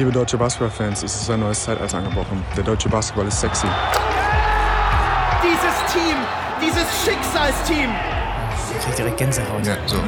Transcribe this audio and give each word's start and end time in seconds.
Liebe 0.00 0.12
deutsche 0.12 0.38
Basketballfans, 0.38 1.02
es 1.02 1.14
ist 1.14 1.28
ein 1.28 1.40
neues 1.40 1.62
Zeitalter 1.62 1.98
angebrochen. 1.98 2.42
Der 2.56 2.64
deutsche 2.64 2.88
Basketball 2.88 3.26
ist 3.26 3.38
sexy. 3.38 3.66
Dieses 5.42 5.92
Team, 5.92 6.16
dieses 6.58 6.86
Schicksalsteam. 7.04 7.90
Ich 8.78 8.82
krieg 8.86 8.96
direkt 8.96 9.18
Gänsehaut. 9.18 9.66
Ja, 9.66 9.76
so. 9.84 9.98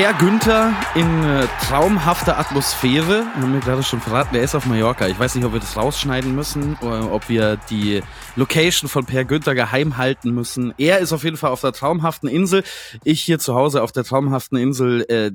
Per 0.00 0.14
Günther 0.14 0.74
in 0.94 1.24
äh, 1.24 1.46
traumhafter 1.68 2.38
Atmosphäre. 2.38 3.26
Wir 3.34 3.42
haben 3.42 3.52
mir 3.52 3.60
gerade 3.60 3.82
schon 3.82 4.00
verraten, 4.00 4.34
er 4.34 4.40
ist 4.40 4.54
auf 4.54 4.64
Mallorca. 4.64 5.06
Ich 5.08 5.18
weiß 5.18 5.34
nicht, 5.34 5.44
ob 5.44 5.52
wir 5.52 5.60
das 5.60 5.76
rausschneiden 5.76 6.34
müssen 6.34 6.78
oder 6.80 7.12
ob 7.12 7.28
wir 7.28 7.58
die 7.68 8.00
Location 8.34 8.88
von 8.88 9.04
Per 9.04 9.26
Günther 9.26 9.54
geheim 9.54 9.98
halten 9.98 10.30
müssen. 10.30 10.72
Er 10.78 11.00
ist 11.00 11.12
auf 11.12 11.22
jeden 11.22 11.36
Fall 11.36 11.50
auf 11.50 11.60
der 11.60 11.72
traumhaften 11.72 12.30
Insel. 12.30 12.64
Ich 13.04 13.20
hier 13.20 13.38
zu 13.38 13.54
Hause 13.54 13.82
auf 13.82 13.92
der 13.92 14.04
traumhaften 14.04 14.56
Insel. 14.56 15.02
Äh, 15.10 15.32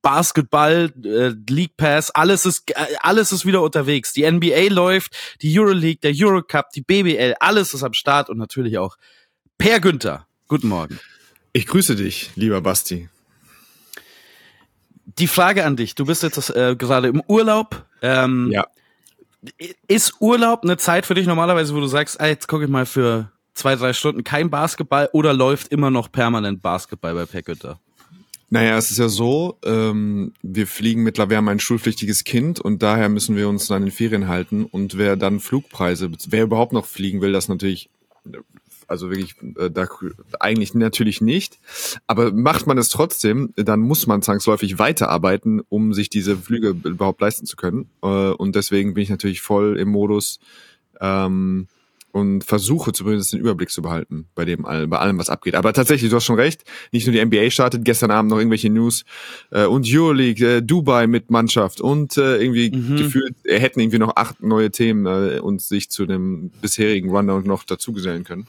Basketball, 0.00 0.90
äh, 1.04 1.34
League 1.50 1.76
Pass, 1.76 2.10
alles 2.10 2.46
ist 2.46 2.70
äh, 2.70 2.86
alles 3.00 3.30
ist 3.30 3.44
wieder 3.44 3.60
unterwegs. 3.60 4.14
Die 4.14 4.22
NBA 4.22 4.70
läuft, 4.70 5.14
die 5.42 5.60
Euroleague, 5.60 6.00
der 6.00 6.14
Eurocup, 6.14 6.70
die 6.70 6.80
BBL, 6.80 7.34
alles 7.40 7.74
ist 7.74 7.82
am 7.82 7.92
Start 7.92 8.30
und 8.30 8.38
natürlich 8.38 8.78
auch 8.78 8.96
Per 9.58 9.80
Günther. 9.80 10.26
Guten 10.48 10.68
Morgen. 10.68 10.98
Ich 11.52 11.66
grüße 11.66 11.94
dich, 11.94 12.30
lieber 12.36 12.62
Basti. 12.62 13.10
Die 15.04 15.26
Frage 15.26 15.64
an 15.64 15.76
dich, 15.76 15.94
du 15.94 16.06
bist 16.06 16.22
jetzt 16.22 16.50
äh, 16.50 16.76
gerade 16.76 17.08
im 17.08 17.22
Urlaub. 17.26 17.84
Ähm, 18.02 18.50
Ja. 18.52 18.66
Ist 19.88 20.14
Urlaub 20.20 20.62
eine 20.62 20.76
Zeit 20.76 21.04
für 21.04 21.14
dich 21.14 21.26
normalerweise, 21.26 21.74
wo 21.74 21.80
du 21.80 21.88
sagst, 21.88 22.20
ah, 22.20 22.28
jetzt 22.28 22.46
gucke 22.46 22.64
ich 22.64 22.70
mal 22.70 22.86
für 22.86 23.32
zwei, 23.54 23.74
drei 23.74 23.92
Stunden 23.92 24.22
kein 24.22 24.50
Basketball 24.50 25.08
oder 25.12 25.32
läuft 25.32 25.68
immer 25.68 25.90
noch 25.90 26.12
permanent 26.12 26.62
Basketball 26.62 27.14
bei 27.14 27.42
Günther? 27.42 27.80
Naja, 28.50 28.76
es 28.76 28.90
ist 28.90 28.98
ja 28.98 29.08
so, 29.08 29.58
ähm, 29.64 30.34
wir 30.42 30.66
fliegen 30.66 31.02
mittlerweile, 31.02 31.30
wir 31.30 31.36
haben 31.38 31.48
ein 31.48 31.58
schulpflichtiges 31.58 32.24
Kind 32.24 32.60
und 32.60 32.82
daher 32.82 33.08
müssen 33.08 33.34
wir 33.34 33.48
uns 33.48 33.70
an 33.70 33.82
den 33.82 33.90
Ferien 33.90 34.28
halten. 34.28 34.66
Und 34.66 34.98
wer 34.98 35.16
dann 35.16 35.40
Flugpreise, 35.40 36.10
wer 36.28 36.42
überhaupt 36.44 36.74
noch 36.74 36.84
fliegen 36.84 37.22
will, 37.22 37.32
das 37.32 37.48
natürlich, 37.48 37.88
also 38.88 39.10
wirklich, 39.10 39.34
äh, 39.58 39.70
da, 39.70 39.86
eigentlich 40.40 40.74
natürlich 40.74 41.20
nicht. 41.20 41.58
Aber 42.06 42.32
macht 42.32 42.66
man 42.66 42.78
es 42.78 42.88
trotzdem, 42.88 43.52
dann 43.56 43.80
muss 43.80 44.06
man 44.06 44.22
zwangsläufig 44.22 44.78
weiterarbeiten, 44.78 45.60
um 45.68 45.92
sich 45.94 46.10
diese 46.10 46.36
Flüge 46.36 46.68
überhaupt 46.84 47.20
leisten 47.20 47.46
zu 47.46 47.56
können. 47.56 47.90
Äh, 48.02 48.06
und 48.06 48.54
deswegen 48.56 48.94
bin 48.94 49.02
ich 49.02 49.10
natürlich 49.10 49.40
voll 49.42 49.78
im 49.78 49.88
Modus, 49.88 50.40
ähm, 51.00 51.66
und 52.14 52.44
versuche 52.44 52.92
zumindest 52.92 53.32
den 53.32 53.40
Überblick 53.40 53.70
zu 53.70 53.80
behalten 53.80 54.26
bei 54.34 54.44
dem 54.44 54.66
all- 54.66 54.86
bei 54.86 54.98
allem, 54.98 55.16
was 55.16 55.30
abgeht. 55.30 55.54
Aber 55.54 55.72
tatsächlich, 55.72 56.10
du 56.10 56.16
hast 56.16 56.26
schon 56.26 56.36
recht, 56.36 56.62
nicht 56.92 57.06
nur 57.06 57.14
die 57.14 57.20
NBA 57.24 57.50
startet, 57.50 57.86
gestern 57.86 58.10
Abend 58.10 58.30
noch 58.30 58.36
irgendwelche 58.36 58.68
News 58.68 59.06
äh, 59.50 59.64
und 59.64 59.86
Euroleague, 59.90 60.46
äh, 60.58 60.60
Dubai 60.62 61.06
mit 61.06 61.30
Mannschaft 61.30 61.80
und 61.80 62.18
äh, 62.18 62.36
irgendwie 62.36 62.70
Mhm. 62.70 62.96
gefühlt, 62.98 63.34
er 63.44 63.60
hätten 63.60 63.80
irgendwie 63.80 63.98
noch 63.98 64.14
acht 64.16 64.42
neue 64.42 64.70
Themen 64.70 65.06
äh, 65.06 65.38
und 65.40 65.62
sich 65.62 65.88
zu 65.90 66.04
dem 66.04 66.50
bisherigen 66.60 67.08
Rundown 67.08 67.44
noch 67.44 67.64
dazugesellen 67.64 68.24
können. 68.24 68.46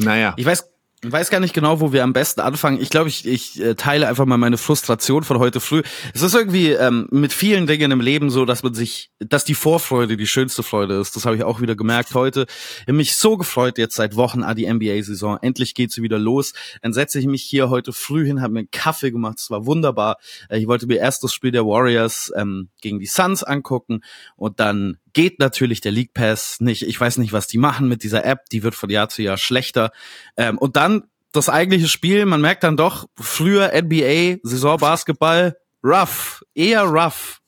Naja. 0.00 0.34
Ich 0.36 0.46
weiß, 0.46 0.70
weiß 1.02 1.30
gar 1.30 1.40
nicht 1.40 1.54
genau, 1.54 1.80
wo 1.80 1.92
wir 1.92 2.04
am 2.04 2.12
besten 2.12 2.40
anfangen. 2.40 2.80
Ich 2.80 2.90
glaube, 2.90 3.08
ich, 3.08 3.26
ich 3.26 3.60
äh, 3.60 3.74
teile 3.74 4.06
einfach 4.06 4.26
mal 4.26 4.36
meine 4.36 4.58
Frustration 4.58 5.24
von 5.24 5.38
heute 5.38 5.60
früh. 5.60 5.82
Es 6.12 6.20
ist 6.20 6.34
irgendwie 6.34 6.72
ähm, 6.72 7.08
mit 7.10 7.32
vielen 7.32 7.66
Dingen 7.66 7.90
im 7.90 8.00
Leben 8.00 8.28
so, 8.30 8.44
dass 8.44 8.62
man 8.62 8.74
sich, 8.74 9.10
dass 9.18 9.44
die 9.44 9.54
Vorfreude 9.54 10.18
die 10.18 10.26
schönste 10.26 10.62
Freude 10.62 11.00
ist. 11.00 11.16
Das 11.16 11.24
habe 11.24 11.36
ich 11.36 11.44
auch 11.44 11.60
wieder 11.62 11.74
gemerkt 11.74 12.14
heute. 12.14 12.46
Ich 12.80 12.82
habe 12.82 12.92
mich 12.94 13.16
so 13.16 13.38
gefreut 13.38 13.78
jetzt 13.78 13.96
seit 13.96 14.16
Wochen 14.16 14.42
an 14.42 14.56
die 14.56 14.70
NBA-Saison. 14.70 15.38
Endlich 15.40 15.74
geht 15.74 15.90
sie 15.90 16.02
wieder 16.02 16.18
los. 16.18 16.52
Dann 16.82 16.92
setze 16.92 17.18
ich 17.18 17.26
mich 17.26 17.42
hier 17.42 17.70
heute 17.70 17.94
früh 17.94 18.26
hin, 18.26 18.42
habe 18.42 18.52
mir 18.52 18.60
einen 18.60 18.70
Kaffee 18.70 19.10
gemacht. 19.10 19.38
Es 19.38 19.50
war 19.50 19.64
wunderbar. 19.64 20.18
Äh, 20.50 20.58
Ich 20.58 20.66
wollte 20.66 20.86
mir 20.86 20.98
erst 20.98 21.24
das 21.24 21.32
Spiel 21.32 21.50
der 21.50 21.64
Warriors 21.64 22.30
ähm, 22.36 22.68
gegen 22.82 22.98
die 22.98 23.06
Suns 23.06 23.42
angucken 23.42 24.02
und 24.36 24.60
dann 24.60 24.98
geht 25.12 25.38
natürlich 25.38 25.80
der 25.80 25.92
League 25.92 26.14
Pass 26.14 26.60
nicht. 26.60 26.82
Ich 26.82 27.00
weiß 27.00 27.18
nicht, 27.18 27.32
was 27.32 27.46
die 27.46 27.58
machen 27.58 27.88
mit 27.88 28.02
dieser 28.02 28.24
App. 28.24 28.48
Die 28.50 28.62
wird 28.62 28.74
von 28.74 28.90
Jahr 28.90 29.08
zu 29.08 29.22
Jahr 29.22 29.38
schlechter. 29.38 29.92
Ähm, 30.36 30.58
und 30.58 30.76
dann 30.76 31.04
das 31.32 31.48
eigentliche 31.48 31.88
Spiel. 31.88 32.26
Man 32.26 32.40
merkt 32.40 32.64
dann 32.64 32.76
doch, 32.76 33.08
früher 33.16 33.72
NBA, 33.74 34.38
Saisonbasketball, 34.42 35.56
rough, 35.82 36.44
eher 36.54 36.82
rough. 36.84 37.40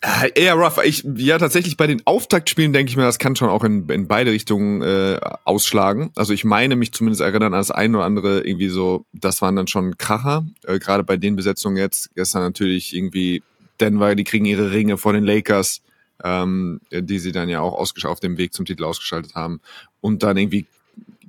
Äh, 0.00 0.30
Eher 0.34 0.54
rough. 0.54 0.78
Ich, 0.84 1.04
ja, 1.16 1.38
tatsächlich 1.38 1.76
bei 1.76 1.88
den 1.88 2.06
Auftaktspielen 2.06 2.72
denke 2.72 2.90
ich 2.90 2.96
mir, 2.96 3.02
das 3.02 3.18
kann 3.18 3.34
schon 3.34 3.48
auch 3.48 3.64
in, 3.64 3.88
in 3.88 4.06
beide 4.06 4.30
Richtungen 4.30 4.80
äh, 4.80 5.18
ausschlagen. 5.44 6.12
Also 6.14 6.32
ich 6.32 6.44
meine 6.44 6.76
mich 6.76 6.92
zumindest 6.92 7.20
erinnern 7.20 7.52
an 7.52 7.58
das 7.58 7.72
ein 7.72 7.96
oder 7.96 8.04
andere 8.04 8.46
irgendwie 8.46 8.68
so, 8.68 9.06
das 9.12 9.42
waren 9.42 9.56
dann 9.56 9.66
schon 9.66 9.98
Kracher. 9.98 10.46
Äh, 10.64 10.78
Gerade 10.78 11.02
bei 11.02 11.16
den 11.16 11.34
Besetzungen 11.34 11.76
jetzt. 11.76 12.14
Gestern 12.14 12.42
natürlich 12.42 12.94
irgendwie 12.94 13.42
Denver, 13.80 14.14
die 14.14 14.24
kriegen 14.24 14.44
ihre 14.44 14.70
Ringe 14.70 14.98
vor 14.98 15.12
den 15.12 15.24
Lakers, 15.24 15.82
ähm, 16.24 16.80
die 16.90 17.18
sie 17.18 17.32
dann 17.32 17.48
ja 17.48 17.60
auch 17.60 17.74
auf 18.04 18.20
dem 18.20 18.38
Weg 18.38 18.54
zum 18.54 18.64
Titel 18.64 18.84
ausgeschaltet 18.84 19.34
haben. 19.34 19.60
Und 20.00 20.22
dann 20.22 20.36
irgendwie 20.36 20.66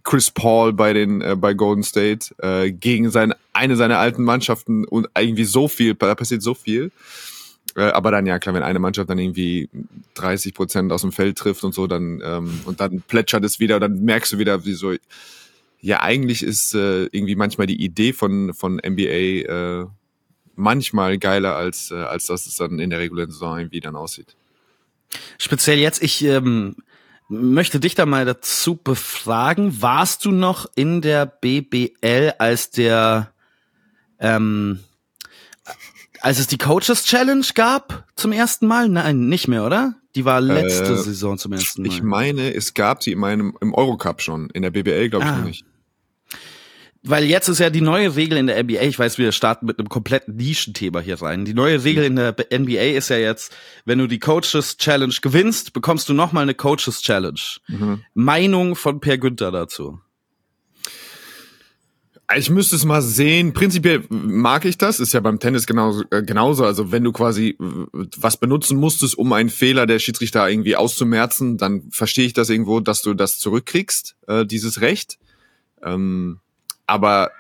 Chris 0.04 0.32
Paul 0.32 0.74
bei 0.74 0.94
den 0.94 1.22
äh, 1.22 1.36
bei 1.36 1.54
Golden 1.54 1.84
State 1.84 2.34
äh, 2.40 2.72
gegen 2.72 3.12
seine 3.12 3.36
eine 3.54 3.76
seiner 3.76 4.00
alten 4.00 4.24
Mannschaften 4.24 4.86
und 4.86 5.08
irgendwie 5.18 5.44
so 5.44 5.68
viel, 5.68 5.94
da 5.96 6.16
passiert 6.16 6.42
so 6.42 6.54
viel. 6.54 6.92
Äh, 7.76 7.82
aber 7.82 8.12
dann, 8.12 8.26
ja 8.26 8.40
klar, 8.40 8.56
wenn 8.56 8.64
eine 8.64 8.80
Mannschaft 8.80 9.10
dann 9.10 9.20
irgendwie 9.20 9.70
30 10.16 10.54
Prozent 10.54 10.92
aus 10.92 11.02
dem 11.02 11.12
Feld 11.12 11.38
trifft 11.38 11.64
und 11.64 11.74
so, 11.74 11.88
dann 11.88 12.22
ähm, 12.24 12.62
und 12.66 12.80
dann 12.80 13.02
plätschert 13.02 13.44
es 13.44 13.60
wieder, 13.60 13.80
dann 13.80 14.04
merkst 14.04 14.34
du 14.34 14.40
wieder, 14.40 14.66
wie 14.66 14.74
so, 14.74 14.94
ja, 15.82 16.02
eigentlich 16.02 16.44
ist 16.44 16.74
äh, 16.74 17.04
irgendwie 17.06 17.36
manchmal 17.36 17.68
die 17.68 17.82
Idee 17.82 18.14
von, 18.14 18.54
von 18.54 18.82
NBA 18.86 19.82
äh, 19.84 19.86
manchmal 20.56 21.18
geiler, 21.18 21.56
als, 21.56 21.92
äh, 21.92 21.96
als 21.96 22.26
dass 22.26 22.48
es 22.48 22.56
dann 22.56 22.80
in 22.80 22.90
der 22.90 23.00
regulären 23.00 23.32
Saison 23.32 23.58
irgendwie 23.58 23.80
dann 23.80 23.96
aussieht. 23.96 24.36
Speziell 25.38 25.78
jetzt, 25.80 26.02
ich 26.04 26.24
ähm, 26.24 26.76
möchte 27.30 27.80
dich 27.80 27.96
da 27.96 28.06
mal 28.06 28.26
dazu 28.26 28.76
befragen. 28.76 29.82
Warst 29.82 30.26
du 30.26 30.32
noch 30.32 30.66
in 30.76 31.02
der 31.02 31.26
BBL, 31.26 32.34
als 32.38 32.72
der 32.72 33.32
ähm, 34.20 34.80
als 36.22 36.40
es 36.40 36.48
die 36.48 36.58
Coaches 36.58 37.04
Challenge 37.06 37.46
gab 37.56 38.06
zum 38.16 38.32
ersten 38.34 38.68
Mal? 38.68 38.90
Nein, 38.90 39.30
nicht 39.30 39.48
mehr, 39.48 39.66
oder? 39.66 39.96
Die 40.16 40.26
war 40.26 40.42
letzte 40.42 40.94
Äh, 40.94 40.98
Saison 40.98 41.38
zum 41.38 41.54
ersten 41.54 41.84
Mal. 41.84 41.88
Ich 41.88 42.02
meine, 42.02 42.54
es 42.54 42.74
gab 42.74 43.04
sie 43.04 43.12
in 43.14 43.20
meinem, 43.20 43.56
im 43.62 43.74
Eurocup 43.74 44.22
schon, 44.22 44.50
in 44.50 44.64
der 44.64 44.72
BBL 44.72 45.10
glaube 45.10 45.26
ich 45.26 45.32
Ah. 45.32 45.38
noch 45.38 45.46
nicht. 45.46 45.66
Weil 47.02 47.24
jetzt 47.24 47.48
ist 47.48 47.60
ja 47.60 47.70
die 47.70 47.82
neue 47.82 48.16
Regel 48.18 48.38
in 48.38 48.48
der 48.48 48.62
NBA, 48.62 48.82
ich 48.82 49.00
weiß, 49.00 49.18
wir 49.18 49.32
starten 49.32 49.66
mit 49.66 49.80
einem 49.80 49.88
kompletten 49.88 50.36
Nischenthema 50.36 51.00
hier 51.00 51.22
rein. 51.22 51.46
Die 51.46 51.54
neue 51.54 51.84
Regel 51.86 52.04
in 52.04 52.18
der 52.18 52.36
NBA 52.52 52.98
ist 52.98 53.10
ja 53.10 53.18
jetzt, 53.18 53.56
wenn 53.86 54.00
du 54.00 54.08
die 54.08 54.20
Coaches 54.20 54.76
Challenge 54.78 55.16
gewinnst, 55.22 55.72
bekommst 55.72 56.10
du 56.10 56.14
nochmal 56.14 56.44
eine 56.44 56.56
Coaches 56.56 57.02
Challenge. 57.02 57.40
Mhm. 57.68 58.04
Meinung 58.14 58.76
von 58.76 59.00
Per 59.00 59.18
Günther 59.18 59.52
dazu. 59.52 60.00
Ich 62.36 62.50
müsste 62.50 62.76
es 62.76 62.86
mal 62.86 63.02
sehen. 63.02 63.54
Prinzipiell 63.54 64.04
mag 64.10 64.66
ich 64.66 64.78
das. 64.78 65.00
Ist 65.00 65.14
ja 65.14 65.20
beim 65.20 65.40
Tennis 65.40 65.66
genauso. 65.66 66.04
Äh, 66.12 66.22
genauso. 66.22 66.64
Also 66.64 66.92
wenn 66.92 67.04
du 67.04 67.12
quasi 67.12 67.58
was 67.60 68.38
benutzen 68.38 68.78
musstest, 68.78 69.18
um 69.18 69.34
einen 69.34 69.50
Fehler 69.50 69.88
der 69.88 69.98
Schiedsrichter 70.00 70.48
irgendwie 70.48 70.76
auszumerzen, 70.76 71.58
dann 71.58 71.90
verstehe 71.92 72.26
ich 72.26 72.34
das 72.34 72.50
irgendwo, 72.50 72.82
dass 72.82 73.02
du 73.02 73.16
das 73.16 73.40
zurückkriegst, 73.40 74.16
äh, 74.28 74.46
dieses 74.46 74.82
Recht. 74.82 75.18
Ähm, 75.82 76.40
aber 76.90 77.32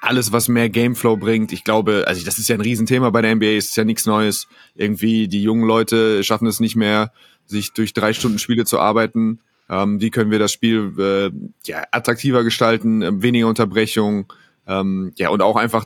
alles, 0.00 0.32
was 0.32 0.48
mehr 0.48 0.70
Gameflow 0.70 1.16
bringt, 1.16 1.52
ich 1.52 1.64
glaube, 1.64 2.04
also 2.06 2.24
das 2.24 2.38
ist 2.38 2.48
ja 2.48 2.54
ein 2.54 2.62
Riesenthema 2.62 3.10
bei 3.10 3.20
der 3.20 3.34
NBA, 3.34 3.50
ist 3.50 3.76
ja 3.76 3.84
nichts 3.84 4.06
Neues. 4.06 4.48
Irgendwie 4.74 5.28
die 5.28 5.42
jungen 5.42 5.66
Leute 5.66 6.24
schaffen 6.24 6.46
es 6.46 6.60
nicht 6.60 6.76
mehr, 6.76 7.12
sich 7.46 7.72
durch 7.72 7.92
drei 7.92 8.12
Stunden 8.12 8.38
Spiele 8.38 8.64
zu 8.64 8.78
arbeiten. 8.78 9.40
Ähm, 9.68 10.00
wie 10.00 10.10
können 10.10 10.30
wir 10.30 10.38
das 10.38 10.52
Spiel 10.52 10.92
äh, 10.98 11.30
ja, 11.66 11.84
attraktiver 11.90 12.44
gestalten, 12.44 13.02
äh, 13.02 13.22
weniger 13.22 13.46
Unterbrechung, 13.46 14.32
ähm, 14.66 15.12
ja 15.16 15.28
und 15.28 15.42
auch 15.42 15.56
einfach 15.56 15.84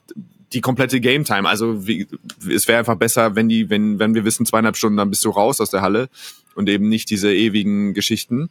die 0.52 0.60
komplette 0.60 1.00
Game 1.00 1.24
Time. 1.24 1.48
Also 1.48 1.86
wie, 1.86 2.06
es 2.48 2.68
wäre 2.68 2.78
einfach 2.78 2.96
besser, 2.96 3.34
wenn 3.34 3.48
die, 3.48 3.68
wenn 3.68 3.98
wenn 3.98 4.14
wir 4.14 4.24
wissen 4.24 4.46
zweieinhalb 4.46 4.76
Stunden, 4.76 4.96
dann 4.96 5.10
bist 5.10 5.24
du 5.24 5.30
raus 5.30 5.60
aus 5.60 5.70
der 5.70 5.82
Halle 5.82 6.08
und 6.54 6.68
eben 6.68 6.88
nicht 6.88 7.10
diese 7.10 7.34
ewigen 7.34 7.94
Geschichten. 7.94 8.50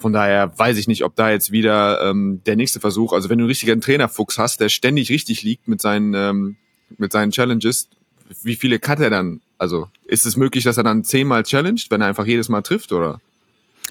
Von 0.00 0.12
daher 0.12 0.58
weiß 0.58 0.78
ich 0.78 0.88
nicht, 0.88 1.04
ob 1.04 1.14
da 1.14 1.30
jetzt 1.30 1.52
wieder 1.52 2.00
ähm, 2.08 2.40
der 2.46 2.56
nächste 2.56 2.80
Versuch, 2.80 3.12
also 3.12 3.28
wenn 3.28 3.38
du 3.38 3.44
einen 3.44 3.50
richtigen 3.50 3.80
Trainerfuchs 3.80 4.38
hast, 4.38 4.60
der 4.60 4.68
ständig 4.70 5.10
richtig 5.10 5.42
liegt 5.42 5.68
mit 5.68 5.80
seinen, 5.80 6.14
ähm, 6.14 6.56
mit 6.98 7.12
seinen 7.12 7.30
Challenges, 7.32 7.88
wie 8.42 8.56
viele 8.56 8.78
cut 8.78 9.00
er 9.00 9.10
dann? 9.10 9.40
Also 9.58 9.88
ist 10.06 10.24
es 10.24 10.36
möglich, 10.36 10.64
dass 10.64 10.78
er 10.78 10.84
dann 10.84 11.04
zehnmal 11.04 11.42
challenged, 11.42 11.90
wenn 11.90 12.00
er 12.00 12.06
einfach 12.06 12.24
jedes 12.26 12.48
Mal 12.48 12.62
trifft, 12.62 12.92
oder? 12.92 13.20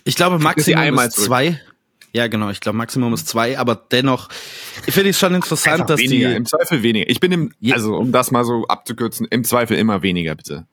Ich 0.03 0.15
glaube, 0.15 0.39
Maximum 0.39 0.79
einmal 0.79 1.07
ist 1.09 1.15
zurück. 1.15 1.27
zwei. 1.27 1.61
Ja, 2.11 2.27
genau, 2.27 2.49
ich 2.49 2.59
glaube, 2.59 2.77
Maximum 2.77 3.13
ist 3.13 3.27
zwei, 3.27 3.59
aber 3.59 3.75
dennoch 3.75 4.29
finde 4.83 5.11
ich 5.11 5.15
es 5.15 5.19
schon 5.19 5.35
interessant, 5.35 5.73
Einfach 5.75 5.85
dass 5.87 5.99
weniger, 5.99 6.29
die. 6.29 6.35
im 6.37 6.45
Zweifel 6.47 6.81
weniger. 6.81 7.07
Ich 7.07 7.19
bin 7.19 7.31
im, 7.31 7.53
also 7.71 7.95
um 7.95 8.11
das 8.11 8.31
mal 8.31 8.43
so 8.45 8.65
abzukürzen, 8.65 9.27
im 9.29 9.43
Zweifel 9.43 9.77
immer 9.77 10.01
weniger, 10.01 10.33
bitte. 10.33 10.65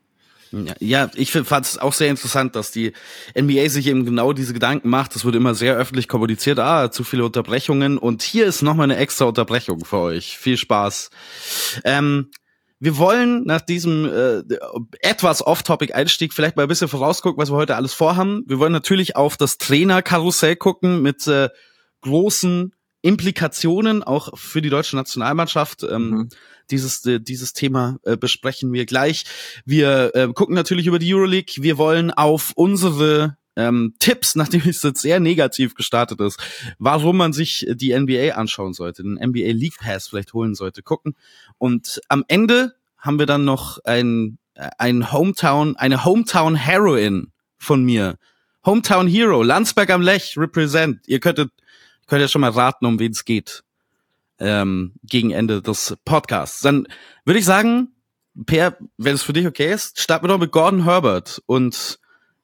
Ja, 0.81 1.10
ich 1.14 1.32
fand 1.32 1.66
es 1.66 1.78
auch 1.78 1.93
sehr 1.93 2.08
interessant, 2.08 2.56
dass 2.56 2.70
die 2.70 2.93
NBA 3.38 3.69
sich 3.69 3.87
eben 3.87 4.04
genau 4.04 4.32
diese 4.32 4.54
Gedanken 4.54 4.88
macht. 4.88 5.16
Es 5.16 5.25
wird 5.25 5.34
immer 5.34 5.54
sehr 5.54 5.76
öffentlich 5.76 6.08
kommuniziert, 6.08 6.58
ah, 6.58 6.90
zu 6.90 7.04
viele 7.04 7.25
Unterbrechungen. 7.25 7.98
Und 7.98 8.22
hier 8.22 8.46
ist 8.46 8.62
nochmal 8.62 8.84
eine 8.84 8.96
extra 8.96 9.25
Unterbrechung 9.25 9.84
für 9.84 9.98
euch. 9.98 10.38
Viel 10.38 10.56
Spaß. 10.56 11.10
Ähm, 11.84 12.31
wir 12.78 12.98
wollen 12.98 13.44
nach 13.44 13.62
diesem 13.62 14.04
äh, 14.04 14.43
etwas 15.00 15.44
off-topic-Einstieg 15.44 16.34
vielleicht 16.34 16.56
mal 16.56 16.64
ein 16.64 16.69
bisschen 16.69 16.88
vorausgucken, 16.88 17.40
was 17.40 17.50
wir 17.50 17.56
heute 17.56 17.76
alles 17.76 17.94
vorhaben. 17.94 18.44
Wir 18.46 18.58
wollen 18.58 18.72
natürlich 18.72 19.16
auf 19.16 19.37
das 19.37 19.58
Trainerkarussell 19.58 20.56
gucken 20.56 21.00
mit 21.00 21.26
äh, 21.26 21.49
großen 22.02 22.75
Implikationen 23.00 24.02
auch 24.02 24.37
für 24.37 24.60
die 24.60 24.69
deutsche 24.69 24.96
Nationalmannschaft. 24.96 25.84
Ähm, 25.84 26.10
mhm. 26.10 26.28
Dieses, 26.70 27.04
äh, 27.06 27.20
dieses 27.20 27.52
Thema 27.52 27.98
äh, 28.02 28.16
besprechen 28.16 28.72
wir 28.72 28.86
gleich. 28.86 29.24
Wir 29.64 30.14
äh, 30.14 30.28
gucken 30.32 30.54
natürlich 30.54 30.86
über 30.86 30.98
die 30.98 31.14
Euroleague. 31.14 31.62
Wir 31.62 31.78
wollen 31.78 32.10
auf 32.10 32.52
unsere 32.56 33.36
ähm, 33.56 33.94
Tipps, 33.98 34.34
nachdem 34.36 34.62
es 34.66 34.82
jetzt 34.82 35.00
sehr 35.00 35.20
negativ 35.20 35.74
gestartet 35.74 36.20
ist, 36.20 36.38
warum 36.78 37.16
man 37.16 37.32
sich 37.32 37.66
die 37.68 37.98
NBA 37.98 38.34
anschauen 38.34 38.74
sollte, 38.74 39.02
den 39.02 39.14
NBA 39.14 39.52
League 39.52 39.78
Pass 39.78 40.08
vielleicht 40.08 40.34
holen 40.34 40.54
sollte, 40.54 40.82
gucken. 40.82 41.16
Und 41.58 42.00
am 42.08 42.24
Ende 42.28 42.74
haben 42.98 43.18
wir 43.18 43.26
dann 43.26 43.44
noch 43.44 43.78
ein, 43.84 44.38
äh, 44.54 44.68
ein 44.78 45.12
Hometown, 45.12 45.76
eine 45.76 46.04
Hometown 46.04 46.54
Heroine 46.54 47.28
von 47.58 47.84
mir. 47.84 48.18
Hometown 48.64 49.06
Hero, 49.06 49.42
Landsberg 49.42 49.90
am 49.90 50.02
Lech, 50.02 50.36
represent. 50.36 51.06
Ihr 51.06 51.20
könntet, 51.20 51.50
könnt 52.08 52.20
ja 52.20 52.28
schon 52.28 52.40
mal 52.40 52.50
raten, 52.50 52.84
um 52.84 52.98
wen 52.98 53.12
es 53.12 53.24
geht. 53.24 53.62
Ähm, 54.38 54.93
gegen 55.03 55.31
Ende 55.31 55.62
des 55.62 55.97
Podcasts. 56.05 56.61
Dann 56.61 56.87
würde 57.25 57.38
ich 57.38 57.47
sagen, 57.47 57.88
Per, 58.44 58.77
wenn 58.99 59.15
es 59.15 59.23
für 59.23 59.33
dich 59.33 59.47
okay 59.47 59.73
ist, 59.73 59.99
starten 59.99 60.25
wir 60.25 60.29
doch 60.29 60.38
mit 60.38 60.53
Gordon 60.53 60.85
Herbert 60.85 61.43
und 61.47 61.99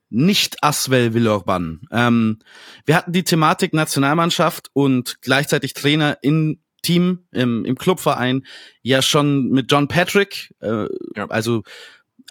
nicht 0.09 0.63
Aswell 0.63 1.13
Villeurbanne. 1.13 1.81
Ähm, 1.91 2.39
wir 2.87 2.97
hatten 2.97 3.13
die 3.13 3.25
Thematik 3.25 3.75
Nationalmannschaft 3.75 4.71
und 4.73 5.21
gleichzeitig 5.21 5.75
Trainer 5.75 6.19
in 6.23 6.61
Team 6.83 7.27
im, 7.31 7.65
im 7.65 7.77
Clubverein 7.77 8.45
ja 8.83 9.03
schon 9.03 9.51
mit 9.51 9.71
John 9.71 9.89
Patrick, 9.89 10.55
äh, 10.61 10.87
ja. 11.17 11.29
also 11.29 11.63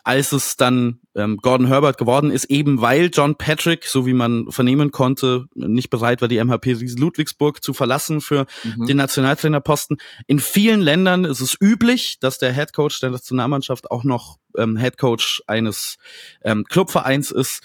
als 0.04 0.32
es 0.32 0.58
dann 0.58 1.00
ähm, 1.16 1.38
Gordon 1.38 1.68
Herbert 1.68 1.98
geworden 1.98 2.32
ist, 2.32 2.46
eben 2.46 2.82
weil 2.82 3.10
John 3.14 3.36
Patrick, 3.36 3.86
so 3.86 4.06
wie 4.06 4.14
man 4.14 4.52
vernehmen 4.52 4.92
konnte, 4.92 5.46
nicht 5.56 5.90
bereit 5.90 6.22
war, 6.22 6.28
die 6.28 6.44
MHP 6.44 6.78
Ludwigsburg 6.98 7.64
zu 7.64 7.74
verlassen 7.74 8.22
für 8.22 8.46
mhm. 8.64 8.88
den 8.88 8.98
Nationaltrainerposten. 8.98 9.98
In 10.28 10.40
vielen 10.40 10.82
Ländern 10.82 11.26
ist 11.26 11.42
es 11.42 11.58
üblich, 11.60 12.20
dass 12.20 12.38
der 12.38 12.54
Head 12.54 12.74
Coach 12.74 13.00
der 13.00 13.12
Nationalmannschaft 13.12 13.92
auch 13.92 14.04
noch 14.04 14.38
ähm, 14.58 14.78
Head 14.78 14.98
Coach 14.98 15.44
eines 15.48 15.98
ähm, 16.44 16.64
Clubvereins 16.66 17.32
ist. 17.32 17.62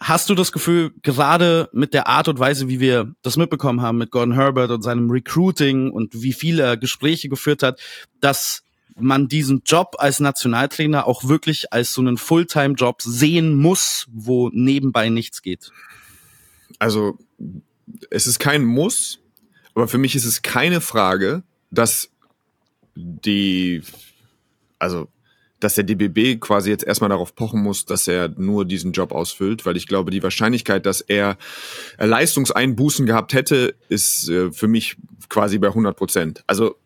Hast 0.00 0.28
du 0.28 0.34
das 0.34 0.50
Gefühl, 0.50 0.92
gerade 1.02 1.68
mit 1.72 1.94
der 1.94 2.08
Art 2.08 2.26
und 2.26 2.40
Weise, 2.40 2.68
wie 2.68 2.80
wir 2.80 3.14
das 3.22 3.36
mitbekommen 3.36 3.82
haben 3.82 3.98
mit 3.98 4.10
Gordon 4.10 4.34
Herbert 4.34 4.72
und 4.72 4.82
seinem 4.82 5.08
Recruiting 5.10 5.92
und 5.92 6.22
wie 6.22 6.32
viele 6.32 6.76
Gespräche 6.76 7.28
geführt 7.28 7.62
hat, 7.62 7.80
dass 8.20 8.64
man 8.98 9.28
diesen 9.28 9.62
Job 9.64 9.96
als 9.98 10.20
Nationaltrainer 10.20 11.06
auch 11.06 11.24
wirklich 11.24 11.72
als 11.72 11.92
so 11.92 12.00
einen 12.00 12.16
Fulltime-Job 12.16 13.02
sehen 13.02 13.54
muss, 13.56 14.06
wo 14.12 14.50
nebenbei 14.52 15.08
nichts 15.08 15.42
geht? 15.42 15.70
Also, 16.78 17.18
es 18.10 18.26
ist 18.26 18.38
kein 18.38 18.64
Muss, 18.64 19.20
aber 19.74 19.88
für 19.88 19.98
mich 19.98 20.14
ist 20.14 20.24
es 20.24 20.42
keine 20.42 20.80
Frage, 20.80 21.42
dass 21.70 22.10
die, 22.94 23.82
also, 24.78 25.08
dass 25.60 25.76
der 25.76 25.84
DBB 25.84 26.40
quasi 26.40 26.70
jetzt 26.70 26.84
erstmal 26.84 27.10
darauf 27.10 27.34
pochen 27.34 27.62
muss, 27.62 27.84
dass 27.84 28.08
er 28.08 28.28
nur 28.28 28.64
diesen 28.64 28.92
Job 28.92 29.12
ausfüllt, 29.12 29.64
weil 29.64 29.76
ich 29.76 29.86
glaube, 29.86 30.10
die 30.10 30.22
Wahrscheinlichkeit, 30.22 30.86
dass 30.86 31.00
er 31.00 31.38
Leistungseinbußen 31.98 33.06
gehabt 33.06 33.32
hätte, 33.32 33.74
ist 33.88 34.28
äh, 34.28 34.50
für 34.50 34.66
mich 34.66 34.96
quasi 35.28 35.58
bei 35.58 35.68
100 35.68 35.96
Prozent. 35.96 36.44
Also 36.46 36.76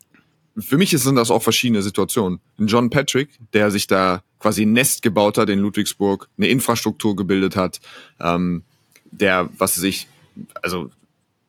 für 0.59 0.79
mich 0.79 0.91
sind 0.91 1.17
das 1.17 1.31
auch 1.31 1.43
verschiedene 1.43 1.83
Situationen. 1.83 2.41
John 2.59 2.91
Patrick, 2.91 3.31
der 3.53 3.71
sich 3.71 3.87
da 3.87 4.23
quasi 4.39 4.63
ein 4.63 4.73
Nest 4.73 5.03
gebaut 5.03 5.39
hat 5.39 5.49
in 5.49 5.59
Ludwigsburg, 5.59 6.29
eine 6.37 6.49
Infrastruktur 6.49 7.17
gebildet 7.17 7.57
hat, 7.57 7.81
ähm, 8.21 8.63
der, 9.11 9.49
was 9.59 9.75
sich, 9.75 10.09
also 10.63 10.91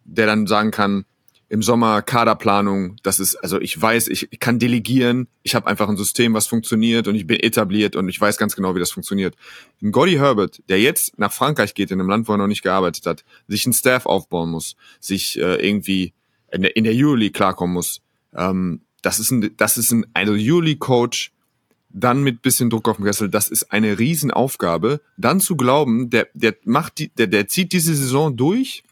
der 0.03 0.25
dann 0.25 0.47
sagen 0.47 0.71
kann, 0.71 1.05
im 1.49 1.63
Sommer 1.63 2.01
Kaderplanung, 2.01 2.97
das 3.03 3.21
ist, 3.21 3.35
also 3.37 3.61
ich 3.61 3.81
weiß, 3.81 4.09
ich, 4.09 4.27
kann 4.39 4.59
delegieren, 4.59 5.27
ich 5.43 5.55
habe 5.55 5.67
einfach 5.67 5.87
ein 5.87 5.95
System, 5.95 6.33
was 6.33 6.45
funktioniert 6.45 7.07
und 7.07 7.15
ich 7.15 7.25
bin 7.25 7.39
etabliert 7.39 7.95
und 7.95 8.09
ich 8.09 8.19
weiß 8.19 8.37
ganz 8.37 8.55
genau, 8.55 8.75
wie 8.75 8.79
das 8.79 8.91
funktioniert. 8.91 9.35
Ein 9.81 9.93
Gotti 9.93 10.15
Herbert, 10.15 10.61
der 10.67 10.81
jetzt 10.81 11.17
nach 11.17 11.31
Frankreich 11.31 11.73
geht, 11.73 11.91
in 11.91 12.01
einem 12.01 12.09
Land, 12.09 12.27
wo 12.27 12.33
er 12.33 12.37
noch 12.37 12.47
nicht 12.47 12.63
gearbeitet 12.63 13.05
hat, 13.05 13.23
sich 13.47 13.65
ein 13.65 13.71
Staff 13.71 14.05
aufbauen 14.05 14.51
muss, 14.51 14.75
sich 14.99 15.39
äh, 15.39 15.65
irgendwie 15.65 16.13
in 16.51 16.63
der, 16.63 16.75
in 16.75 16.83
der 16.83 16.93
Euroleague 16.93 17.31
klarkommen 17.31 17.73
muss, 17.73 18.01
ähm, 18.35 18.81
das 19.07 19.19
ist 19.19 19.31
ein, 19.31 19.55
das 19.55 19.77
ist 19.77 19.93
ein, 19.93 20.05
Juli-Coach, 20.13 21.31
dann 21.89 22.23
mit 22.23 22.41
bisschen 22.41 22.69
Druck 22.69 22.89
auf 22.89 22.97
dem 22.97 23.05
Kessel, 23.05 23.29
das 23.29 23.47
ist 23.47 23.71
eine 23.71 23.97
Riesenaufgabe. 23.97 24.99
Dann 25.15 25.39
zu 25.39 25.55
glauben, 25.55 26.09
der, 26.09 26.27
der 26.33 26.55
macht 26.65 26.99
die, 26.99 27.07
der, 27.15 27.27
der 27.27 27.47
zieht 27.47 27.71
diese 27.71 27.95
Saison 27.95 28.35
durch, 28.35 28.83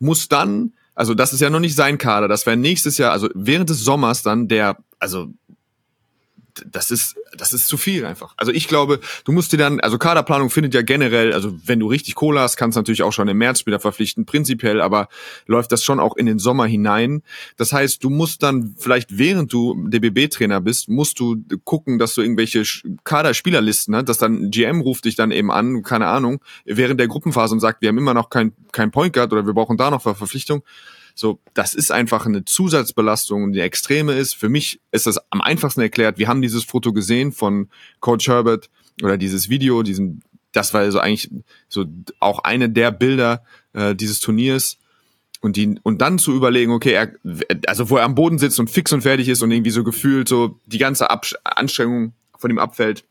muss 0.00 0.28
dann, 0.28 0.72
also 0.96 1.14
das 1.14 1.32
ist 1.32 1.40
ja 1.40 1.48
noch 1.48 1.60
nicht 1.60 1.76
sein 1.76 1.96
Kader, 1.96 2.26
das 2.26 2.44
wäre 2.44 2.56
nächstes 2.56 2.98
Jahr, 2.98 3.12
also 3.12 3.28
während 3.34 3.70
des 3.70 3.84
Sommers 3.84 4.24
dann 4.24 4.48
der, 4.48 4.78
also 4.98 5.28
das 6.66 6.90
ist, 6.90 7.16
das 7.36 7.52
ist 7.52 7.68
zu 7.68 7.76
viel 7.76 8.04
einfach. 8.04 8.34
Also 8.36 8.52
ich 8.52 8.68
glaube, 8.68 9.00
du 9.24 9.32
musst 9.32 9.52
dir 9.52 9.56
dann, 9.56 9.80
also 9.80 9.98
Kaderplanung 9.98 10.50
findet 10.50 10.74
ja 10.74 10.82
generell, 10.82 11.32
also 11.32 11.54
wenn 11.64 11.80
du 11.80 11.88
richtig 11.88 12.14
Kohle 12.14 12.40
hast, 12.40 12.56
kannst 12.56 12.76
du 12.76 12.80
natürlich 12.80 13.02
auch 13.02 13.12
schon 13.12 13.28
im 13.28 13.38
März 13.38 13.60
Spieler 13.60 13.80
verpflichten, 13.80 14.26
prinzipiell, 14.26 14.80
aber 14.80 15.08
läuft 15.46 15.72
das 15.72 15.84
schon 15.84 16.00
auch 16.00 16.16
in 16.16 16.26
den 16.26 16.38
Sommer 16.38 16.66
hinein. 16.66 17.22
Das 17.56 17.72
heißt, 17.72 18.02
du 18.02 18.10
musst 18.10 18.42
dann 18.42 18.74
vielleicht 18.78 19.18
während 19.18 19.52
du 19.52 19.88
DBB-Trainer 19.88 20.60
bist, 20.60 20.88
musst 20.88 21.18
du 21.20 21.36
gucken, 21.64 21.98
dass 21.98 22.14
du 22.14 22.22
irgendwelche 22.22 22.62
Kaderspielerlisten 23.04 23.96
hast, 23.96 24.08
dass 24.08 24.18
dann 24.18 24.50
GM 24.50 24.80
ruft 24.80 25.04
dich 25.04 25.16
dann 25.16 25.30
eben 25.30 25.50
an, 25.50 25.82
keine 25.82 26.06
Ahnung, 26.06 26.40
während 26.64 27.00
der 27.00 27.08
Gruppenphase 27.08 27.54
und 27.54 27.60
sagt, 27.60 27.82
wir 27.82 27.88
haben 27.88 27.98
immer 27.98 28.14
noch 28.14 28.30
kein, 28.30 28.52
kein 28.72 28.90
Point 28.90 29.12
Guard 29.12 29.32
oder 29.32 29.46
wir 29.46 29.54
brauchen 29.54 29.76
da 29.76 29.90
noch 29.90 30.02
Verpflichtung 30.02 30.62
so, 31.14 31.40
das 31.54 31.74
ist 31.74 31.92
einfach 31.92 32.26
eine 32.26 32.44
Zusatzbelastung, 32.44 33.52
die 33.52 33.60
extreme 33.60 34.14
ist. 34.14 34.34
Für 34.34 34.48
mich 34.48 34.80
ist 34.90 35.06
das 35.06 35.18
am 35.30 35.40
einfachsten 35.40 35.80
erklärt. 35.80 36.18
Wir 36.18 36.26
haben 36.26 36.42
dieses 36.42 36.64
Foto 36.64 36.92
gesehen 36.92 37.32
von 37.32 37.68
Coach 38.00 38.28
Herbert 38.28 38.68
oder 39.02 39.16
dieses 39.16 39.48
Video, 39.48 39.82
diesen, 39.84 40.22
das 40.52 40.74
war 40.74 40.90
so 40.90 40.98
eigentlich 40.98 41.30
so 41.68 41.84
auch 42.18 42.40
eine 42.40 42.68
der 42.68 42.90
Bilder 42.90 43.44
äh, 43.74 43.94
dieses 43.94 44.18
Turniers. 44.18 44.78
Und, 45.40 45.56
die, 45.56 45.78
und 45.82 46.00
dann 46.00 46.18
zu 46.18 46.34
überlegen, 46.34 46.72
okay, 46.72 46.92
er, 46.92 47.12
also 47.66 47.90
wo 47.90 47.98
er 47.98 48.04
am 48.04 48.14
Boden 48.14 48.38
sitzt 48.38 48.58
und 48.58 48.70
fix 48.70 48.92
und 48.94 49.02
fertig 49.02 49.28
ist 49.28 49.42
und 49.42 49.50
irgendwie 49.50 49.70
so 49.70 49.84
gefühlt 49.84 50.26
so 50.26 50.58
die 50.64 50.78
ganze 50.78 51.10
Abs 51.10 51.34
Anstrengung 51.44 52.14
von 52.38 52.50
ihm 52.50 52.58
abfällt, 52.58 53.04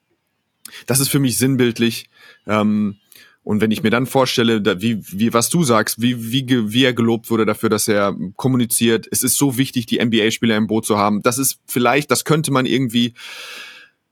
das 0.88 1.00
ist 1.00 1.10
für 1.10 1.20
mich 1.20 1.38
sinnbildlich. 1.38 2.10
Ähm, 2.48 2.98
und 3.44 3.60
wenn 3.60 3.72
ich 3.72 3.84
mir 3.84 3.90
dann 3.90 4.06
vorstelle, 4.06 4.64
wie, 4.82 5.02
wie 5.06 5.34
was 5.34 5.50
du 5.50 5.64
sagst, 5.64 6.02
wie, 6.02 6.32
wie, 6.32 6.72
wie 6.72 6.84
er 6.86 6.94
gelobt 6.94 7.30
wurde 7.30 7.46
dafür, 7.46 7.70
dass 7.70 7.90
er 7.90 8.16
kommuniziert, 8.38 9.06
es 9.12 9.22
ist 9.22 9.38
so 9.38 9.58
wichtig, 9.58 9.86
die 9.86 10.04
NBA-Spieler 10.04 10.56
im 10.56 10.68
Boot 10.68 10.86
zu 10.86 10.98
haben. 10.98 11.22
Das 11.22 11.38
ist 11.38 11.60
vielleicht, 11.68 12.10
das 12.10 12.24
könnte 12.24 12.52
man 12.52 12.66
irgendwie, 12.66 13.14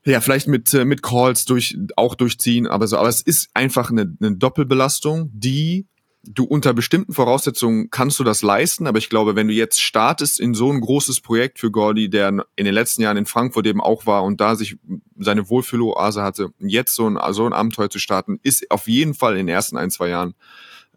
ja, 0.04 0.20
vielleicht 0.20 0.50
mit, 0.50 0.74
äh, 0.74 0.84
mit 0.84 1.02
Calls 1.02 1.46
durch, 1.46 1.78
auch 1.96 2.16
durchziehen, 2.16 2.68
aber 2.68 2.88
so, 2.88 2.98
aber 2.98 3.08
es 3.08 3.22
ist 3.22 3.50
einfach 3.54 3.90
eine, 3.90 4.16
eine 4.20 4.36
Doppelbelastung, 4.36 5.30
die 5.34 5.88
du 6.24 6.44
unter 6.44 6.74
bestimmten 6.74 7.14
Voraussetzungen 7.14 7.90
kannst 7.90 8.20
du 8.20 8.24
das 8.24 8.42
leisten, 8.42 8.86
aber 8.86 9.00
ich 9.00 9.10
glaube, 9.10 9.36
wenn 9.36 9.48
du 9.48 9.54
jetzt 9.54 9.82
startest 9.82 10.40
in 10.40 10.54
so 10.54 10.72
ein 10.72 10.80
großes 10.80 11.22
Projekt 11.22 11.60
für 11.60 11.72
Gordy, 11.72 12.10
der 12.10 12.30
in 12.56 12.66
den 12.66 12.74
letzten 12.74 13.02
Jahren 13.02 13.18
in 13.18 13.26
Frankfurt 13.26 13.66
eben 13.66 13.82
auch 13.82 14.06
war 14.06 14.24
und 14.24 14.40
da 14.40 14.56
sich 14.56 14.78
seine 15.18 15.50
Wohlfühloase 15.50 16.22
hatte, 16.22 16.54
jetzt 16.60 16.96
so 16.96 17.10
ein, 17.10 17.18
so 17.34 17.46
ein 17.46 17.54
Abenteuer 17.54 17.90
zu 17.90 18.00
starten, 18.00 18.40
ist 18.44 18.70
auf 18.70 18.88
jeden 18.88 19.14
Fall 19.14 19.34
in 19.34 19.48
den 19.48 19.56
ersten 19.56 19.78
ein, 19.78 19.90
zwei 19.90 20.10
Jahren 20.10 20.36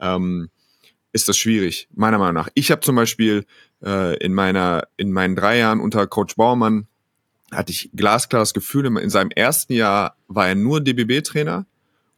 ähm, 0.00 0.50
ist 1.12 1.28
das 1.28 1.38
schwierig, 1.38 1.88
meiner 1.94 2.18
Meinung 2.18 2.34
nach. 2.34 2.48
Ich 2.54 2.70
habe 2.70 2.80
zum 2.80 2.96
Beispiel 2.96 3.46
äh, 3.82 4.16
in 4.18 4.34
meiner, 4.34 4.88
in 4.96 5.12
meinen 5.12 5.36
drei 5.36 5.58
Jahren 5.58 5.80
unter 5.80 6.06
Coach 6.06 6.36
Baumann 6.36 6.86
hatte 7.50 7.70
ich 7.70 7.90
glasklares 7.94 8.52
Gefühl, 8.52 8.86
in 8.98 9.10
seinem 9.10 9.30
ersten 9.30 9.74
Jahr 9.74 10.16
war 10.26 10.48
er 10.48 10.54
nur 10.54 10.80
DBB-Trainer 10.80 11.66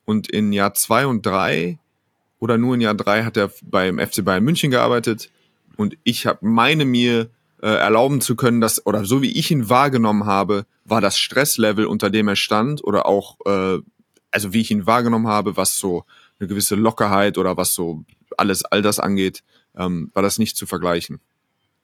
und 0.07 0.29
in 0.31 0.53
Jahr 0.53 0.75
zwei 0.75 1.07
und 1.07 1.27
drei 1.27 1.79
oder 2.39 2.59
nur 2.59 2.75
in 2.75 2.81
Jahr 2.81 2.95
drei 2.95 3.25
hat 3.25 3.37
er 3.37 3.51
beim 3.63 3.99
FC 3.99 4.25
Bayern 4.25 4.45
München 4.45 4.71
gearbeitet 4.71 5.31
und 5.77 5.97
ich 6.05 6.27
habe 6.27 6.39
meine 6.47 6.85
mir 6.85 7.31
äh, 7.63 7.69
erlauben 7.69 8.21
zu 8.21 8.37
können, 8.37 8.61
dass 8.61 8.85
oder 8.87 9.05
so 9.05 9.23
wie 9.23 9.33
ich 9.33 9.51
ihn 9.51 9.69
wahrgenommen 9.69 10.27
habe, 10.27 10.67
war 10.85 11.01
das 11.01 11.19
Stresslevel, 11.19 11.87
unter 11.87 12.11
dem 12.11 12.29
er 12.29 12.37
stand 12.37 12.85
oder 12.85 13.07
auch 13.07 13.39
äh, 13.47 13.79
also 14.31 14.53
wie 14.53 14.61
ich 14.61 14.71
ihn 14.71 14.87
wahrgenommen 14.87 15.29
habe, 15.29 15.57
was 15.57 15.79
so 15.79 16.05
eine 16.39 16.49
gewisse 16.49 16.75
Lockerheit 16.75 17.39
oder 17.39 17.57
was 17.57 17.75
so 17.75 18.05
alles 18.37 18.65
all 18.65 18.83
das 18.83 19.01
angeht, 19.01 19.43
ähm, 19.77 20.11
war 20.13 20.23
das 20.23 20.39
nicht 20.39 20.57
zu 20.57 20.67
vergleichen. 20.67 21.21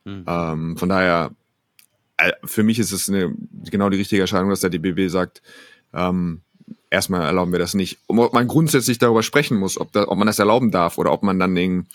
Mhm. 0.05 0.25
Ähm, 0.27 0.77
von 0.77 0.89
daher 0.89 1.31
äh, 2.19 2.33
für 2.45 2.63
mich 2.63 2.79
ist 2.79 2.93
es 2.93 3.09
eine, 3.09 3.35
genau 3.71 3.89
die 3.89 3.97
richtige 3.97 4.23
Entscheidung, 4.23 4.51
dass 4.51 4.61
der 4.61 4.71
DBB 4.71 5.09
sagt, 5.09 5.43
ähm, 5.95 6.43
erstmal 6.93 7.23
erlauben 7.23 7.53
wir 7.53 7.59
das 7.59 7.75
nicht. 7.75 7.99
Und 8.07 8.19
ob 8.19 8.35
man 8.35 8.47
grundsätzlich 8.47 8.99
darüber 8.99 9.23
sprechen 9.23 9.57
muss, 9.57 9.81
ob, 9.81 9.91
da, 9.93 10.07
ob 10.07 10.19
man 10.19 10.27
das 10.27 10.39
erlauben 10.39 10.71
darf 10.71 10.99
oder 10.99 11.11
ob 11.13 11.23
man 11.23 11.39
dann 11.39 11.57
eben, 11.57 11.89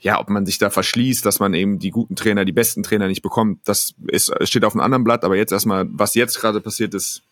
ja, 0.00 0.20
ob 0.20 0.28
man 0.28 0.44
sich 0.44 0.58
da 0.58 0.68
verschließt, 0.68 1.24
dass 1.24 1.38
man 1.38 1.54
eben 1.54 1.78
die 1.78 1.90
guten 1.90 2.16
Trainer, 2.16 2.44
die 2.44 2.52
besten 2.52 2.82
Trainer 2.82 3.06
nicht 3.06 3.22
bekommt, 3.22 3.60
das 3.64 3.94
ist, 4.08 4.32
steht 4.42 4.64
auf 4.64 4.74
einem 4.74 4.82
anderen 4.82 5.04
Blatt. 5.04 5.24
Aber 5.24 5.36
jetzt 5.36 5.52
erstmal, 5.52 5.86
was 5.90 6.14
jetzt 6.14 6.40
gerade 6.40 6.60
passiert 6.60 6.92
ist, 6.92 7.22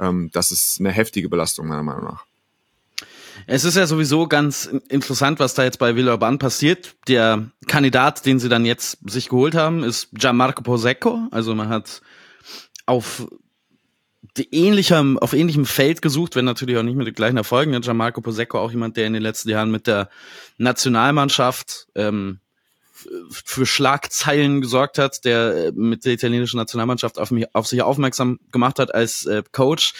ähm, 0.00 0.30
das 0.32 0.50
ist 0.50 0.80
eine 0.80 0.90
heftige 0.90 1.28
Belastung 1.28 1.68
meiner 1.68 1.84
Meinung 1.84 2.04
nach. 2.04 2.24
Es 3.46 3.64
ist 3.64 3.76
ja 3.76 3.86
sowieso 3.86 4.26
ganz 4.26 4.66
interessant, 4.88 5.38
was 5.38 5.54
da 5.54 5.62
jetzt 5.62 5.78
bei 5.78 5.94
Villeurbanne 5.94 6.38
passiert. 6.38 6.96
Der 7.06 7.50
Kandidat, 7.68 8.26
den 8.26 8.40
sie 8.40 8.48
dann 8.48 8.64
jetzt 8.64 8.98
sich 9.08 9.28
geholt 9.28 9.54
haben, 9.54 9.84
ist 9.84 10.08
Gianmarco 10.12 10.62
Posecco. 10.62 11.28
Also 11.30 11.54
man 11.54 11.68
hat 11.68 12.00
auf 12.86 13.28
ähnlichem, 14.50 15.18
auf 15.18 15.32
ähnlichem 15.32 15.66
Feld 15.66 16.02
gesucht, 16.02 16.36
wenn 16.36 16.44
natürlich 16.44 16.76
auch 16.76 16.82
nicht 16.82 16.96
mit 16.96 17.06
den 17.06 17.14
gleichen 17.14 17.36
Erfolgen. 17.36 17.72
Ja, 17.72 17.80
Gianmarco 17.80 18.20
Posecco 18.20 18.58
auch 18.58 18.70
jemand, 18.70 18.96
der 18.96 19.06
in 19.06 19.12
den 19.12 19.22
letzten 19.22 19.50
Jahren 19.50 19.70
mit 19.70 19.86
der 19.86 20.08
Nationalmannschaft 20.58 21.88
ähm, 21.94 22.40
für 23.30 23.66
Schlagzeilen 23.66 24.60
gesorgt 24.60 24.98
hat, 24.98 25.24
der 25.24 25.66
äh, 25.68 25.72
mit 25.72 26.04
der 26.04 26.14
italienischen 26.14 26.56
Nationalmannschaft 26.56 27.18
auf, 27.18 27.30
mich, 27.30 27.54
auf 27.54 27.66
sich 27.66 27.82
aufmerksam 27.82 28.38
gemacht 28.52 28.78
hat 28.78 28.94
als 28.94 29.26
äh, 29.26 29.42
Coach. 29.52 29.94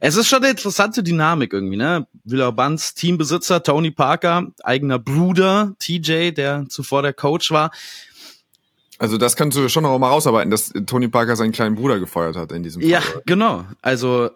Es 0.00 0.16
ist 0.16 0.28
schon 0.28 0.42
eine 0.42 0.50
interessante 0.50 1.02
Dynamik 1.02 1.52
irgendwie, 1.52 1.76
ne? 1.76 2.06
Villabans 2.24 2.94
Teambesitzer 2.94 3.62
Tony 3.62 3.90
Parker, 3.90 4.46
eigener 4.62 4.98
Bruder 4.98 5.74
TJ, 5.80 6.30
der 6.30 6.66
zuvor 6.68 7.02
der 7.02 7.12
Coach 7.12 7.50
war. 7.50 7.72
Also 8.98 9.16
das 9.16 9.36
kannst 9.36 9.56
du 9.56 9.68
schon 9.68 9.84
noch 9.84 9.96
mal 9.98 10.08
rausarbeiten, 10.08 10.50
dass 10.50 10.72
Tony 10.86 11.08
Parker 11.08 11.36
seinen 11.36 11.52
kleinen 11.52 11.76
Bruder 11.76 12.00
gefeuert 12.00 12.36
hat 12.36 12.52
in 12.52 12.62
diesem 12.62 12.82
Fall. 12.82 12.90
Ja, 12.90 13.02
genau. 13.26 13.64
Also 13.80 14.30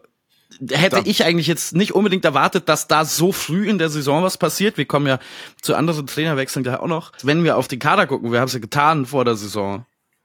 hätte 0.71 0.97
da. 0.97 1.02
ich 1.04 1.25
eigentlich 1.25 1.47
jetzt 1.47 1.75
nicht 1.75 1.92
unbedingt 1.92 2.25
erwartet, 2.25 2.69
dass 2.69 2.87
da 2.87 3.04
so 3.04 3.33
früh 3.33 3.69
in 3.69 3.78
der 3.78 3.88
Saison 3.88 4.23
was 4.23 4.38
passiert. 4.38 4.76
Wir 4.76 4.85
kommen 4.85 5.07
ja 5.07 5.19
zu 5.61 5.75
anderen 5.75 6.07
Trainerwechseln 6.07 6.62
gleich 6.62 6.78
auch 6.78 6.87
noch. 6.87 7.12
Wenn 7.23 7.45
wir 7.45 7.57
auf 7.57 7.69
den 7.69 7.78
Kader 7.78 8.07
gucken, 8.07 8.33
wir 8.33 8.40
haben 8.40 8.47
es 8.47 8.52
ja 8.52 8.61
getan 8.61 9.07
vor 9.07 9.25
der 9.25 9.37
Saison, 9.37 9.85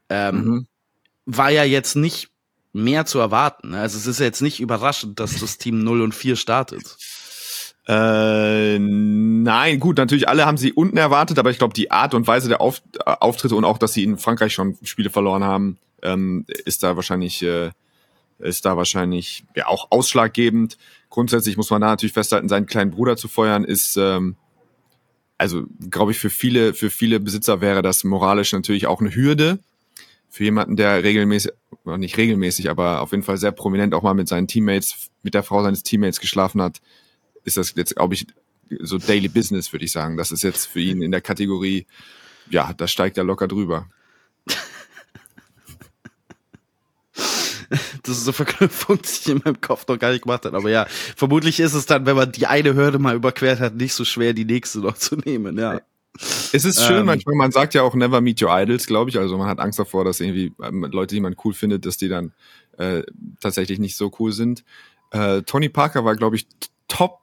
ähm, 0.10 0.46
mhm. 0.46 0.68
war 1.26 1.50
ja 1.50 1.64
jetzt 1.64 1.96
nicht 1.96 2.30
mehr 2.74 3.06
zu 3.06 3.20
erwarten. 3.20 3.74
Also 3.74 3.98
es 3.98 4.06
ist 4.06 4.20
jetzt 4.20 4.42
nicht 4.42 4.60
überraschend, 4.60 5.20
dass 5.20 5.40
das 5.40 5.58
Team 5.58 5.84
0 5.84 6.02
und 6.02 6.14
4 6.14 6.36
startet. 6.36 6.98
Äh, 7.88 8.80
nein, 8.80 9.80
gut, 9.80 9.98
natürlich 9.98 10.28
alle 10.28 10.46
haben 10.46 10.58
sie 10.58 10.74
unten 10.74 10.98
erwartet, 10.98 11.40
aber 11.40 11.52
ich 11.52 11.58
glaube, 11.58 11.74
die 11.74 11.90
Art 11.90 12.14
und 12.14 12.28
Weise 12.28 12.50
der 12.50 12.60
Auf 12.60 12.82
Auftritte 13.06 13.56
und 13.56 13.64
auch, 13.64 13.78
dass 13.78 13.94
sie 13.94 14.04
in 14.04 14.18
Frankreich 14.18 14.54
schon 14.54 14.78
Spiele 14.84 15.10
verloren 15.10 15.44
haben, 15.44 15.78
ähm, 16.02 16.46
ist 16.66 16.84
da 16.84 16.98
wahrscheinlich, 16.98 17.42
äh, 17.44 17.72
ist 18.40 18.66
da 18.66 18.76
wahrscheinlich 18.76 19.46
ja 19.56 19.68
auch 19.68 19.88
ausschlaggebend. 19.90 20.78
Grundsätzlich 21.10 21.56
muss 21.56 21.70
man 21.70 21.80
da 21.80 21.88
natürlich 21.88 22.14
festhalten, 22.14 22.50
seinen 22.50 22.66
kleinen 22.66 22.92
Bruder 22.92 23.16
zu 23.16 23.30
feuern, 23.30 23.64
ist 23.64 23.96
ähm, 23.96 24.36
also 25.38 25.64
glaube 25.90 26.12
ich 26.12 26.20
für 26.20 26.30
viele, 26.30 26.74
für 26.74 26.90
viele 26.90 27.22
Besitzer 27.22 27.62
wäre 27.62 27.82
das 27.82 28.04
moralisch 28.04 28.52
natürlich 28.52 28.88
auch 28.88 29.00
eine 29.00 29.16
Hürde 29.16 29.60
für 30.30 30.44
jemanden, 30.44 30.76
der 30.76 31.04
regelmäßig, 31.04 31.54
nicht 31.86 32.18
regelmäßig, 32.18 32.70
aber 32.70 33.02
auf 33.02 33.12
jeden 33.12 33.24
Fall 33.24 33.38
sehr 33.38 33.54
prominent 33.54 33.94
auch 33.94 34.02
mal 34.02 34.14
mit 34.14 34.28
seinen 34.28 34.48
Teammates, 34.48 35.10
mit 35.24 35.34
der 35.34 35.44
Frau 35.44 35.64
seines 35.64 35.84
Teammates 35.84 36.20
geschlafen 36.20 36.62
hat, 36.62 36.82
ist 37.48 37.58
das 37.58 37.74
jetzt, 37.76 37.96
glaube 37.96 38.14
ich, 38.14 38.28
so 38.82 38.98
Daily 38.98 39.30
Business, 39.30 39.72
würde 39.72 39.86
ich 39.86 39.92
sagen. 39.92 40.18
Das 40.18 40.32
ist 40.32 40.44
jetzt 40.44 40.66
für 40.66 40.82
ihn 40.82 41.02
in 41.02 41.12
der 41.12 41.22
Kategorie, 41.22 41.88
ja, 42.50 42.74
da 42.74 42.88
steigt 42.88 43.18
er 43.18 43.24
locker 43.24 43.48
drüber. 43.48 43.88
Das 48.04 48.18
ist 48.18 48.26
eine 48.26 48.34
Verknüpfung, 48.34 49.02
die 49.02 49.10
ich 49.10 49.28
in 49.28 49.42
meinem 49.44 49.60
Kopf 49.60 49.86
noch 49.88 50.00
gar 50.00 50.12
nicht 50.12 50.24
gemacht 50.24 50.46
habe. 50.46 50.56
Aber 50.56 50.70
ja, 50.70 50.86
vermutlich 51.18 51.60
ist 51.60 51.74
es 51.74 51.86
dann, 51.86 52.06
wenn 52.06 52.16
man 52.16 52.32
die 52.32 52.48
eine 52.48 52.76
Hürde 52.76 52.98
mal 52.98 53.16
überquert 53.16 53.60
hat, 53.60 53.76
nicht 53.76 53.94
so 53.94 54.06
schwer, 54.06 54.32
die 54.32 54.46
nächste 54.46 54.80
noch 54.80 54.98
zu 54.98 55.18
nehmen, 55.18 55.58
ja. 55.58 55.82
Es 56.54 56.64
ist 56.64 56.82
schön, 56.82 57.00
ähm, 57.00 57.06
manchmal, 57.06 57.36
man 57.36 57.52
sagt 57.52 57.74
ja 57.74 57.84
auch 57.84 57.94
never 57.94 58.22
meet 58.22 58.42
your 58.42 58.58
idols, 58.58 58.88
glaube 58.88 59.10
ich. 59.10 59.20
Also 59.20 59.38
man 59.38 59.48
hat 59.48 59.60
Angst 59.60 59.80
davor, 59.80 60.06
dass 60.06 60.22
irgendwie 60.22 60.54
ähm, 60.64 60.88
Leute, 60.90 61.16
die 61.16 61.22
man 61.22 61.36
cool 61.44 61.54
findet, 61.54 61.86
dass 61.86 61.98
die 61.98 62.08
dann 62.08 62.32
äh, 62.78 63.04
tatsächlich 63.42 63.80
nicht 63.80 63.98
so 63.98 64.12
cool 64.20 64.32
sind. 64.32 64.64
Äh, 65.12 65.42
Tony 65.42 65.68
Parker 65.68 66.06
war, 66.06 66.16
glaube 66.16 66.38
ich, 66.38 66.48
Top 66.88 67.20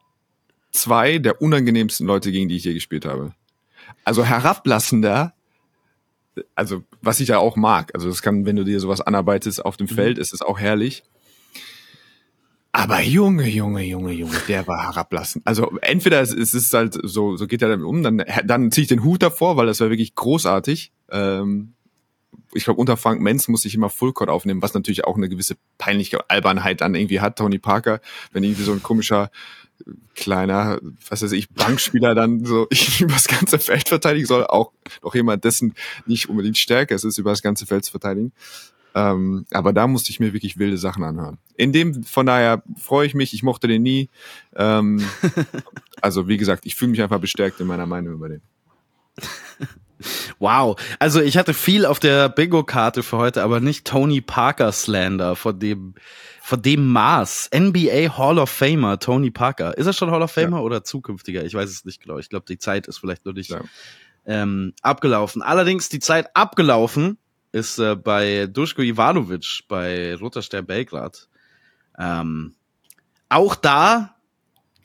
zwei 0.74 1.18
der 1.18 1.40
unangenehmsten 1.40 2.06
Leute, 2.06 2.32
gegen 2.32 2.48
die 2.48 2.56
ich 2.56 2.64
je 2.64 2.74
gespielt 2.74 3.06
habe. 3.06 3.32
Also 4.04 4.24
herablassender, 4.24 5.32
also 6.54 6.82
was 7.00 7.20
ich 7.20 7.28
ja 7.28 7.38
auch 7.38 7.56
mag. 7.56 7.92
Also 7.94 8.08
das 8.08 8.22
kann, 8.22 8.44
wenn 8.44 8.56
du 8.56 8.64
dir 8.64 8.80
sowas 8.80 9.00
anarbeitest 9.00 9.64
auf 9.64 9.76
dem 9.76 9.86
mhm. 9.86 9.94
Feld, 9.94 10.18
ist 10.18 10.34
es 10.34 10.42
auch 10.42 10.58
herrlich. 10.58 11.04
Aber 12.72 13.00
Junge, 13.00 13.48
Junge, 13.48 13.84
Junge, 13.84 14.12
Junge, 14.12 14.36
der 14.48 14.66
war 14.66 14.82
herablassend. 14.82 15.46
Also 15.46 15.78
entweder 15.80 16.20
es 16.20 16.32
ist 16.32 16.74
halt 16.74 16.98
so, 17.04 17.36
so 17.36 17.46
geht 17.46 17.62
er 17.62 17.68
damit 17.68 17.86
um, 17.86 18.02
dann, 18.02 18.24
dann 18.44 18.72
ziehe 18.72 18.82
ich 18.82 18.88
den 18.88 19.04
Hut 19.04 19.22
davor, 19.22 19.56
weil 19.56 19.66
das 19.66 19.78
war 19.78 19.90
wirklich 19.90 20.16
großartig. 20.16 20.92
Ähm, 21.08 21.74
ich 22.52 22.64
glaube, 22.64 22.80
unter 22.80 22.96
Frank 22.96 23.20
Menz 23.20 23.46
muss 23.46 23.64
ich 23.64 23.76
immer 23.76 23.90
Fullcourt 23.90 24.28
aufnehmen, 24.28 24.60
was 24.60 24.74
natürlich 24.74 25.04
auch 25.04 25.16
eine 25.16 25.28
gewisse 25.28 25.56
peinliche 25.78 26.28
Albernheit 26.28 26.80
dann 26.80 26.96
irgendwie 26.96 27.20
hat, 27.20 27.38
Tony 27.38 27.60
Parker, 27.60 28.00
wenn 28.32 28.42
irgendwie 28.42 28.64
so 28.64 28.72
ein 28.72 28.82
komischer 28.82 29.30
kleiner, 30.14 30.80
was 31.08 31.22
weiß 31.22 31.32
ich, 31.32 31.50
Bankspieler 31.50 32.14
dann 32.14 32.44
so 32.44 32.66
ich 32.70 33.00
über 33.00 33.14
das 33.14 33.28
ganze 33.28 33.58
Feld 33.58 33.88
verteidigen 33.88 34.26
soll, 34.26 34.46
auch 34.46 34.72
noch 35.02 35.14
jemand, 35.14 35.44
dessen 35.44 35.74
nicht 36.06 36.28
unbedingt 36.28 36.58
stärker 36.58 36.94
ist, 36.94 37.04
ist 37.04 37.18
über 37.18 37.30
das 37.30 37.42
ganze 37.42 37.66
Feld 37.66 37.84
zu 37.84 37.90
verteidigen. 37.90 38.32
Ähm, 38.96 39.44
aber 39.50 39.72
da 39.72 39.88
musste 39.88 40.10
ich 40.10 40.20
mir 40.20 40.32
wirklich 40.32 40.56
wilde 40.56 40.78
Sachen 40.78 41.02
anhören. 41.02 41.38
In 41.56 41.72
dem, 41.72 42.04
von 42.04 42.26
daher 42.26 42.62
freue 42.80 43.06
ich 43.06 43.14
mich, 43.14 43.34
ich 43.34 43.42
mochte 43.42 43.66
den 43.66 43.82
nie. 43.82 44.08
Ähm, 44.54 45.04
also 46.00 46.28
wie 46.28 46.36
gesagt, 46.36 46.64
ich 46.64 46.76
fühle 46.76 46.92
mich 46.92 47.02
einfach 47.02 47.18
bestärkt 47.18 47.60
in 47.60 47.66
meiner 47.66 47.86
Meinung 47.86 48.14
über 48.14 48.28
den. 48.28 48.42
Wow, 50.44 50.76
also 50.98 51.22
ich 51.22 51.38
hatte 51.38 51.54
viel 51.54 51.86
auf 51.86 52.00
der 52.00 52.28
Bingo-Karte 52.28 53.02
für 53.02 53.16
heute, 53.16 53.42
aber 53.42 53.60
nicht 53.60 53.86
Tony 53.86 54.20
Parker 54.20 54.72
Slander 54.72 55.36
von 55.36 55.58
dem 55.58 55.94
von 56.42 56.60
dem 56.60 56.92
Maß. 56.92 57.48
NBA 57.54 58.18
Hall 58.18 58.38
of 58.38 58.50
Famer 58.50 58.98
Tony 58.98 59.30
Parker. 59.30 59.78
Ist 59.78 59.86
er 59.86 59.94
schon 59.94 60.10
Hall 60.10 60.20
of 60.20 60.30
Famer 60.30 60.58
ja. 60.58 60.62
oder 60.62 60.84
zukünftiger? 60.84 61.46
Ich 61.46 61.54
weiß 61.54 61.70
es 61.70 61.86
nicht 61.86 62.02
genau. 62.02 62.18
Ich 62.18 62.28
glaube, 62.28 62.44
die 62.46 62.58
Zeit 62.58 62.86
ist 62.88 62.98
vielleicht 62.98 63.24
noch 63.24 63.32
nicht 63.32 63.48
ja. 63.48 63.62
ähm, 64.26 64.74
abgelaufen. 64.82 65.40
Allerdings 65.40 65.88
die 65.88 65.98
Zeit 65.98 66.28
abgelaufen 66.36 67.16
ist 67.52 67.78
äh, 67.78 67.96
bei 67.96 68.46
Duschko 68.46 68.82
Ivanovic 68.82 69.64
bei 69.66 70.14
Roter 70.14 70.42
Stern 70.42 70.66
Belgrad. 70.66 71.26
Ähm, 71.98 72.54
auch 73.30 73.54
da, 73.54 74.14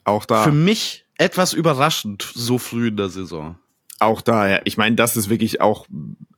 auch 0.06 0.24
da 0.24 0.46
für 0.46 0.54
mich 0.54 1.04
etwas 1.18 1.52
überraschend 1.52 2.32
so 2.34 2.58
früh 2.58 2.88
in 2.88 2.96
der 2.96 3.10
Saison. 3.10 3.58
Auch 4.00 4.22
da, 4.22 4.50
ja. 4.50 4.62
Ich 4.64 4.78
meine, 4.78 4.96
das 4.96 5.18
ist 5.18 5.30
wirklich 5.30 5.62
auch 5.62 5.86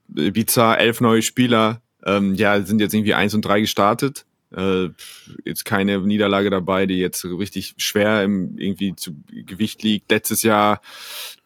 bizarr. 0.07 0.79
Elf 0.79 1.01
neue 1.01 1.21
Spieler, 1.21 1.81
ähm, 2.05 2.35
ja, 2.35 2.61
sind 2.61 2.81
jetzt 2.81 2.93
irgendwie 2.93 3.13
eins 3.13 3.33
und 3.33 3.43
drei 3.43 3.61
gestartet. 3.61 4.25
Äh, 4.55 4.89
jetzt 5.45 5.63
keine 5.63 5.99
Niederlage 5.99 6.49
dabei, 6.49 6.85
die 6.85 6.99
jetzt 6.99 7.23
richtig 7.23 7.75
schwer 7.77 8.23
im 8.23 8.57
irgendwie 8.57 8.95
zu 8.95 9.15
Gewicht 9.29 9.83
liegt. 9.83 10.11
Letztes 10.11 10.43
Jahr 10.43 10.81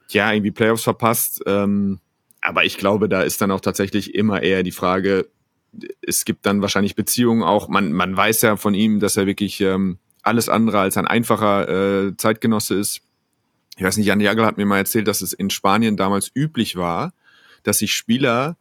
ja 0.09 0.31
irgendwie 0.31 0.51
Playoffs 0.51 0.83
verpasst. 0.83 1.41
Ähm, 1.45 1.99
aber 2.41 2.63
ich 2.65 2.77
glaube, 2.77 3.09
da 3.09 3.21
ist 3.21 3.41
dann 3.41 3.51
auch 3.51 3.59
tatsächlich 3.59 4.15
immer 4.15 4.41
eher 4.41 4.63
die 4.63 4.71
Frage, 4.71 5.27
es 6.01 6.25
gibt 6.25 6.45
dann 6.45 6.61
wahrscheinlich 6.61 6.95
Beziehungen 6.95 7.43
auch, 7.43 7.67
man, 7.67 7.91
man 7.91 8.15
weiß 8.15 8.41
ja 8.43 8.55
von 8.55 8.73
ihm, 8.73 8.99
dass 8.99 9.17
er 9.17 9.25
wirklich 9.25 9.59
ähm, 9.61 9.97
alles 10.23 10.49
andere 10.49 10.79
als 10.79 10.97
ein 10.97 11.07
einfacher 11.07 12.07
äh, 12.07 12.17
Zeitgenosse 12.17 12.75
ist. 12.75 13.01
Ich 13.75 13.83
weiß 13.83 13.97
nicht, 13.97 14.07
Jan 14.07 14.21
Jagel 14.21 14.45
hat 14.45 14.57
mir 14.57 14.65
mal 14.65 14.77
erzählt, 14.77 15.07
dass 15.07 15.21
es 15.21 15.33
in 15.33 15.49
Spanien 15.49 15.97
damals 15.97 16.31
üblich 16.33 16.75
war, 16.75 17.13
dass 17.63 17.79
sich 17.79 17.93
Spieler 17.93 18.57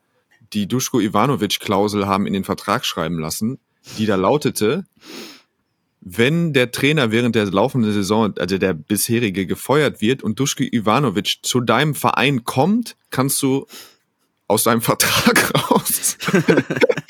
die 0.52 0.66
Duschko 0.66 1.00
Ivanovic-Klausel 1.00 2.06
haben 2.06 2.26
in 2.26 2.32
den 2.32 2.44
Vertrag 2.44 2.84
schreiben 2.84 3.18
lassen, 3.18 3.58
die 3.98 4.06
da 4.06 4.16
lautete, 4.16 4.84
wenn 6.00 6.52
der 6.52 6.70
Trainer 6.70 7.10
während 7.10 7.34
der 7.34 7.46
laufenden 7.46 7.92
Saison, 7.92 8.34
also 8.38 8.58
der 8.58 8.74
bisherige, 8.74 9.46
gefeuert 9.46 10.00
wird 10.02 10.22
und 10.22 10.38
Duschko 10.38 10.64
Ivanovic 10.64 11.38
zu 11.42 11.60
deinem 11.60 11.94
Verein 11.94 12.44
kommt, 12.44 12.96
kannst 13.10 13.42
du 13.42 13.66
aus 14.46 14.64
deinem 14.64 14.82
Vertrag 14.82 15.54
raus. 15.70 16.18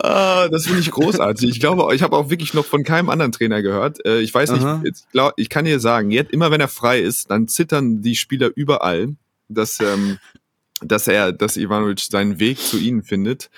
ah, 0.00 0.48
das 0.48 0.64
finde 0.66 0.80
ich 0.80 0.90
großartig. 0.90 1.48
Ich 1.50 1.60
glaube, 1.60 1.94
ich 1.94 2.02
habe 2.02 2.16
auch 2.16 2.30
wirklich 2.30 2.54
noch 2.54 2.64
von 2.64 2.84
keinem 2.84 3.08
anderen 3.08 3.32
Trainer 3.32 3.62
gehört. 3.62 4.04
Äh, 4.04 4.20
ich 4.20 4.32
weiß 4.32 4.52
nicht, 4.52 4.66
jetzt, 4.84 5.10
glaub, 5.12 5.32
ich 5.36 5.48
kann 5.48 5.64
dir 5.64 5.80
sagen, 5.80 6.10
jetzt, 6.10 6.32
immer 6.32 6.50
wenn 6.50 6.60
er 6.60 6.68
frei 6.68 7.00
ist, 7.00 7.30
dann 7.30 7.48
zittern 7.48 8.02
die 8.02 8.16
Spieler 8.16 8.50
überall, 8.54 9.16
dass 9.48 9.80
ähm, 9.80 10.18
dass 10.82 11.08
er, 11.08 11.32
dass 11.32 11.56
Ivanovic 11.56 12.00
seinen 12.00 12.38
Weg 12.38 12.58
zu 12.58 12.78
ihnen 12.78 13.02
findet. 13.02 13.48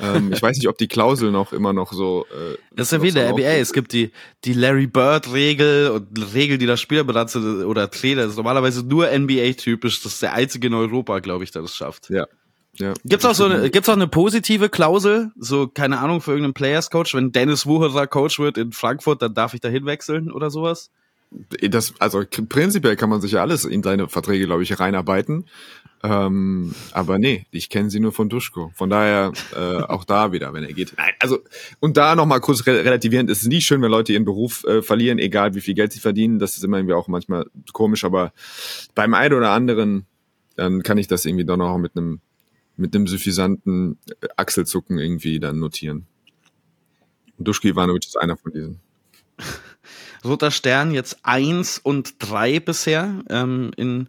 Ähm, 0.00 0.32
ich 0.32 0.42
weiß 0.42 0.58
nicht, 0.58 0.68
ob 0.68 0.76
die 0.76 0.88
Klausel 0.88 1.30
noch 1.30 1.54
immer 1.54 1.72
noch 1.72 1.92
so. 1.92 2.26
Äh, 2.30 2.58
das 2.72 2.88
ist 2.88 2.92
ja 2.92 3.02
wie 3.02 3.12
der 3.12 3.32
NBA. 3.32 3.56
Es 3.56 3.72
gibt 3.72 3.92
die 3.92 4.10
die 4.44 4.52
Larry 4.52 4.86
Bird 4.86 5.32
Regel 5.32 5.90
und 5.90 6.34
Regel, 6.34 6.58
die 6.58 6.66
das 6.66 6.80
Spielerberater 6.80 7.66
oder 7.66 7.90
Trainer. 7.90 8.22
Das 8.22 8.32
ist 8.32 8.36
normalerweise 8.36 8.84
nur 8.84 9.06
NBA 9.10 9.52
typisch. 9.52 10.02
Das 10.02 10.14
ist 10.14 10.22
der 10.22 10.34
einzige 10.34 10.66
in 10.66 10.74
Europa, 10.74 11.20
glaube 11.20 11.44
ich, 11.44 11.50
der 11.50 11.62
das 11.62 11.74
schafft. 11.74 12.10
Ja. 12.10 12.26
Ja. 12.78 12.94
Gibt's 13.04 13.24
auch 13.24 13.34
so 13.34 13.44
eine, 13.44 13.70
gibt's 13.70 13.88
auch 13.88 13.94
eine 13.94 14.08
positive 14.08 14.68
Klausel, 14.68 15.30
so 15.38 15.66
keine 15.66 15.98
Ahnung 15.98 16.20
für 16.20 16.32
irgendeinen 16.32 16.54
Players 16.54 16.90
Coach, 16.90 17.14
wenn 17.14 17.32
Dennis 17.32 17.66
Wucherer 17.66 18.06
Coach 18.06 18.38
wird 18.38 18.58
in 18.58 18.72
Frankfurt, 18.72 19.22
dann 19.22 19.34
darf 19.34 19.54
ich 19.54 19.60
da 19.60 19.68
hinwechseln 19.68 20.30
oder 20.30 20.50
sowas? 20.50 20.90
Das, 21.60 21.94
also 21.98 22.22
prinzipiell 22.48 22.96
kann 22.96 23.10
man 23.10 23.20
sich 23.20 23.32
ja 23.32 23.42
alles 23.42 23.64
in 23.64 23.82
seine 23.82 24.08
Verträge, 24.08 24.46
glaube 24.46 24.62
ich, 24.62 24.78
reinarbeiten. 24.78 25.46
Ähm, 26.02 26.72
aber 26.92 27.18
nee, 27.18 27.46
ich 27.50 27.68
kenne 27.68 27.90
sie 27.90 27.98
nur 27.98 28.12
von 28.12 28.28
Duschko. 28.28 28.70
Von 28.74 28.90
daher 28.90 29.32
äh, 29.54 29.82
auch 29.82 30.04
da 30.04 30.30
wieder, 30.30 30.52
wenn 30.52 30.62
er 30.62 30.72
geht. 30.72 30.94
Nein, 30.96 31.12
also 31.18 31.40
und 31.80 31.96
da 31.96 32.14
noch 32.14 32.26
mal 32.26 32.38
kurz 32.38 32.66
re 32.66 32.84
relativierend, 32.84 33.28
es 33.28 33.42
ist 33.42 33.48
nie 33.48 33.60
schön, 33.60 33.82
wenn 33.82 33.90
Leute 33.90 34.12
ihren 34.12 34.24
Beruf 34.24 34.64
äh, 34.64 34.82
verlieren, 34.82 35.18
egal 35.18 35.54
wie 35.54 35.60
viel 35.60 35.74
Geld 35.74 35.92
sie 35.92 36.00
verdienen. 36.00 36.38
Das 36.38 36.56
ist 36.56 36.64
immer 36.64 36.78
irgendwie 36.78 36.94
auch 36.94 37.08
manchmal 37.08 37.46
komisch, 37.72 38.04
aber 38.04 38.32
beim 38.94 39.14
einen 39.14 39.34
oder 39.34 39.50
anderen, 39.50 40.06
dann 40.54 40.82
kann 40.82 40.98
ich 40.98 41.08
das 41.08 41.24
irgendwie 41.24 41.44
doch 41.44 41.56
noch 41.56 41.76
mit 41.78 41.96
einem 41.96 42.20
mit 42.76 42.94
einem 42.94 43.06
suffisanten 43.06 43.98
äh, 44.20 44.28
Achselzucken 44.36 44.98
irgendwie 44.98 45.40
dann 45.40 45.58
notieren. 45.58 46.06
Duschko 47.38 47.68
Ivanovic 47.68 48.06
ist 48.06 48.16
einer 48.16 48.36
von 48.36 48.52
diesen. 48.52 48.80
Roter 50.24 50.50
Stern 50.50 50.90
jetzt 50.90 51.18
eins 51.22 51.78
und 51.78 52.14
drei 52.18 52.58
bisher 52.58 53.22
ähm, 53.28 53.70
in 53.76 54.08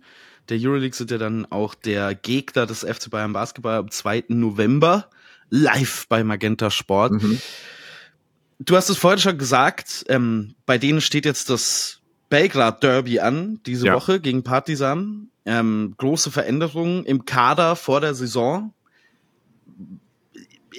der 0.49 0.57
Euroleague 0.59 0.95
sind 0.95 1.11
ja 1.11 1.17
dann 1.17 1.45
auch 1.45 1.75
der 1.75 2.15
Gegner 2.15 2.65
des 2.65 2.79
FC 2.79 3.09
Bayern 3.09 3.33
Basketball 3.33 3.77
am 3.77 3.91
2. 3.91 4.25
November 4.29 5.09
live 5.49 6.07
bei 6.07 6.23
Magenta 6.23 6.71
Sport. 6.71 7.13
Mhm. 7.13 7.39
Du 8.59 8.75
hast 8.75 8.89
es 8.89 8.97
vorhin 8.97 9.19
schon 9.19 9.37
gesagt, 9.37 10.05
ähm, 10.07 10.55
bei 10.65 10.77
denen 10.77 11.01
steht 11.01 11.25
jetzt 11.25 11.49
das 11.49 12.01
Belgrad 12.29 12.83
Derby 12.83 13.19
an, 13.19 13.59
diese 13.65 13.87
ja. 13.87 13.93
Woche 13.93 14.19
gegen 14.19 14.43
Partizan. 14.43 15.29
Ähm, 15.45 15.93
große 15.97 16.29
Veränderungen 16.29 17.05
im 17.05 17.23
Kader 17.23 17.75
vor 17.77 18.01
der 18.01 18.13
Saison 18.13 18.73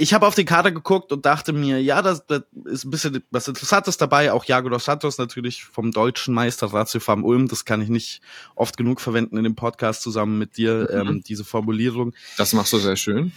ich 0.00 0.14
habe 0.14 0.26
auf 0.26 0.34
den 0.36 0.46
Kader 0.46 0.70
geguckt 0.70 1.12
und 1.12 1.26
dachte 1.26 1.52
mir, 1.52 1.82
ja, 1.82 2.02
das, 2.02 2.24
das 2.26 2.42
ist 2.66 2.84
ein 2.84 2.90
bisschen 2.90 3.22
was 3.30 3.48
Interessantes 3.48 3.96
dabei. 3.96 4.32
Auch 4.32 4.44
Jago 4.44 4.68
dos 4.68 4.84
Santos 4.84 5.18
natürlich 5.18 5.64
vom 5.64 5.90
deutschen 5.90 6.34
Meister 6.34 6.68
Ratio 6.68 7.00
Farm 7.00 7.24
Ulm. 7.24 7.48
Das 7.48 7.64
kann 7.64 7.82
ich 7.82 7.88
nicht 7.88 8.20
oft 8.54 8.76
genug 8.76 9.00
verwenden 9.00 9.36
in 9.36 9.44
dem 9.44 9.56
Podcast 9.56 10.02
zusammen 10.02 10.38
mit 10.38 10.56
dir, 10.56 10.88
mhm. 10.90 11.08
ähm, 11.08 11.22
diese 11.26 11.44
Formulierung. 11.44 12.14
Das 12.36 12.52
machst 12.52 12.72
du 12.72 12.78
sehr 12.78 12.96
schön. 12.96 13.32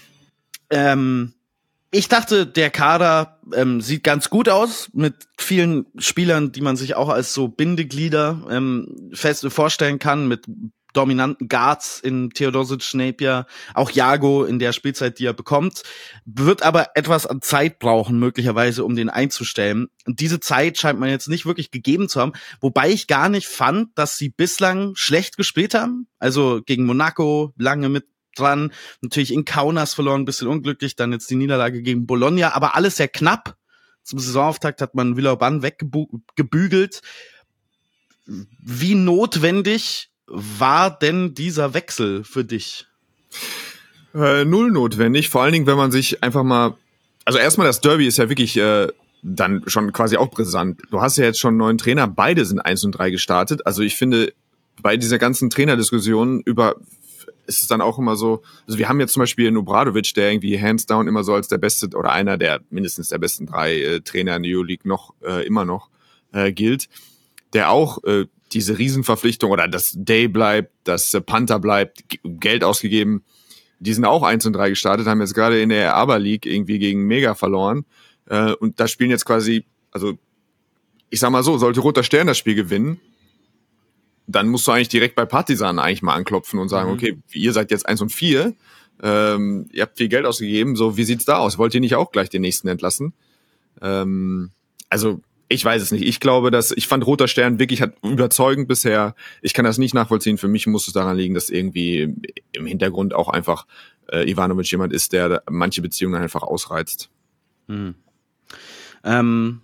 Ähm, 0.69 1.33
ich 1.91 2.07
dachte, 2.07 2.47
der 2.47 2.69
Kader 2.69 3.39
ähm, 3.53 3.81
sieht 3.81 4.03
ganz 4.03 4.29
gut 4.29 4.47
aus 4.47 4.89
mit 4.93 5.27
vielen 5.37 5.85
Spielern, 5.97 6.53
die 6.53 6.61
man 6.61 6.77
sich 6.77 6.95
auch 6.95 7.09
als 7.09 7.33
so 7.33 7.49
Bindeglieder 7.49 8.47
ähm, 8.49 9.11
fest 9.13 9.45
vorstellen 9.51 9.99
kann, 9.99 10.27
mit 10.27 10.45
dominanten 10.93 11.47
Guards 11.47 11.99
in 11.99 12.31
Theodosic, 12.31 12.93
Napier, 12.93 13.45
auch 13.73 13.91
Jago 13.91 14.43
in 14.43 14.59
der 14.59 14.73
Spielzeit, 14.73 15.19
die 15.19 15.25
er 15.25 15.33
bekommt, 15.33 15.83
wird 16.25 16.63
aber 16.63 16.89
etwas 16.95 17.25
an 17.25 17.41
Zeit 17.41 17.79
brauchen, 17.79 18.19
möglicherweise, 18.19 18.83
um 18.83 18.95
den 18.95 19.09
einzustellen. 19.09 19.87
Und 20.05 20.19
diese 20.19 20.39
Zeit 20.39 20.77
scheint 20.77 20.99
man 20.99 21.09
jetzt 21.09 21.29
nicht 21.29 21.45
wirklich 21.45 21.71
gegeben 21.71 22.09
zu 22.09 22.19
haben, 22.19 22.33
wobei 22.59 22.89
ich 22.89 23.07
gar 23.07 23.29
nicht 23.29 23.47
fand, 23.47 23.89
dass 23.97 24.17
sie 24.17 24.29
bislang 24.29 24.95
schlecht 24.95 25.37
gespielt 25.37 25.73
haben. 25.73 26.07
Also 26.19 26.61
gegen 26.65 26.85
Monaco 26.85 27.53
lange 27.57 27.89
mit 27.89 28.05
dran, 28.35 28.71
natürlich 29.01 29.33
in 29.33 29.45
Kaunas 29.45 29.93
verloren, 29.93 30.21
ein 30.21 30.25
bisschen 30.25 30.47
unglücklich, 30.47 30.95
dann 30.95 31.11
jetzt 31.11 31.29
die 31.29 31.35
Niederlage 31.35 31.81
gegen 31.81 32.05
Bologna, 32.05 32.53
aber 32.53 32.75
alles 32.75 32.97
sehr 32.97 33.07
knapp. 33.07 33.55
Zum 34.03 34.19
Saisonauftakt 34.19 34.81
hat 34.81 34.95
man 34.95 35.15
Villeurbanne 35.15 35.61
weggebügelt. 35.61 37.01
Wie 38.25 38.95
notwendig 38.95 40.09
war 40.27 40.97
denn 40.97 41.33
dieser 41.33 41.73
Wechsel 41.73 42.23
für 42.23 42.43
dich? 42.43 42.87
Äh, 44.13 44.45
null 44.45 44.71
notwendig, 44.71 45.29
vor 45.29 45.43
allen 45.43 45.53
Dingen, 45.53 45.67
wenn 45.67 45.77
man 45.77 45.91
sich 45.91 46.23
einfach 46.23 46.43
mal, 46.43 46.77
also 47.25 47.39
erstmal 47.39 47.67
das 47.67 47.81
Derby 47.81 48.07
ist 48.07 48.17
ja 48.17 48.29
wirklich 48.29 48.57
äh, 48.57 48.87
dann 49.23 49.63
schon 49.67 49.93
quasi 49.93 50.17
auch 50.17 50.29
brisant. 50.29 50.81
Du 50.89 51.01
hast 51.01 51.17
ja 51.17 51.25
jetzt 51.25 51.39
schon 51.39 51.49
einen 51.49 51.57
neuen 51.57 51.77
Trainer, 51.77 52.07
beide 52.07 52.45
sind 52.45 52.59
eins 52.59 52.83
und 52.83 52.93
drei 52.93 53.11
gestartet. 53.11 53.65
Also 53.65 53.83
ich 53.83 53.95
finde, 53.95 54.33
bei 54.81 54.97
dieser 54.97 55.19
ganzen 55.19 55.49
Trainerdiskussion 55.49 56.41
über 56.41 56.75
ist 57.51 57.61
es 57.61 57.67
dann 57.67 57.81
auch 57.81 57.99
immer 57.99 58.15
so, 58.15 58.41
also 58.65 58.79
wir 58.79 58.87
haben 58.87 58.99
jetzt 59.01 59.13
zum 59.13 59.21
Beispiel 59.21 59.51
Nubradovic, 59.51 60.13
der 60.13 60.31
irgendwie 60.31 60.59
hands 60.59 60.85
down 60.85 61.07
immer 61.07 61.23
so 61.23 61.33
als 61.33 61.49
der 61.49 61.57
beste 61.57 61.89
oder 61.95 62.11
einer 62.11 62.37
der 62.37 62.61
mindestens 62.69 63.09
der 63.09 63.17
besten 63.17 63.45
drei 63.45 63.75
äh, 63.81 64.01
Trainer 64.01 64.37
in 64.37 64.43
der 64.43 64.57
EU-League 64.57 64.85
noch 64.85 65.13
äh, 65.21 65.45
immer 65.45 65.65
noch 65.65 65.89
äh, 66.31 66.53
gilt, 66.53 66.87
der 67.53 67.71
auch 67.71 68.03
äh, 68.05 68.25
diese 68.53 68.77
Riesenverpflichtung 68.77 69.51
oder 69.51 69.67
das 69.67 69.93
Day 69.95 70.27
bleibt, 70.27 70.71
das 70.85 71.11
Panther 71.25 71.59
bleibt, 71.59 72.03
Geld 72.23 72.63
ausgegeben. 72.63 73.23
Die 73.79 73.93
sind 73.93 74.05
auch 74.05 74.23
1 74.23 74.45
und 74.45 74.53
3 74.53 74.69
gestartet, 74.69 75.07
haben 75.07 75.21
jetzt 75.21 75.33
gerade 75.33 75.61
in 75.61 75.69
der 75.69 75.95
Aber 75.95 76.19
League 76.19 76.45
irgendwie 76.45 76.79
gegen 76.79 77.03
Mega 77.05 77.35
verloren. 77.35 77.85
Äh, 78.27 78.53
und 78.53 78.79
da 78.79 78.87
spielen 78.87 79.09
jetzt 79.09 79.25
quasi, 79.25 79.65
also 79.91 80.13
ich 81.09 81.19
sag 81.19 81.31
mal 81.31 81.43
so, 81.43 81.57
sollte 81.57 81.81
Roter 81.81 82.03
Stern 82.03 82.27
das 82.27 82.37
Spiel 82.37 82.55
gewinnen, 82.55 82.99
dann 84.35 84.47
musst 84.47 84.67
du 84.67 84.71
eigentlich 84.71 84.89
direkt 84.89 85.15
bei 85.15 85.25
Partisan 85.25 85.79
eigentlich 85.79 86.01
mal 86.01 86.15
anklopfen 86.15 86.59
und 86.59 86.69
sagen, 86.69 86.89
mhm. 86.89 86.95
okay, 86.95 87.17
ihr 87.31 87.53
seid 87.53 87.71
jetzt 87.71 87.87
1 87.87 88.01
und 88.01 88.11
4, 88.11 88.53
ähm, 89.03 89.67
ihr 89.71 89.83
habt 89.83 89.97
viel 89.97 90.09
Geld 90.09 90.25
ausgegeben, 90.25 90.75
so 90.75 90.97
wie 90.97 91.03
sieht's 91.03 91.25
da 91.25 91.37
aus? 91.37 91.57
Wollt 91.57 91.73
ihr 91.73 91.81
nicht 91.81 91.95
auch 91.95 92.11
gleich 92.11 92.29
den 92.29 92.41
nächsten 92.41 92.67
entlassen? 92.67 93.13
Ähm, 93.81 94.51
also 94.89 95.21
ich 95.47 95.65
weiß 95.65 95.81
es 95.81 95.91
nicht. 95.91 96.05
Ich 96.05 96.19
glaube, 96.19 96.49
dass 96.49 96.71
ich 96.71 96.87
fand 96.87 97.05
Roter 97.05 97.27
Stern 97.27 97.59
wirklich 97.59 97.81
hat 97.81 97.95
überzeugend 98.03 98.67
bisher. 98.67 99.15
Ich 99.41 99.53
kann 99.53 99.65
das 99.65 99.77
nicht 99.77 99.93
nachvollziehen. 99.93 100.37
Für 100.37 100.47
mich 100.47 100.65
muss 100.65 100.87
es 100.87 100.93
daran 100.93 101.17
liegen, 101.17 101.33
dass 101.33 101.49
irgendwie 101.49 102.15
im 102.53 102.65
Hintergrund 102.65 103.13
auch 103.13 103.27
einfach 103.27 103.65
äh, 104.11 104.29
Ivanovic 104.29 104.71
jemand 104.71 104.93
ist, 104.93 105.13
der 105.13 105.43
manche 105.49 105.81
Beziehungen 105.81 106.21
einfach 106.21 106.43
ausreizt. 106.43 107.09
Hm. 107.67 107.95
Ähm, 109.03 109.61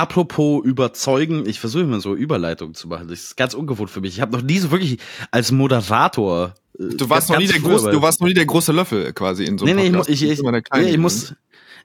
apropos 0.00 0.64
überzeugen, 0.64 1.46
ich 1.46 1.60
versuche 1.60 1.82
immer 1.82 2.00
so 2.00 2.14
Überleitungen 2.14 2.74
zu 2.74 2.88
machen. 2.88 3.08
Das 3.08 3.20
ist 3.20 3.36
ganz 3.36 3.54
ungewohnt 3.54 3.90
für 3.90 4.00
mich. 4.00 4.14
Ich 4.14 4.20
habe 4.20 4.32
noch 4.32 4.42
nie 4.42 4.58
so 4.58 4.70
wirklich 4.70 4.98
als 5.30 5.52
Moderator. 5.52 6.54
Äh, 6.78 6.94
du 6.96 7.10
warst 7.10 7.28
noch 7.28 7.38
nie 7.38 7.46
der 7.46 7.60
große, 7.60 7.90
du 7.90 8.02
warst 8.02 8.20
noch 8.20 8.28
nie 8.28 8.34
der 8.34 8.46
große 8.46 8.72
Löffel 8.72 9.12
quasi 9.12 9.44
in 9.44 9.58
so 9.58 9.66
einem 9.66 9.76
nee, 9.76 9.90
nee, 9.90 9.98
Ich, 10.06 10.22
ich, 10.22 10.30
ich, 10.30 10.40
ich, 10.40 10.86
ich 10.86 10.98
muss, 10.98 11.34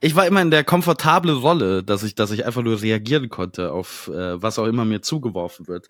ich 0.01 0.15
war 0.15 0.25
immer 0.25 0.41
in 0.41 0.51
der 0.51 0.63
komfortable 0.63 1.33
Rolle, 1.33 1.83
dass 1.83 2.03
ich, 2.03 2.15
dass 2.15 2.31
ich 2.31 2.45
einfach 2.45 2.63
nur 2.63 2.81
reagieren 2.81 3.29
konnte 3.29 3.71
auf 3.71 4.07
äh, 4.07 4.41
was 4.41 4.59
auch 4.59 4.65
immer 4.65 4.85
mir 4.85 5.01
zugeworfen 5.01 5.67
wird. 5.67 5.87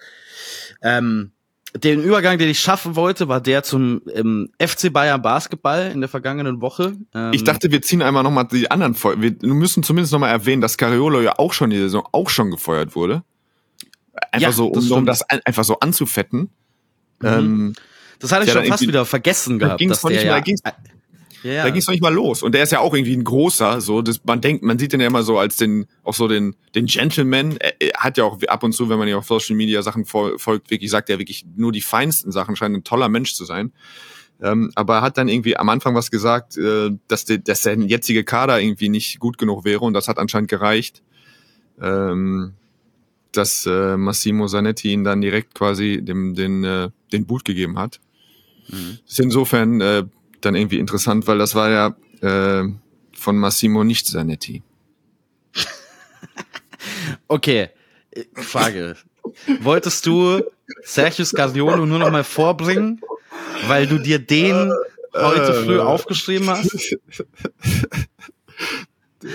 Ähm, 0.81 1.31
den 1.75 2.01
Übergang, 2.01 2.37
den 2.37 2.49
ich 2.49 2.59
schaffen 2.59 2.95
wollte, 2.95 3.27
war 3.27 3.41
der 3.41 3.63
zum 3.63 4.01
ähm, 4.13 4.49
FC 4.61 4.91
Bayern 4.93 5.21
Basketball 5.21 5.91
in 5.91 5.99
der 5.99 6.09
vergangenen 6.09 6.61
Woche. 6.61 6.95
Ähm, 7.13 7.31
ich 7.33 7.43
dachte, 7.43 7.71
wir 7.71 7.81
ziehen 7.81 8.01
einmal 8.01 8.23
nochmal 8.23 8.47
die 8.47 8.71
anderen 8.71 8.95
Folgen. 8.95 9.21
Wir 9.21 9.53
müssen 9.53 9.83
zumindest 9.83 10.13
nochmal 10.13 10.31
erwähnen, 10.31 10.61
dass 10.61 10.77
Cariolo 10.77 11.21
ja 11.21 11.37
auch 11.37 11.53
schon 11.53 11.69
die 11.69 11.77
Saison 11.77 12.07
auch 12.11 12.29
schon 12.29 12.51
gefeuert 12.51 12.95
wurde. 12.95 13.23
Einfach 14.31 14.47
ja, 14.47 14.51
so, 14.53 14.67
um 14.67 14.73
das, 14.73 14.91
um 14.91 15.05
das 15.05 15.21
einfach 15.29 15.65
so 15.65 15.79
anzufetten. 15.79 16.49
Mhm. 17.19 17.27
Ähm, 17.27 17.73
das 18.19 18.31
hatte 18.31 18.45
ich 18.45 18.51
schon 18.51 18.65
fast 18.65 18.87
wieder 18.87 19.05
vergessen 19.05 19.59
gehabt. 19.59 19.81
Da 19.81 19.87
dass 19.87 20.01
der, 20.01 20.23
ja, 20.23 20.41
ja. 21.53 21.63
Da 21.63 21.69
ging 21.69 21.79
es 21.79 21.87
noch 21.87 21.93
nicht 21.93 22.01
mal 22.01 22.13
los. 22.13 22.41
Und 22.41 22.53
der 22.53 22.63
ist 22.63 22.71
ja 22.71 22.79
auch 22.79 22.93
irgendwie 22.93 23.15
ein 23.15 23.23
großer, 23.23 23.79
so, 23.79 24.01
das, 24.01 24.19
man 24.25 24.41
denkt, 24.41 24.63
man 24.63 24.79
sieht 24.79 24.93
den 24.93 24.99
ja 24.99 25.07
immer 25.07 25.21
so 25.21 25.37
als 25.37 25.57
den, 25.57 25.85
auch 26.03 26.15
so 26.15 26.27
den, 26.27 26.55
den 26.73 26.87
Gentleman. 26.87 27.57
Er, 27.59 27.79
er 27.79 27.99
hat 27.99 28.17
ja 28.17 28.23
auch 28.23 28.41
ab 28.47 28.63
und 28.63 28.73
zu, 28.73 28.89
wenn 28.89 28.97
man 28.97 29.07
ja 29.07 29.17
auf 29.17 29.27
Social 29.27 29.55
Media 29.55 29.83
Sachen 29.83 30.05
folgt, 30.05 30.71
wirklich 30.71 30.89
sagt 30.89 31.09
er 31.09 31.19
wirklich 31.19 31.45
nur 31.55 31.71
die 31.71 31.81
feinsten 31.81 32.31
Sachen, 32.31 32.55
scheint 32.55 32.75
ein 32.75 32.83
toller 32.83 33.09
Mensch 33.09 33.35
zu 33.35 33.45
sein. 33.45 33.73
Ähm, 34.41 34.71
aber 34.73 34.95
er 34.95 35.01
hat 35.03 35.17
dann 35.17 35.27
irgendwie 35.27 35.55
am 35.55 35.69
Anfang 35.69 35.93
was 35.93 36.09
gesagt, 36.09 36.57
äh, 36.57 36.89
dass, 37.07 37.25
der, 37.25 37.37
dass 37.37 37.61
der 37.61 37.77
jetzige 37.77 38.23
Kader 38.23 38.59
irgendwie 38.59 38.89
nicht 38.89 39.19
gut 39.19 39.37
genug 39.37 39.65
wäre 39.65 39.81
und 39.81 39.93
das 39.93 40.07
hat 40.07 40.17
anscheinend 40.17 40.49
gereicht, 40.49 41.03
ähm, 41.79 42.53
dass 43.31 43.67
äh, 43.67 43.97
Massimo 43.97 44.47
Zanetti 44.47 44.91
ihn 44.91 45.03
dann 45.03 45.21
direkt 45.21 45.53
quasi 45.53 46.01
dem, 46.01 46.33
den, 46.33 46.63
äh, 46.63 46.89
den 47.11 47.25
Boot 47.27 47.45
gegeben 47.45 47.77
hat. 47.77 47.99
Mhm. 48.67 48.97
Ist 49.07 49.19
insofern 49.19 49.79
äh, 49.81 50.05
dann 50.41 50.55
irgendwie 50.55 50.79
interessant, 50.79 51.27
weil 51.27 51.37
das 51.37 51.55
war 51.55 51.69
ja 51.69 51.95
äh, 52.21 52.67
von 53.13 53.37
Massimo 53.37 53.83
nicht 53.83 54.07
Zanetti. 54.07 54.63
okay, 57.27 57.69
Frage. 58.33 58.95
Wolltest 59.61 60.05
du 60.05 60.41
Sergio 60.83 61.25
Scardiolo 61.25 61.85
nur 61.85 61.99
noch 61.99 62.11
mal 62.11 62.23
vorbringen, 62.23 63.01
weil 63.67 63.87
du 63.87 63.97
dir 63.97 64.19
den 64.19 64.71
heute 65.13 65.63
früh 65.65 65.79
aufgeschrieben 65.79 66.49
hast? 66.49 66.97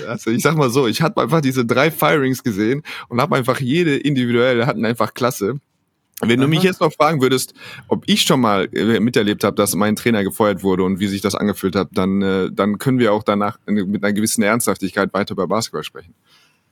Also 0.06 0.30
ich 0.30 0.42
sag 0.42 0.56
mal 0.56 0.70
so, 0.70 0.86
ich 0.86 1.02
habe 1.02 1.20
einfach 1.20 1.40
diese 1.40 1.64
drei 1.64 1.90
Firings 1.90 2.44
gesehen 2.44 2.82
und 3.08 3.20
habe 3.20 3.36
einfach 3.36 3.60
jede 3.60 3.96
individuell 3.96 4.64
hatten 4.66 4.84
einfach 4.84 5.14
klasse. 5.14 5.58
Wenn 6.20 6.38
Aha. 6.40 6.46
du 6.46 6.48
mich 6.48 6.62
jetzt 6.62 6.80
noch 6.80 6.92
fragen 6.92 7.20
würdest, 7.20 7.54
ob 7.88 8.04
ich 8.06 8.22
schon 8.22 8.40
mal 8.40 8.68
äh, 8.72 9.00
miterlebt 9.00 9.44
habe, 9.44 9.56
dass 9.56 9.74
mein 9.74 9.96
Trainer 9.96 10.22
gefeuert 10.22 10.62
wurde 10.62 10.84
und 10.84 11.00
wie 11.00 11.06
sich 11.06 11.20
das 11.20 11.34
angefühlt 11.34 11.74
hat, 11.76 11.88
dann, 11.92 12.22
äh, 12.22 12.50
dann 12.52 12.78
können 12.78 12.98
wir 12.98 13.12
auch 13.12 13.22
danach 13.22 13.58
mit 13.66 14.02
einer 14.02 14.12
gewissen 14.12 14.42
Ernsthaftigkeit 14.42 15.12
weiter 15.14 15.32
über 15.32 15.46
Basketball 15.46 15.84
sprechen. 15.84 16.14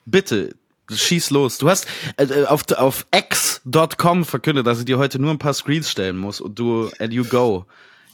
Bitte, 0.06 0.54
schieß 0.90 1.30
los. 1.30 1.58
Du 1.58 1.68
hast 1.68 1.86
äh, 2.16 2.44
auf, 2.44 2.64
auf 2.76 3.06
x.com 3.14 4.24
verkündet, 4.24 4.66
dass 4.66 4.78
ich 4.78 4.84
dir 4.84 4.98
heute 4.98 5.18
nur 5.18 5.30
ein 5.30 5.38
paar 5.38 5.54
Screens 5.54 5.90
stellen 5.90 6.16
muss 6.16 6.40
und 6.40 6.58
du, 6.58 6.90
and 6.98 7.12
you 7.12 7.24
go. 7.24 7.64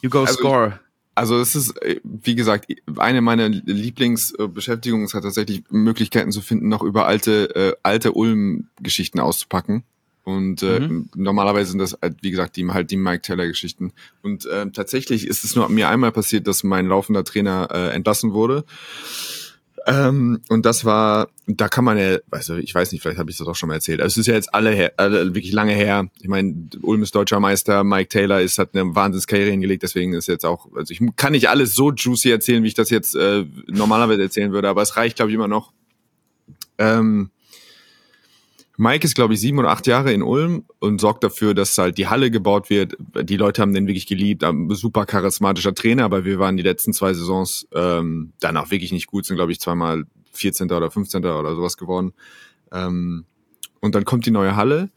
You 0.03 0.11
go 0.11 0.21
also 0.21 0.35
score. 0.35 0.81
Also 1.15 1.39
es 1.39 1.55
ist, 1.55 1.81
äh, 1.83 2.01
wie 2.03 2.35
gesagt, 2.35 2.73
eine 2.97 3.21
meiner 3.21 3.49
Lieblingsbeschäftigungen 3.49 5.07
ist 5.07 5.15
halt 5.15 5.25
tatsächlich 5.25 5.63
Möglichkeiten 5.71 6.33
zu 6.33 6.41
finden, 6.41 6.69
noch 6.69 6.83
über 6.83 7.07
alte, 7.07 7.55
äh, 7.55 7.73
alte 7.83 8.13
Ulm-Geschichten 8.13 9.21
auszupacken. 9.21 9.85
Und 10.25 10.63
äh, 10.63 10.81
mhm. 10.81 11.11
normalerweise 11.15 11.71
sind 11.71 11.81
das 11.81 11.99
halt, 12.01 12.17
wie 12.23 12.31
gesagt, 12.31 12.57
die 12.57 12.67
halt 12.69 12.91
die 12.91 12.97
Mike 12.97 13.23
Taylor-Geschichten. 13.23 13.93
Und 14.23 14.47
äh, 14.47 14.71
tatsächlich 14.71 15.27
ist 15.27 15.45
es 15.45 15.55
nur 15.55 15.69
mir 15.69 15.89
einmal 15.89 16.13
passiert, 16.13 16.47
dass 16.47 16.65
mein 16.65 16.87
laufender 16.87 17.25
Trainer 17.25 17.69
äh, 17.71 17.91
entlassen 17.91 18.33
wurde. 18.33 18.65
Ähm, 19.87 20.41
und 20.49 20.65
das 20.65 20.87
war, 20.87 21.29
da 21.47 21.69
kann 21.69 21.85
man 21.85 21.99
ja, 21.99 22.17
also 22.31 22.57
ich 22.57 22.75
weiß 22.75 22.93
nicht, 22.93 23.03
vielleicht 23.03 23.19
habe 23.19 23.31
ich 23.31 23.37
das 23.37 23.47
auch 23.47 23.55
schon 23.55 23.69
mal 23.69 23.75
erzählt. 23.75 24.01
Also 24.01 24.15
es 24.15 24.27
ist 24.27 24.27
ja 24.29 24.35
jetzt 24.35 24.55
alle, 24.55 24.71
her, 24.71 24.95
alle 24.97 25.35
wirklich 25.35 25.53
lange 25.53 25.75
her. 25.75 26.09
Ich 26.21 26.29
meine, 26.29 26.55
Ulm 26.81 27.03
ist 27.03 27.15
deutscher 27.15 27.39
Meister, 27.39 27.85
Mike 27.85 28.09
Taylor 28.09 28.41
ist 28.41 28.59
hat 28.59 28.71
eine 28.73 28.95
Wahnsinnskarriere 28.95 29.51
hingelegt, 29.51 29.83
deswegen 29.83 30.15
ist 30.15 30.27
jetzt 30.27 30.47
auch, 30.47 30.69
also 30.75 30.91
ich 30.91 31.03
kann 31.17 31.33
nicht 31.33 31.51
alles 31.51 31.75
so 31.75 31.93
juicy 31.93 32.31
erzählen, 32.31 32.63
wie 32.63 32.69
ich 32.69 32.75
das 32.75 32.89
jetzt 32.89 33.15
äh, 33.15 33.45
normalerweise 33.67 34.23
erzählen 34.23 34.53
würde, 34.53 34.71
aber 34.71 34.81
es 34.81 34.97
reicht, 34.97 35.17
glaube 35.17 35.31
ich, 35.31 35.35
immer 35.35 35.49
noch. 35.49 35.73
Ähm, 36.79 37.31
Mike 38.77 39.05
ist, 39.05 39.15
glaube 39.15 39.35
ich, 39.35 39.41
sieben 39.41 39.59
oder 39.61 39.71
acht 39.71 39.87
Jahre 39.87 40.13
in 40.13 40.23
Ulm 40.23 40.65
und 40.81 41.01
sorgt 41.01 41.23
dafür, 41.23 41.55
dass 41.55 41.79
halt 41.79 41.97
die 41.97 42.09
Halle 42.09 42.31
gebaut 42.31 42.71
wird. 42.71 42.97
Die 43.23 43.37
Leute 43.37 43.63
haben 43.63 43.73
den 43.73 43.87
wirklich 43.87 44.07
geliebt, 44.07 44.45
super 44.71 45.07
charismatischer 45.07 45.75
Trainer, 45.75 46.05
aber 46.05 46.25
wir 46.25 46.41
waren 46.41 46.57
die 46.57 46.65
letzten 46.65 46.93
zwei 46.93 47.15
Saisons 47.15 47.69
ähm, 47.73 48.33
danach 48.41 48.73
wirklich 48.73 48.91
nicht 48.91 49.07
gut, 49.07 49.27
sind, 49.27 49.37
glaube 49.37 49.53
ich, 49.53 49.61
zweimal 49.61 50.05
14. 50.33 50.73
oder 50.73 50.91
15. 50.91 51.25
oder 51.25 51.55
sowas 51.55 51.77
geworden. 51.77 52.15
Ähm, 52.73 53.27
und 53.81 53.95
dann 53.95 54.05
kommt 54.05 54.27
die 54.27 54.33
neue 54.33 54.57
Halle 54.57 54.91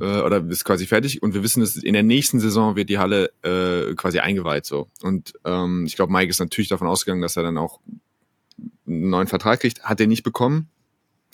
äh, 0.00 0.22
oder 0.22 0.44
ist 0.48 0.64
quasi 0.64 0.86
fertig 0.86 1.22
und 1.22 1.32
wir 1.32 1.44
wissen, 1.44 1.60
dass 1.60 1.76
in 1.76 1.92
der 1.92 2.02
nächsten 2.02 2.40
Saison 2.40 2.74
wird 2.74 2.88
die 2.88 2.98
Halle 2.98 3.30
äh, 3.42 3.94
quasi 3.94 4.18
eingeweiht 4.18 4.66
so. 4.66 4.88
Und 5.02 5.34
ähm, 5.44 5.84
ich 5.86 5.94
glaube, 5.94 6.12
Mike 6.12 6.30
ist 6.30 6.40
natürlich 6.40 6.68
davon 6.68 6.88
ausgegangen, 6.88 7.22
dass 7.22 7.36
er 7.36 7.44
dann 7.44 7.56
auch 7.56 7.78
einen 8.84 9.10
neuen 9.10 9.28
Vertrag 9.28 9.60
kriegt. 9.60 9.84
Hat 9.84 10.00
er 10.00 10.08
nicht 10.08 10.24
bekommen 10.24 10.68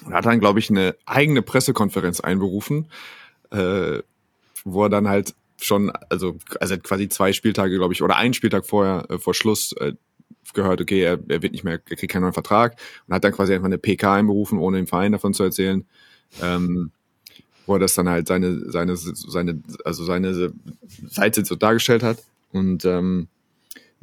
und 0.05 0.13
hat 0.13 0.27
dann, 0.27 0.41
glaube 0.41 0.59
ich, 0.59 0.71
eine 0.71 0.95
eigene 1.07 1.43
Pressekonferenz 1.43 2.21
einberufen, 2.21 2.87
äh, 3.51 4.01
wo 4.65 4.85
er 4.85 4.91
dann 4.91 5.09
halt 5.09 5.35
schon, 5.59 5.91
also, 6.11 6.37
also 6.61 6.77
quasi 6.79 7.09
zwei 7.09 7.33
Spieltage, 7.33 7.77
glaube 7.77 7.95
ich, 7.95 8.03
oder 8.03 8.17
einen 8.17 8.35
Spieltag 8.35 8.67
vorher, 8.67 9.07
äh, 9.11 9.19
vor 9.19 9.35
Schluss, 9.35 9.73
äh, 9.73 9.93
gehört, 10.53 10.81
okay, 10.81 11.03
er, 11.03 11.19
er 11.29 11.43
wird 11.43 11.53
nicht 11.53 11.65
mehr, 11.65 11.75
er 11.75 11.97
kriegt 11.97 12.13
keinen 12.13 12.23
neuen 12.23 12.33
Vertrag 12.33 12.77
und 13.07 13.15
hat 13.15 13.25
dann 13.25 13.33
quasi 13.33 13.53
einfach 13.53 13.67
eine 13.67 13.79
PK 13.79 14.15
einberufen, 14.15 14.59
ohne 14.59 14.79
dem 14.79 14.87
Verein 14.87 15.13
davon 15.13 15.35
zu 15.35 15.43
erzählen. 15.43 15.85
Ähm, 16.41 16.93
wo 17.67 17.75
er 17.75 17.79
das 17.81 17.95
dann 17.95 18.09
halt 18.09 18.29
seine, 18.29 18.71
seine, 18.71 18.97
seine, 18.97 19.61
also 19.85 20.05
seine 20.05 20.53
Seite 21.09 21.45
so 21.45 21.57
dargestellt 21.57 22.03
hat. 22.03 22.23
Und 22.53 22.85
ähm, 22.85 23.29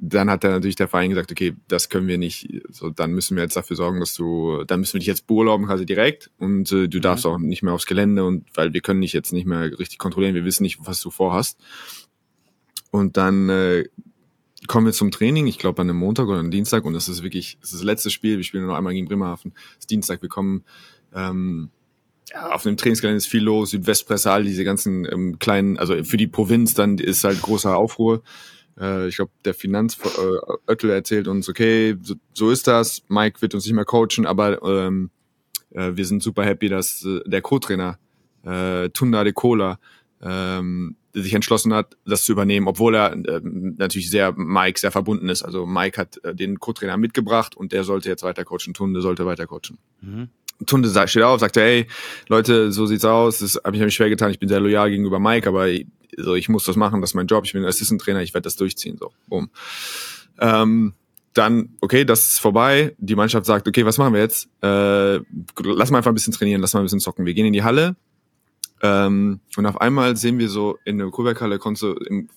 dann 0.05 0.29
hat 0.29 0.43
er 0.43 0.51
natürlich 0.51 0.75
der 0.75 0.89
Verein 0.89 1.11
gesagt, 1.11 1.31
okay, 1.31 1.55
das 1.69 1.87
können 1.87 2.07
wir 2.07 2.17
nicht, 2.17 2.49
so 2.69 2.89
dann 2.89 3.13
müssen 3.13 3.37
wir 3.37 3.43
jetzt 3.43 3.55
dafür 3.55 3.77
sorgen, 3.77 4.01
dass 4.01 4.13
du, 4.13 4.65
dann 4.65 4.81
müssen 4.81 4.95
wir 4.95 4.99
dich 4.99 5.07
jetzt 5.07 5.27
beurlauben 5.27 5.65
quasi 5.65 5.85
direkt 5.85 6.29
und 6.37 6.69
äh, 6.73 6.89
du 6.89 6.97
mhm. 6.97 7.01
darfst 7.01 7.25
auch 7.25 7.37
nicht 7.37 7.63
mehr 7.63 7.73
aufs 7.73 7.85
Gelände 7.85 8.25
und 8.25 8.45
weil 8.53 8.73
wir 8.73 8.81
können 8.81 8.99
dich 8.99 9.13
jetzt 9.13 9.31
nicht 9.31 9.45
mehr 9.45 9.79
richtig 9.79 9.99
kontrollieren, 9.99 10.35
wir 10.35 10.43
wissen 10.43 10.63
nicht, 10.63 10.79
was 10.81 10.99
du 10.99 11.09
vorhast. 11.09 11.57
Und 12.91 13.15
dann 13.15 13.49
äh, 13.49 13.85
kommen 14.67 14.85
wir 14.85 14.93
zum 14.93 15.09
Training, 15.09 15.47
ich 15.47 15.57
glaube 15.57 15.81
an 15.81 15.89
einem 15.89 15.99
Montag 15.99 16.27
oder 16.27 16.39
einem 16.39 16.51
Dienstag 16.51 16.83
und 16.83 16.93
das 16.93 17.07
ist 17.07 17.23
wirklich, 17.23 17.57
das 17.61 17.71
ist 17.71 17.79
das 17.79 17.85
letzte 17.85 18.09
Spiel, 18.09 18.35
wir 18.35 18.43
spielen 18.43 18.63
nur 18.63 18.73
noch 18.73 18.77
einmal 18.77 18.93
gegen 18.93 19.07
Bremerhaven, 19.07 19.53
das 19.53 19.83
ist 19.83 19.89
Dienstag, 19.89 20.21
wir 20.21 20.29
kommen 20.29 20.65
ähm, 21.15 21.69
ja, 22.29 22.51
auf 22.51 22.63
dem 22.63 22.75
Trainingsgelände 22.75 23.17
ist 23.17 23.27
viel 23.27 23.43
los, 23.43 23.69
Südwestpresse, 23.69 24.31
all 24.31 24.43
diese 24.43 24.65
ganzen 24.65 25.05
ähm, 25.09 25.39
kleinen, 25.39 25.77
also 25.77 26.03
für 26.03 26.17
die 26.17 26.27
Provinz 26.27 26.73
dann 26.73 26.97
ist 26.97 27.23
halt 27.23 27.41
großer 27.41 27.77
Aufruhr 27.77 28.21
äh, 28.79 29.07
ich 29.07 29.15
glaube, 29.15 29.31
der 29.45 29.53
Finanzöttel 29.53 30.89
äh, 30.89 30.93
erzählt 30.93 31.27
uns, 31.27 31.49
okay, 31.49 31.95
so, 32.01 32.15
so, 32.33 32.51
ist 32.51 32.67
das, 32.67 33.03
Mike 33.07 33.41
wird 33.41 33.53
uns 33.53 33.65
nicht 33.65 33.75
mehr 33.75 33.85
coachen, 33.85 34.25
aber 34.25 34.61
ähm, 34.63 35.09
äh, 35.71 35.91
wir 35.95 36.05
sind 36.05 36.23
super 36.23 36.43
happy, 36.43 36.69
dass 36.69 37.03
äh, 37.05 37.21
der 37.25 37.41
Co-Trainer 37.41 37.97
äh, 38.43 38.89
Tunda 38.89 39.23
de 39.23 39.33
Cola 39.33 39.79
ähm, 40.21 40.95
sich 41.13 41.33
entschlossen 41.33 41.73
hat, 41.73 41.95
das 42.05 42.25
zu 42.25 42.31
übernehmen, 42.31 42.67
obwohl 42.67 42.95
er 42.95 43.13
äh, 43.13 43.41
natürlich 43.43 44.09
sehr 44.09 44.33
Mike 44.35 44.79
sehr 44.79 44.91
verbunden 44.91 45.29
ist. 45.29 45.43
Also 45.43 45.65
Mike 45.65 45.99
hat 45.99 46.23
äh, 46.23 46.33
den 46.33 46.59
Co-Trainer 46.59 46.97
mitgebracht 46.97 47.55
und 47.55 47.71
der 47.71 47.83
sollte 47.83 48.09
jetzt 48.09 48.23
weiter 48.23 48.43
coachen, 48.45 48.73
Tunde 48.73 49.01
sollte 49.01 49.25
weiter 49.25 49.45
coachen. 49.45 49.77
Mhm. 50.01 50.29
Tunde 50.65 50.89
steht 51.07 51.23
auf, 51.23 51.39
sagt, 51.39 51.57
hey, 51.57 51.87
Leute, 52.29 52.71
so 52.71 52.85
sieht's 52.85 53.05
aus, 53.05 53.39
das 53.39 53.59
habe 53.63 53.75
ich 53.75 53.83
mich 53.83 53.93
schwer 53.93 54.09
getan, 54.09 54.31
ich 54.31 54.39
bin 54.39 54.49
sehr 54.49 54.59
loyal 54.59 54.89
gegenüber 54.89 55.19
Mike, 55.19 55.47
aber 55.47 55.67
so, 56.17 56.35
ich 56.35 56.49
muss 56.49 56.65
das 56.65 56.75
machen, 56.75 57.01
das 57.01 57.11
ist 57.11 57.15
mein 57.15 57.27
Job, 57.27 57.45
ich 57.45 57.53
bin 57.53 57.65
Assistant 57.65 58.01
Trainer, 58.01 58.21
ich 58.21 58.33
werde 58.33 58.43
das 58.43 58.55
durchziehen, 58.55 58.97
so, 58.97 59.11
boom. 59.27 59.49
Ähm, 60.39 60.93
dann, 61.33 61.69
okay, 61.81 62.05
das 62.05 62.33
ist 62.33 62.39
vorbei. 62.39 62.95
Die 62.99 63.15
Mannschaft 63.15 63.45
sagt, 63.45 63.67
okay, 63.67 63.85
was 63.85 63.97
machen 63.97 64.13
wir 64.13 64.21
jetzt? 64.21 64.49
Äh, 64.61 65.19
lass 65.63 65.89
mal 65.89 65.97
einfach 65.97 66.11
ein 66.11 66.13
bisschen 66.13 66.33
trainieren, 66.33 66.61
lass 66.61 66.73
mal 66.73 66.81
ein 66.81 66.85
bisschen 66.85 66.99
zocken. 66.99 67.25
Wir 67.25 67.33
gehen 67.33 67.47
in 67.47 67.53
die 67.53 67.63
Halle 67.63 67.95
ähm, 68.83 69.39
und 69.57 69.65
auf 69.65 69.81
einmal 69.81 70.15
sehen 70.15 70.37
wir 70.37 70.49
so 70.49 70.77
in 70.85 70.97
der 70.97 71.07
Kurberghalle, 71.07 71.59
so 71.75 71.97
im, 71.97 72.29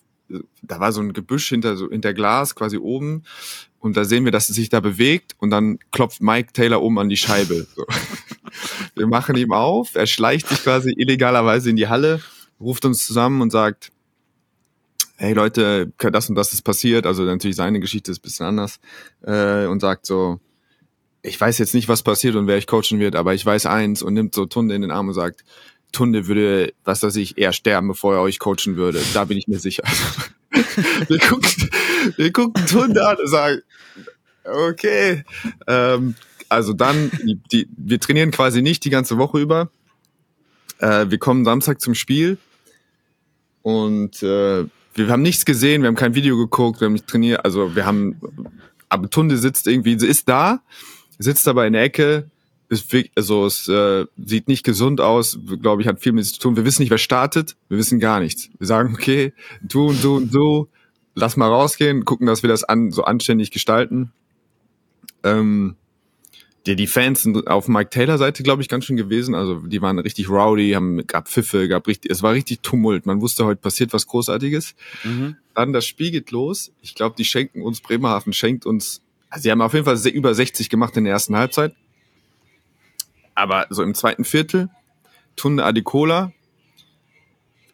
da 0.62 0.80
war 0.80 0.92
so 0.92 1.00
ein 1.00 1.12
Gebüsch 1.12 1.48
hinter 1.48 1.76
so 1.76 1.90
hinter 1.90 2.14
Glas 2.14 2.54
quasi 2.54 2.78
oben 2.78 3.24
und 3.78 3.96
da 3.96 4.04
sehen 4.04 4.24
wir, 4.24 4.32
dass 4.32 4.48
es 4.48 4.56
sich 4.56 4.68
da 4.68 4.80
bewegt 4.80 5.36
und 5.38 5.50
dann 5.50 5.78
klopft 5.92 6.22
Mike 6.22 6.52
Taylor 6.52 6.82
oben 6.82 6.98
an 6.98 7.08
die 7.08 7.16
Scheibe. 7.16 7.66
So. 7.76 7.84
Wir 8.94 9.06
machen 9.06 9.36
ihm 9.36 9.52
auf, 9.52 9.94
er 9.94 10.06
schleicht 10.06 10.48
sich 10.48 10.62
quasi 10.62 10.92
illegalerweise 10.96 11.68
in 11.68 11.76
die 11.76 11.88
Halle 11.88 12.20
ruft 12.60 12.84
uns 12.84 13.06
zusammen 13.06 13.40
und 13.40 13.50
sagt, 13.50 13.92
hey 15.16 15.32
Leute, 15.32 15.92
das 15.98 16.28
und 16.28 16.34
das 16.34 16.52
ist 16.52 16.62
passiert. 16.62 17.06
Also 17.06 17.24
natürlich 17.24 17.56
seine 17.56 17.80
Geschichte 17.80 18.10
ist 18.10 18.18
ein 18.18 18.22
bisschen 18.22 18.46
anders. 18.46 18.78
Äh, 19.22 19.66
und 19.66 19.80
sagt 19.80 20.06
so, 20.06 20.40
ich 21.22 21.40
weiß 21.40 21.58
jetzt 21.58 21.74
nicht, 21.74 21.88
was 21.88 22.02
passiert 22.02 22.36
und 22.36 22.46
wer 22.46 22.56
ich 22.56 22.66
coachen 22.66 23.00
wird, 23.00 23.16
aber 23.16 23.34
ich 23.34 23.44
weiß 23.44 23.66
eins 23.66 24.02
und 24.02 24.14
nimmt 24.14 24.34
so 24.34 24.46
Tunde 24.46 24.74
in 24.74 24.82
den 24.82 24.90
Arm 24.90 25.08
und 25.08 25.14
sagt, 25.14 25.44
Tunde 25.92 26.26
würde, 26.26 26.72
was 26.84 27.02
weiß 27.02 27.16
ich, 27.16 27.38
eher 27.38 27.52
sterben, 27.52 27.88
bevor 27.88 28.14
er 28.14 28.20
euch 28.20 28.38
coachen 28.38 28.76
würde. 28.76 29.00
Da 29.14 29.24
bin 29.24 29.38
ich 29.38 29.48
mir 29.48 29.58
sicher. 29.58 29.82
wir, 31.08 31.18
gucken, 31.18 31.70
wir 32.16 32.32
gucken 32.32 32.66
Tunde 32.66 33.06
an 33.06 33.16
und 33.16 33.28
sagen, 33.28 33.62
okay. 34.44 35.24
Ähm, 35.66 36.14
also 36.48 36.72
dann, 36.72 37.10
die, 37.24 37.40
die, 37.50 37.68
wir 37.76 37.98
trainieren 37.98 38.30
quasi 38.30 38.62
nicht 38.62 38.84
die 38.84 38.90
ganze 38.90 39.18
Woche 39.18 39.40
über. 39.40 39.70
Äh, 40.78 41.10
wir 41.10 41.18
kommen 41.18 41.44
Samstag 41.44 41.80
zum 41.80 41.94
Spiel 41.94 42.38
und 43.62 44.22
äh, 44.22 44.64
wir 44.94 45.08
haben 45.08 45.22
nichts 45.22 45.44
gesehen, 45.44 45.82
wir 45.82 45.88
haben 45.88 45.96
kein 45.96 46.14
Video 46.14 46.36
geguckt, 46.36 46.80
wir 46.80 46.86
haben 46.86 46.94
nicht 46.94 47.06
trainiert, 47.06 47.44
also 47.44 47.76
wir 47.76 47.84
haben, 47.84 48.20
aber 48.88 49.10
Tunde 49.10 49.36
sitzt 49.36 49.66
irgendwie, 49.66 49.98
sie 49.98 50.06
ist 50.06 50.28
da, 50.28 50.62
sitzt 51.18 51.46
aber 51.48 51.66
in 51.66 51.74
der 51.74 51.82
Ecke, 51.82 52.30
ist 52.68 52.94
also 53.14 53.46
es 53.46 53.68
äh, 53.68 54.06
sieht 54.16 54.48
nicht 54.48 54.64
gesund 54.64 55.00
aus, 55.00 55.38
glaube 55.62 55.82
ich, 55.82 55.88
hat 55.88 56.00
viel 56.00 56.12
mit 56.12 56.24
sich 56.24 56.34
zu 56.34 56.40
tun. 56.40 56.56
Wir 56.56 56.64
wissen 56.64 56.82
nicht, 56.82 56.90
wer 56.90 56.98
startet, 56.98 57.56
wir 57.68 57.78
wissen 57.78 58.00
gar 58.00 58.20
nichts. 58.20 58.48
Wir 58.58 58.66
sagen, 58.66 58.94
okay, 58.94 59.32
du 59.62 59.88
und 59.88 60.02
du 60.02 60.16
und 60.16 60.34
du, 60.34 60.68
lass 61.14 61.36
mal 61.36 61.48
rausgehen, 61.48 62.04
gucken, 62.04 62.26
dass 62.26 62.42
wir 62.42 62.48
das 62.48 62.64
an, 62.64 62.90
so 62.90 63.04
anständig 63.04 63.50
gestalten. 63.50 64.12
Ähm, 65.22 65.76
die, 66.66 66.74
die 66.74 66.86
Fans 66.86 67.22
sind 67.22 67.46
auf 67.46 67.68
Mike 67.68 67.90
Taylor 67.90 68.18
Seite, 68.18 68.42
glaube 68.42 68.60
ich, 68.60 68.68
ganz 68.68 68.84
schön 68.84 68.96
gewesen. 68.96 69.34
Also 69.34 69.60
die 69.60 69.80
waren 69.80 69.98
richtig 69.98 70.28
rowdy, 70.28 70.72
haben 70.72 71.06
gab 71.06 71.28
Pfiffe, 71.28 71.68
gab 71.68 71.86
richtig, 71.86 72.10
es 72.10 72.22
war 72.22 72.32
richtig 72.32 72.60
Tumult. 72.60 73.06
Man 73.06 73.20
wusste, 73.20 73.44
heute 73.44 73.60
passiert 73.60 73.92
was 73.92 74.06
Großartiges. 74.06 74.74
Mhm. 75.04 75.36
Dann 75.54 75.72
das 75.72 75.86
Spiel 75.86 76.10
geht 76.10 76.32
los. 76.32 76.72
Ich 76.82 76.94
glaube, 76.94 77.14
die 77.16 77.24
schenken 77.24 77.62
uns 77.62 77.80
Bremerhaven 77.80 78.32
schenkt 78.32 78.66
uns. 78.66 79.00
Also 79.30 79.44
sie 79.44 79.50
haben 79.50 79.60
auf 79.60 79.74
jeden 79.74 79.84
Fall 79.84 79.96
über 80.08 80.34
60 80.34 80.68
gemacht 80.68 80.96
in 80.96 81.04
der 81.04 81.12
ersten 81.12 81.36
Halbzeit. 81.36 81.74
Aber 83.34 83.66
so 83.70 83.82
im 83.82 83.94
zweiten 83.94 84.24
Viertel, 84.24 84.68
Tunde 85.36 85.64
Adicola, 85.64 86.32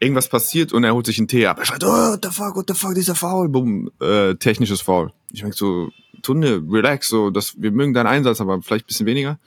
irgendwas 0.01 0.29
passiert 0.29 0.73
und 0.73 0.85
er 0.85 0.93
holt 0.93 1.07
sich 1.07 1.19
einen 1.19 1.29
Tee 1.29 1.47
ab. 1.47 1.59
Er 1.59 1.65
schreit, 1.65 1.85
oh, 1.85 1.87
what 1.87 2.25
the 2.25 2.31
fuck, 2.31 2.57
what 2.57 2.65
the 2.69 2.75
fuck, 2.75 2.95
dieser 2.95 3.15
Foul, 3.15 3.49
bumm, 3.49 3.91
äh, 4.01 4.35
technisches 4.35 4.81
Foul. 4.81 5.13
Ich 5.31 5.41
denke 5.41 5.57
so, 5.57 5.91
Tunde, 6.23 6.63
relax, 6.69 7.09
so, 7.09 7.31
das, 7.31 7.61
wir 7.61 7.73
mögen 7.73 7.95
deinen 7.95 8.07
Einsatz, 8.07 8.41
aber 8.41 8.63
vielleicht 8.63 8.85
ein 8.85 8.89
bisschen 8.89 9.07
weniger. 9.07 9.39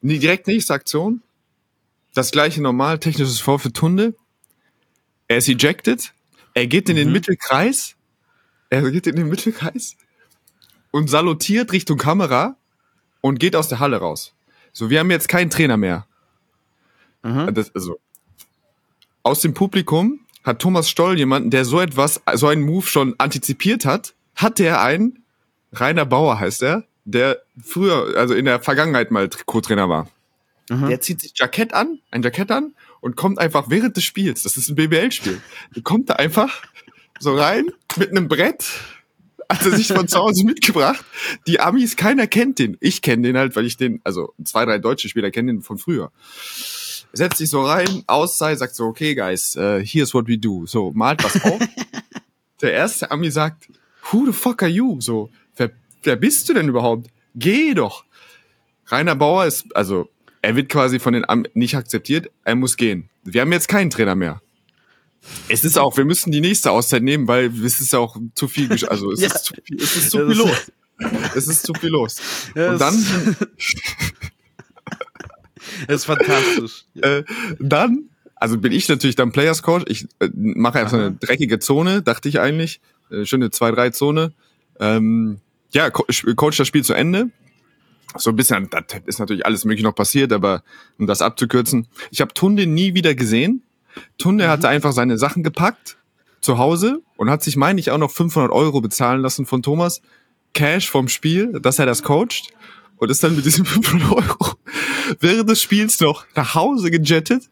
Nee, 0.00 0.18
direkt 0.18 0.46
nächste 0.46 0.74
Aktion. 0.74 1.22
Das 2.14 2.30
gleiche 2.30 2.62
normal, 2.62 2.98
technisches 2.98 3.40
Foul 3.40 3.58
für 3.58 3.72
Tunde. 3.72 4.14
Er 5.28 5.38
ist 5.38 5.48
ejected. 5.48 6.12
Er 6.54 6.66
geht 6.66 6.88
in 6.88 6.96
den 6.96 7.08
mhm. 7.08 7.14
Mittelkreis. 7.14 7.96
Er 8.70 8.90
geht 8.90 9.06
in 9.06 9.16
den 9.16 9.28
Mittelkreis 9.28 9.96
und 10.90 11.10
salutiert 11.10 11.72
Richtung 11.72 11.98
Kamera 11.98 12.56
und 13.20 13.38
geht 13.38 13.54
aus 13.54 13.68
der 13.68 13.80
Halle 13.80 13.98
raus. 13.98 14.34
So, 14.72 14.90
wir 14.90 15.00
haben 15.00 15.10
jetzt 15.10 15.28
keinen 15.28 15.50
Trainer 15.50 15.76
mehr. 15.76 16.06
Mhm. 17.22 17.52
Das, 17.54 17.74
also, 17.74 18.00
aus 19.22 19.40
dem 19.40 19.52
Publikum 19.52 20.20
hat 20.42 20.60
Thomas 20.60 20.88
Stoll 20.88 21.18
jemanden, 21.18 21.50
der 21.50 21.64
so 21.64 21.80
etwas, 21.80 22.22
so 22.34 22.46
einen 22.46 22.62
Move 22.62 22.86
schon 22.86 23.14
antizipiert 23.18 23.84
hat, 23.84 24.14
hat 24.34 24.58
der 24.58 24.80
einen, 24.80 25.24
Rainer 25.72 26.06
Bauer 26.06 26.40
heißt 26.40 26.62
er, 26.62 26.84
der 27.04 27.42
früher, 27.62 28.16
also 28.16 28.34
in 28.34 28.44
der 28.44 28.60
Vergangenheit 28.60 29.10
mal 29.10 29.28
Co-Trainer 29.46 29.88
war. 29.88 30.08
Mhm. 30.68 30.88
Der 30.88 31.00
zieht 31.00 31.20
sich 31.20 31.32
Jackett 31.36 31.72
an, 31.72 32.00
ein 32.10 32.22
Jackett 32.22 32.50
an 32.50 32.74
und 33.00 33.16
kommt 33.16 33.38
einfach 33.38 33.70
während 33.70 33.96
des 33.96 34.04
Spiels, 34.04 34.42
das 34.42 34.56
ist 34.56 34.68
ein 34.68 34.74
BBL-Spiel, 34.74 35.40
kommt 35.84 36.10
da 36.10 36.14
einfach 36.14 36.62
so 37.20 37.36
rein 37.36 37.70
mit 37.96 38.10
einem 38.10 38.28
Brett, 38.28 38.64
hat 39.48 39.64
er 39.64 39.72
sich 39.72 39.88
von 39.88 40.08
zu 40.08 40.18
Hause 40.18 40.44
mitgebracht. 40.44 41.04
Die 41.46 41.60
Amis, 41.60 41.96
keiner 41.96 42.26
kennt 42.26 42.58
den. 42.58 42.76
Ich 42.80 43.02
kenne 43.02 43.22
den 43.22 43.38
halt, 43.38 43.54
weil 43.54 43.64
ich 43.64 43.76
den, 43.76 44.00
also 44.04 44.34
zwei, 44.44 44.64
drei 44.64 44.78
deutsche 44.78 45.08
Spieler 45.08 45.30
kennen 45.30 45.48
den 45.48 45.62
von 45.62 45.78
früher. 45.78 46.10
Setzt 47.12 47.38
sich 47.38 47.48
so 47.48 47.62
rein, 47.62 48.02
Auszeit, 48.06 48.58
sagt 48.58 48.74
so, 48.74 48.84
okay, 48.86 49.14
guys, 49.14 49.56
uh, 49.56 49.78
here's 49.78 50.12
what 50.12 50.26
we 50.26 50.36
do. 50.36 50.66
So, 50.66 50.92
malt 50.94 51.22
was 51.22 51.42
auf. 51.44 51.60
Der 52.60 52.72
erste 52.72 53.10
Ami 53.10 53.30
sagt, 53.30 53.68
who 54.10 54.26
the 54.26 54.32
fuck 54.32 54.62
are 54.62 54.70
you? 54.70 55.00
So, 55.00 55.30
wer, 56.06 56.16
bist 56.16 56.48
du 56.48 56.54
denn 56.54 56.68
überhaupt? 56.68 57.08
Geh 57.34 57.74
doch. 57.74 58.04
Rainer 58.86 59.16
Bauer 59.16 59.46
ist, 59.46 59.66
also, 59.76 60.08
er 60.42 60.54
wird 60.56 60.68
quasi 60.68 60.98
von 61.00 61.12
den 61.12 61.28
Am 61.28 61.44
nicht 61.54 61.74
akzeptiert, 61.74 62.30
er 62.44 62.54
muss 62.54 62.76
gehen. 62.76 63.08
Wir 63.24 63.40
haben 63.40 63.52
jetzt 63.52 63.68
keinen 63.68 63.90
Trainer 63.90 64.14
mehr. 64.14 64.40
Es 65.48 65.64
ist 65.64 65.76
auch, 65.76 65.96
wir 65.96 66.04
müssen 66.04 66.30
die 66.30 66.40
nächste 66.40 66.70
Auszeit 66.70 67.02
nehmen, 67.02 67.26
weil 67.26 67.46
es 67.64 67.80
ist 67.80 67.94
auch 67.96 68.16
zu 68.34 68.46
viel, 68.46 68.70
also 68.86 69.10
es 69.10 69.20
Ja. 69.20 69.26
ist 69.26 69.44
zu 69.44 69.54
viel, 69.64 69.82
es 69.82 69.96
ist 69.96 70.10
zu 70.10 70.18
viel 70.18 70.36
los. 70.38 70.72
Es 71.34 71.46
ist 71.46 71.66
zu 71.66 71.74
viel 71.74 71.90
los. 71.90 72.16
Ja, 72.54 72.70
Und 72.72 72.80
dann, 72.80 72.94
ist 75.88 76.04
fantastisch. 76.06 76.84
äh, 77.02 77.22
dann, 77.58 78.08
also 78.36 78.58
bin 78.58 78.72
ich 78.72 78.88
natürlich 78.88 79.16
dann 79.16 79.32
Players 79.32 79.62
Coach. 79.62 79.84
Ich 79.88 80.06
äh, 80.20 80.28
mache 80.34 80.78
einfach 80.80 80.98
eine 80.98 81.12
dreckige 81.12 81.58
Zone, 81.58 82.02
dachte 82.02 82.28
ich 82.28 82.40
eigentlich. 82.40 82.80
Äh, 83.10 83.24
schöne 83.26 83.48
2-3-Zone. 83.48 84.32
Ähm, 84.80 85.40
ja, 85.72 85.90
Co 85.90 86.04
Coach 86.36 86.56
das 86.58 86.68
Spiel 86.68 86.84
zu 86.84 86.94
Ende. 86.94 87.30
So 88.16 88.30
ein 88.30 88.36
bisschen, 88.36 88.68
das 88.70 88.84
ist 89.04 89.18
natürlich 89.18 89.44
alles 89.44 89.64
möglich 89.64 89.84
noch 89.84 89.94
passiert, 89.94 90.32
aber 90.32 90.62
um 90.98 91.06
das 91.06 91.22
abzukürzen. 91.22 91.86
Ich 92.10 92.20
habe 92.20 92.32
Tunde 92.32 92.66
nie 92.66 92.94
wieder 92.94 93.14
gesehen. 93.14 93.62
Tunde 94.16 94.48
hatte 94.48 94.68
einfach 94.68 94.92
seine 94.92 95.18
Sachen 95.18 95.42
gepackt 95.42 95.98
zu 96.40 96.58
Hause 96.58 97.02
und 97.16 97.28
hat 97.28 97.42
sich, 97.42 97.56
meine 97.56 97.80
ich, 97.80 97.90
auch 97.90 97.98
noch 97.98 98.10
500 98.10 98.52
Euro 98.52 98.80
bezahlen 98.80 99.20
lassen 99.20 99.46
von 99.46 99.62
Thomas. 99.62 100.00
Cash 100.54 100.88
vom 100.88 101.08
Spiel, 101.08 101.60
dass 101.60 101.78
er 101.78 101.86
das 101.86 102.02
coacht. 102.02 102.48
Und 102.96 103.10
ist 103.10 103.22
dann 103.22 103.36
mit 103.36 103.44
diesen 103.44 103.64
500 103.66 104.10
Euro 104.10 104.56
während 105.20 105.48
des 105.50 105.62
Spiels 105.62 106.00
noch 106.00 106.26
nach 106.34 106.54
Hause 106.54 106.90
gejettet, 106.90 107.50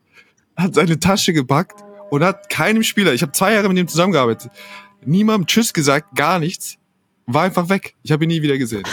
hat 0.57 0.75
seine 0.75 0.99
Tasche 0.99 1.33
gepackt 1.33 1.83
und 2.11 2.25
hat 2.25 2.49
keinem 2.49 2.83
Spieler, 2.83 3.13
ich 3.13 3.23
habe 3.23 3.33
zwei 3.33 3.53
Jahre 3.53 3.69
mit 3.69 3.79
ihm 3.79 3.89
zusammengearbeitet, 3.89 4.51
niemandem 5.05 5.47
Tschüss 5.47 5.73
gesagt, 5.73 6.15
gar 6.17 6.39
nichts, 6.39 6.77
war 7.27 7.43
einfach 7.43 7.69
weg. 7.69 7.95
Ich 8.03 8.13
habe 8.13 8.25
ihn 8.25 8.29
nie 8.29 8.43
wieder 8.43 8.59
gesehen. 8.59 8.85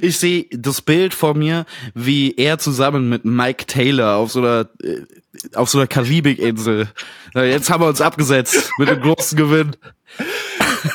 Ich 0.00 0.18
sehe 0.18 0.46
das 0.50 0.80
Bild 0.80 1.12
vor 1.12 1.34
mir, 1.34 1.66
wie 1.94 2.34
er 2.36 2.58
zusammen 2.58 3.08
mit 3.08 3.24
Mike 3.24 3.66
Taylor 3.66 4.16
auf 4.16 4.30
so 4.30 4.40
einer 4.40 4.68
äh, 4.82 5.02
auf 5.54 5.68
so 5.68 5.78
einer 5.78 5.86
Karibikinsel. 5.86 6.88
Jetzt 7.34 7.68
haben 7.70 7.82
wir 7.82 7.88
uns 7.88 8.00
abgesetzt 8.00 8.70
mit 8.78 8.88
dem 8.88 9.00
großen 9.00 9.36
Gewinn. 9.36 9.76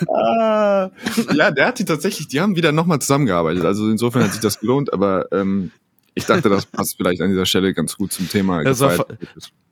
Ah, 0.08 0.90
ja, 1.34 1.52
der 1.52 1.68
hat 1.68 1.80
die 1.80 1.86
tatsächlich, 1.86 2.28
die 2.28 2.42
haben 2.42 2.56
wieder 2.56 2.72
nochmal 2.72 3.00
zusammengearbeitet. 3.00 3.66
Also 3.66 3.90
insofern 3.90 4.24
hat 4.24 4.32
sich 4.32 4.42
das 4.42 4.60
gelohnt, 4.60 4.92
aber 4.94 5.32
ähm, 5.32 5.72
ich 6.14 6.26
dachte, 6.26 6.50
das 6.50 6.66
passt 6.66 6.98
vielleicht 6.98 7.22
an 7.22 7.30
dieser 7.30 7.46
Stelle 7.46 7.74
ganz 7.74 7.98
gut 7.98 8.12
zum 8.12 8.30
Thema. 8.30 8.64
Das 8.64 8.80
war. 8.80 9.06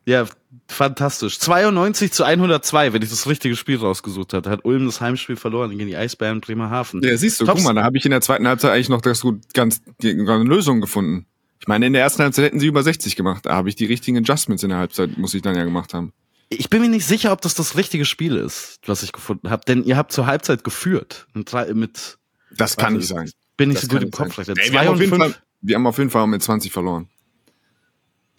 Ja, 0.10 0.26
fantastisch. 0.68 1.38
92 1.40 2.12
zu 2.12 2.24
102, 2.24 2.94
wenn 2.94 3.02
ich 3.04 3.10
das 3.12 3.28
richtige 3.28 3.56
Spiel 3.56 3.78
rausgesucht 3.78 4.34
hatte, 4.34 4.50
hat 4.50 4.66
Ulm 4.66 4.88
das 4.88 5.02
Heimspiel 5.02 5.36
verloren 5.36 5.70
gegen 5.72 5.86
die 5.88 5.96
Eisbären 5.96 6.42
Bremerhaven. 6.42 7.02
Ja, 7.04 7.16
siehst 7.16 7.40
du, 7.40 7.46
Tops- 7.46 7.58
guck 7.62 7.66
mal, 7.66 7.80
da 7.80 7.84
habe 7.86 7.98
ich 7.98 8.06
in 8.06 8.12
der 8.12 8.22
zweiten 8.22 8.48
Halbzeit 8.48 8.72
eigentlich 8.72 8.90
noch 8.90 9.02
das 9.02 9.22
gut 9.22 9.54
ganz 9.54 9.82
die, 10.02 10.10
eine 10.12 10.44
Lösung 10.44 10.82
gefunden. 10.82 11.28
Ich 11.62 11.68
meine, 11.68 11.86
in 11.86 11.94
der 11.94 12.02
ersten 12.02 12.24
Halbzeit 12.24 12.46
hätten 12.46 12.60
sie 12.60 12.66
über 12.68 12.82
60 12.82 13.16
gemacht. 13.16 13.46
Da 13.46 13.54
habe 13.54 13.70
ich 13.70 13.76
die 13.76 13.86
richtigen 13.86 14.18
Adjustments 14.18 14.64
in 14.64 14.70
der 14.70 14.80
Halbzeit, 14.80 15.18
muss 15.18 15.34
ich 15.36 15.42
dann 15.44 15.56
ja 15.56 15.64
gemacht 15.64 15.94
haben. 15.94 16.12
Ich 16.50 16.70
bin 16.72 16.82
mir 16.82 16.90
nicht 16.90 17.06
sicher, 17.06 17.32
ob 17.32 17.42
das 17.42 17.54
das 17.54 17.78
richtige 17.78 18.06
Spiel 18.06 18.36
ist, 18.36 18.80
was 18.88 19.04
ich 19.04 19.12
gefunden 19.12 19.52
habe, 19.52 19.64
denn 19.68 19.84
ihr 19.84 19.98
habt 19.98 20.12
zur 20.12 20.26
Halbzeit 20.26 20.64
geführt. 20.64 21.28
Mit, 21.36 21.54
mit 21.76 22.18
Das 22.58 22.76
kann 22.78 22.94
nicht 22.96 23.08
sein. 23.08 23.30
bin 23.58 23.70
ich 23.70 23.76
Das 23.76 23.84
so 23.84 23.90
gut 23.90 24.02
im 24.02 24.10
Kopf. 24.10 24.36
Ey, 24.40 24.70
haben. 24.72 24.98
Fall, 25.10 25.36
wir 25.62 25.76
haben 25.76 25.86
auf 25.86 26.00
jeden 26.00 26.10
Fall 26.10 26.26
mit 26.26 26.42
20 26.42 26.72
verloren. 26.72 27.08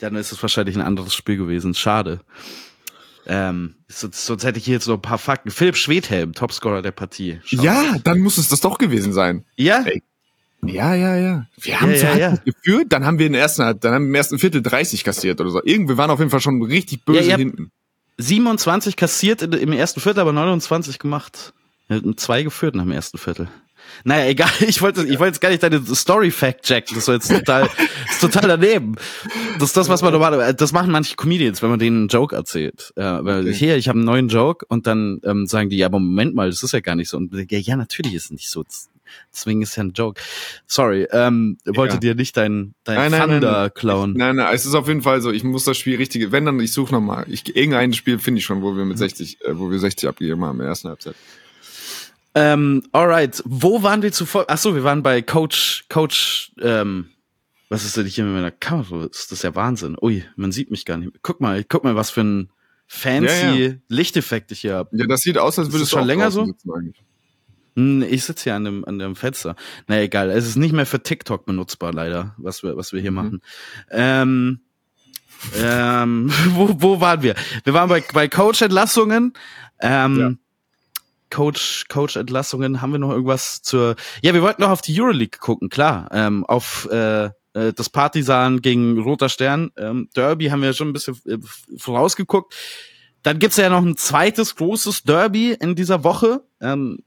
Dann 0.01 0.17
ist 0.17 0.33
es 0.33 0.43
wahrscheinlich 0.43 0.77
ein 0.77 0.83
anderes 0.83 1.15
Spiel 1.15 1.37
gewesen. 1.37 1.75
Schade. 1.75 2.21
Ähm, 3.27 3.75
sonst, 3.89 4.25
sonst 4.25 4.45
hätte 4.45 4.59
ich 4.59 4.65
hier 4.65 4.75
jetzt 4.75 4.89
noch 4.89 4.97
ein 4.97 5.03
paar 5.03 5.19
Fakten. 5.19 5.51
Philipp 5.51 5.77
Schwedhelm, 5.77 6.33
Topscorer 6.33 6.83
der 6.83 6.91
Partie. 6.91 7.41
Schau. 7.45 7.63
Ja, 7.63 7.97
dann 8.03 8.21
muss 8.21 8.39
es 8.39 8.49
das 8.49 8.61
doch 8.61 8.79
gewesen 8.79 9.13
sein. 9.13 9.45
Ja? 9.57 9.83
Ey. 9.83 10.03
Ja, 10.63 10.95
ja, 10.95 11.17
ja. 11.17 11.47
Wir 11.59 11.81
haben 11.81 11.91
Ja, 11.91 11.97
ja, 11.97 12.29
Halbzeit 12.31 12.45
geführt, 12.45 12.87
dann 12.91 13.05
haben 13.07 13.19
wir 13.19 13.27
in 13.27 13.33
der 13.33 13.43
ersten, 13.43 13.63
dann 13.81 13.95
haben 13.95 14.03
wir 14.05 14.09
im 14.09 14.15
ersten 14.15 14.39
Viertel 14.39 14.63
30 14.63 15.05
kassiert 15.05 15.41
oder 15.41 15.51
so. 15.51 15.63
Irgendwie 15.65 15.97
waren 15.97 16.11
auf 16.11 16.19
jeden 16.19 16.31
Fall 16.31 16.41
schon 16.41 16.63
richtig 16.63 17.05
böse 17.05 17.31
Ja, 17.31 17.37
hinten. 17.37 17.71
27 18.19 18.97
kassiert 18.97 19.41
im 19.43 19.73
ersten 19.73 20.01
Viertel, 20.01 20.21
aber 20.21 20.33
29 20.33 20.99
gemacht. 20.99 21.55
Zwei 22.17 22.43
geführt 22.43 22.75
nach 22.75 22.83
dem 22.85 22.93
ersten 22.93 23.17
Viertel. 23.17 23.49
Naja, 24.05 24.27
egal, 24.31 24.51
ich 24.61 24.81
wollte, 24.83 25.03
ich 25.03 25.19
wollte 25.19 25.27
jetzt 25.35 25.41
gar 25.41 25.51
nicht 25.51 25.63
deine 25.63 25.83
Story 25.95 26.31
fact 26.31 26.65
checken. 26.65 26.95
Das 26.97 27.07
war 27.09 27.15
jetzt 27.15 27.29
total, 27.31 27.69
ist 28.11 28.21
total 28.21 28.49
daneben. 28.49 28.97
Das 29.59 29.69
ist 29.71 29.77
das, 29.77 29.89
was 29.89 30.03
man 30.03 30.13
normalerweise, 30.13 30.55
das 30.55 30.73
machen 30.73 30.91
manche 30.91 31.17
Comedians, 31.17 31.63
wenn 31.63 31.71
man 31.71 31.79
denen 31.79 31.97
einen 31.99 32.09
Joke 32.09 32.35
erzählt. 32.35 32.93
Ja, 32.97 33.25
weil 33.25 33.41
Okay. 33.41 33.55
hier, 33.55 33.77
ich 33.77 33.89
habe 33.89 33.99
einen 33.99 34.07
neuen 34.07 34.29
Joke 34.29 34.65
und 34.69 34.87
dann 34.87 35.21
ähm, 35.25 35.47
sagen 35.47 35.69
die, 35.71 35.77
ja, 35.77 35.87
aber 35.87 35.99
Moment 35.99 36.35
mal, 36.35 36.51
das 36.51 36.63
ist 36.63 36.73
ja 36.73 36.81
gar 36.81 36.95
nicht 36.97 37.09
so. 37.09 37.17
Und 37.17 37.33
ja, 37.35 37.59
ja 37.59 37.77
natürlich 37.77 38.15
ist 38.15 38.25
es 38.27 38.31
nicht 38.31 38.49
so. 38.51 38.65
Deswegen 39.33 39.61
ist 39.61 39.75
ja 39.77 39.83
ein 39.83 39.93
Joke. 39.93 40.21
Sorry, 40.69 41.07
ähm, 41.11 41.59
wollte 41.67 41.95
Ja. 41.95 42.01
dir 42.01 42.15
nicht 42.15 42.37
dein, 42.37 42.75
dein 42.85 42.97
Nein, 42.97 43.11
nein, 43.11 43.21
nein, 43.21 43.31
Thunder 43.31 43.61
nein. 43.63 43.71
klauen. 43.75 44.13
Nein, 44.17 44.37
nein, 44.37 44.55
es 44.55 44.65
ist 44.67 44.75
auf 44.75 44.87
jeden 44.87 45.03
Fall 45.03 45.21
so, 45.21 45.33
ich 45.33 45.43
muss 45.43 45.65
das 45.65 45.77
Spiel 45.79 45.97
richtige, 45.97 46.31
wenn 46.31 46.45
dann, 46.45 46.61
ich 46.61 46.73
suche 46.73 46.93
nochmal. 46.95 47.25
Ich, 47.29 47.57
irgendein 47.57 47.93
Spiel 47.93 48.21
finde 48.21 48.39
ich 48.39 48.45
schon, 48.45 48.63
wo 48.63 48.77
wir 48.77 48.85
mit 48.85 48.99
60, 48.99 49.39
äh, 49.45 49.59
wo 49.59 49.69
wir 49.69 49.81
60 49.81 50.09
abgegeben 50.09 50.45
haben 50.45 50.57
in 50.57 50.61
der 50.61 50.69
ersten 50.69 50.89
Halbzeit. 50.89 51.17
Ähm, 52.35 52.83
alright. 52.93 53.43
Wo 53.45 53.83
waren 53.83 54.03
wir 54.03 54.13
zuvor? 54.13 54.45
Ach 54.49 54.59
so, 54.59 54.75
wir 54.75 54.85
waren 54.85 55.03
bei 55.03 55.21
Coach, 55.23 55.85
Coach, 55.89 56.53
ähm, 56.61 57.09
was 57.69 57.85
ist 57.85 57.97
denn 57.97 58.07
hier 58.07 58.25
mit 58.25 58.35
meiner 58.35 58.51
Kamera? 58.51 59.07
Das 59.09 59.31
ist 59.31 59.43
ja 59.45 59.55
Wahnsinn. 59.55 59.97
Ui, 60.01 60.25
man 60.37 60.53
sieht 60.53 60.71
mich 60.71 60.85
gar 60.85 60.97
nicht. 60.97 61.13
Guck 61.23 61.41
mal, 61.41 61.63
guck 61.65 61.85
mal, 61.85 61.95
was 61.97 62.11
für 62.11 62.23
ein 62.23 62.51
fancy 62.87 63.65
Ja, 63.67 63.75
Lichteffekt 63.89 64.51
ich 64.53 64.61
hier 64.61 64.75
hab. 64.77 64.93
Ja, 64.93 65.07
das 65.07 65.21
sieht 65.21 65.39
aus, 65.39 65.59
als 65.59 65.71
würde 65.73 65.85
es 65.85 65.91
schon 65.91 66.05
länger 66.07 66.31
so? 66.31 66.49
Hm, 67.77 68.03
Ich 68.09 68.25
sitze 68.25 68.45
hier 68.45 68.55
an 68.57 68.65
dem, 68.65 68.85
an 68.85 68.99
dem 68.99 69.15
Fenster. 69.15 69.55
Na 69.87 70.01
egal, 70.01 70.31
es 70.31 70.47
ist 70.47 70.57
nicht 70.57 70.73
mehr 70.73 70.87
für 70.87 71.01
TikTok 71.03 71.47
benutzbar, 71.47 71.93
leider, 71.93 72.35
was 72.39 72.63
wir, 72.65 72.77
was 72.77 72.93
wir 72.93 73.01
hier 73.01 73.13
machen. 73.13 73.41
Ähm, 73.91 74.61
ähm, 75.57 76.33
wo, 76.51 76.71
wo 76.81 77.01
waren 77.01 77.23
wir? 77.23 77.35
Wir 77.65 77.73
waren 77.73 77.89
bei, 77.89 78.03
bei 78.13 78.27
Coach-Entlassungen. 78.29 79.33
Ähm, 79.81 80.19
Ja. 80.19 80.33
Coach, 81.31 81.87
Coach-Entlassungen, 81.89 82.83
haben 82.83 82.93
wir 82.93 82.99
noch 82.99 83.11
irgendwas 83.11 83.63
zur. 83.63 83.97
Ja, 84.23 84.35
wir 84.35 84.43
wollten 84.43 84.63
noch 84.63 84.71
auf 84.71 84.83
die 84.83 85.01
Euroleague 85.01 85.39
gucken, 85.39 85.69
klar. 85.69 86.09
Ähm, 86.13 86.45
auf 86.45 86.89
äh, 86.91 87.31
äh, 87.55 87.73
das 87.73 87.89
Partisan 87.89 88.63
gegen 88.63 88.99
Roter 89.01 89.29
Stern. 89.29 89.71
Ähm, 89.77 90.09
Derby 90.15 90.47
haben 90.47 90.63
wir 90.63 90.73
schon 90.73 90.89
ein 90.89 90.93
bisschen 90.93 91.21
äh, 91.27 91.39
vorausgeguckt. 91.77 92.55
Dann 93.23 93.39
gibt's 93.39 93.57
ja 93.57 93.69
noch 93.69 93.85
ein 93.85 93.97
zweites 93.97 94.57
großes 94.57 95.03
Derby 95.03 95.53
in 95.53 95.75
dieser 95.75 96.05
Woche. 96.05 96.43
Ähm, 96.61 96.99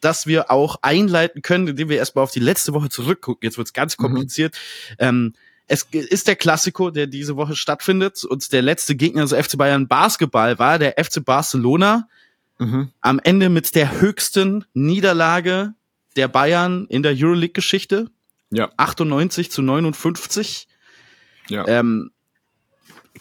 das 0.00 0.26
wir 0.26 0.50
auch 0.50 0.76
einleiten 0.82 1.40
können, 1.40 1.66
indem 1.66 1.88
wir 1.88 1.96
erstmal 1.96 2.24
auf 2.24 2.30
die 2.30 2.40
letzte 2.40 2.74
Woche 2.74 2.90
zurückgucken. 2.90 3.46
Jetzt 3.46 3.56
wird's 3.56 3.72
ganz 3.72 3.96
kompliziert. 3.96 4.54
Ähm, 4.98 5.32
es 5.66 5.84
ist 5.90 6.28
der 6.28 6.36
Klassiko, 6.36 6.90
der 6.90 7.06
diese 7.06 7.36
Woche 7.36 7.56
stattfindet. 7.56 8.22
Und 8.24 8.52
der 8.52 8.60
letzte 8.60 8.96
Gegner, 8.96 9.22
also 9.22 9.34
FC 9.34 9.56
Bayern 9.56 9.88
Basketball, 9.88 10.58
war 10.58 10.78
der 10.78 11.02
FC 11.02 11.24
Barcelona. 11.24 12.06
Mhm. 12.58 12.90
Am 13.00 13.20
Ende 13.22 13.48
mit 13.48 13.74
der 13.74 14.00
höchsten 14.00 14.64
Niederlage 14.74 15.74
der 16.16 16.28
Bayern 16.28 16.86
in 16.88 17.02
der 17.02 17.14
Euroleague-Geschichte. 17.16 18.10
Ja. 18.50 18.70
98 18.76 19.50
zu 19.50 19.62
59. 19.62 20.68
Ja. 21.48 21.66
Ähm, 21.66 22.10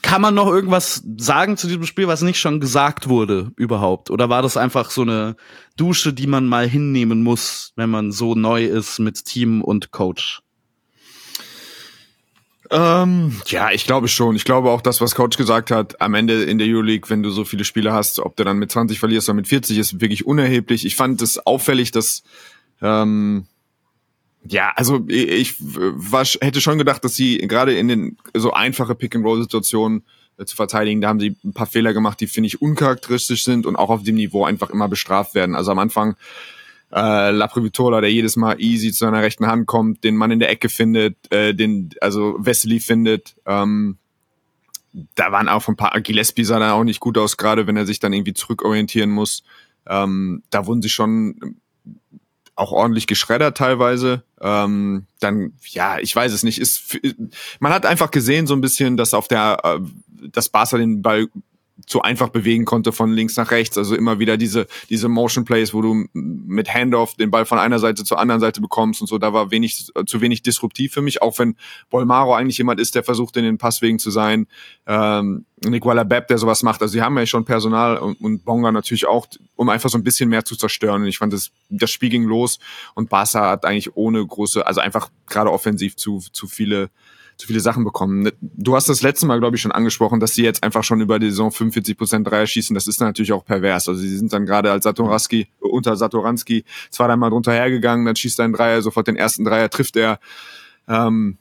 kann 0.04 0.22
man 0.22 0.36
noch 0.36 0.48
irgendwas 0.48 1.04
sagen 1.18 1.58
zu 1.58 1.68
diesem 1.68 1.86
Spiel, 1.86 2.08
was 2.08 2.22
nicht 2.22 2.40
schon 2.40 2.60
gesagt 2.60 3.10
wurde 3.10 3.52
überhaupt? 3.56 4.12
Oder 4.12 4.30
war 4.30 4.42
das 4.42 4.58
einfach 4.58 4.92
so 4.92 5.02
eine 5.02 5.36
Dusche, 5.78 6.14
die 6.14 6.28
man 6.28 6.46
mal 6.46 6.68
hinnehmen 6.68 7.24
muss, 7.24 7.74
wenn 7.76 7.90
man 7.90 8.12
so 8.12 8.36
neu 8.36 8.66
ist 8.66 9.00
mit 9.00 9.26
Team 9.26 9.64
und 9.64 9.92
Coach? 9.92 10.43
Ähm, 12.74 13.40
ja, 13.46 13.70
ich 13.70 13.86
glaube 13.86 14.08
schon. 14.08 14.36
Ich 14.36 14.46
glaube 14.46 14.72
auch 14.72 14.82
das, 14.82 15.00
was 15.00 15.14
Coach 15.14 15.38
gesagt 15.38 15.70
hat, 15.70 16.02
am 16.02 16.16
Ende 16.16 16.44
in 16.44 16.58
der 16.58 16.68
Euroleague, 16.68 17.08
wenn 17.08 17.22
du 17.22 17.30
so 17.30 17.46
viele 17.46 17.66
Spiele 17.66 17.94
hast, 17.94 18.20
ob 18.20 18.36
du 18.36 18.44
dann 18.44 18.58
mit 18.58 18.72
20 18.72 19.00
verlierst 19.00 19.30
oder 19.30 19.36
mit 19.36 19.48
40, 19.48 19.78
ist 19.78 20.02
wirklich 20.02 20.26
unerheblich. 20.26 20.84
Ich 20.84 20.96
fand 20.96 21.22
es 21.22 21.38
auffällig, 21.46 21.92
dass 21.92 22.24
ähm, 22.82 23.46
ja, 24.44 24.74
also 24.76 25.06
ich, 25.08 25.56
war, 25.60 26.26
hätte 26.26 26.62
schon 26.62 26.80
gedacht, 26.80 27.04
dass 27.04 27.14
sie 27.14 27.38
gerade 27.38 27.78
in 27.78 27.88
den 27.88 28.18
so 28.34 28.52
einfache 28.54 28.96
Pick-and-Roll-Situationen 28.96 30.04
äh, 30.38 30.46
zu 30.46 30.56
verteidigen, 30.56 31.00
da 31.00 31.10
haben 31.10 31.20
sie 31.20 31.36
ein 31.44 31.54
paar 31.54 31.68
Fehler 31.68 31.94
gemacht, 31.94 32.20
die 32.22 32.28
finde 32.28 32.48
ich 32.48 32.60
uncharakteristisch 32.60 33.44
sind 33.44 33.68
und 33.68 33.76
auch 33.76 33.90
auf 33.90 34.02
dem 34.02 34.16
Niveau 34.16 34.46
einfach 34.46 34.72
immer 34.72 34.90
bestraft 34.90 35.36
werden. 35.36 35.54
Also 35.54 35.72
am 35.72 35.80
Anfang 35.80 36.16
äh, 36.94 37.32
Laprivitola, 37.32 38.02
der 38.02 38.12
jedes 38.12 38.36
Mal 38.36 38.62
easy 38.62 38.92
zu 38.92 39.00
seiner 39.00 39.22
rechten 39.22 39.48
Hand 39.48 39.66
kommt, 39.66 40.04
den 40.04 40.16
Mann 40.16 40.32
in 40.32 40.40
der 40.40 40.50
Ecke 40.50 40.70
findet, 40.70 41.16
äh, 41.32 41.54
den 41.54 41.90
also 42.02 42.36
Wesley 42.38 42.80
findet. 42.80 43.36
Ähm, 43.46 43.98
da 45.16 45.32
waren 45.32 45.50
auch 45.50 45.68
ein 45.68 45.76
paar 45.76 46.00
Gillespie 46.02 46.44
sah 46.44 46.60
da 46.60 46.74
auch 46.74 46.84
nicht 46.84 47.00
gut 47.00 47.18
aus, 47.18 47.38
gerade 47.38 47.66
wenn 47.66 47.78
er 47.78 47.86
sich 47.86 48.00
dann 48.00 48.14
irgendwie 48.14 48.34
zurückorientieren 48.34 49.10
muss. 49.10 49.44
Ähm, 49.88 50.44
da 50.52 50.68
wurden 50.68 50.82
sie 50.82 50.90
schon 50.90 51.58
auch 52.56 52.72
ordentlich 52.72 53.08
geschreddert 53.08 53.58
teilweise. 53.58 54.24
Ähm, 54.40 55.08
dann, 55.20 55.54
ja, 55.66 55.98
ich 56.00 56.16
weiß 56.16 56.32
es 56.32 56.44
nicht. 56.44 56.60
Ist, 56.60 57.00
man 57.60 57.74
hat 57.74 57.86
einfach 57.88 58.12
gesehen 58.12 58.46
so 58.46 58.54
ein 58.54 58.62
bisschen, 58.62 58.98
dass 58.98 59.16
auf 59.16 59.28
der, 59.28 59.58
äh, 59.64 59.80
dass 60.30 60.50
Barca 60.50 60.78
den 60.78 61.02
Ball 61.02 61.28
zu 61.86 62.02
einfach 62.02 62.30
bewegen 62.30 62.66
konnte 62.66 62.92
von 62.92 63.12
links 63.12 63.38
nach 63.38 63.52
rechts. 63.52 63.78
Also 63.78 63.96
immer 63.96 64.20
wieder 64.20 64.38
diese, 64.38 64.68
diese 64.90 65.10
Motion 65.10 65.46
Plays, 65.46 65.74
wo 65.74 65.82
du 65.82 66.06
mit 66.14 66.74
Handoff 66.74 67.16
den 67.16 67.32
Ball 67.32 67.46
von 67.46 67.60
einer 67.60 67.80
Seite 67.80 68.04
zur 68.04 68.20
anderen 68.20 68.42
Seite 68.42 68.62
bekommst 68.62 69.02
und 69.02 69.08
so. 69.08 69.18
Da 69.18 69.34
war 69.34 69.52
wenig, 69.52 69.92
zu 70.06 70.22
wenig 70.22 70.44
disruptiv 70.44 70.94
für 70.94 71.02
mich, 71.02 71.22
auch 71.22 71.38
wenn 71.40 71.56
Bolmaro 71.90 72.34
eigentlich 72.34 72.58
jemand 72.58 72.80
ist, 72.80 72.96
der 72.96 73.04
versucht, 73.04 73.38
in 73.38 73.44
den 73.44 73.58
Passwegen 73.58 74.00
zu 74.00 74.12
sein. 74.12 74.48
Ähm, 74.88 75.46
Nicola 75.66 76.04
Bepp, 76.04 76.28
der 76.28 76.38
sowas 76.38 76.64
macht. 76.64 76.82
Also 76.82 76.92
sie 76.94 77.02
haben 77.02 77.18
ja 77.18 77.26
schon 77.26 77.46
Personal 77.46 77.98
und, 77.98 78.20
und 78.22 78.46
Bonga 78.46 78.72
natürlich 78.72 79.06
auch, 79.06 79.28
um 79.56 79.70
einfach 79.70 79.90
so 79.90 79.98
ein 79.98 80.04
bisschen 80.04 80.30
mehr 80.30 80.46
zu 80.46 80.56
zerstören. 80.56 81.02
Und 81.02 81.08
ich 81.08 81.18
fand, 81.18 81.34
das, 81.34 81.52
das 81.70 81.92
Spiel 81.92 82.10
ging 82.10 82.24
los 82.24 82.60
und 82.96 83.10
Barca 83.10 83.50
hat 83.50 83.66
eigentlich 83.66 83.96
ohne 83.96 84.26
große, 84.26 84.66
also 84.66 84.82
einfach 84.82 85.10
gerade 85.28 85.52
offensiv 85.52 85.96
zu, 85.96 86.20
zu 86.32 86.48
viele 86.48 86.90
zu 87.38 87.48
viele 87.48 87.60
Sachen 87.60 87.84
bekommen. 87.84 88.32
Du 88.42 88.76
hast 88.76 88.90
das 88.90 89.02
letzte 89.02 89.26
Mal, 89.26 89.40
glaube 89.40 89.56
ich, 89.56 89.62
schon 89.62 89.72
angesprochen, 89.72 90.20
dass 90.20 90.34
sie 90.34 90.44
jetzt 90.44 90.64
einfach 90.64 90.84
schon 90.84 91.02
über 91.02 91.20
die 91.20 91.30
Saison 91.30 91.52
45 91.52 91.98
Prozent 91.98 92.28
Dreier 92.28 92.48
schießen. 92.48 92.74
Das 92.74 92.88
ist 92.88 93.00
natürlich 93.00 93.34
auch 93.34 93.46
pervers. 93.46 93.88
Also 93.88 94.00
sie 94.00 94.16
sind 94.16 94.32
dann 94.32 94.46
gerade 94.46 94.72
als 94.72 94.84
Satoranski, 94.84 95.48
unter 95.60 95.96
Satoranski 95.96 96.66
zwei, 96.90 97.08
dreimal 97.08 97.30
drunter 97.30 97.54
hergegangen, 97.54 98.06
dann 98.06 98.16
schießt 98.16 98.40
er 98.40 98.46
einen 98.46 98.54
Dreier, 98.54 98.82
sofort 98.82 99.08
den 99.08 99.16
ersten 99.16 99.44
Dreier 99.44 99.70
trifft 99.70 99.96
er. 99.96 100.20
Ähm, 100.88 101.38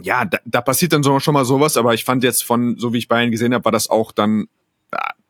ja, 0.00 0.24
da, 0.24 0.38
da 0.44 0.60
passiert 0.60 0.92
dann 0.92 1.02
schon 1.02 1.34
mal 1.34 1.44
sowas, 1.44 1.76
aber 1.76 1.94
ich 1.94 2.04
fand 2.04 2.22
jetzt 2.22 2.44
von, 2.44 2.76
so 2.78 2.92
wie 2.92 2.98
ich 2.98 3.08
Bayern 3.08 3.30
gesehen 3.30 3.52
habe, 3.52 3.64
war 3.64 3.72
das 3.72 3.90
auch 3.90 4.12
dann 4.12 4.48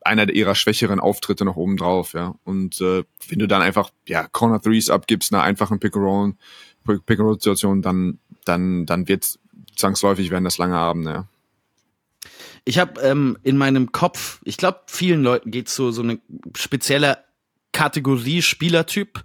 einer 0.01 0.29
ihrer 0.29 0.55
schwächeren 0.55 0.99
Auftritte 0.99 1.45
noch 1.45 1.55
oben 1.55 1.77
drauf, 1.77 2.13
ja. 2.13 2.35
Und 2.43 2.79
äh, 2.81 3.03
wenn 3.27 3.39
du 3.39 3.47
dann 3.47 3.61
einfach 3.61 3.91
ja 4.07 4.27
Corner 4.27 4.61
Threes 4.61 4.89
abgibst, 4.89 5.33
einer 5.33 5.43
einfachen 5.43 5.79
Pick 5.79 5.95
and 5.95 6.05
Roll, 6.05 6.33
Pick 6.85 7.19
and 7.19 7.27
Roll 7.27 7.33
Situation, 7.35 7.81
dann 7.81 8.19
dann 8.45 8.85
dann 8.85 9.07
wird's 9.07 9.39
zwangsläufig 9.79 10.31
werden 10.31 10.43
das 10.43 10.57
lange 10.57 10.77
Abende, 10.77 11.11
ja. 11.11 11.27
Ich 12.65 12.77
habe 12.77 13.01
ähm, 13.01 13.37
in 13.43 13.57
meinem 13.57 13.91
Kopf, 13.91 14.41
ich 14.43 14.57
glaube, 14.57 14.81
vielen 14.87 15.23
Leuten 15.23 15.49
geht 15.49 15.69
so 15.69 15.91
so 15.91 16.03
eine 16.03 16.19
spezielle 16.55 17.17
Kategorie 17.71 18.41
Spielertyp 18.41 19.23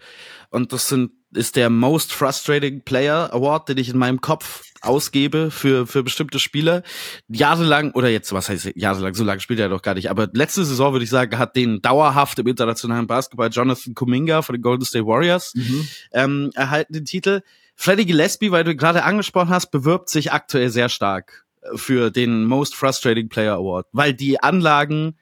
und 0.51 0.73
das 0.73 0.89
sind 0.89 1.11
ist 1.37 1.57
der 1.57 1.69
Most 1.69 2.13
Frustrating 2.13 2.83
Player 2.83 3.33
Award, 3.33 3.69
den 3.69 3.79
ich 3.79 3.89
in 3.89 3.99
meinem 3.99 4.21
Kopf 4.21 4.63
ausgebe 4.83 5.51
für 5.51 5.87
für 5.87 6.03
bestimmte 6.03 6.39
Spieler. 6.39 6.83
Jahrelang 7.29 7.91
oder 7.93 8.09
jetzt 8.09 8.33
was 8.33 8.49
heißt 8.49 8.71
jahrelang, 8.77 9.15
so 9.15 9.25
lange 9.25 9.41
spielt 9.41 9.61
er 9.61 9.69
doch 9.69 9.83
gar 9.83 9.95
nicht, 9.95 10.11
aber 10.11 10.29
letzte 10.33 10.65
Saison 10.65 10.93
würde 10.93 11.05
ich 11.05 11.11
sagen, 11.11 11.37
hat 11.39 11.57
den 11.57 11.83
dauerhaft 11.83 12.39
im 12.39 12.47
internationalen 12.47 13.07
Basketball 13.07 13.51
Jonathan 13.51 13.95
Kuminga 13.95 14.43
von 14.43 14.55
den 14.55 14.63
Golden 14.63 14.85
State 14.85 15.07
Warriors 15.07 15.53
mhm. 15.55 15.89
ähm, 16.13 16.51
erhalten 16.55 16.93
den 16.93 17.05
Titel. 17.05 17.41
Freddie 17.77 18.07
Gillespie, 18.07 18.51
weil 18.51 18.65
du 18.65 18.77
gerade 18.77 19.05
angesprochen 19.05 19.51
hast, 19.51 19.71
bewirbt 19.71 20.09
sich 20.09 20.33
aktuell 20.33 20.71
sehr 20.71 20.89
stark 20.89 21.45
äh, 21.63 21.77
für 21.77 22.11
den 22.11 22.45
Most 22.45 22.75
Frustrating 22.75 23.29
Player 23.29 23.55
Award, 23.55 23.87
weil 23.93 24.15
die 24.15 24.43
Anlagen 24.43 25.17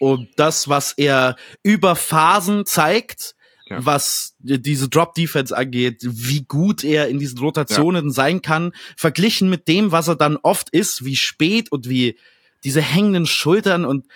und 0.00 0.28
das, 0.36 0.68
was 0.68 0.92
er 0.92 1.36
über 1.62 1.96
Phasen 1.96 2.66
zeigt, 2.66 3.34
ja. 3.68 3.84
was 3.84 4.34
diese 4.38 4.88
Drop 4.88 5.14
Defense 5.14 5.56
angeht, 5.56 6.00
wie 6.02 6.44
gut 6.44 6.84
er 6.84 7.08
in 7.08 7.18
diesen 7.18 7.38
Rotationen 7.38 8.06
ja. 8.06 8.12
sein 8.12 8.42
kann, 8.42 8.72
verglichen 8.96 9.48
mit 9.48 9.68
dem, 9.68 9.92
was 9.92 10.08
er 10.08 10.16
dann 10.16 10.36
oft 10.36 10.70
ist, 10.70 11.04
wie 11.04 11.16
spät 11.16 11.72
und 11.72 11.88
wie 11.88 12.18
diese 12.64 12.82
hängenden 12.82 13.26
Schultern 13.26 13.84
und 13.84 14.06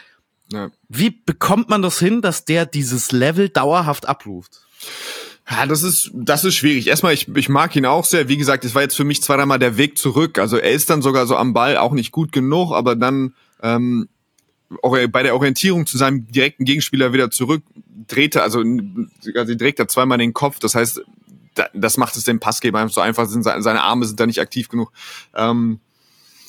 ja. 0.50 0.70
wie 0.88 1.10
bekommt 1.10 1.68
man 1.68 1.82
das 1.82 1.98
hin, 1.98 2.22
dass 2.22 2.44
der 2.44 2.66
dieses 2.66 3.12
Level 3.12 3.48
dauerhaft 3.48 4.08
abruft? 4.08 4.60
Ja, 5.50 5.66
das 5.66 5.82
ist, 5.82 6.10
das 6.12 6.44
ist 6.44 6.56
schwierig. 6.56 6.88
Erstmal, 6.88 7.14
ich, 7.14 7.28
ich 7.34 7.48
mag 7.48 7.74
ihn 7.74 7.86
auch 7.86 8.04
sehr. 8.04 8.28
Wie 8.28 8.36
gesagt, 8.36 8.64
es 8.64 8.74
war 8.74 8.82
jetzt 8.82 8.96
für 8.96 9.04
mich 9.04 9.22
zweimal 9.22 9.58
der 9.58 9.78
Weg 9.78 9.96
zurück. 9.96 10.38
Also 10.38 10.58
er 10.58 10.72
ist 10.72 10.90
dann 10.90 11.00
sogar 11.00 11.26
so 11.26 11.36
am 11.36 11.54
Ball 11.54 11.78
auch 11.78 11.92
nicht 11.92 12.12
gut 12.12 12.32
genug, 12.32 12.72
aber 12.72 12.96
dann 12.96 13.34
ähm, 13.62 14.08
bei 15.10 15.22
der 15.22 15.34
Orientierung 15.34 15.86
zu 15.86 15.96
seinem 15.96 16.30
direkten 16.30 16.64
Gegenspieler 16.64 17.14
wieder 17.14 17.30
zurück 17.30 17.62
drehte, 18.06 18.42
also, 18.42 18.62
also 19.34 19.54
direkt 19.54 19.78
er 19.78 19.88
zweimal 19.88 20.18
den 20.18 20.34
Kopf. 20.34 20.58
Das 20.58 20.74
heißt, 20.74 21.02
das 21.74 21.96
macht 21.96 22.16
es 22.16 22.24
dem 22.24 22.40
Passgeber 22.40 22.80
einfach 22.80 22.94
so 22.94 23.00
einfach. 23.00 23.26
Seine 23.28 23.82
Arme 23.82 24.04
sind 24.04 24.20
da 24.20 24.26
nicht 24.26 24.40
aktiv 24.40 24.68
genug. 24.68 24.92
Ähm, 25.34 25.80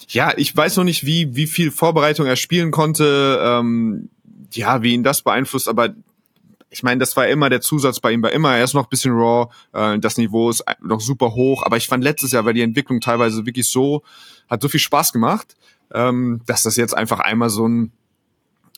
ja, 0.09 0.33
ich 0.35 0.55
weiß 0.55 0.77
noch 0.77 0.83
nicht, 0.83 1.05
wie, 1.05 1.35
wie 1.35 1.47
viel 1.47 1.71
Vorbereitung 1.71 2.25
er 2.25 2.35
spielen 2.35 2.71
konnte. 2.71 3.39
Ähm, 3.41 4.09
ja, 4.51 4.81
wie 4.81 4.93
ihn 4.93 5.03
das 5.03 5.21
beeinflusst, 5.21 5.67
aber 5.67 5.93
ich 6.69 6.83
meine, 6.83 6.99
das 6.99 7.15
war 7.17 7.27
immer 7.27 7.49
der 7.49 7.61
Zusatz 7.61 7.99
bei 7.99 8.11
ihm, 8.11 8.21
war 8.21 8.31
immer, 8.31 8.55
er 8.55 8.63
ist 8.63 8.73
noch 8.73 8.85
ein 8.85 8.89
bisschen 8.89 9.13
raw, 9.13 9.49
äh, 9.73 9.99
das 9.99 10.17
Niveau 10.17 10.49
ist 10.49 10.63
noch 10.81 11.01
super 11.01 11.33
hoch, 11.33 11.63
aber 11.63 11.77
ich 11.77 11.87
fand 11.87 12.03
letztes 12.03 12.31
Jahr, 12.31 12.45
weil 12.45 12.53
die 12.53 12.61
Entwicklung 12.61 13.01
teilweise 13.01 13.45
wirklich 13.45 13.69
so, 13.69 14.03
hat 14.47 14.61
so 14.61 14.69
viel 14.69 14.79
Spaß 14.79 15.13
gemacht, 15.13 15.55
ähm, 15.93 16.41
dass 16.45 16.63
das 16.63 16.75
jetzt 16.75 16.95
einfach 16.95 17.19
einmal 17.19 17.49
so 17.49 17.67
ein 17.67 17.91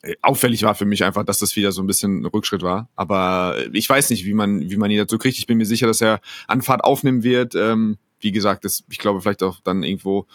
äh, 0.04 0.16
auffällig 0.22 0.64
war 0.64 0.76
für 0.76 0.86
mich 0.86 1.04
einfach, 1.04 1.24
dass 1.24 1.40
das 1.40 1.56
wieder 1.56 1.72
so 1.72 1.82
ein 1.82 1.88
bisschen 1.88 2.22
ein 2.22 2.26
Rückschritt 2.26 2.64
war. 2.64 2.90
Aber 2.96 3.56
ich 3.74 3.88
weiß 3.88 4.10
nicht, 4.10 4.26
wie 4.26 4.34
man, 4.34 4.70
wie 4.70 4.78
man 4.78 4.90
ihn 4.90 4.98
dazu 4.98 5.18
kriegt. 5.18 5.38
Ich 5.38 5.48
bin 5.48 5.58
mir 5.58 5.66
sicher, 5.66 5.88
dass 5.88 6.02
er 6.02 6.22
Anfahrt 6.48 6.84
aufnehmen 6.84 7.24
wird. 7.24 7.56
Ähm, 7.56 7.98
wie 8.20 8.32
gesagt, 8.32 8.66
das, 8.66 8.84
ich 8.90 8.98
glaube 8.98 9.22
vielleicht 9.22 9.44
auch 9.44 9.60
dann 9.64 9.84
irgendwo 9.84 10.28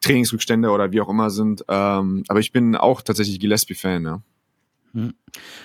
Trainingsrückstände 0.00 0.70
oder 0.70 0.92
wie 0.92 1.00
auch 1.00 1.08
immer 1.08 1.30
sind. 1.30 1.64
Ähm, 1.68 2.24
aber 2.28 2.40
ich 2.40 2.52
bin 2.52 2.76
auch 2.76 3.02
tatsächlich 3.02 3.40
Gillespie-Fan, 3.40 4.04
ja. 4.04 4.22
Hm. 4.94 5.12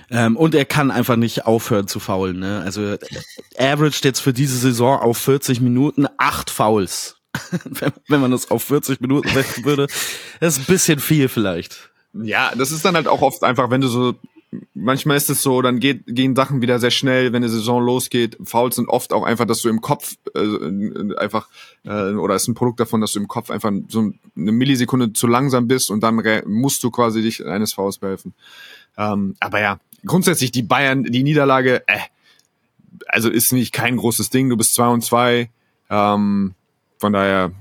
Ähm, 0.09 0.35
und 0.35 0.55
er 0.55 0.65
kann 0.65 0.91
einfach 0.91 1.15
nicht 1.15 1.45
aufhören 1.45 1.87
zu 1.87 1.99
faulen. 1.99 2.39
Ne? 2.39 2.61
Also 2.65 2.97
averaged 3.57 4.03
jetzt 4.03 4.19
für 4.19 4.33
diese 4.33 4.57
Saison 4.57 4.99
auf 4.99 5.17
40 5.19 5.61
Minuten 5.61 6.07
acht 6.17 6.49
Fouls. 6.49 7.17
wenn, 8.07 8.21
man 8.21 8.31
das 8.31 8.49
auf 8.49 8.63
40 8.63 9.01
Minuten 9.01 9.29
setzen 9.29 9.63
würde, 9.63 9.85
das 10.39 10.57
ist 10.57 10.63
ein 10.63 10.73
bisschen 10.73 10.99
viel 10.99 11.29
vielleicht. 11.29 11.91
Ja, 12.13 12.53
das 12.55 12.71
ist 12.71 12.83
dann 12.83 12.95
halt 12.95 13.07
auch 13.07 13.21
oft 13.21 13.43
einfach, 13.43 13.69
wenn 13.69 13.81
du 13.81 13.87
so 13.87 14.15
manchmal 14.73 15.17
ist 15.17 15.29
es 15.29 15.41
so, 15.41 15.61
dann 15.61 15.79
geht, 15.79 16.03
gehen 16.07 16.35
Sachen 16.35 16.61
wieder 16.61 16.79
sehr 16.79 16.91
schnell, 16.91 17.33
wenn 17.33 17.41
die 17.41 17.49
Saison 17.49 17.83
losgeht. 17.83 18.37
Fouls 18.43 18.75
sind 18.75 18.89
oft 18.89 19.13
auch 19.13 19.23
einfach, 19.23 19.45
dass 19.45 19.61
du 19.61 19.69
im 19.69 19.81
Kopf 19.81 20.15
äh, 20.33 21.15
einfach 21.17 21.49
äh, 21.83 22.13
oder 22.13 22.35
ist 22.35 22.47
ein 22.47 22.55
Produkt 22.55 22.79
davon, 22.79 23.01
dass 23.01 23.11
du 23.11 23.19
im 23.19 23.27
Kopf 23.27 23.51
einfach 23.51 23.71
so 23.89 24.11
eine 24.35 24.51
Millisekunde 24.51 25.13
zu 25.13 25.27
langsam 25.27 25.67
bist 25.67 25.91
und 25.91 26.01
dann 26.01 26.21
musst 26.45 26.83
du 26.83 26.91
quasi 26.91 27.21
dich 27.21 27.45
eines 27.45 27.73
Fouls 27.73 27.99
behelfen. 27.99 28.33
Ähm, 28.97 29.35
aber 29.39 29.61
ja, 29.61 29.79
grundsätzlich 30.05 30.51
die 30.51 30.63
Bayern, 30.63 31.03
die 31.03 31.23
Niederlage, 31.23 31.83
äh, 31.87 31.99
also 33.07 33.29
ist 33.29 33.51
nicht 33.51 33.73
kein 33.73 33.97
großes 33.97 34.29
Ding. 34.29 34.49
Du 34.49 34.57
bist 34.57 34.73
zwei 34.73 34.87
und 34.87 35.03
zwei. 35.03 35.49
Ähm, 35.89 36.53
von 36.97 37.13
daher 37.13 37.51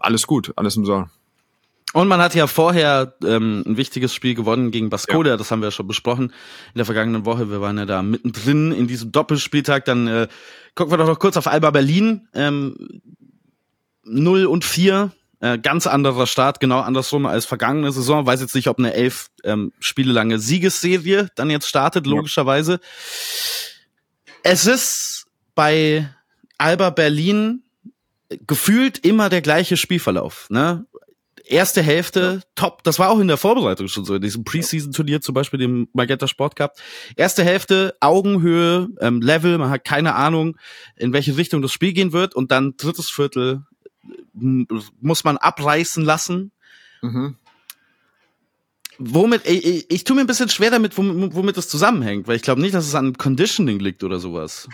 alles 0.00 0.26
gut, 0.26 0.52
alles 0.56 0.76
im 0.76 0.84
Soll. 0.84 1.06
Und 1.92 2.08
man 2.08 2.20
hat 2.20 2.34
ja 2.34 2.48
vorher 2.48 3.14
ähm, 3.24 3.62
ein 3.66 3.76
wichtiges 3.76 4.12
Spiel 4.12 4.34
gewonnen 4.34 4.72
gegen 4.72 4.90
Baskoda, 4.90 5.30
ja. 5.30 5.36
das 5.36 5.52
haben 5.52 5.60
wir 5.60 5.68
ja 5.68 5.70
schon 5.70 5.86
besprochen 5.86 6.24
in 6.24 6.78
der 6.78 6.84
vergangenen 6.84 7.24
Woche. 7.24 7.50
Wir 7.50 7.60
waren 7.60 7.78
ja 7.78 7.86
da 7.86 8.02
mittendrin 8.02 8.72
in 8.72 8.88
diesem 8.88 9.12
Doppelspieltag. 9.12 9.84
Dann 9.84 10.08
äh, 10.08 10.26
gucken 10.74 10.92
wir 10.92 10.98
doch 10.98 11.06
noch 11.06 11.20
kurz 11.20 11.36
auf 11.36 11.46
Alba 11.46 11.70
Berlin. 11.70 12.26
Ähm, 12.34 13.00
0 14.02 14.46
und 14.46 14.64
4, 14.64 15.12
äh, 15.44 15.58
ganz 15.58 15.86
anderer 15.86 16.26
Start, 16.26 16.58
genau 16.58 16.80
andersrum 16.80 17.26
als 17.26 17.44
vergangene 17.44 17.92
Saison. 17.92 18.24
Weiß 18.24 18.40
jetzt 18.40 18.54
nicht, 18.54 18.68
ob 18.68 18.78
eine 18.78 18.94
elf 18.94 19.28
ähm, 19.44 19.72
Spiele 19.78 20.10
lange 20.10 20.38
Siegesserie 20.38 21.28
dann 21.36 21.50
jetzt 21.50 21.68
startet, 21.68 22.06
logischerweise. 22.06 22.72
Ja. 22.72 22.78
Es 24.42 24.64
ist 24.64 25.26
bei 25.54 26.08
Alba 26.56 26.88
Berlin 26.88 27.62
gefühlt 28.46 28.98
immer 29.04 29.28
der 29.28 29.42
gleiche 29.42 29.76
Spielverlauf. 29.76 30.46
Ne? 30.48 30.86
erste 31.46 31.82
Hälfte 31.82 32.40
top. 32.54 32.82
Das 32.84 32.98
war 32.98 33.10
auch 33.10 33.18
in 33.18 33.28
der 33.28 33.36
Vorbereitung 33.36 33.88
schon 33.88 34.06
so, 34.06 34.14
in 34.14 34.22
diesem 34.22 34.44
Preseason-Turnier 34.44 35.20
zum 35.20 35.34
Beispiel, 35.34 35.58
dem 35.58 35.88
Magenta 35.92 36.26
Sport 36.26 36.56
Cup. 36.56 36.76
Erste 37.16 37.44
Hälfte, 37.44 37.94
Augenhöhe, 38.00 38.88
ähm, 39.00 39.20
Level, 39.20 39.58
man 39.58 39.68
hat 39.68 39.84
keine 39.84 40.14
Ahnung, 40.14 40.56
in 40.96 41.12
welche 41.12 41.36
Richtung 41.36 41.60
das 41.60 41.72
Spiel 41.72 41.92
gehen 41.92 42.12
wird. 42.12 42.34
Und 42.34 42.50
dann 42.50 42.78
drittes 42.78 43.10
Viertel 43.10 43.64
muss 44.34 45.24
man 45.24 45.36
abreißen 45.36 46.04
lassen. 46.04 46.50
Mhm. 47.02 47.36
Womit, 48.98 49.46
ich, 49.46 49.64
ich, 49.64 49.90
ich 49.90 50.04
tue 50.04 50.16
mir 50.16 50.22
ein 50.22 50.26
bisschen 50.26 50.48
schwer 50.48 50.70
damit, 50.70 50.96
womit, 50.96 51.34
womit 51.34 51.56
das 51.56 51.68
zusammenhängt, 51.68 52.28
weil 52.28 52.36
ich 52.36 52.42
glaube 52.42 52.60
nicht, 52.60 52.74
dass 52.74 52.86
es 52.86 52.94
an 52.94 53.16
Conditioning 53.18 53.80
liegt 53.80 54.04
oder 54.04 54.20
sowas. 54.20 54.68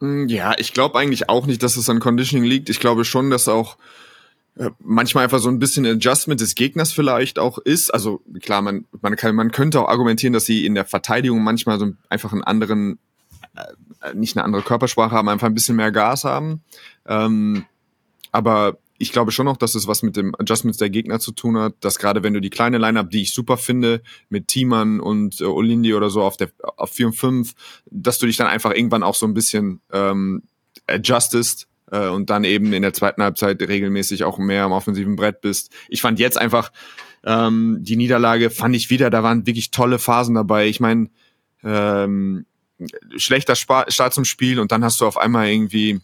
Hm, 0.00 0.28
ja, 0.28 0.54
ich 0.56 0.72
glaube 0.72 0.98
eigentlich 0.98 1.28
auch 1.28 1.46
nicht, 1.46 1.62
dass 1.62 1.76
es 1.76 1.88
an 1.88 2.00
Conditioning 2.00 2.44
liegt. 2.44 2.68
Ich 2.68 2.80
glaube 2.80 3.04
schon, 3.04 3.30
dass 3.30 3.48
auch 3.48 3.76
äh, 4.56 4.70
manchmal 4.80 5.24
einfach 5.24 5.40
so 5.40 5.48
ein 5.48 5.58
bisschen 5.58 5.86
Adjustment 5.86 6.40
des 6.40 6.54
Gegners 6.54 6.92
vielleicht 6.92 7.38
auch 7.38 7.58
ist. 7.58 7.92
Also 7.92 8.22
klar, 8.40 8.62
man, 8.62 8.86
man, 9.00 9.16
kann, 9.16 9.34
man 9.34 9.50
könnte 9.50 9.80
auch 9.80 9.88
argumentieren, 9.88 10.32
dass 10.32 10.46
sie 10.46 10.64
in 10.64 10.74
der 10.74 10.84
Verteidigung 10.84 11.42
manchmal 11.42 11.78
so 11.78 11.92
einfach 12.08 12.32
einen 12.32 12.44
anderen, 12.44 12.98
äh, 13.56 14.14
nicht 14.14 14.36
eine 14.36 14.44
andere 14.44 14.62
Körpersprache 14.62 15.14
haben, 15.14 15.28
einfach 15.28 15.48
ein 15.48 15.54
bisschen 15.54 15.76
mehr 15.76 15.92
Gas 15.92 16.24
haben. 16.24 16.62
Ähm, 17.06 17.64
aber 18.32 18.78
ich 18.98 19.12
glaube 19.12 19.30
schon 19.30 19.46
noch, 19.46 19.56
dass 19.56 19.74
es 19.74 19.86
was 19.86 20.02
mit 20.02 20.16
dem 20.16 20.34
Adjustments 20.38 20.78
der 20.78 20.90
Gegner 20.90 21.20
zu 21.20 21.30
tun 21.32 21.56
hat, 21.56 21.74
dass 21.80 21.98
gerade 21.98 22.22
wenn 22.22 22.34
du 22.34 22.40
die 22.40 22.50
kleine 22.50 22.78
Lineup, 22.78 23.10
die 23.10 23.22
ich 23.22 23.32
super 23.32 23.56
finde, 23.56 24.02
mit 24.28 24.48
Thiemann 24.48 25.00
und 25.00 25.40
äh, 25.40 25.44
Olindi 25.44 25.94
oder 25.94 26.10
so 26.10 26.22
auf 26.22 26.36
der 26.36 26.50
auf 26.76 26.90
4 26.90 27.06
und 27.06 27.12
5, 27.14 27.52
dass 27.90 28.18
du 28.18 28.26
dich 28.26 28.36
dann 28.36 28.48
einfach 28.48 28.72
irgendwann 28.72 29.04
auch 29.04 29.14
so 29.14 29.26
ein 29.26 29.34
bisschen 29.34 29.80
ähm, 29.92 30.42
adjustest 30.88 31.68
äh, 31.92 32.08
und 32.08 32.28
dann 32.30 32.42
eben 32.44 32.72
in 32.72 32.82
der 32.82 32.92
zweiten 32.92 33.22
Halbzeit 33.22 33.62
regelmäßig 33.62 34.24
auch 34.24 34.38
mehr 34.38 34.64
am 34.64 34.72
offensiven 34.72 35.14
Brett 35.14 35.40
bist. 35.40 35.72
Ich 35.88 36.02
fand 36.02 36.18
jetzt 36.18 36.38
einfach 36.38 36.72
ähm, 37.24 37.78
die 37.80 37.96
Niederlage, 37.96 38.50
fand 38.50 38.74
ich 38.74 38.90
wieder, 38.90 39.10
da 39.10 39.22
waren 39.22 39.46
wirklich 39.46 39.70
tolle 39.70 40.00
Phasen 40.00 40.34
dabei. 40.34 40.66
Ich 40.66 40.80
meine, 40.80 41.08
ähm, 41.62 42.46
schlechter 43.16 43.56
Start 43.56 44.14
zum 44.14 44.24
Spiel 44.24 44.58
und 44.58 44.72
dann 44.72 44.84
hast 44.84 45.00
du 45.00 45.06
auf 45.06 45.16
einmal 45.16 45.48
irgendwie 45.48 46.00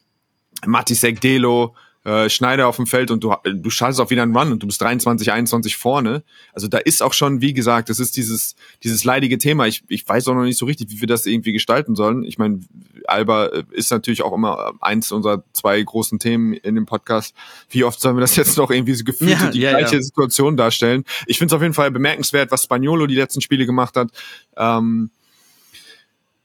Matisek 0.66 1.20
Delo, 1.20 1.74
äh, 2.04 2.28
Schneider 2.28 2.68
auf 2.68 2.76
dem 2.76 2.86
Feld 2.86 3.10
und 3.10 3.24
du, 3.24 3.34
du 3.44 3.70
schaltest 3.70 4.00
auch 4.00 4.10
wieder 4.10 4.22
einen 4.22 4.36
Run 4.36 4.52
und 4.52 4.62
du 4.62 4.66
bist 4.66 4.80
23, 4.80 5.32
21 5.32 5.76
vorne. 5.76 6.22
Also 6.52 6.68
da 6.68 6.78
ist 6.78 7.02
auch 7.02 7.14
schon, 7.14 7.40
wie 7.40 7.54
gesagt, 7.54 7.88
das 7.88 7.98
ist 7.98 8.16
dieses, 8.16 8.56
dieses 8.82 9.04
leidige 9.04 9.38
Thema. 9.38 9.66
Ich, 9.66 9.82
ich 9.88 10.06
weiß 10.06 10.28
auch 10.28 10.34
noch 10.34 10.44
nicht 10.44 10.58
so 10.58 10.66
richtig, 10.66 10.90
wie 10.90 11.00
wir 11.00 11.08
das 11.08 11.24
irgendwie 11.24 11.52
gestalten 11.52 11.94
sollen. 11.94 12.24
Ich 12.24 12.38
meine, 12.38 12.60
Alba 13.06 13.46
äh, 13.46 13.64
ist 13.70 13.90
natürlich 13.90 14.22
auch 14.22 14.34
immer 14.34 14.74
eins 14.80 15.12
unserer 15.12 15.44
zwei 15.52 15.82
großen 15.82 16.18
Themen 16.18 16.52
in 16.52 16.74
dem 16.74 16.86
Podcast. 16.86 17.34
Wie 17.70 17.84
oft 17.84 18.00
sollen 18.00 18.16
wir 18.16 18.20
das 18.20 18.36
jetzt 18.36 18.56
noch 18.58 18.70
irgendwie 18.70 18.94
so 18.94 19.04
gefühlt 19.04 19.40
ja, 19.40 19.50
die 19.50 19.60
ja, 19.60 19.70
gleiche 19.70 19.96
ja. 19.96 20.02
Situation 20.02 20.56
darstellen? 20.56 21.04
Ich 21.26 21.38
finde 21.38 21.54
es 21.54 21.56
auf 21.56 21.62
jeden 21.62 21.74
Fall 21.74 21.90
bemerkenswert, 21.90 22.50
was 22.50 22.64
Spaniolo 22.64 23.06
die 23.06 23.16
letzten 23.16 23.40
Spiele 23.40 23.66
gemacht 23.66 23.96
hat. 23.96 24.10
Ähm, 24.56 25.10
äh, 25.10 25.23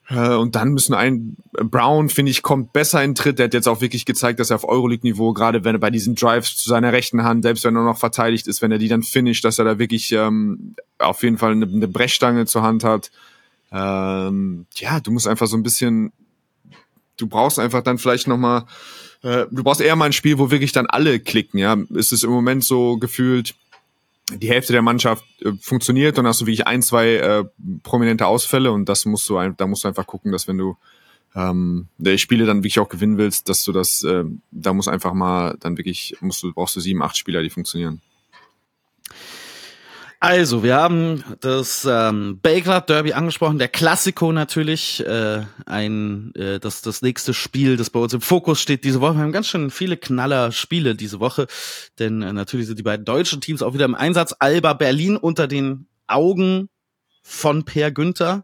und 0.10 0.56
dann 0.56 0.70
müssen 0.70 0.96
ein 0.96 1.38
Brown, 1.52 2.10
finde 2.10 2.32
ich, 2.32 2.42
kommt 2.42 2.74
besser 2.74 3.04
in 3.04 3.14
Tritt. 3.14 3.38
Der 3.38 3.46
hat 3.46 3.54
jetzt 3.54 3.68
auch 3.68 3.82
wirklich 3.82 4.06
gezeigt, 4.06 4.40
dass 4.40 4.50
er 4.50 4.56
auf 4.56 4.68
Euroleague-Niveau, 4.68 5.34
gerade 5.34 5.64
wenn 5.64 5.76
er 5.76 5.80
bei 5.80 5.92
diesen 5.92 6.16
Drives 6.16 6.56
zu 6.56 6.68
seiner 6.68 6.92
rechten 6.92 7.24
Hand, 7.24 7.44
selbst 7.44 7.64
wenn 7.64 7.76
er 7.76 7.84
noch 7.84 7.98
verteidigt 7.98 8.48
ist, 8.48 8.62
wenn 8.64 8.72
er 8.72 8.80
die 8.80 8.88
dann 8.88 9.04
finisht, 9.04 9.46
dass 9.46 9.60
er 9.60 9.66
da 9.66 9.78
wirklich 9.78 10.12
ähm, 10.12 10.76
auf 10.98 11.22
jeden 11.22 11.38
Fall 11.38 11.52
eine, 11.52 11.68
eine 11.68 11.88
Brechstange 11.88 12.48
zur 12.48 12.64
Hand 12.64 12.84
hat. 12.84 13.12
Ähm, 13.72 14.66
ja, 14.76 15.00
du 15.00 15.12
musst 15.12 15.28
einfach 15.28 15.46
so 15.46 15.56
ein 15.56 15.64
bisschen, 15.64 16.12
du 17.18 17.28
brauchst 17.28 17.60
einfach 17.60 17.84
dann 17.84 18.00
vielleicht 18.00 18.28
nochmal, 18.28 18.64
äh, 19.22 19.46
du 19.52 19.64
brauchst 19.64 19.82
eher 19.82 19.96
mal 19.96 20.06
ein 20.06 20.14
Spiel, 20.14 20.40
wo 20.40 20.50
wirklich 20.50 20.72
dann 20.72 20.88
alle 20.88 21.20
klicken, 21.20 21.60
ja. 21.60 21.78
Es 21.96 22.12
ist 22.12 22.24
im 22.24 22.32
Moment 22.32 22.64
so 22.64 22.98
gefühlt, 22.98 23.54
die 24.38 24.50
Hälfte 24.50 24.74
der 24.74 24.82
Mannschaft 24.82 25.24
äh, 25.42 25.52
funktioniert 25.62 26.18
und 26.20 26.28
hast 26.28 26.42
du 26.42 26.46
wirklich 26.46 26.68
ein, 26.68 26.82
zwei 26.82 27.16
äh, 27.16 27.46
prominente 27.84 28.26
Ausfälle 28.26 28.72
und 28.72 28.88
das 28.88 29.06
musst 29.06 29.28
du 29.30 29.38
ein, 29.38 29.56
da 29.58 29.68
musst 29.68 29.84
du 29.84 29.88
einfach 29.88 30.08
gucken, 30.08 30.32
dass 30.32 30.48
wenn 30.48 30.58
du 30.58 30.78
ähm, 31.36 31.88
der 31.98 32.18
Spiele 32.18 32.46
dann 32.46 32.58
wirklich 32.58 32.80
auch 32.80 32.90
gewinnen 32.90 33.18
willst, 33.18 33.50
dass 33.50 33.64
du 33.64 33.72
das, 33.72 34.04
äh, 34.04 34.24
da 34.52 34.74
muss 34.74 34.88
einfach 34.88 35.14
mal 35.14 35.58
dann 35.60 35.78
wirklich, 35.78 36.16
musst 36.22 36.44
du, 36.44 36.54
brauchst 36.54 36.76
du 36.76 36.80
sieben, 36.80 37.02
acht 37.02 37.18
Spieler, 37.18 37.42
die 37.44 37.50
funktionieren. 37.50 38.02
Also, 40.22 40.64
wir 40.64 40.76
haben 40.76 41.24
das 41.40 41.88
ähm, 41.90 42.40
Belgrad 42.42 42.90
Derby 42.90 43.14
angesprochen, 43.14 43.58
der 43.58 43.70
Klassiko 43.70 44.34
natürlich, 44.34 45.06
äh, 45.06 45.46
ein 45.66 46.36
äh, 46.36 46.60
das 46.60 46.82
das 46.82 47.02
nächste 47.02 47.34
Spiel, 47.34 47.78
das 47.78 47.90
bei 47.90 48.02
uns 48.02 48.14
im 48.14 48.20
Fokus 48.20 48.60
steht 48.62 48.84
diese 48.84 49.00
Woche. 49.00 49.16
Wir 49.16 49.22
haben 49.22 49.32
ganz 49.32 49.48
schön 49.48 49.72
viele 49.72 49.96
Knaller 49.96 50.52
Spiele 50.52 50.96
diese 50.96 51.22
Woche, 51.22 51.48
denn 52.00 52.22
äh, 52.22 52.34
natürlich 52.34 52.68
sind 52.68 52.78
die 52.78 52.84
beiden 52.84 53.06
deutschen 53.06 53.40
Teams 53.40 53.62
auch 53.62 53.74
wieder 53.74 53.86
im 53.86 53.96
Einsatz. 53.96 54.36
Alba 54.40 54.74
Berlin 54.74 55.16
unter 55.16 55.48
den 55.48 55.88
Augen 56.06 56.68
von 57.24 57.64
Per 57.64 57.90
Günther 57.92 58.44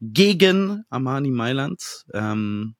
gegen 0.00 0.82
Armani 0.90 1.30
Mailand. 1.30 2.06
Ähm, 2.12 2.74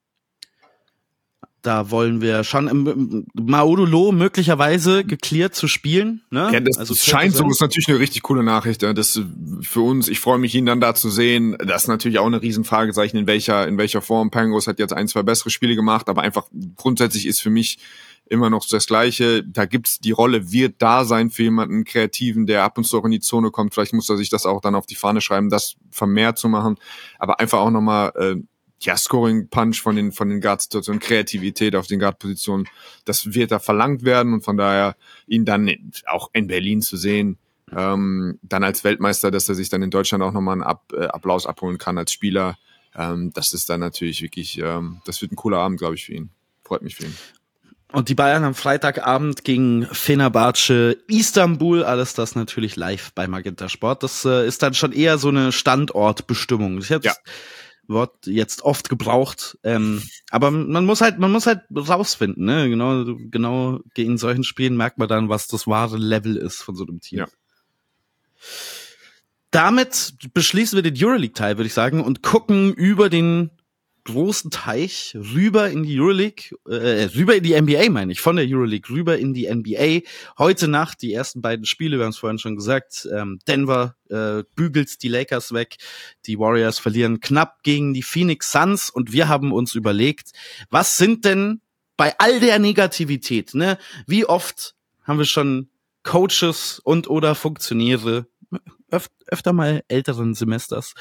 da 1.65 1.91
wollen 1.91 2.21
wir 2.21 2.45
schon 2.45 2.69
im, 2.69 3.27
Maudolo 3.35 4.13
möglicherweise 4.13 5.05
geklärt 5.05 5.55
zu 5.55 5.67
spielen. 5.67 6.23
Ne? 6.31 6.51
Ja, 6.53 6.61
das 6.61 6.79
also 6.79 6.95
scheint 6.95 7.35
so, 7.35 7.49
ist 7.49 7.61
natürlich 7.61 7.89
eine 7.89 7.99
richtig 7.99 8.23
coole 8.23 8.43
Nachricht. 8.43 8.83
Ja. 8.83 8.93
Das 8.93 9.21
für 9.63 9.81
uns, 9.81 10.09
ich 10.09 10.21
freue 10.21 10.39
mich, 10.39 10.55
ihn 10.55 10.67
dann 10.67 10.81
da 10.81 10.95
zu 10.95 11.09
sehen. 11.11 11.57
Das 11.59 11.83
ist 11.83 11.89
natürlich 11.89 12.19
auch 12.19 12.27
eine 12.27 12.43
Riesenfragezeichen, 12.43 13.19
in 13.19 13.27
welcher, 13.27 13.67
in 13.67 13.79
welcher 13.79 14.03
Form. 14.03 14.31
Pangos 14.31 14.67
hat 14.67 14.79
jetzt 14.79 14.93
ein, 14.93 15.09
zwei 15.09 15.23
bessere 15.23 15.51
Spiele 15.51 15.75
gemacht, 15.75 16.09
aber 16.09 16.23
einfach 16.23 16.47
grundsätzlich 16.77 17.27
ist 17.27 17.41
für 17.41 17.51
mich 17.51 17.79
immer 18.27 18.51
noch 18.51 18.67
das 18.67 18.87
Gleiche. 18.87 19.43
Da 19.43 19.67
gibt's 19.67 20.01
die 20.01 20.11
Rolle, 20.11 20.53
wird 20.53 20.77
da 20.81 21.05
sein 21.05 21.31
für 21.31 21.45
jemanden 21.45 21.85
Kreativen, 21.85 22.47
der 22.47 22.65
ab 22.65 22.79
und 22.79 22.85
zu 22.85 22.99
auch 22.99 23.05
in 23.05 23.11
die 23.11 23.21
Zone 23.21 23.51
kommt. 23.51 23.75
Vielleicht 23.75 23.93
muss 23.93 24.09
er 24.09 24.17
sich 24.17 24.31
das 24.31 24.47
auch 24.47 24.61
dann 24.61 24.75
auf 24.75 24.87
die 24.87 24.95
Fahne 24.95 25.21
schreiben, 25.21 25.51
das 25.51 25.77
vermehrt 25.91 26.39
zu 26.39 26.49
machen. 26.49 26.77
Aber 27.19 27.41
einfach 27.41 27.59
auch 27.59 27.71
nochmal 27.71 28.13
äh, 28.17 28.37
ja, 28.81 28.97
Scoring-Punch 28.97 29.81
von 29.81 29.97
den, 29.97 30.13
von 30.13 30.29
den 30.29 30.41
Guard-Situationen, 30.41 31.01
Kreativität 31.01 31.77
auf 31.77 31.87
den 31.87 32.01
Guard-Positionen, 32.01 32.69
das 33.05 33.35
wird 33.35 33.51
da 33.51 33.59
verlangt 33.59 34.05
werden 34.05 34.35
und 34.35 34.45
von 34.45 34.57
daher 34.57 34.97
ihn 35.27 35.45
dann 35.45 35.71
auch 36.07 36.31
in 36.33 36.47
Berlin 36.47 36.83
zu 36.83 36.97
sehen, 36.97 37.39
ähm, 37.75 38.39
dann 38.43 38.65
als 38.65 38.85
Weltmeister, 38.85 39.31
dass 39.31 39.49
er 39.49 39.55
sich 39.55 39.69
dann 39.69 39.83
in 39.83 39.91
Deutschland 39.91 40.23
auch 40.23 40.33
nochmal 40.33 40.55
einen 40.55 40.63
Ab, 40.63 40.93
äh, 40.93 41.07
Applaus 41.07 41.47
abholen 41.47 41.79
kann 41.79 41.99
als 41.99 42.13
Spieler, 42.13 42.59
ähm, 42.97 43.33
das 43.35 43.53
ist 43.53 43.69
dann 43.69 43.81
natürlich 43.81 44.23
wirklich, 44.23 44.59
ähm, 44.59 45.01
das 45.05 45.21
wird 45.21 45.33
ein 45.33 45.37
cooler 45.37 45.59
Abend, 45.59 45.79
glaube 45.79 45.95
ich, 45.95 46.05
für 46.07 46.15
ihn. 46.15 46.31
Freut 46.65 46.83
mich 46.83 46.97
für 46.97 47.05
ihn. 47.05 47.17
Und 47.93 48.09
die 48.09 48.15
Bayern 48.15 48.43
am 48.43 48.55
Freitagabend 48.55 49.45
gegen 49.45 49.87
Fenerbahce 49.87 50.97
Istanbul, 51.07 51.85
alles 51.85 52.15
das 52.15 52.35
natürlich 52.35 52.75
live 52.75 53.13
bei 53.15 53.29
Magenta 53.29 53.69
Sport. 53.69 54.03
Das 54.03 54.25
äh, 54.25 54.47
ist 54.47 54.63
dann 54.63 54.75
schon 54.75 54.93
eher 54.93 55.17
so 55.19 55.29
eine 55.29 55.53
Standortbestimmung. 55.53 56.79
Ich 56.79 56.89
ja. 56.89 57.13
Wort 57.89 58.27
jetzt 58.27 58.63
oft 58.63 58.89
gebraucht. 58.89 59.59
Ähm, 59.63 60.03
aber 60.31 60.51
man 60.51 60.85
muss 60.85 61.01
halt, 61.01 61.19
man 61.19 61.33
muss 61.33 61.47
halt 61.47 61.61
rausfinden, 61.75 62.45
ne? 62.45 62.69
Genau, 62.69 63.17
genau 63.31 63.81
in 63.97 64.19
solchen 64.19 64.45
Spielen 64.45 64.77
merkt 64.77 64.99
man 64.99 65.09
dann, 65.09 65.29
was 65.29 65.47
das 65.49 65.67
wahre 65.67 65.97
Level 65.97 66.37
ist 66.37 66.63
von 66.63 66.77
so 66.77 66.87
einem 66.87 67.01
Team. 67.01 67.21
Ja. 67.21 67.27
Damit 69.51 70.15
beschließen 70.35 70.77
wir 70.77 70.83
den 70.83 70.97
Euroleague-Teil, 70.97 71.57
würde 71.57 71.69
ich 71.69 71.75
sagen, 71.75 72.03
und 72.03 72.23
gucken 72.23 72.73
über 72.73 73.09
den 73.09 73.51
großen 74.05 74.51
Teich 74.51 75.17
rüber 75.17 75.71
in 75.71 75.83
die 75.83 75.99
Euroleague, 75.99 76.57
äh, 76.69 77.09
rüber 77.17 77.37
in 77.37 77.43
die 77.43 77.61
NBA 77.61 77.91
meine 77.91 78.13
ich, 78.13 78.21
von 78.21 78.37
der 78.37 78.47
Euroleague 78.47 78.95
rüber 78.95 79.19
in 79.19 79.35
die 79.35 79.47
NBA. 79.47 80.01
Heute 80.39 80.69
Nacht 80.69 81.03
die 81.03 81.13
ersten 81.13 81.41
beiden 81.41 81.65
Spiele, 81.65 81.99
wir 81.99 82.05
haben 82.05 82.11
es 82.11 82.19
vorhin 82.19 82.39
schon 82.39 82.57
gesagt, 82.57 83.09
ähm, 83.13 83.39
Denver 83.49 83.97
äh, 84.11 84.45
bügelt 84.55 85.03
die 85.03 85.09
Lakers 85.09 85.53
weg, 85.53 85.77
die 86.27 86.39
Warriors 86.39 86.79
verlieren 86.79 87.21
knapp 87.21 87.63
gegen 87.63 87.95
die 87.95 88.03
Phoenix 88.03 88.53
Suns 88.53 88.91
und 88.91 89.13
wir 89.13 89.29
haben 89.29 89.53
uns 89.53 89.75
überlegt, 89.75 90.33
was 90.71 90.97
sind 90.97 91.25
denn 91.25 91.61
bei 91.97 92.15
all 92.19 92.41
der 92.41 92.59
Negativität, 92.59 93.55
ne, 93.55 93.79
wie 94.07 94.27
oft 94.27 94.75
haben 95.05 95.19
wir 95.19 95.25
schon 95.25 95.69
Coaches 96.03 96.81
und 96.85 97.09
oder 97.09 97.35
Funktionäre 97.35 98.27
öf 98.93 99.09
öfter 99.27 99.53
mal 99.53 99.83
älteren 99.89 100.35
Semesters 100.35 100.95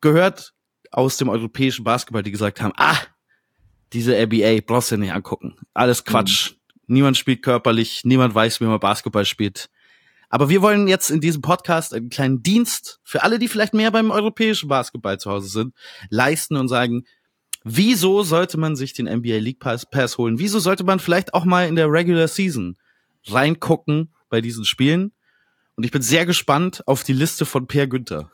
gehört, 0.00 0.54
aus 0.92 1.16
dem 1.16 1.28
europäischen 1.28 1.84
Basketball, 1.84 2.22
die 2.22 2.30
gesagt 2.30 2.60
haben, 2.60 2.72
ah, 2.76 2.96
diese 3.92 4.14
NBA 4.14 4.60
brauchst 4.66 4.90
du 4.90 4.96
nicht 4.96 5.12
angucken. 5.12 5.56
Alles 5.74 6.04
Quatsch. 6.04 6.52
Mhm. 6.52 6.56
Niemand 6.86 7.16
spielt 7.16 7.42
körperlich, 7.42 8.02
niemand 8.04 8.34
weiß, 8.34 8.60
wie 8.60 8.64
man 8.64 8.80
Basketball 8.80 9.24
spielt. 9.24 9.70
Aber 10.28 10.48
wir 10.48 10.62
wollen 10.62 10.88
jetzt 10.88 11.10
in 11.10 11.20
diesem 11.20 11.42
Podcast 11.42 11.92
einen 11.92 12.08
kleinen 12.08 12.42
Dienst 12.42 13.00
für 13.04 13.22
alle, 13.22 13.38
die 13.38 13.48
vielleicht 13.48 13.74
mehr 13.74 13.90
beim 13.90 14.10
europäischen 14.10 14.68
Basketball 14.68 15.18
zu 15.20 15.30
Hause 15.30 15.48
sind, 15.48 15.74
leisten 16.08 16.56
und 16.56 16.68
sagen, 16.68 17.04
wieso 17.64 18.22
sollte 18.22 18.58
man 18.58 18.74
sich 18.74 18.94
den 18.94 19.06
NBA 19.06 19.36
League 19.36 19.60
Pass, 19.60 19.84
Pass 19.88 20.18
holen? 20.18 20.38
Wieso 20.38 20.58
sollte 20.58 20.84
man 20.84 21.00
vielleicht 21.00 21.34
auch 21.34 21.44
mal 21.44 21.68
in 21.68 21.76
der 21.76 21.90
Regular 21.90 22.28
Season 22.28 22.76
reingucken 23.26 24.14
bei 24.30 24.40
diesen 24.40 24.64
Spielen? 24.64 25.12
Und 25.76 25.84
ich 25.84 25.90
bin 25.90 26.02
sehr 26.02 26.26
gespannt 26.26 26.82
auf 26.86 27.04
die 27.04 27.12
Liste 27.12 27.44
von 27.44 27.66
Per 27.66 27.86
Günther. 27.86 28.30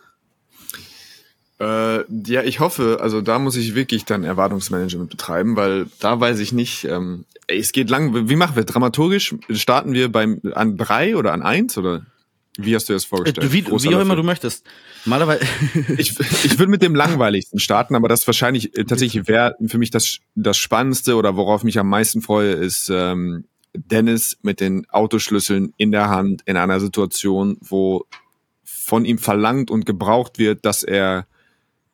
Äh, 1.61 2.05
ja, 2.27 2.43
ich 2.45 2.61
hoffe, 2.61 2.99
also 3.01 3.21
da 3.21 3.39
muss 3.39 3.57
ich 3.57 3.75
wirklich 3.75 4.05
dann 4.05 4.23
Erwartungsmanagement 4.23 5.11
betreiben, 5.11 5.57
weil 5.57 5.87
da 5.99 6.21
weiß 6.21 6.39
ich 6.39 6.53
nicht, 6.53 6.85
ähm, 6.85 7.25
ey, 7.49 7.59
es 7.59 7.73
geht 7.73 7.91
lang, 7.91 8.29
wie 8.29 8.37
machen 8.37 8.55
wir? 8.55 8.65
Dramaturgisch 8.65 9.35
starten 9.51 9.93
wir 9.93 10.11
beim 10.11 10.41
an 10.55 10.77
drei 10.77 11.17
oder 11.17 11.33
an 11.33 11.43
eins 11.43 11.77
oder 11.77 12.07
wie 12.57 12.75
hast 12.75 12.89
du 12.89 12.93
das 12.93 13.05
vorgestellt? 13.05 13.49
Äh, 13.49 13.53
wie, 13.53 13.67
wie 13.67 13.95
auch 13.95 14.01
immer 14.01 14.17
du 14.17 14.23
möchtest. 14.23 14.67
Malerweise. 15.05 15.45
ich 15.97 16.19
ich 16.45 16.59
würde 16.59 16.71
mit 16.71 16.83
dem 16.83 16.95
langweiligsten 16.95 17.59
starten, 17.59 17.97
aber 17.97 18.09
das 18.09 18.27
wahrscheinlich 18.27 18.77
äh, 18.77 18.85
tatsächlich 18.85 19.27
wäre 19.27 19.55
für 19.67 19.79
mich 19.79 19.91
das, 19.91 20.19
das 20.37 20.59
Spannendste 20.59 21.17
oder 21.17 21.37
worauf 21.37 21.65
mich 21.65 21.79
am 21.79 21.89
meisten 21.89 22.23
freue, 22.23 22.53
ist 22.53 22.89
ähm, 22.93 23.45
Dennis 23.75 24.39
mit 24.43 24.61
den 24.61 24.89
Autoschlüsseln 24.91 25.73
in 25.77 25.93
der 25.93 26.09
Hand 26.09 26.43
in 26.47 26.57
einer 26.57 26.79
Situation, 26.79 27.59
wo 27.61 28.07
von 28.65 29.05
ihm 29.05 29.19
verlangt 29.19 29.71
und 29.71 29.87
gebraucht 29.87 30.39
wird, 30.39 30.65
dass 30.65 30.83
er 30.83 31.27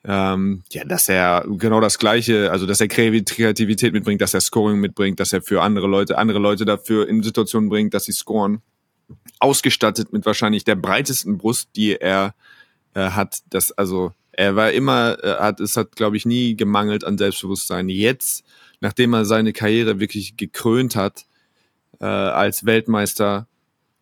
ähm, 0.06 0.62
ja, 0.70 0.84
dass 0.84 1.08
er 1.08 1.46
genau 1.48 1.80
das 1.80 1.98
Gleiche, 1.98 2.50
also 2.50 2.66
dass 2.66 2.80
er 2.80 2.88
Kreativität 2.88 3.92
mitbringt, 3.92 4.20
dass 4.20 4.34
er 4.34 4.42
Scoring 4.42 4.78
mitbringt, 4.78 5.18
dass 5.18 5.32
er 5.32 5.40
für 5.40 5.62
andere 5.62 5.86
Leute, 5.86 6.18
andere 6.18 6.38
Leute 6.38 6.66
dafür 6.66 7.08
in 7.08 7.22
Situationen 7.22 7.70
bringt, 7.70 7.94
dass 7.94 8.04
sie 8.04 8.12
scoren. 8.12 8.60
Ausgestattet 9.38 10.12
mit 10.12 10.26
wahrscheinlich 10.26 10.64
der 10.64 10.76
breitesten 10.76 11.38
Brust, 11.38 11.70
die 11.76 11.96
er 11.96 12.34
äh, 12.94 13.10
hat. 13.10 13.38
Das, 13.50 13.72
also 13.72 14.12
er 14.32 14.56
war 14.56 14.72
immer, 14.72 15.22
äh, 15.22 15.36
hat, 15.38 15.60
es 15.60 15.76
hat, 15.76 15.96
glaube 15.96 16.16
ich, 16.18 16.26
nie 16.26 16.54
gemangelt 16.54 17.04
an 17.04 17.16
Selbstbewusstsein. 17.16 17.88
Jetzt, 17.88 18.44
nachdem 18.80 19.14
er 19.14 19.24
seine 19.24 19.52
Karriere 19.54 20.00
wirklich 20.00 20.36
gekrönt 20.36 20.96
hat, 20.96 21.24
äh, 22.00 22.04
als 22.04 22.66
Weltmeister. 22.66 23.46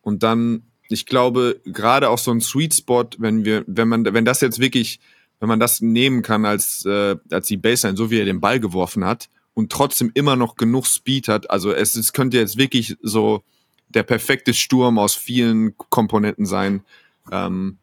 Und 0.01 0.23
dann, 0.23 0.63
ich 0.89 1.05
glaube, 1.05 1.61
gerade 1.65 2.09
auch 2.09 2.17
so 2.17 2.31
ein 2.31 2.41
Sweet 2.41 2.73
Spot, 2.73 3.07
wenn 3.17 3.45
wir, 3.45 3.63
wenn 3.67 3.87
man, 3.87 4.05
wenn 4.05 4.25
das 4.25 4.41
jetzt 4.41 4.59
wirklich, 4.59 4.99
wenn 5.43 5.49
man 5.49 5.59
das 5.59 5.81
nehmen 5.81 6.21
kann 6.21 6.45
als, 6.45 6.85
äh, 6.85 7.17
als 7.29 7.47
die 7.47 7.57
Baseline, 7.57 7.97
so 7.97 8.09
wie 8.09 8.17
er 8.17 8.23
den 8.23 8.39
Ball 8.39 8.61
geworfen 8.61 9.03
hat 9.03 9.27
und 9.53 9.73
trotzdem 9.73 10.09
immer 10.13 10.37
noch 10.37 10.55
genug 10.55 10.87
Speed 10.87 11.27
hat, 11.27 11.51
also 11.51 11.73
es, 11.73 11.95
es 11.95 12.13
könnte 12.13 12.37
jetzt 12.37 12.57
wirklich 12.57 12.95
so 13.01 13.43
der 13.89 14.03
perfekte 14.03 14.53
Sturm 14.53 14.97
aus 14.97 15.15
vielen 15.15 15.77
Komponenten 15.77 16.45
sein. 16.45 16.83
Ähm, 17.29 17.77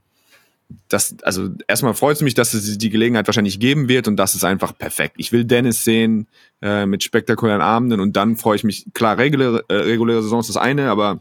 das, 0.88 1.16
also 1.22 1.50
erstmal 1.68 1.92
freut 1.92 2.16
es 2.16 2.22
mich, 2.22 2.32
dass 2.32 2.54
es 2.54 2.78
die 2.78 2.88
Gelegenheit 2.88 3.28
wahrscheinlich 3.28 3.60
geben 3.60 3.88
wird 3.88 4.08
und 4.08 4.16
das 4.16 4.34
ist 4.34 4.44
einfach 4.44 4.78
perfekt. 4.78 5.16
Ich 5.18 5.30
will 5.30 5.44
Dennis 5.44 5.84
sehen 5.84 6.28
äh, 6.62 6.86
mit 6.86 7.04
spektakulären 7.04 7.60
Abenden 7.60 8.00
und 8.00 8.16
dann 8.16 8.38
freue 8.38 8.56
ich 8.56 8.64
mich, 8.64 8.86
klar, 8.94 9.18
reguläre, 9.18 9.66
äh, 9.68 9.74
reguläre 9.74 10.22
Saison 10.22 10.40
ist 10.40 10.48
das 10.48 10.56
eine, 10.56 10.88
aber 10.88 11.20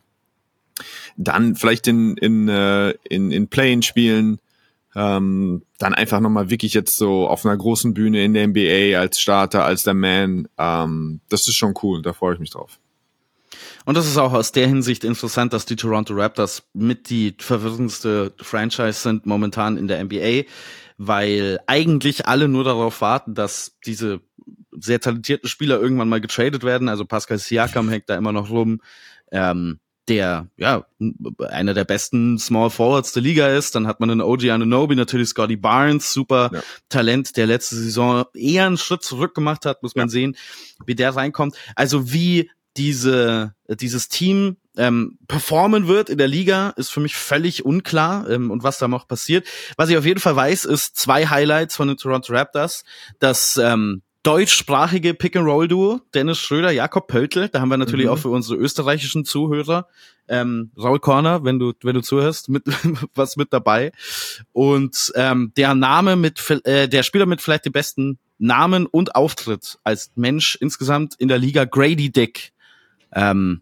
dann 1.17 1.57
vielleicht 1.57 1.85
in, 1.87 2.15
in, 2.15 2.47
äh, 2.47 2.91
in, 3.09 3.29
in 3.29 3.49
Playing 3.49 3.81
spielen, 3.81 4.39
ähm, 4.95 5.63
dann 5.77 5.93
einfach 5.93 6.19
nochmal 6.19 6.49
wirklich 6.49 6.73
jetzt 6.73 6.97
so 6.97 7.27
auf 7.27 7.45
einer 7.45 7.57
großen 7.57 7.93
Bühne 7.93 8.23
in 8.23 8.33
der 8.33 8.47
NBA 8.47 8.99
als 8.99 9.19
Starter, 9.19 9.63
als 9.65 9.83
der 9.83 9.93
Man, 9.93 10.47
ähm, 10.57 11.21
das 11.29 11.47
ist 11.47 11.55
schon 11.55 11.73
cool, 11.83 12.01
da 12.01 12.13
freue 12.13 12.33
ich 12.33 12.39
mich 12.39 12.51
drauf. 12.51 12.79
Und 13.85 13.95
das 13.95 14.07
ist 14.07 14.17
auch 14.17 14.33
aus 14.33 14.51
der 14.51 14.67
Hinsicht 14.67 15.03
interessant, 15.03 15.53
dass 15.53 15.65
die 15.65 15.75
Toronto 15.75 16.13
Raptors 16.13 16.63
mit 16.73 17.09
die 17.09 17.35
verwirrendste 17.37 18.33
Franchise 18.37 18.99
sind 18.99 19.25
momentan 19.25 19.77
in 19.77 19.87
der 19.87 20.03
NBA, 20.03 20.43
weil 20.97 21.59
eigentlich 21.65 22.27
alle 22.27 22.47
nur 22.47 22.63
darauf 22.63 23.01
warten, 23.01 23.33
dass 23.33 23.77
diese 23.85 24.21
sehr 24.71 24.99
talentierten 24.99 25.49
Spieler 25.49 25.79
irgendwann 25.79 26.09
mal 26.09 26.21
getradet 26.21 26.63
werden. 26.63 26.89
Also 26.89 27.05
Pascal 27.05 27.37
Siakam 27.37 27.89
hängt 27.89 28.09
da 28.09 28.15
immer 28.15 28.31
noch 28.31 28.49
rum. 28.49 28.81
Ähm, 29.31 29.79
der 30.09 30.47
ja 30.57 30.85
einer 31.49 31.73
der 31.73 31.85
besten 31.85 32.37
Small 32.39 32.69
Forwards 32.69 33.13
der 33.13 33.21
Liga 33.21 33.47
ist. 33.49 33.75
Dann 33.75 33.87
hat 33.87 33.99
man 33.99 34.09
einen 34.09 34.21
OG 34.21 34.49
Anunoby, 34.49 34.95
natürlich 34.95 35.29
Scotty 35.29 35.55
Barnes, 35.55 36.11
super 36.11 36.49
ja. 36.53 36.61
Talent, 36.89 37.37
der 37.37 37.47
letzte 37.47 37.75
Saison 37.75 38.25
eher 38.33 38.65
einen 38.65 38.77
Schritt 38.77 39.03
zurück 39.03 39.35
gemacht 39.35 39.65
hat, 39.65 39.83
muss 39.83 39.95
man 39.95 40.07
ja. 40.07 40.11
sehen, 40.11 40.35
wie 40.85 40.95
der 40.95 41.15
reinkommt. 41.15 41.55
Also 41.75 42.11
wie 42.11 42.49
diese, 42.75 43.53
dieses 43.67 44.09
Team 44.09 44.57
ähm, 44.77 45.19
performen 45.27 45.87
wird 45.87 46.09
in 46.09 46.17
der 46.17 46.27
Liga, 46.27 46.69
ist 46.77 46.89
für 46.89 47.01
mich 47.01 47.15
völlig 47.15 47.65
unklar 47.65 48.29
ähm, 48.29 48.51
und 48.51 48.63
was 48.63 48.77
da 48.77 48.87
noch 48.87 49.07
passiert. 49.07 49.45
Was 49.77 49.89
ich 49.89 49.97
auf 49.97 50.05
jeden 50.05 50.19
Fall 50.19 50.35
weiß, 50.35 50.65
ist 50.65 50.95
zwei 50.95 51.27
Highlights 51.27 51.75
von 51.75 51.87
den 51.87 51.97
Toronto 51.97 52.33
Raptors. 52.33 52.83
Das 53.19 53.57
ähm, 53.57 54.01
deutschsprachige 54.23 55.13
Pick-and-Roll-Duo, 55.13 56.01
Dennis 56.13 56.39
Schröder, 56.39 56.71
Jakob 56.71 57.07
Pöltl, 57.07 57.47
da 57.49 57.61
haben 57.61 57.69
wir 57.69 57.77
natürlich 57.77 58.07
mhm. 58.07 58.11
auch 58.11 58.17
für 58.17 58.29
unsere 58.29 58.59
österreichischen 58.59 59.23
Zuhörer 59.25 59.87
ähm, 60.27 60.71
Raul 60.77 60.99
Corner, 60.99 61.43
wenn 61.43 61.59
du 61.59 61.73
wenn 61.81 61.95
du 61.95 62.01
zuhörst, 62.01 62.49
mit 62.49 62.63
was 63.15 63.37
mit 63.37 63.51
dabei. 63.51 63.91
Und 64.51 65.11
ähm, 65.15 65.51
der 65.57 65.73
Name 65.75 66.15
mit 66.15 66.41
äh, 66.65 66.87
der 66.87 67.03
Spieler 67.03 67.25
mit 67.25 67.41
vielleicht 67.41 67.65
dem 67.65 67.73
besten 67.73 68.19
Namen 68.37 68.85
und 68.85 69.15
Auftritt 69.15 69.79
als 69.83 70.11
Mensch 70.15 70.57
insgesamt 70.59 71.15
in 71.15 71.27
der 71.27 71.39
Liga 71.39 71.65
Grady 71.65 72.11
Dick. 72.11 72.53
Ähm, 73.13 73.61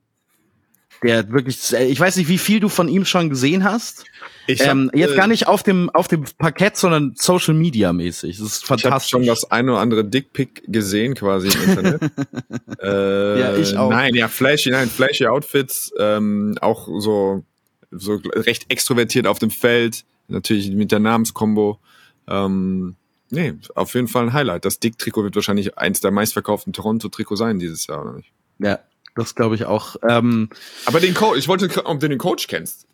der 1.04 1.32
wirklich, 1.32 1.74
ich 1.74 2.00
weiß 2.00 2.16
nicht, 2.18 2.28
wie 2.28 2.38
viel 2.38 2.60
du 2.60 2.70
von 2.70 2.88
ihm 2.88 3.06
schon 3.06 3.30
gesehen 3.30 3.64
hast. 3.64 4.06
Ich 4.48 4.62
hab, 4.62 4.70
ähm, 4.70 4.92
jetzt 4.94 5.14
äh, 5.14 5.16
gar 5.16 5.28
nicht 5.28 5.48
auf 5.48 5.62
dem 5.62 5.90
auf 5.90 6.08
dem 6.08 6.24
Parkett, 6.38 6.78
sondern 6.78 7.14
Social 7.16 7.54
Media 7.54 7.94
mäßig. 7.94 8.38
Das 8.38 8.46
ist 8.46 8.66
fantastisch. 8.66 8.86
Ich 8.86 8.92
habe 8.92 9.04
schon 9.04 9.26
das 9.26 9.52
eine 9.52 9.74
oder 9.74 9.82
andere 9.82 10.06
Dickpick 10.06 10.64
gesehen 10.68 11.16
quasi 11.16 11.50
im 11.50 11.70
Internet. 11.70 12.02
äh, 12.82 13.40
ja, 13.40 13.56
ich 13.58 13.78
auch. 13.78 13.90
Nein, 13.90 14.16
ja, 14.16 14.28
flashy, 14.28 14.72
nein, 14.72 14.90
flashy 14.90 15.28
Outfits, 15.28 15.92
ähm, 16.00 16.58
auch 16.62 16.88
so 17.00 17.44
so 17.92 18.20
recht 18.34 18.66
extrovertiert 18.70 19.28
auf 19.28 19.40
dem 19.40 19.52
Feld, 19.52 20.04
natürlich 20.28 20.72
mit 20.72 20.92
der 20.92 21.00
Namenskombo. 21.00 21.80
Ähm, 22.28 22.96
nee, 23.30 23.54
auf 23.76 23.94
jeden 23.94 24.08
Fall 24.08 24.24
ein 24.24 24.34
Highlight. 24.34 24.66
Das 24.66 24.80
Dick-Trikot 24.80 25.24
wird 25.24 25.36
wahrscheinlich 25.36 25.78
eins 25.78 26.02
der 26.02 26.12
meistverkauften 26.12 26.74
Toronto-Trikot 26.74 27.36
sein 27.36 27.60
dieses 27.60 27.88
Jahr, 27.88 28.02
oder 28.02 28.14
nicht? 28.14 28.32
Ja, 28.60 28.80
das 29.18 29.36
glaube 29.36 29.56
ich 29.56 29.66
auch. 29.66 29.98
Ähm, 30.08 30.50
Aber 30.86 31.00
den 31.00 31.14
Coach, 31.14 31.40
ich 31.40 31.48
wollte, 31.48 31.86
ob 31.86 32.00
du 32.00 32.08
den 32.08 32.18
Coach 32.18 32.48
kennst. 32.48 32.88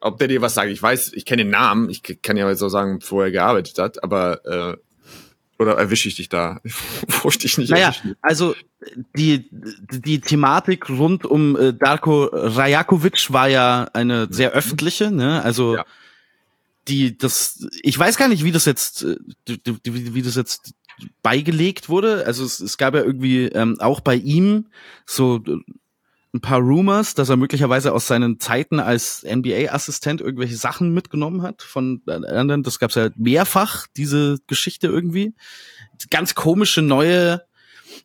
Ob 0.00 0.18
der 0.18 0.28
dir 0.28 0.40
was 0.40 0.54
sagt. 0.54 0.70
Ich 0.70 0.82
weiß, 0.82 1.12
ich 1.12 1.24
kenne 1.24 1.44
den 1.44 1.50
Namen. 1.50 1.90
Ich 1.90 2.02
kann 2.22 2.36
ja 2.36 2.48
jetzt 2.48 2.62
auch 2.62 2.68
sagen, 2.68 3.00
wo 3.08 3.20
er 3.20 3.30
gearbeitet 3.30 3.78
hat. 3.78 4.02
Aber 4.02 4.44
äh, 4.46 4.76
oder 5.58 5.76
erwische 5.76 6.08
ich 6.08 6.16
dich 6.16 6.28
da? 6.28 6.60
wo 7.22 7.28
ich 7.28 7.38
dich 7.38 7.58
nicht 7.58 7.70
naja, 7.70 7.94
also 8.22 8.54
die, 9.16 9.48
die 9.50 10.20
Thematik 10.20 10.88
rund 10.88 11.24
um 11.24 11.56
äh, 11.56 11.72
Darko 11.74 12.24
Rajakovic 12.32 13.32
war 13.32 13.48
ja 13.48 13.88
eine 13.92 14.28
sehr 14.30 14.52
öffentliche, 14.52 15.10
ne? 15.10 15.42
Also 15.42 15.76
ja. 15.76 15.84
die, 16.86 17.18
das, 17.18 17.66
ich 17.82 17.98
weiß 17.98 18.16
gar 18.16 18.28
nicht, 18.28 18.44
wie 18.44 18.52
das 18.52 18.66
jetzt, 18.66 19.02
äh, 19.02 19.16
wie, 19.84 20.14
wie 20.14 20.22
das 20.22 20.36
jetzt 20.36 20.74
beigelegt 21.22 21.88
wurde. 21.88 22.24
Also 22.26 22.44
es, 22.44 22.60
es 22.60 22.78
gab 22.78 22.94
ja 22.94 23.02
irgendwie 23.02 23.46
ähm, 23.46 23.80
auch 23.80 24.00
bei 24.00 24.14
ihm 24.14 24.68
so 25.06 25.40
äh, 25.46 25.58
ein 26.34 26.40
paar 26.40 26.60
Rumors, 26.60 27.14
dass 27.14 27.30
er 27.30 27.36
möglicherweise 27.36 27.92
aus 27.92 28.06
seinen 28.06 28.38
Zeiten 28.38 28.80
als 28.80 29.24
NBA-Assistent 29.24 30.20
irgendwelche 30.20 30.56
Sachen 30.56 30.92
mitgenommen 30.92 31.42
hat 31.42 31.62
von 31.62 32.02
anderen. 32.06 32.62
Das 32.62 32.78
gab 32.78 32.90
es 32.90 32.96
ja 32.96 33.08
mehrfach, 33.16 33.86
diese 33.96 34.38
Geschichte 34.46 34.88
irgendwie. 34.88 35.34
Ganz 36.10 36.34
komische 36.34 36.82
neue 36.82 37.42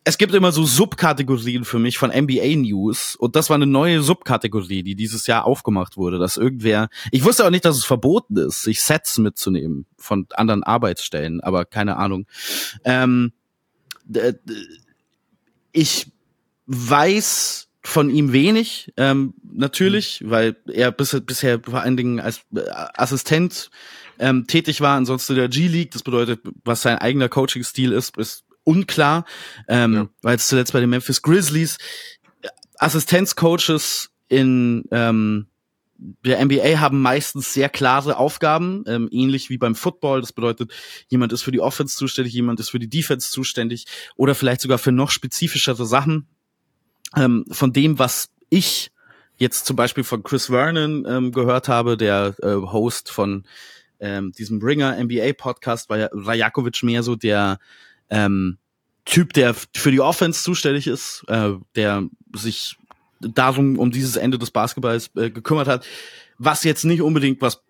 es 0.06 0.18
gibt 0.18 0.34
immer 0.34 0.52
so 0.52 0.66
Subkategorien 0.66 1.64
für 1.64 1.80
mich 1.80 1.98
von 1.98 2.10
NBA 2.10 2.56
News 2.58 3.16
und 3.16 3.36
das 3.36 3.50
war 3.50 3.56
eine 3.56 3.66
neue 3.66 4.02
Subkategorie, 4.02 4.84
die 4.84 4.96
dieses 4.96 5.28
Jahr 5.28 5.46
aufgemacht 5.46 5.98
wurde, 5.98 6.20
dass 6.20 6.38
irgendwer, 6.38 6.90
ich 7.12 7.24
wusste 7.24 7.46
auch 7.46 7.50
nicht, 7.50 7.66
dass 7.66 7.78
es 7.78 7.86
verboten 7.86 8.38
ist, 8.38 8.64
sich 8.64 8.82
Sets 8.82 9.18
mitzunehmen 9.18 9.86
von 9.98 10.28
anderen 10.34 10.64
Arbeitsstellen, 10.64 11.42
aber 11.42 11.66
keine 11.66 11.98
Ahnung. 11.98 12.26
Ähm, 12.84 13.32
ich 15.72 16.12
weiß 16.66 17.70
von 17.82 18.10
ihm 18.10 18.32
wenig, 18.32 18.94
ähm, 18.98 19.34
natürlich, 19.44 20.22
mhm. 20.22 20.30
weil 20.30 20.56
er 20.68 20.92
bis, 20.92 21.20
bisher 21.26 21.60
vor 21.62 21.82
allen 21.82 21.98
Dingen 21.98 22.20
als 22.20 22.42
äh, 22.56 22.62
Assistent 22.70 23.70
ähm, 24.20 24.48
tätig 24.48 24.80
war, 24.80 24.96
ansonsten 24.96 25.36
der 25.36 25.50
G-League, 25.50 25.92
das 25.92 26.04
bedeutet, 26.04 26.42
was 26.64 26.82
sein 26.82 26.98
eigener 26.98 27.30
Coaching-Stil 27.30 27.92
ist, 27.92 28.18
ist 28.18 28.43
unklar, 28.64 29.26
ähm, 29.68 29.94
ja. 29.94 30.10
weil 30.22 30.36
es 30.36 30.48
zuletzt 30.48 30.74
bei 30.74 30.80
den 30.80 30.90
Memphis 30.90 31.22
Grizzlies 31.22 31.78
Assistenzcoaches 32.78 34.10
in 34.28 34.84
ähm, 34.92 35.48
der 35.98 36.44
NBA 36.44 36.80
haben 36.80 37.02
meistens 37.02 37.54
sehr 37.54 37.70
klare 37.70 38.18
Aufgaben, 38.18 38.84
ähm, 38.88 39.08
ähnlich 39.12 39.50
wie 39.50 39.58
beim 39.58 39.76
Football. 39.76 40.22
Das 40.22 40.34
bedeutet, 40.34 40.74
jemand 41.08 41.32
ist 41.32 41.44
für 41.44 41.52
die 41.52 41.62
Offense 41.62 41.96
zuständig, 41.96 42.34
jemand 42.34 42.60
ist 42.60 42.70
für 42.70 42.80
die 42.80 42.90
Defense 42.90 43.32
zuständig 43.32 43.86
oder 44.16 44.36
vielleicht 44.36 44.62
sogar 44.62 44.78
für 44.78 44.92
noch 44.92 45.12
spezifischere 45.12 45.86
Sachen. 45.86 46.28
Ähm, 47.16 47.46
von 47.52 47.72
dem, 47.72 48.00
was 48.00 48.32
ich 48.50 48.92
jetzt 49.38 49.66
zum 49.66 49.76
Beispiel 49.76 50.04
von 50.04 50.24
Chris 50.24 50.48
Vernon 50.48 51.06
ähm, 51.08 51.32
gehört 51.32 51.68
habe, 51.68 51.96
der 51.96 52.36
äh, 52.42 52.54
Host 52.54 53.10
von 53.10 53.46
ähm, 54.00 54.32
diesem 54.34 54.62
Ringer 54.62 55.02
NBA 55.02 55.34
Podcast, 55.34 55.90
war 55.90 55.98
ja 55.98 56.10
Rajakovic 56.12 56.84
mehr 56.84 57.04
so 57.04 57.16
der 57.16 57.60
ähm, 58.10 58.58
Typ, 59.06 59.34
der 59.34 59.54
für 59.54 59.92
die 59.92 60.00
Offense 60.00 60.44
zuständig 60.44 60.88
ist, 60.88 61.26
äh, 61.28 61.52
der 61.76 62.08
sich 62.34 62.78
darum 63.20 63.78
um 63.78 63.92
dieses 63.92 64.16
Ende 64.16 64.38
des 64.38 64.52
Basketballs 64.52 65.12
äh, 65.16 65.30
gekümmert 65.30 65.68
hat, 65.68 65.86
was 66.38 66.64
jetzt 66.64 66.86
nicht 66.86 67.02
unbedingt 67.02 67.42
was 67.42 67.64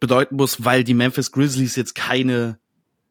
bedeuten 0.00 0.36
muss, 0.36 0.64
weil 0.64 0.84
die 0.84 0.94
Memphis 0.94 1.32
Grizzlies 1.32 1.76
jetzt 1.76 1.94
keine 1.94 2.58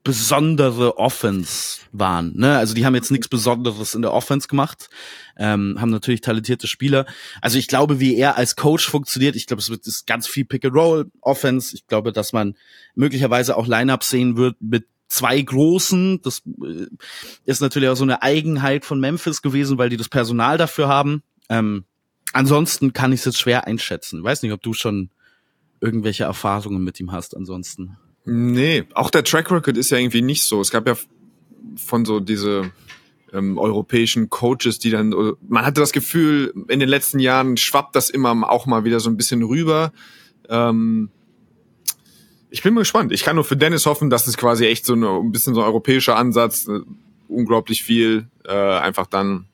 besondere 0.03 0.99
Offense 0.99 1.79
waren. 1.91 2.37
Ne? 2.37 2.57
Also 2.57 2.75
die 2.75 2.85
haben 2.85 2.93
jetzt 2.93 3.09
nichts 3.09 3.27
Besonderes 3.27 3.95
in 3.95 4.03
der 4.03 4.13
Offense 4.13 4.47
gemacht, 4.47 4.89
ähm, 5.35 5.77
haben 5.81 5.89
natürlich 5.89 6.21
talentierte 6.21 6.67
Spieler. 6.67 7.07
Also 7.41 7.57
ich 7.57 7.67
glaube, 7.67 7.99
wie 7.99 8.15
er 8.15 8.37
als 8.37 8.55
Coach 8.55 8.87
funktioniert, 8.87 9.35
ich 9.35 9.47
glaube, 9.47 9.61
es 9.61 9.69
wird 9.71 9.87
ist 9.87 10.05
ganz 10.05 10.27
viel 10.27 10.45
Pick 10.45 10.63
and 10.63 10.75
Roll 10.75 11.11
Offense. 11.21 11.75
Ich 11.75 11.87
glaube, 11.87 12.13
dass 12.13 12.33
man 12.33 12.55
möglicherweise 12.93 13.57
auch 13.57 13.65
Lineups 13.65 14.09
sehen 14.09 14.37
wird 14.37 14.55
mit 14.61 14.85
zwei 15.07 15.41
großen. 15.41 16.21
Das 16.21 16.41
äh, 16.63 16.87
ist 17.45 17.61
natürlich 17.61 17.89
auch 17.89 17.95
so 17.95 18.03
eine 18.03 18.21
Eigenheit 18.21 18.85
von 18.85 18.99
Memphis 18.99 19.41
gewesen, 19.41 19.77
weil 19.77 19.89
die 19.89 19.97
das 19.97 20.09
Personal 20.09 20.57
dafür 20.57 20.87
haben. 20.87 21.23
Ähm, 21.49 21.85
ansonsten 22.33 22.93
kann 22.93 23.13
ich 23.13 23.21
es 23.21 23.25
jetzt 23.25 23.39
schwer 23.39 23.67
einschätzen. 23.67 24.23
Weiß 24.23 24.41
nicht, 24.41 24.51
ob 24.51 24.61
du 24.61 24.73
schon 24.73 25.09
irgendwelche 25.79 26.23
Erfahrungen 26.23 26.83
mit 26.83 26.99
ihm 26.99 27.11
hast 27.11 27.35
ansonsten. 27.35 27.97
Nee, 28.25 28.85
auch 28.93 29.11
der 29.11 29.23
Track 29.23 29.51
Record 29.51 29.77
ist 29.77 29.91
ja 29.91 29.97
irgendwie 29.97 30.21
nicht 30.21 30.43
so. 30.43 30.59
Es 30.59 30.71
gab 30.71 30.87
ja 30.87 30.95
von 31.75 32.05
so 32.05 32.19
diese 32.19 32.71
ähm, 33.33 33.57
europäischen 33.57 34.29
Coaches, 34.29 34.79
die 34.79 34.89
dann, 34.89 35.13
man 35.47 35.65
hatte 35.65 35.81
das 35.81 35.91
Gefühl, 35.91 36.53
in 36.67 36.79
den 36.79 36.89
letzten 36.89 37.19
Jahren 37.19 37.57
schwappt 37.57 37.95
das 37.95 38.09
immer 38.09 38.49
auch 38.49 38.65
mal 38.65 38.83
wieder 38.83 38.99
so 38.99 39.09
ein 39.09 39.17
bisschen 39.17 39.43
rüber. 39.43 39.91
Ähm, 40.49 41.09
ich 42.55 42.63
bin 42.63 42.73
mal 42.73 42.81
gespannt. 42.81 43.11
Ich 43.11 43.23
kann 43.23 43.35
nur 43.35 43.43
für 43.43 43.57
Dennis 43.57 43.85
hoffen, 43.85 44.09
dass 44.09 44.27
es 44.27 44.37
quasi 44.37 44.65
echt 44.65 44.85
so 44.85 44.93
eine, 44.93 45.09
ein 45.09 45.31
bisschen 45.31 45.53
so 45.53 45.61
ein 45.61 45.67
europäischer 45.67 46.15
Ansatz, 46.15 46.67
äh, 46.67 46.79
unglaublich 47.27 47.83
viel, 47.83 48.27
äh, 48.45 48.51
einfach 48.53 49.07
dann 49.07 49.45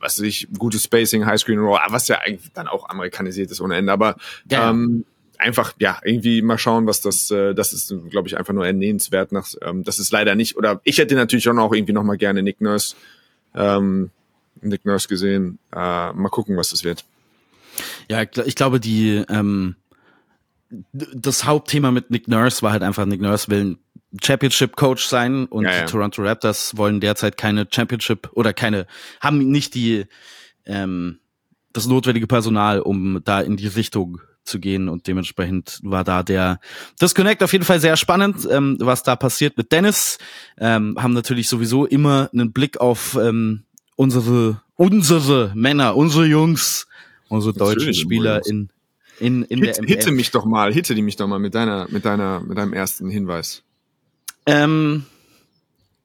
was 0.00 0.16
weiß 0.18 0.26
ich, 0.26 0.46
gutes 0.56 0.84
Spacing, 0.84 1.26
Highscreen 1.26 1.58
Roll, 1.58 1.80
was 1.88 2.06
ja 2.06 2.18
eigentlich 2.20 2.52
dann 2.54 2.68
auch 2.68 2.88
amerikanisiert 2.88 3.50
ist 3.50 3.60
ohne 3.60 3.74
Ende. 3.76 3.92
Aber 3.92 4.14
Ja. 4.48 4.70
ähm, 4.70 5.04
einfach, 5.38 5.72
ja, 5.80 5.98
irgendwie 6.04 6.40
mal 6.40 6.56
schauen, 6.56 6.86
was 6.86 7.00
das, 7.00 7.30
äh, 7.32 7.52
das 7.52 7.72
ist, 7.72 7.92
glaube 8.08 8.28
ich, 8.28 8.38
einfach 8.38 8.54
nur 8.54 8.64
ernehmenswert. 8.64 9.32
Nach, 9.32 9.48
ähm, 9.60 9.82
das 9.82 9.98
ist 9.98 10.12
leider 10.12 10.36
nicht, 10.36 10.56
oder 10.56 10.80
ich 10.84 10.98
hätte 10.98 11.16
natürlich 11.16 11.42
schon 11.44 11.58
auch 11.58 11.74
irgendwie 11.74 11.92
nochmal 11.92 12.16
gerne 12.16 12.44
Nick 12.44 12.60
Nurse, 12.60 12.94
ähm, 13.56 14.10
Nick 14.62 14.84
Nurse 14.84 15.08
gesehen. 15.08 15.58
Äh, 15.72 16.12
mal 16.12 16.28
gucken, 16.30 16.56
was 16.56 16.70
das 16.70 16.84
wird. 16.84 17.04
Ja, 18.08 18.22
ich 18.22 18.28
gl- 18.28 18.46
ich 18.46 18.54
glaube, 18.54 18.78
die 18.78 19.24
ähm, 19.28 19.74
das 20.92 21.44
Hauptthema 21.44 21.90
mit 21.90 22.10
Nick 22.10 22.28
Nurse 22.28 22.62
war 22.62 22.72
halt 22.72 22.82
einfach, 22.82 23.06
Nick 23.06 23.20
Nurse 23.20 23.48
will 23.48 23.64
ein 23.64 23.78
Championship-Coach 24.22 25.06
sein 25.06 25.46
und 25.46 25.64
Ja, 25.64 25.72
ja. 25.72 25.80
die 25.80 25.90
Toronto 25.90 26.22
Raptors 26.22 26.76
wollen 26.76 27.00
derzeit 27.00 27.36
keine 27.36 27.66
Championship 27.70 28.30
oder 28.32 28.52
keine, 28.52 28.86
haben 29.20 29.38
nicht 29.50 29.74
die 29.74 30.06
ähm, 30.66 31.18
das 31.72 31.86
notwendige 31.86 32.26
Personal, 32.26 32.80
um 32.80 33.20
da 33.24 33.40
in 33.40 33.56
die 33.56 33.66
Richtung 33.66 34.20
zu 34.44 34.58
gehen 34.58 34.88
und 34.88 35.06
dementsprechend 35.06 35.78
war 35.82 36.04
da 36.04 36.22
der 36.22 36.58
Disconnect 37.00 37.42
auf 37.42 37.52
jeden 37.52 37.64
Fall 37.64 37.80
sehr 37.80 37.96
spannend, 37.96 38.48
ähm, 38.50 38.78
was 38.80 39.02
da 39.02 39.14
passiert 39.14 39.56
mit 39.58 39.72
Dennis. 39.72 40.18
Ähm, 40.58 40.96
haben 40.98 41.12
natürlich 41.12 41.48
sowieso 41.48 41.84
immer 41.84 42.30
einen 42.32 42.52
Blick 42.52 42.80
auf 42.80 43.16
ähm, 43.20 43.64
unsere 43.96 44.62
unsere 44.74 45.52
Männer, 45.54 45.96
unsere 45.96 46.24
Jungs, 46.24 46.86
unsere 47.28 47.52
deutschen 47.52 47.92
Spieler 47.92 48.40
Jungs. 48.46 48.70
In 49.20 49.42
in 49.44 49.58
in 49.58 49.60
der 49.62 49.74
Hit, 49.74 49.82
NBA. 49.82 49.88
hitte 49.88 50.10
mich 50.12 50.30
doch 50.30 50.44
mal, 50.44 50.72
hitte 50.72 50.94
die 50.94 51.02
mich 51.02 51.16
doch 51.16 51.26
mal 51.26 51.38
mit 51.38 51.54
deiner, 51.54 51.86
mit 51.90 52.04
deiner, 52.04 52.40
mit 52.40 52.56
deinem 52.58 52.72
ersten 52.72 53.08
Hinweis. 53.10 53.62
Ähm, 54.46 55.04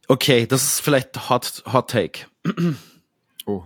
okay, 0.08 0.46
das 0.48 0.64
ist 0.64 0.80
vielleicht 0.82 1.30
Hot 1.30 1.64
Hot 1.72 1.90
Take. 1.90 2.20
Oh. 3.46 3.62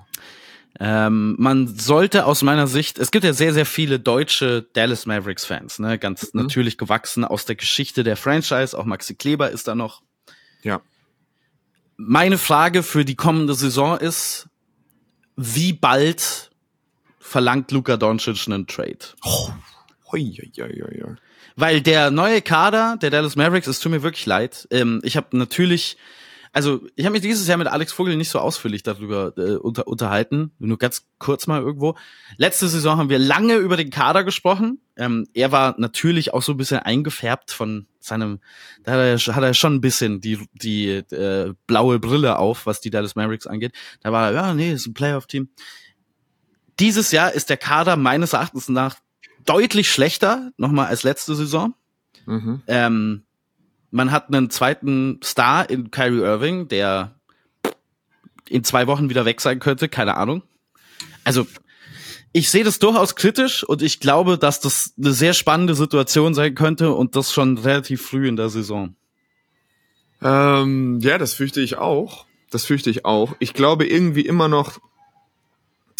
Ähm, 0.80 1.36
man 1.38 1.68
sollte 1.68 2.26
aus 2.26 2.42
meiner 2.42 2.66
Sicht, 2.66 2.98
es 2.98 3.12
gibt 3.12 3.24
ja 3.24 3.34
sehr, 3.34 3.54
sehr 3.54 3.66
viele 3.68 4.00
deutsche 4.00 4.64
Dallas 4.74 5.06
Mavericks 5.06 5.46
Fans, 5.46 5.78
ne, 5.78 6.00
ganz 6.00 6.34
Mhm. 6.34 6.42
natürlich 6.42 6.80
gewachsen 6.80 7.24
aus 7.24 7.46
der 7.46 7.56
Geschichte 7.56 8.04
der 8.04 8.18
Franchise, 8.18 8.76
auch 8.76 8.86
Maxi 8.86 9.14
Kleber 9.14 9.52
ist 9.52 9.68
da 9.68 9.76
noch. 9.76 10.02
Ja. 10.64 10.82
Meine 11.96 12.40
Frage 12.40 12.82
für 12.82 13.06
die 13.06 13.14
kommende 13.16 13.54
Saison 13.54 14.00
ist, 14.00 14.50
wie 15.36 15.74
bald 15.74 16.50
verlangt 17.28 17.72
Luka 17.72 17.98
Doncic 17.98 18.48
einen 18.48 18.68
Trade? 18.68 19.00
Hoi, 19.24 19.52
hoi, 20.12 20.52
hoi, 20.58 21.02
hoi. 21.04 21.16
Weil 21.56 21.82
der 21.82 22.12
neue 22.12 22.42
Kader 22.42 22.98
der 23.02 23.10
Dallas 23.10 23.36
Mavericks, 23.36 23.68
es 23.68 23.80
tut 23.80 23.92
mir 23.92 24.04
wirklich 24.04 24.26
leid. 24.26 24.68
Ähm, 24.72 25.02
ich 25.04 25.18
habe 25.18 25.36
natürlich, 25.36 25.98
also 26.54 26.82
ich 26.96 27.06
habe 27.06 27.14
mich 27.14 27.24
dieses 27.24 27.48
Jahr 27.48 27.58
mit 27.58 27.68
Alex 27.68 27.92
Vogel 27.92 28.16
nicht 28.16 28.30
so 28.30 28.40
ausführlich 28.40 28.84
darüber 28.84 29.34
äh, 29.38 29.56
unter, 29.56 29.88
unterhalten, 29.88 30.52
nur 30.60 30.78
ganz 30.78 31.08
kurz 31.20 31.48
mal 31.48 31.62
irgendwo. 31.62 31.98
Letzte 32.38 32.68
Saison 32.68 32.98
haben 32.98 33.10
wir 33.10 33.20
lange 33.20 33.56
über 33.56 33.76
den 33.76 33.90
Kader 33.90 34.24
gesprochen. 34.24 34.80
Ähm, 34.96 35.28
er 35.34 35.52
war 35.52 35.76
natürlich 35.80 36.34
auch 36.34 36.44
so 36.44 36.54
ein 36.54 36.58
bisschen 36.58 36.80
eingefärbt 36.80 37.52
von 37.52 37.88
seinem, 38.00 38.40
da 38.84 38.94
hat 38.94 39.00
er, 39.00 39.36
hat 39.36 39.44
er 39.44 39.54
schon 39.54 39.76
ein 39.76 39.82
bisschen 39.82 40.22
die, 40.22 40.40
die 40.54 40.90
äh, 40.90 41.54
blaue 41.66 42.00
Brille 42.00 42.38
auf, 42.38 42.66
was 42.66 42.82
die 42.82 42.92
Dallas 42.92 43.16
Mavericks 43.16 43.48
angeht. 43.48 43.74
Da 44.02 44.12
war 44.12 44.28
er, 44.28 44.34
ja, 44.34 44.54
nee, 44.54 44.72
ist 44.72 44.88
ein 44.88 44.94
Playoff-Team. 44.94 45.50
Dieses 46.80 47.12
Jahr 47.12 47.34
ist 47.34 47.50
der 47.50 47.58
Kader 47.58 47.96
meines 47.96 48.34
Erachtens 48.34 48.70
nach 48.70 48.96
deutlich 49.46 49.92
schlechter, 49.92 50.52
nochmal 50.58 50.88
als 50.88 51.04
letzte 51.04 51.36
Saison. 51.36 51.74
Mhm. 52.26 52.62
Ähm, 52.68 53.24
man 53.90 54.12
hat 54.12 54.28
einen 54.28 54.50
zweiten 54.50 55.20
Star 55.24 55.70
in 55.70 55.92
Kyrie 55.92 56.22
Irving, 56.22 56.68
der 56.68 57.16
in 58.50 58.64
zwei 58.64 58.88
Wochen 58.88 59.10
wieder 59.10 59.26
weg 59.26 59.42
sein 59.42 59.60
könnte, 59.60 59.90
keine 59.90 60.18
Ahnung. 60.18 60.44
Also, 61.24 61.48
ich 62.32 62.50
sehe 62.50 62.64
das 62.64 62.80
durchaus 62.80 63.16
kritisch 63.16 63.64
und 63.64 63.82
ich 63.82 64.00
glaube, 64.00 64.38
dass 64.38 64.60
das 64.60 64.94
eine 64.98 65.14
sehr 65.14 65.34
spannende 65.34 65.76
Situation 65.76 66.34
sein 66.34 66.56
könnte 66.56 66.94
und 66.94 67.16
das 67.16 67.34
schon 67.34 67.58
relativ 67.58 68.02
früh 68.02 68.28
in 68.28 68.36
der 68.36 68.50
Saison. 68.50 68.96
Ähm, 70.22 71.00
ja, 71.02 71.18
das 71.18 71.34
fürchte 71.34 71.62
ich 71.62 71.78
auch. 71.78 72.26
Das 72.50 72.66
fürchte 72.66 72.90
ich 72.90 73.06
auch. 73.06 73.36
Ich 73.40 73.54
glaube 73.54 73.86
irgendwie 73.88 74.22
immer 74.22 74.48
noch, 74.48 74.80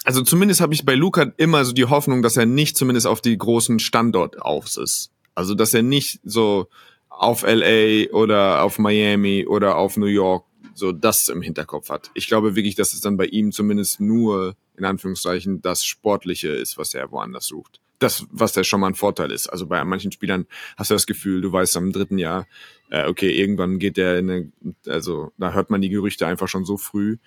also 0.08 0.22
zumindest 0.22 0.62
habe 0.62 0.74
ich 0.74 0.86
bei 0.86 0.96
Luca 0.96 1.34
immer 1.36 1.66
so 1.66 1.74
die 1.74 1.84
Hoffnung, 1.84 2.22
dass 2.22 2.38
er 2.38 2.46
nicht 2.46 2.78
zumindest 2.78 3.06
auf 3.06 3.20
die 3.20 3.38
großen 3.38 3.78
Standort 3.80 4.42
aus 4.42 4.78
ist. 4.78 5.12
Also 5.36 5.54
dass 5.54 5.74
er 5.74 5.82
nicht 5.82 6.22
so 6.24 6.70
auf 7.10 7.44
LA 7.46 8.10
oder 8.14 8.64
auf 8.64 8.80
Miami 8.80 9.46
oder 9.46 9.76
auf 9.76 9.98
New 9.98 10.06
York 10.06 10.46
so 10.74 10.94
das 10.94 11.28
im 11.28 11.42
Hinterkopf 11.42 11.90
hat. 11.90 12.10
Ich 12.14 12.28
glaube 12.28 12.56
wirklich, 12.56 12.76
dass 12.76 12.94
es 12.94 13.02
dann 13.02 13.18
bei 13.18 13.26
ihm 13.26 13.52
zumindest 13.52 14.00
nur 14.00 14.56
in 14.78 14.86
Anführungszeichen 14.86 15.62
das 15.62 15.84
Sportliche 15.84 16.52
ist, 16.52 16.78
was 16.78 16.94
er 16.94 17.12
woanders 17.12 17.48
sucht. 17.48 17.82
Das, 18.00 18.26
was 18.32 18.56
ja 18.56 18.64
schon 18.64 18.80
mal 18.80 18.88
ein 18.88 18.96
Vorteil 18.96 19.34
ist. 19.34 19.48
Also 19.48 19.68
bei 19.68 19.84
manchen 19.84 20.14
Spielern 20.14 20.46
hast 20.78 20.90
du 20.90 20.96
das 20.96 21.08
Gefühl, 21.08 21.42
du 21.42 21.52
weißt 21.52 21.76
am 21.76 21.92
dritten 21.92 22.18
Jahr, 22.18 22.48
äh, 22.92 23.10
okay, 23.10 23.32
irgendwann 23.32 23.78
geht 23.78 23.98
der 23.98 24.20
in 24.20 24.30
eine, 24.30 24.52
also 24.88 25.34
da 25.38 25.52
hört 25.52 25.70
man 25.70 25.82
die 25.82 25.90
Gerüchte 25.90 26.26
einfach 26.26 26.48
schon 26.48 26.64
so 26.64 26.78
früh. 26.78 27.18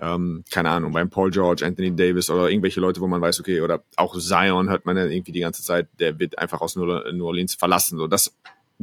Ähm, 0.00 0.44
keine 0.50 0.70
Ahnung, 0.70 0.92
beim 0.92 1.10
Paul 1.10 1.30
George, 1.30 1.64
Anthony 1.64 1.94
Davis 1.94 2.30
oder 2.30 2.48
irgendwelche 2.48 2.80
Leute, 2.80 3.00
wo 3.00 3.06
man 3.06 3.20
weiß, 3.20 3.40
okay, 3.40 3.60
oder 3.60 3.84
auch 3.96 4.18
Zion 4.18 4.70
hört 4.70 4.86
man 4.86 4.96
ja 4.96 5.04
irgendwie 5.04 5.32
die 5.32 5.40
ganze 5.40 5.62
Zeit, 5.62 5.88
der 6.00 6.18
wird 6.18 6.38
einfach 6.38 6.60
aus 6.60 6.76
New 6.76 7.24
Orleans 7.24 7.54
verlassen. 7.54 7.98
So, 7.98 8.06
das, 8.06 8.34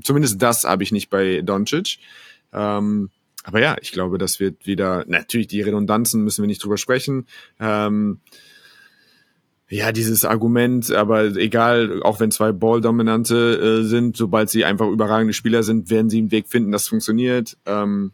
zumindest 0.02 0.42
das 0.42 0.66
habe 0.66 0.84
ich 0.84 0.92
nicht 0.92 1.10
bei 1.10 1.42
Doncic. 1.42 1.98
Ähm, 2.54 3.10
aber 3.44 3.62
ja, 3.62 3.76
ich 3.82 3.92
glaube, 3.92 4.18
das 4.18 4.40
wird 4.40 4.66
wieder, 4.68 5.06
natürlich 5.08 5.48
die 5.48 5.62
Redundanzen 5.62 6.24
müssen 6.24 6.44
wir 6.44 6.48
nicht 6.48 6.64
drüber 6.64 6.78
sprechen. 6.78 7.26
Ähm, 7.60 8.20
ja, 9.70 9.92
dieses 9.92 10.26
Argument, 10.26 10.92
aber 10.92 11.36
egal, 11.36 12.02
auch 12.02 12.20
wenn 12.20 12.32
zwei 12.32 12.52
Ball-Dominante 12.52 13.82
äh, 13.82 13.84
sind, 13.84 14.18
sobald 14.18 14.50
sie 14.50 14.66
einfach 14.66 14.88
überragende 14.88 15.34
Spieler 15.34 15.64
sind, 15.64 15.90
werden 15.90 16.10
sie 16.10 16.18
einen 16.18 16.32
Weg 16.32 16.48
finden, 16.48 16.72
das 16.72 16.88
funktioniert. 16.88 17.56
Ähm, 17.66 18.12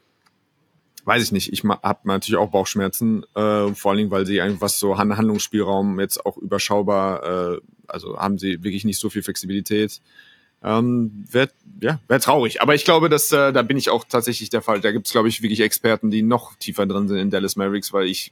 weiß 1.05 1.23
ich 1.23 1.31
nicht. 1.31 1.53
Ich 1.53 1.63
habe 1.63 1.99
natürlich 2.03 2.37
auch 2.37 2.49
Bauchschmerzen, 2.49 3.23
äh, 3.35 3.73
vor 3.73 3.91
allen 3.91 3.97
Dingen, 3.97 4.11
weil 4.11 4.25
sie 4.25 4.41
einfach 4.41 4.61
was 4.61 4.79
so 4.79 4.97
Han- 4.97 5.15
Handlungsspielraum 5.17 5.99
jetzt 5.99 6.25
auch 6.25 6.37
überschaubar, 6.37 7.53
äh, 7.53 7.59
also 7.87 8.17
haben 8.17 8.37
sie 8.37 8.63
wirklich 8.63 8.85
nicht 8.85 8.99
so 8.99 9.09
viel 9.09 9.23
Flexibilität. 9.23 10.01
Ähm, 10.63 11.25
Wäre 11.29 11.49
ja, 11.79 11.99
wär 12.07 12.19
traurig. 12.19 12.61
Aber 12.61 12.73
ich 12.73 12.85
glaube, 12.85 13.09
dass 13.09 13.31
äh, 13.31 13.53
da 13.53 13.61
bin 13.61 13.77
ich 13.77 13.89
auch 13.89 14.03
tatsächlich 14.03 14.49
der 14.49 14.61
Fall. 14.61 14.81
Da 14.81 14.91
gibt's 14.91 15.11
glaube 15.11 15.27
ich, 15.27 15.41
wirklich 15.41 15.59
Experten, 15.59 16.09
die 16.09 16.23
noch 16.23 16.55
tiefer 16.55 16.85
drin 16.87 17.07
sind 17.07 17.17
in 17.17 17.29
Dallas 17.29 17.55
Mavericks, 17.55 17.93
weil 17.93 18.07
ich 18.07 18.31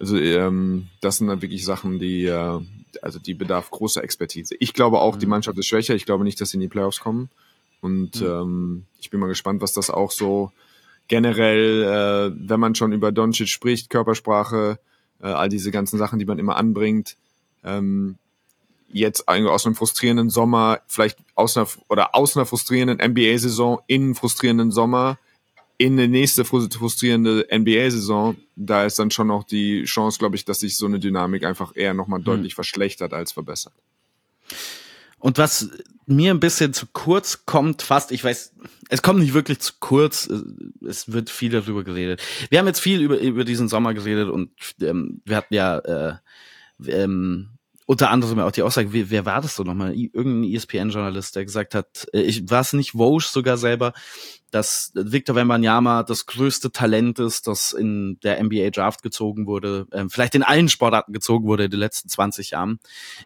also 0.00 0.18
ähm, 0.18 0.88
das 1.00 1.18
sind 1.18 1.28
dann 1.28 1.42
wirklich 1.42 1.64
Sachen, 1.64 2.00
die 2.00 2.24
äh, 2.24 2.60
also 3.02 3.18
die 3.20 3.34
bedarf 3.34 3.70
großer 3.70 4.02
Expertise. 4.02 4.56
Ich 4.58 4.72
glaube 4.72 5.00
auch, 5.00 5.16
die 5.16 5.26
Mannschaft 5.26 5.58
ist 5.58 5.66
schwächer. 5.66 5.94
Ich 5.94 6.06
glaube 6.06 6.24
nicht, 6.24 6.40
dass 6.40 6.50
sie 6.50 6.56
in 6.56 6.62
die 6.62 6.68
Playoffs 6.68 7.00
kommen. 7.00 7.30
Und 7.80 8.20
ähm, 8.22 8.84
ich 8.98 9.10
bin 9.10 9.20
mal 9.20 9.26
gespannt, 9.26 9.60
was 9.60 9.74
das 9.74 9.90
auch 9.90 10.10
so 10.10 10.50
generell, 11.08 11.82
äh, 11.82 12.48
wenn 12.48 12.60
man 12.60 12.74
schon 12.74 12.92
über 12.92 13.12
Doncic 13.12 13.48
spricht, 13.48 13.90
Körpersprache, 13.90 14.78
äh, 15.20 15.26
all 15.26 15.48
diese 15.48 15.70
ganzen 15.70 15.98
Sachen, 15.98 16.18
die 16.18 16.24
man 16.24 16.38
immer 16.38 16.56
anbringt, 16.56 17.16
ähm, 17.62 18.16
jetzt 18.92 19.26
aus 19.26 19.66
einem 19.66 19.74
frustrierenden 19.74 20.30
Sommer, 20.30 20.80
vielleicht 20.86 21.18
aus 21.34 21.56
einer 21.56 21.66
oder 21.88 22.14
aus 22.14 22.36
einer 22.36 22.46
frustrierenden 22.46 22.98
NBA-Saison 23.00 23.80
in 23.88 24.02
einen 24.02 24.14
frustrierenden 24.14 24.70
Sommer, 24.70 25.18
in 25.76 25.94
eine 25.94 26.06
nächste 26.06 26.44
frustrierende 26.44 27.48
NBA-Saison, 27.50 28.36
da 28.54 28.84
ist 28.84 28.98
dann 29.00 29.10
schon 29.10 29.26
noch 29.26 29.42
die 29.42 29.84
Chance, 29.84 30.20
glaube 30.20 30.36
ich, 30.36 30.44
dass 30.44 30.60
sich 30.60 30.76
so 30.76 30.86
eine 30.86 31.00
Dynamik 31.00 31.44
einfach 31.44 31.72
eher 31.74 31.94
nochmal 31.94 32.22
deutlich 32.22 32.54
verschlechtert 32.54 33.12
als 33.12 33.32
verbessert. 33.32 33.72
Und 35.24 35.38
was 35.38 35.70
mir 36.04 36.34
ein 36.34 36.38
bisschen 36.38 36.74
zu 36.74 36.84
kurz 36.92 37.46
kommt, 37.46 37.80
fast, 37.80 38.12
ich 38.12 38.22
weiß, 38.22 38.56
es 38.90 39.00
kommt 39.00 39.20
nicht 39.20 39.32
wirklich 39.32 39.58
zu 39.58 39.72
kurz, 39.80 40.28
es 40.86 41.14
wird 41.14 41.30
viel 41.30 41.50
darüber 41.50 41.82
geredet. 41.82 42.20
Wir 42.50 42.58
haben 42.58 42.66
jetzt 42.66 42.80
viel 42.80 43.00
über, 43.00 43.18
über 43.18 43.44
diesen 43.44 43.68
Sommer 43.68 43.94
geredet 43.94 44.28
und 44.28 44.50
ähm, 44.82 45.22
wir 45.24 45.36
hatten 45.38 45.54
ja 45.54 45.78
äh, 45.78 46.16
ähm, 46.86 47.56
unter 47.86 48.10
anderem 48.10 48.38
auch 48.40 48.50
die 48.52 48.60
Aussage, 48.60 48.92
wer, 48.92 49.08
wer 49.08 49.24
war 49.24 49.40
das 49.40 49.56
so 49.56 49.62
nochmal? 49.62 49.94
Irgendein 49.94 50.52
ESPN-Journalist, 50.52 51.36
der 51.36 51.46
gesagt 51.46 51.74
hat, 51.74 52.06
äh, 52.12 52.20
ich 52.20 52.50
war 52.50 52.60
es 52.60 52.74
nicht 52.74 52.94
Woj 52.94 53.24
sogar 53.24 53.56
selber, 53.56 53.94
dass 54.54 54.92
Victor 54.94 55.34
Wembanyama 55.34 56.04
das 56.04 56.26
größte 56.26 56.70
Talent 56.70 57.18
ist, 57.18 57.48
das 57.48 57.72
in 57.72 58.20
der 58.22 58.40
NBA 58.40 58.70
Draft 58.70 59.02
gezogen 59.02 59.48
wurde, 59.48 59.88
ähm, 59.92 60.10
vielleicht 60.10 60.36
in 60.36 60.44
allen 60.44 60.68
Sportarten 60.68 61.12
gezogen 61.12 61.48
wurde 61.48 61.64
in 61.64 61.72
den 61.72 61.80
letzten 61.80 62.08
20 62.08 62.50
Jahren. 62.50 62.78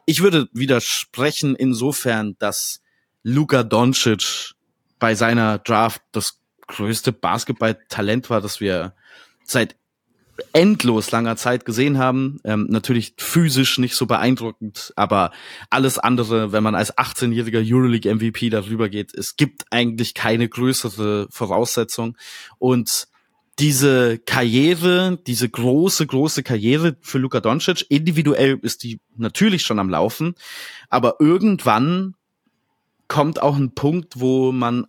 Ich 0.06 0.22
würde 0.22 0.48
widersprechen 0.52 1.54
insofern, 1.54 2.36
dass 2.38 2.80
Luka 3.22 3.62
Doncic 3.62 4.54
bei 4.98 5.14
seiner 5.14 5.58
Draft 5.58 6.00
das 6.12 6.40
größte 6.66 7.12
Basketballtalent 7.12 8.30
war, 8.30 8.40
das 8.40 8.60
wir 8.60 8.94
seit 9.44 9.76
endlos 10.53 11.11
langer 11.11 11.36
Zeit 11.36 11.64
gesehen 11.64 11.99
haben. 11.99 12.41
Ähm, 12.45 12.66
natürlich 12.68 13.14
physisch 13.18 13.78
nicht 13.78 13.95
so 13.95 14.07
beeindruckend, 14.07 14.93
aber 14.97 15.32
alles 15.70 15.99
andere, 15.99 16.53
wenn 16.53 16.62
man 16.62 16.74
als 16.74 16.97
18-jähriger 16.97 17.62
Euroleague 17.64 18.12
MVP 18.14 18.51
darüber 18.51 18.89
geht, 18.89 19.14
es 19.14 19.36
gibt 19.36 19.64
eigentlich 19.70 20.14
keine 20.14 20.49
größere 20.49 21.28
Voraussetzung. 21.30 22.16
Und 22.59 23.09
diese 23.59 24.18
Karriere, 24.18 25.18
diese 25.26 25.49
große, 25.49 26.07
große 26.07 26.43
Karriere 26.43 26.97
für 27.01 27.18
Luka 27.18 27.41
Doncic, 27.41 27.86
individuell 27.89 28.59
ist 28.62 28.84
die 28.84 29.01
natürlich 29.16 29.62
schon 29.62 29.80
am 29.80 29.91
Laufen, 29.91 30.34
aber 30.89 31.16
irgendwann 31.18 32.14
kommt 33.09 33.43
auch 33.43 33.57
ein 33.57 33.74
Punkt, 33.74 34.20
wo 34.20 34.53
man 34.53 34.86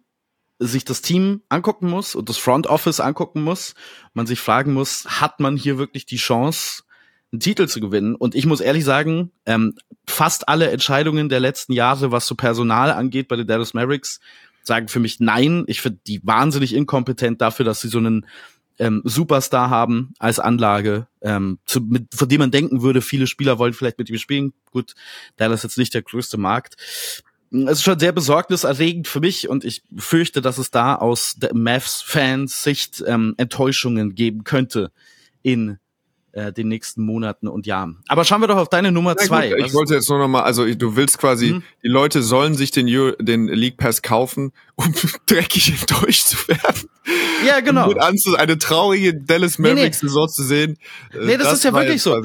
sich 0.59 0.83
das 0.83 1.01
Team 1.01 1.41
angucken 1.49 1.89
muss 1.89 2.15
und 2.15 2.29
das 2.29 2.37
Front 2.37 2.67
Office 2.67 2.99
angucken 2.99 3.41
muss, 3.41 3.73
man 4.13 4.27
sich 4.27 4.39
fragen 4.39 4.73
muss, 4.73 5.05
hat 5.05 5.39
man 5.39 5.55
hier 5.55 5.77
wirklich 5.77 6.05
die 6.05 6.17
Chance, 6.17 6.83
einen 7.31 7.39
Titel 7.39 7.67
zu 7.67 7.79
gewinnen? 7.79 8.15
Und 8.15 8.35
ich 8.35 8.45
muss 8.45 8.59
ehrlich 8.59 8.83
sagen, 8.83 9.31
ähm, 9.45 9.75
fast 10.05 10.49
alle 10.49 10.69
Entscheidungen 10.69 11.29
der 11.29 11.39
letzten 11.39 11.73
Jahre, 11.73 12.11
was 12.11 12.27
so 12.27 12.35
Personal 12.35 12.91
angeht 12.91 13.29
bei 13.29 13.37
den 13.37 13.47
Dallas 13.47 13.73
Mavericks, 13.73 14.19
sagen 14.63 14.89
für 14.89 14.99
mich 14.99 15.19
nein. 15.19 15.63
Ich 15.67 15.81
finde 15.81 15.99
die 16.05 16.19
wahnsinnig 16.23 16.73
inkompetent 16.75 17.41
dafür, 17.41 17.65
dass 17.65 17.81
sie 17.81 17.87
so 17.87 17.99
einen 17.99 18.25
ähm, 18.79 19.01
Superstar 19.03 19.69
haben 19.69 20.13
als 20.19 20.39
Anlage, 20.39 21.07
ähm, 21.21 21.59
zu, 21.65 21.81
mit, 21.81 22.13
von 22.13 22.27
dem 22.29 22.39
man 22.39 22.51
denken 22.51 22.81
würde, 22.81 23.01
viele 23.01 23.27
Spieler 23.27 23.59
wollen 23.59 23.73
vielleicht 23.73 23.97
mit 23.97 24.09
ihm 24.09 24.17
spielen. 24.17 24.53
Gut, 24.71 24.93
Dallas 25.37 25.59
ist 25.59 25.63
jetzt 25.63 25.77
nicht 25.77 25.93
der 25.93 26.01
größte 26.01 26.37
Markt 26.37 26.75
es 27.51 27.79
ist 27.79 27.83
schon 27.83 27.99
sehr 27.99 28.11
besorgniserregend 28.11 29.07
für 29.07 29.19
mich 29.19 29.49
und 29.49 29.65
ich 29.65 29.83
fürchte, 29.97 30.41
dass 30.41 30.57
es 30.57 30.71
da 30.71 30.95
aus 30.95 31.35
der 31.37 31.53
Mavs-Fans 31.53 32.63
Sicht 32.63 33.03
ähm, 33.07 33.33
Enttäuschungen 33.37 34.15
geben 34.15 34.43
könnte 34.43 34.91
in 35.41 35.79
äh, 36.31 36.53
den 36.53 36.67
nächsten 36.67 37.03
Monaten 37.03 37.47
und 37.47 37.65
Jahren. 37.65 38.03
Aber 38.07 38.23
schauen 38.23 38.41
wir 38.41 38.47
doch 38.47 38.57
auf 38.57 38.69
deine 38.69 38.91
Nummer 38.91 39.15
ja, 39.19 39.25
zwei. 39.25 39.49
Gut, 39.49 39.65
ich 39.65 39.73
wollte 39.73 39.95
jetzt 39.95 40.09
nur 40.09 40.19
noch 40.19 40.27
mal, 40.27 40.43
also 40.43 40.65
du 40.75 40.95
willst 40.95 41.17
quasi, 41.17 41.53
mhm. 41.53 41.63
die 41.83 41.87
Leute 41.87 42.21
sollen 42.21 42.53
sich 42.53 42.69
den, 42.69 42.87
Euro, 42.87 43.15
den 43.19 43.47
League 43.47 43.77
Pass 43.77 44.03
kaufen, 44.03 44.51
um 44.75 44.93
dreckig 45.25 45.69
enttäuscht 45.69 46.27
zu 46.27 46.47
werden. 46.47 46.87
Ja, 47.47 47.61
genau. 47.61 47.89
Und 47.89 47.99
anzu, 47.99 48.35
eine 48.35 48.59
traurige 48.59 49.15
Dallas 49.15 49.57
Mavericks 49.57 50.01
Saison 50.01 50.25
nee, 50.25 50.27
nee. 50.27 50.33
zu 50.33 50.43
sehen. 50.43 50.77
Nee, 51.19 51.37
das, 51.37 51.47
das 51.47 51.53
ist 51.55 51.63
ja 51.63 51.73
wirklich 51.73 52.01
so. 52.01 52.21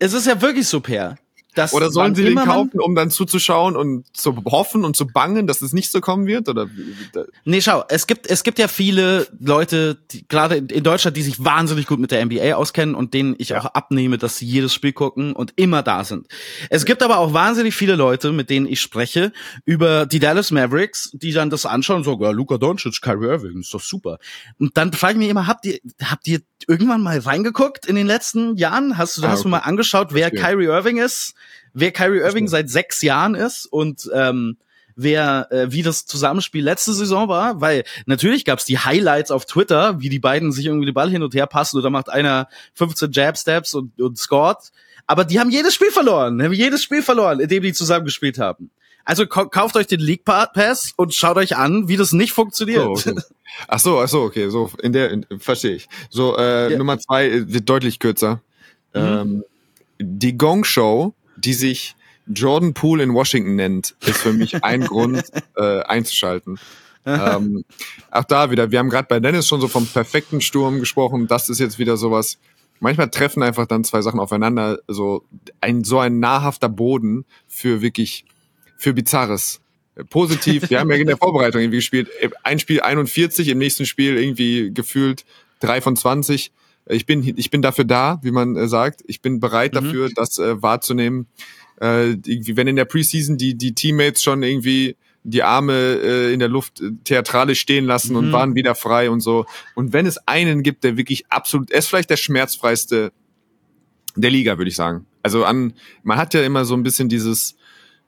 Es 0.00 0.12
ist 0.14 0.26
ja 0.26 0.42
wirklich 0.42 0.66
so, 0.66 0.80
Per. 0.80 1.16
Das 1.54 1.74
oder 1.74 1.90
sollen 1.90 2.14
sie 2.14 2.24
den 2.24 2.36
kaufen, 2.36 2.80
um 2.80 2.94
dann 2.94 3.10
zuzuschauen 3.10 3.76
und 3.76 4.06
zu 4.16 4.34
hoffen 4.46 4.84
und 4.84 4.96
zu 4.96 5.06
bangen, 5.06 5.46
dass 5.46 5.60
es 5.60 5.72
nicht 5.72 5.90
so 5.90 6.00
kommen 6.00 6.26
wird? 6.26 6.48
Oder? 6.48 6.68
Nee, 7.44 7.60
schau, 7.60 7.84
es 7.88 8.06
gibt, 8.06 8.26
es 8.26 8.42
gibt 8.42 8.58
ja 8.58 8.68
viele 8.68 9.26
Leute, 9.38 9.98
die, 10.10 10.26
gerade 10.26 10.56
in 10.56 10.82
Deutschland, 10.82 11.16
die 11.16 11.22
sich 11.22 11.44
wahnsinnig 11.44 11.86
gut 11.86 11.98
mit 11.98 12.10
der 12.10 12.24
NBA 12.24 12.54
auskennen 12.54 12.94
und 12.94 13.12
denen 13.12 13.34
ich 13.36 13.50
ja. 13.50 13.60
auch 13.60 13.66
abnehme, 13.66 14.16
dass 14.16 14.38
sie 14.38 14.46
jedes 14.46 14.72
Spiel 14.72 14.92
gucken 14.92 15.34
und 15.34 15.52
immer 15.56 15.82
da 15.82 16.04
sind. 16.04 16.26
Es 16.70 16.86
gibt 16.86 17.02
aber 17.02 17.18
auch 17.18 17.34
wahnsinnig 17.34 17.74
viele 17.74 17.96
Leute, 17.96 18.32
mit 18.32 18.48
denen 18.48 18.66
ich 18.66 18.80
spreche, 18.80 19.32
über 19.66 20.06
die 20.06 20.20
Dallas 20.20 20.52
Mavericks, 20.52 21.10
die 21.12 21.32
dann 21.32 21.50
das 21.50 21.66
anschauen 21.66 21.98
und 21.98 22.04
sagen, 22.04 22.22
ja, 22.22 22.30
Luka 22.30 22.56
Doncic, 22.56 23.02
Kyrie 23.02 23.26
Irving, 23.26 23.60
ist 23.60 23.74
doch 23.74 23.82
super. 23.82 24.18
Und 24.58 24.76
dann 24.78 24.92
frage 24.92 25.14
ich 25.14 25.18
mich 25.18 25.28
immer, 25.28 25.46
habt 25.46 25.66
ihr, 25.66 25.78
habt 26.02 26.26
ihr 26.26 26.40
irgendwann 26.66 27.02
mal 27.02 27.18
reingeguckt 27.18 27.86
in 27.86 27.96
den 27.96 28.06
letzten 28.06 28.56
Jahren? 28.56 28.96
Hast 28.96 29.18
du, 29.18 29.22
ah, 29.22 29.28
hast 29.28 29.40
okay. 29.40 29.42
du 29.44 29.48
mal 29.50 29.58
angeschaut, 29.58 30.14
wer 30.14 30.30
Kyrie 30.30 30.66
Irving 30.66 30.96
ist? 30.98 31.34
Wer 31.72 31.92
Kyrie 31.92 32.20
Irving 32.20 32.48
seit 32.48 32.70
sechs 32.70 33.02
Jahren 33.02 33.34
ist 33.34 33.66
und 33.66 34.10
ähm, 34.14 34.56
wer 34.94 35.48
äh, 35.50 35.72
wie 35.72 35.82
das 35.82 36.06
Zusammenspiel 36.06 36.64
letzte 36.64 36.92
Saison 36.92 37.28
war, 37.28 37.60
weil 37.60 37.84
natürlich 38.06 38.44
gab's 38.44 38.64
die 38.64 38.78
Highlights 38.78 39.30
auf 39.30 39.46
Twitter, 39.46 40.00
wie 40.00 40.08
die 40.08 40.18
beiden 40.18 40.52
sich 40.52 40.66
irgendwie 40.66 40.86
den 40.86 40.94
Ball 40.94 41.10
hin 41.10 41.22
und 41.22 41.34
her 41.34 41.46
passen 41.46 41.78
oder 41.78 41.90
macht 41.90 42.10
einer 42.10 42.48
15 42.74 43.12
Jab 43.12 43.38
Steps 43.38 43.74
und, 43.74 44.00
und 44.00 44.18
scored, 44.18 44.70
aber 45.06 45.24
die 45.24 45.40
haben 45.40 45.50
jedes 45.50 45.74
Spiel 45.74 45.90
verloren, 45.90 46.42
haben 46.42 46.52
jedes 46.52 46.82
Spiel 46.82 47.02
verloren, 47.02 47.40
in 47.40 47.48
dem 47.48 47.62
die 47.62 47.72
zusammengespielt 47.72 48.38
haben. 48.38 48.70
Also 49.04 49.26
kauft 49.26 49.76
euch 49.76 49.88
den 49.88 49.98
League 49.98 50.24
Pass 50.24 50.92
und 50.96 51.12
schaut 51.12 51.36
euch 51.36 51.56
an, 51.56 51.88
wie 51.88 51.96
das 51.96 52.12
nicht 52.12 52.32
funktioniert. 52.32 52.82
So, 52.98 53.10
okay. 53.10 53.20
Ach 53.66 53.78
so, 53.80 53.98
ach 54.00 54.08
so, 54.08 54.22
okay, 54.22 54.48
so 54.48 54.70
in 54.80 54.92
der 54.92 55.10
in, 55.10 55.26
verstehe 55.38 55.74
ich. 55.74 55.88
So 56.08 56.36
äh, 56.38 56.72
ja. 56.72 56.78
Nummer 56.78 56.98
zwei 56.98 57.28
äh, 57.28 57.52
wird 57.52 57.68
deutlich 57.68 57.98
kürzer. 57.98 58.40
Mhm. 58.94 59.00
Ähm, 59.00 59.44
die 59.98 60.38
Gong 60.38 60.64
Show 60.64 61.14
die 61.44 61.54
sich 61.54 61.94
Jordan 62.26 62.74
Poole 62.74 63.02
in 63.02 63.14
Washington 63.14 63.56
nennt, 63.56 63.94
ist 64.00 64.18
für 64.18 64.32
mich 64.32 64.62
ein 64.64 64.80
Grund 64.86 65.24
äh, 65.56 65.80
einzuschalten. 65.82 66.58
ähm, 67.04 67.64
auch 68.10 68.24
da 68.24 68.50
wieder, 68.50 68.70
wir 68.70 68.78
haben 68.78 68.90
gerade 68.90 69.08
bei 69.08 69.18
Dennis 69.18 69.48
schon 69.48 69.60
so 69.60 69.68
vom 69.68 69.86
perfekten 69.86 70.40
Sturm 70.40 70.78
gesprochen. 70.78 71.26
Das 71.26 71.48
ist 71.48 71.58
jetzt 71.58 71.78
wieder 71.78 71.96
sowas. 71.96 72.38
Manchmal 72.78 73.10
treffen 73.10 73.42
einfach 73.42 73.66
dann 73.66 73.84
zwei 73.84 74.02
Sachen 74.02 74.20
aufeinander. 74.20 74.78
So 74.88 75.24
ein 75.60 75.84
so 75.84 75.98
ein 75.98 76.20
nahrhafter 76.20 76.68
Boden 76.68 77.24
für 77.48 77.82
wirklich 77.82 78.24
für 78.76 78.92
Bizarres. 78.92 79.60
Positiv. 80.10 80.70
Wir 80.70 80.80
haben 80.80 80.90
ja 80.90 80.96
in 80.96 81.06
der 81.06 81.16
Vorbereitung 81.16 81.60
irgendwie 81.60 81.78
gespielt. 81.78 82.08
Ein 82.44 82.58
Spiel 82.58 82.80
41, 82.80 83.48
im 83.48 83.58
nächsten 83.58 83.84
Spiel 83.84 84.16
irgendwie 84.16 84.72
gefühlt 84.72 85.24
drei 85.60 85.80
von 85.80 85.96
20 85.96 86.50
ich 86.86 87.06
bin, 87.06 87.22
ich 87.36 87.50
bin 87.50 87.62
dafür 87.62 87.84
da, 87.84 88.18
wie 88.22 88.30
man 88.30 88.56
äh, 88.56 88.68
sagt. 88.68 89.02
Ich 89.06 89.20
bin 89.20 89.40
bereit 89.40 89.74
mhm. 89.74 89.84
dafür, 89.84 90.10
das 90.14 90.38
äh, 90.38 90.60
wahrzunehmen. 90.60 91.26
Äh, 91.80 92.12
irgendwie, 92.12 92.56
wenn 92.56 92.68
in 92.68 92.76
der 92.76 92.84
Preseason 92.84 93.36
die, 93.36 93.54
die 93.54 93.74
Teammates 93.74 94.22
schon 94.22 94.42
irgendwie 94.42 94.96
die 95.24 95.42
Arme 95.42 95.72
äh, 95.74 96.32
in 96.32 96.40
der 96.40 96.48
Luft 96.48 96.80
äh, 96.80 96.90
theatralisch 97.04 97.60
stehen 97.60 97.84
lassen 97.84 98.12
mhm. 98.12 98.18
und 98.18 98.32
waren 98.32 98.54
wieder 98.54 98.74
frei 98.74 99.10
und 99.10 99.20
so. 99.20 99.46
Und 99.74 99.92
wenn 99.92 100.06
es 100.06 100.18
einen 100.26 100.62
gibt, 100.62 100.84
der 100.84 100.96
wirklich 100.96 101.26
absolut, 101.30 101.70
er 101.70 101.78
ist 101.78 101.88
vielleicht 101.88 102.10
der 102.10 102.16
schmerzfreiste 102.16 103.12
der 104.16 104.30
Liga, 104.30 104.58
würde 104.58 104.68
ich 104.68 104.76
sagen. 104.76 105.06
Also 105.22 105.44
an, 105.44 105.74
man 106.02 106.18
hat 106.18 106.34
ja 106.34 106.42
immer 106.42 106.64
so 106.64 106.74
ein 106.74 106.82
bisschen 106.82 107.08
dieses, 107.08 107.56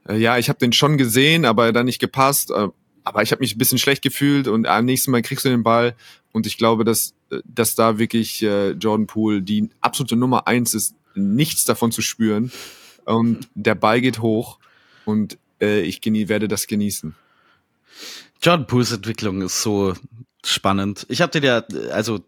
äh, 0.08 0.16
ja, 0.16 0.38
ich 0.38 0.48
habe 0.48 0.58
den 0.58 0.72
schon 0.72 0.98
gesehen, 0.98 1.44
aber 1.44 1.72
dann 1.72 1.86
nicht 1.86 2.00
gepasst. 2.00 2.50
Äh, 2.50 2.68
aber 3.04 3.22
ich 3.22 3.30
habe 3.30 3.40
mich 3.40 3.54
ein 3.54 3.58
bisschen 3.58 3.78
schlecht 3.78 4.02
gefühlt 4.02 4.48
und 4.48 4.66
am 4.66 4.84
nächsten 4.86 5.10
Mal 5.10 5.22
kriegst 5.22 5.44
du 5.44 5.50
den 5.50 5.62
Ball. 5.62 5.94
Und 6.32 6.46
ich 6.46 6.58
glaube, 6.58 6.84
dass, 6.84 7.14
dass 7.44 7.74
da 7.74 7.98
wirklich 7.98 8.42
äh, 8.42 8.70
Jordan 8.70 9.06
Poole 9.06 9.42
die 9.42 9.70
absolute 9.80 10.16
Nummer 10.16 10.48
eins 10.48 10.74
ist, 10.74 10.96
nichts 11.14 11.64
davon 11.64 11.92
zu 11.92 12.02
spüren. 12.02 12.50
Und 13.04 13.48
der 13.54 13.74
Ball 13.74 14.00
geht 14.00 14.20
hoch 14.20 14.58
und 15.04 15.38
äh, 15.60 15.82
ich 15.82 16.00
genie 16.00 16.28
werde 16.28 16.48
das 16.48 16.66
genießen. 16.66 17.14
Jordan 18.42 18.66
Pools 18.66 18.90
Entwicklung 18.92 19.42
ist 19.42 19.62
so 19.62 19.94
spannend. 20.44 21.06
Ich 21.08 21.20
hatte 21.22 21.38
ja, 21.38 21.62
also, 21.92 22.20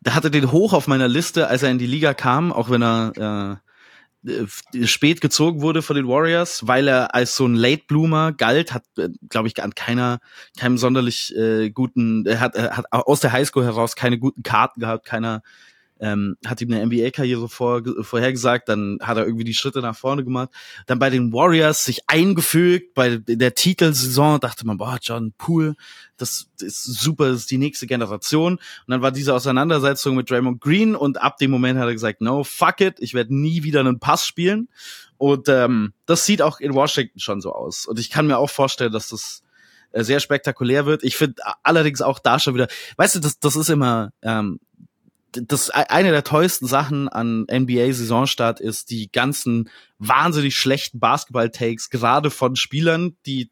da 0.00 0.14
hatte 0.14 0.30
den 0.30 0.50
hoch 0.50 0.72
auf 0.72 0.88
meiner 0.88 1.08
Liste, 1.08 1.48
als 1.48 1.62
er 1.62 1.70
in 1.70 1.78
die 1.78 1.86
Liga 1.86 2.14
kam, 2.14 2.52
auch 2.52 2.70
wenn 2.70 2.82
er 2.82 3.12
äh, 3.16 3.52
äh, 3.52 3.56
spät 4.84 5.20
gezogen 5.20 5.62
wurde 5.62 5.82
von 5.82 5.96
den 5.96 6.06
Warriors, 6.06 6.66
weil 6.66 6.88
er 6.88 7.14
als 7.14 7.36
so 7.36 7.46
ein 7.46 7.54
Late 7.54 7.84
Bloomer 7.88 8.32
galt, 8.32 8.72
hat, 8.72 8.84
äh, 8.96 9.08
glaube 9.28 9.48
ich, 9.48 9.62
an 9.62 9.74
keiner, 9.74 10.20
keinem 10.58 10.78
sonderlich 10.78 11.34
äh, 11.36 11.70
guten, 11.70 12.24
er 12.26 12.40
hat, 12.40 12.54
er 12.54 12.76
hat 12.76 12.86
aus 12.90 13.20
der 13.20 13.32
Highschool 13.32 13.64
heraus 13.64 13.96
keine 13.96 14.18
guten 14.18 14.42
Karten 14.42 14.80
gehabt, 14.80 15.06
keiner 15.06 15.42
ähm, 16.02 16.36
hat 16.44 16.60
ihm 16.60 16.72
eine 16.72 16.84
NBA-Karriere 16.84 17.48
vor, 17.48 17.80
vorhergesagt, 18.00 18.68
dann 18.68 18.98
hat 19.00 19.16
er 19.16 19.24
irgendwie 19.24 19.44
die 19.44 19.54
Schritte 19.54 19.80
nach 19.80 19.96
vorne 19.96 20.24
gemacht. 20.24 20.50
Dann 20.86 20.98
bei 20.98 21.10
den 21.10 21.32
Warriors 21.32 21.84
sich 21.84 22.00
eingefügt, 22.08 22.94
bei 22.94 23.18
der 23.18 23.54
Titelsaison 23.54 24.40
dachte 24.40 24.66
man, 24.66 24.78
boah, 24.78 24.98
John 25.00 25.32
Poole, 25.38 25.76
das 26.16 26.48
ist 26.60 26.82
super, 26.82 27.28
das 27.28 27.40
ist 27.40 27.50
die 27.52 27.58
nächste 27.58 27.86
Generation. 27.86 28.54
Und 28.54 28.60
dann 28.88 29.00
war 29.00 29.12
diese 29.12 29.32
Auseinandersetzung 29.32 30.16
mit 30.16 30.28
Draymond 30.28 30.60
Green 30.60 30.96
und 30.96 31.22
ab 31.22 31.38
dem 31.38 31.52
Moment 31.52 31.78
hat 31.78 31.86
er 31.86 31.92
gesagt, 31.92 32.20
no, 32.20 32.42
fuck 32.42 32.80
it, 32.80 32.96
ich 32.98 33.14
werde 33.14 33.34
nie 33.34 33.62
wieder 33.62 33.80
einen 33.80 34.00
Pass 34.00 34.26
spielen. 34.26 34.68
Und 35.18 35.48
ähm, 35.48 35.92
das 36.06 36.26
sieht 36.26 36.42
auch 36.42 36.58
in 36.58 36.74
Washington 36.74 37.20
schon 37.20 37.40
so 37.40 37.52
aus. 37.52 37.86
Und 37.86 38.00
ich 38.00 38.10
kann 38.10 38.26
mir 38.26 38.38
auch 38.38 38.50
vorstellen, 38.50 38.92
dass 38.92 39.10
das 39.10 39.44
äh, 39.92 40.02
sehr 40.02 40.18
spektakulär 40.18 40.84
wird. 40.84 41.04
Ich 41.04 41.16
finde 41.16 41.42
allerdings 41.62 42.02
auch 42.02 42.18
da 42.18 42.40
schon 42.40 42.54
wieder, 42.54 42.66
weißt 42.96 43.14
du, 43.14 43.20
das, 43.20 43.38
das 43.38 43.54
ist 43.54 43.70
immer, 43.70 44.12
ähm, 44.22 44.58
das 45.32 45.68
e-, 45.68 45.88
eine 45.88 46.10
der 46.10 46.24
tollsten 46.24 46.66
Sachen 46.66 47.08
an 47.08 47.46
NBA 47.50 47.92
Saisonstart 47.92 48.60
ist 48.60 48.90
die 48.90 49.10
ganzen 49.10 49.70
wahnsinnig 49.98 50.56
schlechten 50.56 51.00
Basketball-Takes, 51.00 51.90
gerade 51.90 52.30
von 52.30 52.56
Spielern, 52.56 53.16
die 53.26 53.50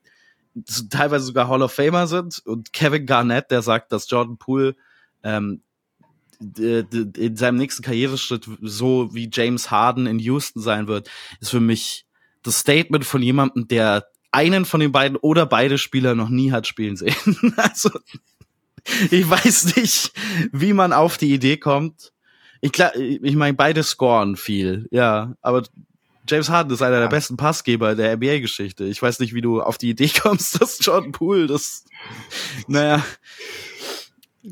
teilweise 0.91 1.27
sogar 1.27 1.49
Hall 1.49 1.63
of 1.63 1.73
Famer 1.73 2.07
sind. 2.07 2.43
Und 2.45 2.73
Kevin 2.73 3.07
Garnett, 3.07 3.51
der 3.51 3.63
sagt, 3.63 3.93
dass 3.93 4.11
Jordan 4.11 4.37
Poole 4.37 4.77
ähm, 5.23 5.63
in 6.41 7.37
seinem 7.37 7.59
nächsten 7.59 7.83
Karriereschritt 7.83 8.49
so 8.63 9.15
wie 9.15 9.29
James 9.31 9.71
Harden 9.71 10.07
in 10.07 10.19
Houston 10.19 10.61
sein 10.61 10.87
wird, 10.87 11.11
ist 11.41 11.51
für 11.51 11.61
mich 11.61 12.07
das 12.43 12.61
Statement 12.61 13.05
von 13.05 13.23
jemandem, 13.23 13.69
der 13.69 14.07
einen 14.33 14.65
von 14.65 14.81
den 14.81 14.93
beiden 14.93 15.17
oder 15.19 15.45
beide 15.45 15.77
Spieler 15.77 16.15
noch 16.15 16.31
nie 16.31 16.51
hat 16.53 16.67
spielen 16.67 16.97
sehen. 16.97 17.15
also 17.57 17.91
ich 19.11 19.29
weiß 19.29 19.77
nicht, 19.77 20.13
wie 20.53 20.73
man 20.73 20.93
auf 20.93 21.19
die 21.19 21.33
Idee 21.33 21.57
kommt. 21.57 22.13
Ich, 22.61 22.73
klar, 22.73 22.95
ich 22.95 23.37
meine, 23.37 23.55
beide 23.55 23.83
scoren 23.83 24.37
viel, 24.37 24.87
ja, 24.91 25.35
aber 25.41 25.63
James 26.29 26.51
Harden 26.51 26.73
ist 26.73 26.83
einer 26.83 27.01
der 27.01 27.09
besten 27.09 27.37
Passgeber 27.37 27.95
der 27.95 28.17
NBA-Geschichte. 28.17 28.85
Ich 28.85 29.01
weiß 29.01 29.19
nicht, 29.21 29.35
wie 29.35 29.41
du 29.41 29.63
auf 29.63 29.79
die 29.79 29.91
Idee 29.91 30.11
kommst, 30.21 30.61
dass 30.61 30.79
Jordan 30.81 31.13
Poole 31.13 31.47
das, 31.47 31.85
naja. 32.67 33.05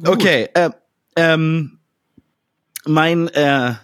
Okay, 0.05 0.49
äh, 0.55 0.71
ähm, 1.17 1.79
mein 2.85 3.29
äh, 3.29 3.75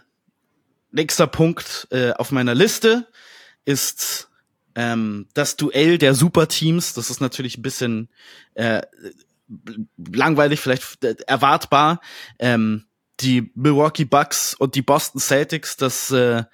nächster 0.91 1.27
Punkt 1.27 1.89
äh, 1.91 2.13
auf 2.13 2.31
meiner 2.31 2.55
Liste 2.55 3.07
ist 3.65 4.29
ähm, 4.75 5.29
das 5.35 5.57
Duell 5.57 5.99
der 5.99 6.15
Superteams. 6.15 6.95
Das 6.95 7.11
ist 7.11 7.21
natürlich 7.21 7.59
ein 7.59 7.63
bisschen 7.63 8.09
äh, 8.55 8.83
langweilig, 9.97 10.61
vielleicht 10.61 11.05
äh, 11.05 11.17
erwartbar. 11.27 12.01
Ähm, 12.39 12.85
die 13.21 13.53
Milwaukee 13.55 14.05
Bucks 14.05 14.55
und 14.55 14.75
die 14.75 14.83
Boston 14.83 15.21
Celtics, 15.21 15.77
das 15.77 16.11
äh, 16.11 16.45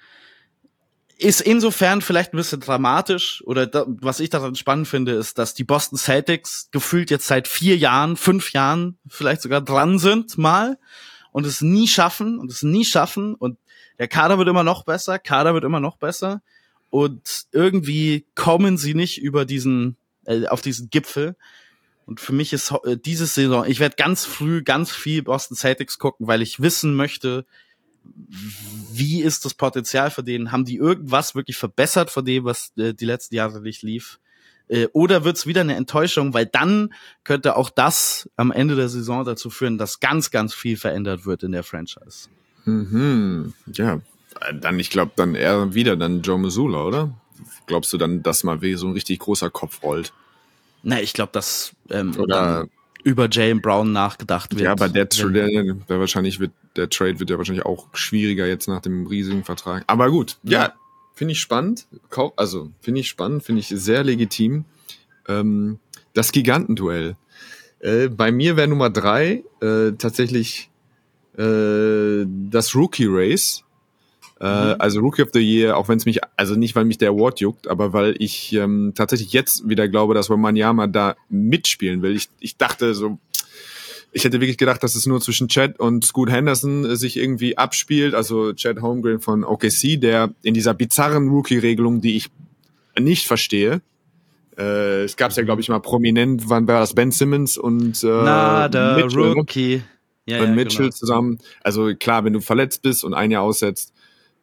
ist 1.17 1.41
insofern 1.41 2.01
vielleicht 2.01 2.33
ein 2.33 2.37
bisschen 2.37 2.59
dramatisch 2.59 3.43
oder 3.45 3.67
da, 3.67 3.85
was 3.87 4.19
ich 4.19 4.29
daran 4.29 4.55
spannend 4.55 4.87
finde, 4.87 5.13
ist, 5.13 5.37
dass 5.37 5.53
die 5.53 5.63
Boston 5.63 5.97
Celtics 5.97 6.69
gefühlt 6.71 7.11
jetzt 7.11 7.27
seit 7.27 7.47
vier 7.47 7.77
Jahren, 7.77 8.17
fünf 8.17 8.53
Jahren 8.53 8.97
vielleicht 9.07 9.41
sogar 9.41 9.61
dran 9.61 9.99
sind 9.99 10.37
mal 10.37 10.79
und 11.31 11.45
es 11.45 11.61
nie 11.61 11.87
schaffen 11.87 12.39
und 12.39 12.51
es 12.51 12.63
nie 12.63 12.85
schaffen 12.85 13.35
und 13.35 13.59
der 13.99 14.07
Kader 14.07 14.39
wird 14.39 14.47
immer 14.47 14.63
noch 14.63 14.83
besser, 14.83 15.19
Kader 15.19 15.53
wird 15.53 15.63
immer 15.63 15.79
noch 15.79 15.97
besser 15.97 16.41
und 16.89 17.45
irgendwie 17.51 18.25
kommen 18.33 18.77
sie 18.77 18.95
nicht 18.95 19.21
über 19.21 19.45
diesen 19.45 19.97
äh, 20.25 20.47
auf 20.47 20.61
diesen 20.61 20.89
Gipfel 20.89 21.35
und 22.11 22.19
für 22.19 22.33
mich 22.33 22.51
ist 22.51 22.73
äh, 22.83 22.97
diese 22.97 23.25
Saison, 23.25 23.63
ich 23.65 23.79
werde 23.79 23.95
ganz 23.95 24.25
früh 24.25 24.63
ganz 24.63 24.91
viel 24.91 25.23
Boston 25.23 25.55
Celtics 25.55 25.97
gucken, 25.97 26.27
weil 26.27 26.41
ich 26.41 26.61
wissen 26.61 26.93
möchte, 26.93 27.45
wie 28.91 29.21
ist 29.21 29.45
das 29.45 29.53
Potenzial 29.53 30.11
für 30.11 30.21
den? 30.21 30.51
Haben 30.51 30.65
die 30.65 30.75
irgendwas 30.75 31.35
wirklich 31.35 31.55
verbessert 31.55 32.11
von 32.11 32.25
dem, 32.25 32.43
was 32.43 32.73
äh, 32.75 32.93
die 32.93 33.05
letzten 33.05 33.35
Jahre 33.35 33.61
nicht 33.61 33.81
lief? 33.81 34.19
Äh, 34.67 34.87
oder 34.91 35.23
wird's 35.23 35.47
wieder 35.47 35.61
eine 35.61 35.77
Enttäuschung? 35.77 36.33
Weil 36.33 36.47
dann 36.47 36.93
könnte 37.23 37.55
auch 37.55 37.69
das 37.69 38.29
am 38.35 38.51
Ende 38.51 38.75
der 38.75 38.89
Saison 38.89 39.23
dazu 39.23 39.49
führen, 39.49 39.77
dass 39.77 40.01
ganz, 40.01 40.31
ganz 40.31 40.53
viel 40.53 40.75
verändert 40.75 41.25
wird 41.25 41.43
in 41.43 41.53
der 41.53 41.63
Franchise. 41.63 42.27
Mhm. 42.65 43.53
Ja, 43.71 44.01
dann, 44.53 44.77
ich 44.79 44.89
glaube, 44.89 45.13
dann 45.15 45.35
eher 45.35 45.73
wieder 45.73 45.95
dann 45.95 46.23
Joe 46.23 46.37
Missoula, 46.37 46.83
oder? 46.83 47.13
Glaubst 47.67 47.93
du 47.93 47.97
dann, 47.97 48.21
dass 48.21 48.43
mal 48.43 48.61
wie 48.61 48.73
so 48.73 48.87
ein 48.87 48.91
richtig 48.91 49.19
großer 49.19 49.49
Kopf 49.49 49.81
rollt? 49.81 50.11
Na, 50.83 51.01
ich 51.01 51.13
glaube, 51.13 51.31
dass 51.33 51.73
ähm, 51.89 52.15
Oder 52.17 52.67
über 53.03 53.27
Jalen 53.29 53.61
Brown 53.61 53.91
nachgedacht 53.91 54.51
wird. 54.51 54.61
ja, 54.61 54.71
aber 54.71 54.87
der, 54.89 55.09
Tra- 55.09 55.31
der, 55.31 55.73
der 55.73 55.99
wahrscheinlich 55.99 56.39
wird, 56.39 56.51
der 56.75 56.89
Trade 56.89 57.19
wird 57.19 57.29
ja 57.31 57.37
wahrscheinlich 57.37 57.65
auch 57.65 57.87
schwieriger 57.93 58.45
jetzt 58.47 58.67
nach 58.67 58.81
dem 58.81 59.07
riesigen 59.07 59.43
Vertrag. 59.43 59.83
Aber 59.87 60.09
gut, 60.11 60.37
ja, 60.43 60.63
Ja. 60.65 60.73
finde 61.15 61.31
ich 61.33 61.39
spannend. 61.39 61.87
Also 62.35 62.69
finde 62.81 62.99
ich 63.01 63.09
spannend, 63.09 63.43
finde 63.43 63.61
ich 63.61 63.67
sehr 63.69 64.03
legitim. 64.03 64.65
Ähm, 65.27 65.79
das 66.13 66.31
Gigantenduell. 66.31 67.15
Äh, 67.79 68.09
bei 68.09 68.31
mir 68.31 68.55
wäre 68.57 68.67
Nummer 68.67 68.89
drei 68.91 69.43
äh, 69.61 69.91
tatsächlich 69.97 70.69
äh, 71.37 72.25
das 72.49 72.75
Rookie 72.75 73.07
Race. 73.09 73.63
Äh, 74.41 74.75
Also 74.79 75.01
Rookie 75.01 75.21
of 75.21 75.29
the 75.33 75.39
Year, 75.39 75.77
auch 75.77 75.87
wenn 75.87 75.97
es 75.97 76.05
mich, 76.05 76.19
also 76.35 76.55
nicht, 76.55 76.75
weil 76.75 76.85
mich 76.85 76.97
der 76.97 77.09
Award 77.09 77.39
juckt, 77.39 77.67
aber 77.67 77.93
weil 77.93 78.15
ich 78.17 78.53
ähm, 78.53 78.93
tatsächlich 78.95 79.31
jetzt 79.33 79.69
wieder 79.69 79.87
glaube, 79.87 80.15
dass 80.15 80.29
Wembanyama 80.29 80.87
da 80.87 81.15
mitspielen 81.29 82.01
will. 82.01 82.15
Ich, 82.15 82.29
ich 82.39 82.57
dachte 82.57 82.95
so, 82.95 83.19
ich 84.11 84.25
hätte 84.25 84.41
wirklich 84.41 84.57
gedacht, 84.57 84.83
dass 84.83 84.95
es 84.95 85.05
nur 85.05 85.21
zwischen 85.21 85.47
Chad 85.47 85.79
und 85.79 86.03
Scoot 86.03 86.31
Henderson 86.31 86.85
äh, 86.85 86.95
sich 86.95 87.17
irgendwie 87.17 87.57
abspielt. 87.57 88.15
Also 88.15 88.53
Chad 88.53 88.81
Holmgren 88.81 89.21
von 89.21 89.43
OKC, 89.43 90.01
der 90.01 90.33
in 90.41 90.55
dieser 90.55 90.73
bizarren 90.73 91.29
Rookie-Regelung, 91.29 92.01
die 92.01 92.17
ich 92.17 92.29
nicht 92.99 93.27
verstehe. 93.27 93.81
Äh, 94.57 95.03
es 95.03 95.17
gab 95.17 95.29
es 95.29 95.37
ja, 95.37 95.43
glaube 95.43 95.61
ich, 95.61 95.69
mal 95.69 95.79
prominent, 95.79 96.49
wann 96.49 96.67
war 96.67 96.79
das 96.79 96.93
Ben 96.93 97.11
Simmons 97.11 97.57
und 97.57 98.03
äh, 98.03 98.07
Na, 98.07 98.67
der 98.67 98.95
Mitchell, 98.95 99.21
ne? 99.21 99.33
Rookie. 99.33 99.81
Ja, 100.25 100.39
und 100.39 100.49
ja, 100.49 100.55
Mitchell 100.55 100.85
genau. 100.85 100.95
zusammen. 100.95 101.37
Also 101.63 101.93
klar, 101.95 102.25
wenn 102.25 102.33
du 102.33 102.41
verletzt 102.41 102.81
bist 102.81 103.03
und 103.03 103.13
ein 103.13 103.31
Jahr 103.31 103.43
aussetzt, 103.43 103.93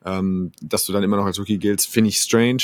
ähm, 0.08 0.52
dass 0.62 0.86
du 0.86 0.92
dann 0.92 1.02
immer 1.02 1.16
noch 1.16 1.26
als 1.26 1.38
Rookie 1.38 1.58
giltst, 1.58 1.88
finde 1.88 2.08
ich 2.10 2.18
strange. 2.20 2.62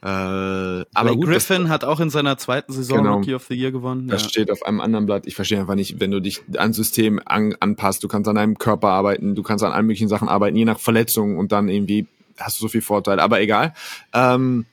Äh, 0.00 0.06
aber 0.06 0.84
Aber 0.94 1.16
gut, 1.16 1.26
Griffin 1.26 1.68
hat 1.68 1.82
auch 1.82 1.98
in 1.98 2.08
seiner 2.08 2.38
zweiten 2.38 2.72
Saison 2.72 2.98
Genau. 2.98 3.16
Rookie 3.16 3.34
of 3.34 3.46
the 3.48 3.54
Year 3.54 3.72
gewonnen. 3.72 4.06
das, 4.06 4.20
ja. 4.20 4.24
das 4.26 4.30
steht 4.30 4.50
auf 4.52 4.62
einem 4.62 4.80
anderen 4.80 5.06
Blatt. 5.06 5.26
Ich 5.26 5.34
verstehe 5.34 5.58
einfach 5.58 5.74
nicht, 5.74 5.98
wenn 5.98 6.12
du 6.12 6.20
dich 6.20 6.42
an 6.56 6.72
System 6.72 7.20
an, 7.24 7.56
anpasst, 7.58 8.04
du 8.04 8.08
kannst 8.08 8.28
an 8.28 8.36
deinem 8.36 8.58
Körper 8.58 8.88
arbeiten, 8.90 9.34
du 9.34 9.42
kannst 9.42 9.64
an 9.64 9.72
allen 9.72 9.86
möglichen 9.86 10.08
Sachen 10.08 10.28
arbeiten, 10.28 10.56
je 10.56 10.64
nach 10.64 10.78
Verletzung 10.78 11.36
und 11.36 11.50
dann 11.50 11.68
irgendwie 11.68 12.06
hast 12.38 12.60
du 12.60 12.62
so 12.62 12.68
viel 12.68 12.82
Vorteil. 12.82 13.18
Aber 13.18 13.40
egal. 13.40 13.74
Ähm, 14.12 14.66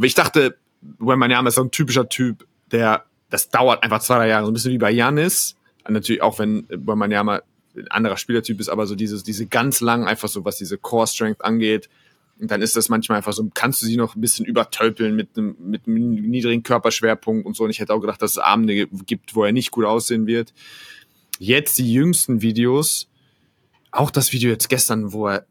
ich 0.00 0.14
dachte, 0.14 0.56
Wembanyama 0.98 1.48
ist 1.48 1.54
so 1.54 1.62
ein 1.62 1.70
typischer 1.70 2.08
Typ, 2.08 2.44
der, 2.72 3.04
das 3.30 3.50
dauert 3.50 3.84
einfach 3.84 4.00
zwei, 4.00 4.16
drei 4.16 4.28
Jahre, 4.28 4.44
so 4.46 4.50
ein 4.50 4.54
bisschen 4.54 4.72
wie 4.72 4.78
bei 4.78 4.90
Janis. 4.90 5.54
Natürlich 5.88 6.22
auch, 6.22 6.38
wenn 6.40 6.66
Wembanyama 6.68 7.42
ein 7.78 7.88
anderer 7.88 8.16
Spielertyp 8.16 8.60
ist, 8.60 8.68
aber 8.68 8.86
so 8.86 8.94
dieses, 8.94 9.22
diese 9.22 9.46
ganz 9.46 9.80
lang, 9.80 10.06
einfach 10.06 10.28
so, 10.28 10.44
was 10.44 10.56
diese 10.58 10.78
Core 10.78 11.06
Strength 11.06 11.44
angeht. 11.44 11.88
Und 12.40 12.50
dann 12.50 12.62
ist 12.62 12.76
das 12.76 12.88
manchmal 12.88 13.16
einfach 13.18 13.32
so, 13.32 13.48
kannst 13.52 13.82
du 13.82 13.86
sie 13.86 13.96
noch 13.96 14.14
ein 14.14 14.20
bisschen 14.20 14.46
übertölpeln 14.46 15.16
mit 15.16 15.36
einem, 15.36 15.56
mit 15.58 15.88
einem 15.88 16.12
niedrigen 16.14 16.62
Körperschwerpunkt 16.62 17.46
und 17.46 17.56
so. 17.56 17.64
Und 17.64 17.70
ich 17.70 17.80
hätte 17.80 17.92
auch 17.92 18.00
gedacht, 18.00 18.22
dass 18.22 18.32
es 18.32 18.38
Abende 18.38 18.86
gibt, 18.86 19.34
wo 19.34 19.44
er 19.44 19.52
nicht 19.52 19.72
gut 19.72 19.84
aussehen 19.84 20.26
wird. 20.26 20.52
Jetzt 21.40 21.78
die 21.78 21.92
jüngsten 21.92 22.40
Videos, 22.42 23.08
auch 23.90 24.10
das 24.10 24.32
Video 24.32 24.50
jetzt 24.50 24.68
gestern, 24.68 25.12
wo 25.12 25.28
er, 25.28 25.46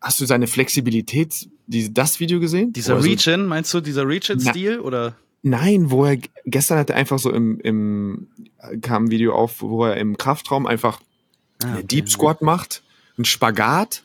hast 0.00 0.20
du 0.20 0.26
seine 0.26 0.46
Flexibilität, 0.46 1.48
die, 1.66 1.92
das 1.92 2.20
Video 2.20 2.38
gesehen? 2.38 2.72
Dieser 2.72 2.94
er 2.94 3.02
so- 3.02 3.08
Reach-In, 3.08 3.46
meinst 3.46 3.74
du, 3.74 3.80
dieser 3.80 4.06
Reach-In-Stil? 4.06 4.78
Oder? 4.80 5.16
Nein, 5.42 5.90
wo 5.90 6.04
er 6.04 6.18
gestern 6.46 6.78
hat 6.78 6.90
er 6.90 6.96
einfach 6.96 7.18
so 7.18 7.32
im, 7.32 7.58
im 7.60 8.28
kam 8.80 9.04
ein 9.04 9.10
Video 9.10 9.34
auf, 9.34 9.60
wo 9.62 9.84
er 9.84 9.96
im 9.96 10.18
Kraftraum 10.18 10.66
einfach 10.66 11.00
Ah, 11.62 11.74
einen 11.74 11.88
Deep 11.88 12.08
Squat 12.08 12.42
macht, 12.42 12.82
einen 13.16 13.24
Spagat 13.24 14.02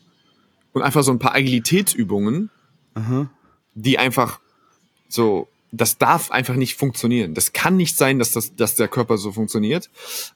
und 0.72 0.82
einfach 0.82 1.02
so 1.02 1.12
ein 1.12 1.18
paar 1.18 1.34
Agilitätsübungen, 1.34 2.50
Aha. 2.94 3.28
die 3.74 3.98
einfach 3.98 4.40
so, 5.08 5.48
das 5.76 5.98
darf 5.98 6.30
einfach 6.30 6.54
nicht 6.54 6.76
funktionieren. 6.76 7.34
Das 7.34 7.52
kann 7.52 7.76
nicht 7.76 7.96
sein, 7.96 8.18
dass 8.18 8.32
das, 8.32 8.54
dass 8.54 8.74
der 8.74 8.88
Körper 8.88 9.18
so 9.18 9.32
funktioniert. 9.32 9.90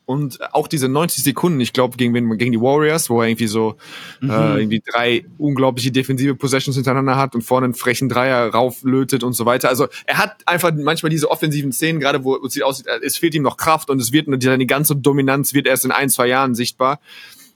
Und 0.05 0.55
auch 0.55 0.69
diese 0.69 0.89
90 0.89 1.23
Sekunden, 1.23 1.61
ich 1.61 1.73
glaube 1.73 1.97
gegen 1.97 2.13
gegen 2.39 2.53
die 2.53 2.61
Warriors, 2.61 3.11
wo 3.11 3.21
er 3.21 3.29
irgendwie 3.29 3.47
so 3.47 3.77
äh, 4.23 4.27
irgendwie 4.27 4.83
drei 4.85 5.25
unglaubliche 5.39 5.93
defensive 5.93 6.35
Possessions 6.35 6.77
hintereinander 6.77 7.17
hat 7.17 7.35
und 7.35 7.43
vorne 7.43 7.67
einen 7.67 7.75
frechen 7.75 8.09
Dreier 8.09 8.51
rauflötet 8.51 9.23
und 9.23 9.35
so 9.35 9.47
weiter. 9.47 9.69
Also 9.69 9.89
er 10.07 10.19
hat 10.19 10.47
einfach 10.47 10.73
manchmal 10.75 11.11
diese 11.11 11.31
offensiven 11.31 11.73
Szenen, 11.73 12.01
gerade 12.01 12.25
wo 12.25 12.37
es 12.45 12.53
sieht 12.53 12.63
aussieht, 12.63 12.87
es 13.03 13.17
fehlt 13.17 13.35
ihm 13.35 13.43
noch 13.43 13.57
Kraft 13.57 13.91
und 13.91 14.01
es 14.01 14.13
wird 14.13 14.29
nur 14.29 14.39
die 14.39 14.67
ganze 14.67 14.97
Dominanz 14.97 15.55
wird 15.55 15.67
erst 15.67 15.85
in 15.85 15.93
ein, 15.93 16.11
zwei 16.11 16.27
Jahren 16.27 16.55
sichtbar. 16.55 17.01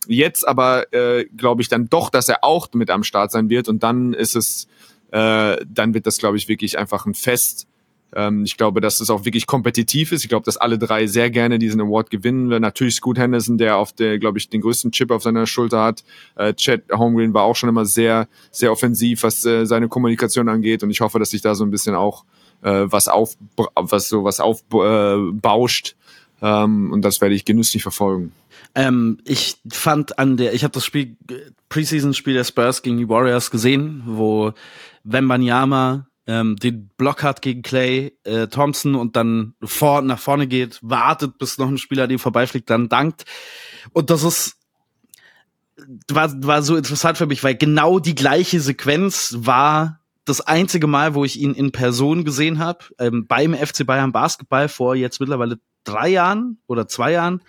Jetzt 0.08 0.46
aber 0.46 0.92
äh, 0.92 1.26
glaube 1.36 1.62
ich 1.62 1.68
dann 1.68 1.88
doch, 1.88 2.10
dass 2.10 2.28
er 2.28 2.42
auch 2.42 2.68
mit 2.72 2.90
am 2.90 3.04
Start 3.04 3.30
sein 3.30 3.48
wird 3.48 3.68
und 3.68 3.82
dann 3.82 4.14
ist 4.14 4.34
es, 4.34 4.66
äh, 5.12 5.56
dann 5.66 5.94
wird 5.94 6.06
das 6.06 6.18
glaube 6.18 6.36
ich 6.36 6.48
wirklich 6.48 6.78
einfach 6.78 7.06
ein 7.06 7.14
Fest. 7.14 7.66
Ähm, 8.14 8.44
ich 8.44 8.56
glaube, 8.56 8.80
dass 8.80 9.00
es 9.00 9.10
auch 9.10 9.24
wirklich 9.24 9.46
kompetitiv 9.46 10.12
ist. 10.12 10.22
Ich 10.22 10.28
glaube, 10.28 10.44
dass 10.44 10.56
alle 10.56 10.78
drei 10.78 11.06
sehr 11.06 11.30
gerne 11.30 11.58
diesen 11.58 11.80
Award 11.80 12.10
gewinnen. 12.10 12.50
werden. 12.50 12.62
Natürlich 12.62 12.96
Scoot 12.96 13.18
Henderson, 13.18 13.58
der 13.58 13.76
auf 13.76 13.92
der, 13.92 14.18
glaube 14.18 14.38
ich, 14.38 14.48
den 14.48 14.60
größten 14.60 14.92
Chip 14.92 15.10
auf 15.10 15.22
seiner 15.22 15.46
Schulter 15.46 15.82
hat. 15.82 16.04
Äh, 16.36 16.54
Chad 16.54 16.82
Holmgren 16.92 17.34
war 17.34 17.44
auch 17.44 17.56
schon 17.56 17.68
immer 17.68 17.84
sehr, 17.84 18.28
sehr 18.50 18.72
offensiv, 18.72 19.22
was 19.22 19.44
äh, 19.44 19.64
seine 19.64 19.88
Kommunikation 19.88 20.48
angeht. 20.48 20.82
Und 20.82 20.90
ich 20.90 21.00
hoffe, 21.00 21.18
dass 21.18 21.30
sich 21.30 21.42
da 21.42 21.54
so 21.54 21.64
ein 21.64 21.70
bisschen 21.70 21.94
auch 21.94 22.24
äh, 22.62 22.84
was 22.86 23.08
auf, 23.08 23.36
was 23.74 24.08
so 24.08 24.24
was 24.24 24.40
aufbauscht. 24.40 25.96
Ähm, 26.40 26.92
und 26.92 27.02
das 27.02 27.20
werde 27.20 27.34
ich 27.34 27.44
genüsslich 27.44 27.82
verfolgen. 27.82 28.32
Ähm, 28.74 29.18
ich 29.24 29.56
fand 29.70 30.18
an 30.18 30.36
der, 30.36 30.54
ich 30.54 30.64
habe 30.64 30.72
das 30.72 30.84
Spiel, 30.84 31.16
äh, 31.30 31.34
Preseason-Spiel 31.68 32.34
der 32.34 32.44
Spurs 32.44 32.82
gegen 32.82 32.98
die 32.98 33.08
Warriors 33.08 33.50
gesehen, 33.50 34.02
wo 34.06 34.52
Wembanyama 35.04 36.06
ähm, 36.26 36.56
den 36.56 36.88
Block 36.96 37.22
hat 37.22 37.42
gegen 37.42 37.62
Clay 37.62 38.16
äh, 38.24 38.46
Thompson 38.46 38.94
und 38.94 39.16
dann 39.16 39.54
vor, 39.62 40.02
nach 40.02 40.18
vorne 40.18 40.46
geht, 40.46 40.78
wartet, 40.82 41.38
bis 41.38 41.58
noch 41.58 41.68
ein 41.68 41.78
Spieler 41.78 42.04
an 42.04 42.10
ihm 42.10 42.18
vorbeifliegt, 42.18 42.70
dann 42.70 42.88
dankt. 42.88 43.24
Und 43.92 44.10
das 44.10 44.22
ist 44.22 44.58
war, 46.08 46.32
war 46.44 46.62
so 46.62 46.76
interessant 46.76 47.18
für 47.18 47.26
mich, 47.26 47.42
weil 47.42 47.56
genau 47.56 47.98
die 47.98 48.14
gleiche 48.14 48.60
Sequenz 48.60 49.34
war 49.38 50.00
das 50.24 50.40
einzige 50.40 50.86
Mal, 50.86 51.14
wo 51.14 51.24
ich 51.24 51.40
ihn 51.40 51.54
in 51.54 51.72
Person 51.72 52.24
gesehen 52.24 52.58
habe, 52.58 52.84
ähm, 52.98 53.26
beim 53.26 53.54
FC 53.54 53.84
Bayern 53.84 54.12
Basketball 54.12 54.68
vor 54.68 54.94
jetzt 54.94 55.20
mittlerweile 55.20 55.58
drei 55.84 56.08
Jahren 56.08 56.58
oder 56.66 56.86
zwei 56.86 57.12
Jahren. 57.12 57.42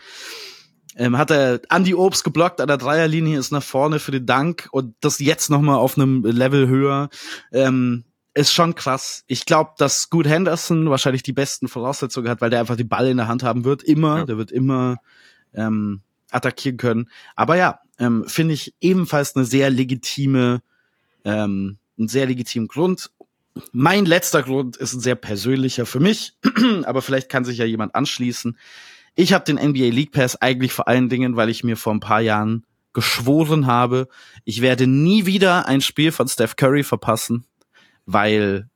Ähm, 0.96 1.18
hat 1.18 1.32
er 1.32 1.62
Andy 1.70 1.96
Obst 1.96 2.24
geblockt 2.24 2.62
an 2.62 2.68
der 2.68 2.78
Dreierlinie, 2.78 3.38
ist 3.38 3.52
nach 3.52 3.64
vorne 3.64 4.00
für 4.00 4.12
den 4.12 4.26
Dank 4.26 4.70
und 4.72 4.96
das 5.02 5.20
jetzt 5.20 5.50
nochmal 5.50 5.78
auf 5.78 5.98
einem 5.98 6.24
Level 6.24 6.68
höher. 6.68 7.10
Ähm, 7.52 8.06
ist 8.34 8.54
schon 8.54 8.76
krass. 8.76 9.24
Ich 9.28 9.46
glaube, 9.46 9.72
dass 9.78 10.02
Scoot 10.02 10.28
Henderson 10.28 10.90
wahrscheinlich 10.90 11.24
die 11.24 11.34
besten 11.34 11.68
Voraussetzungen 11.68 12.30
hat, 12.30 12.42
weil 12.42 12.50
der 12.50 12.60
einfach 12.60 12.76
den 12.76 12.90
Ball 12.90 13.08
in 13.08 13.18
der 13.18 13.28
Hand 13.28 13.44
haben 13.44 13.64
wird, 13.64 13.84
immer. 13.84 14.20
Ja. 14.20 14.26
Der 14.26 14.38
wird 14.38 14.52
immer 14.52 14.98
ähm, 15.54 16.02
attackieren 16.32 16.78
können. 16.78 17.10
Aber 17.36 17.58
ja, 17.58 17.80
ähm, 18.00 18.26
finde 18.28 18.56
ich 18.56 18.74
ebenfalls 18.82 19.36
eine 19.36 19.46
sehr 19.46 19.70
legitime, 19.70 20.62
ähm, 21.26 21.78
einen 21.98 22.08
sehr 22.08 22.26
legitimen 22.26 22.68
Grund. 22.68 23.12
Mein 23.72 24.06
letzter 24.06 24.42
Grund 24.42 24.78
ist 24.78 24.94
ein 24.94 25.00
sehr 25.00 25.16
persönlicher 25.16 25.86
für 25.86 26.00
mich, 26.00 26.34
aber 26.86 27.04
vielleicht 27.04 27.30
kann 27.30 27.46
sich 27.46 27.60
ja 27.60 27.66
jemand 27.66 27.94
anschließen. 27.94 28.58
Ich 29.16 29.32
habe 29.32 29.46
den 29.46 29.58
NBA 29.58 29.90
League 29.90 30.12
Pass 30.12 30.42
eigentlich 30.42 30.74
vor 30.74 30.88
allen 30.88 31.08
Dingen, 31.08 31.36
weil 31.36 31.50
ich 31.50 31.64
mir 31.64 31.78
vor 31.78 31.94
ein 31.94 32.00
paar 32.00 32.22
Jahren 32.22 32.66
geschworen 32.94 33.66
habe, 33.66 34.08
ich 34.44 34.62
werde 34.62 34.88
nie 34.88 35.26
wieder 35.26 35.68
ein 35.68 35.82
Spiel 35.82 36.12
von 36.12 36.28
Steph 36.28 36.56
Curry 36.56 36.84
verpassen, 36.84 37.46
weil 38.06 38.70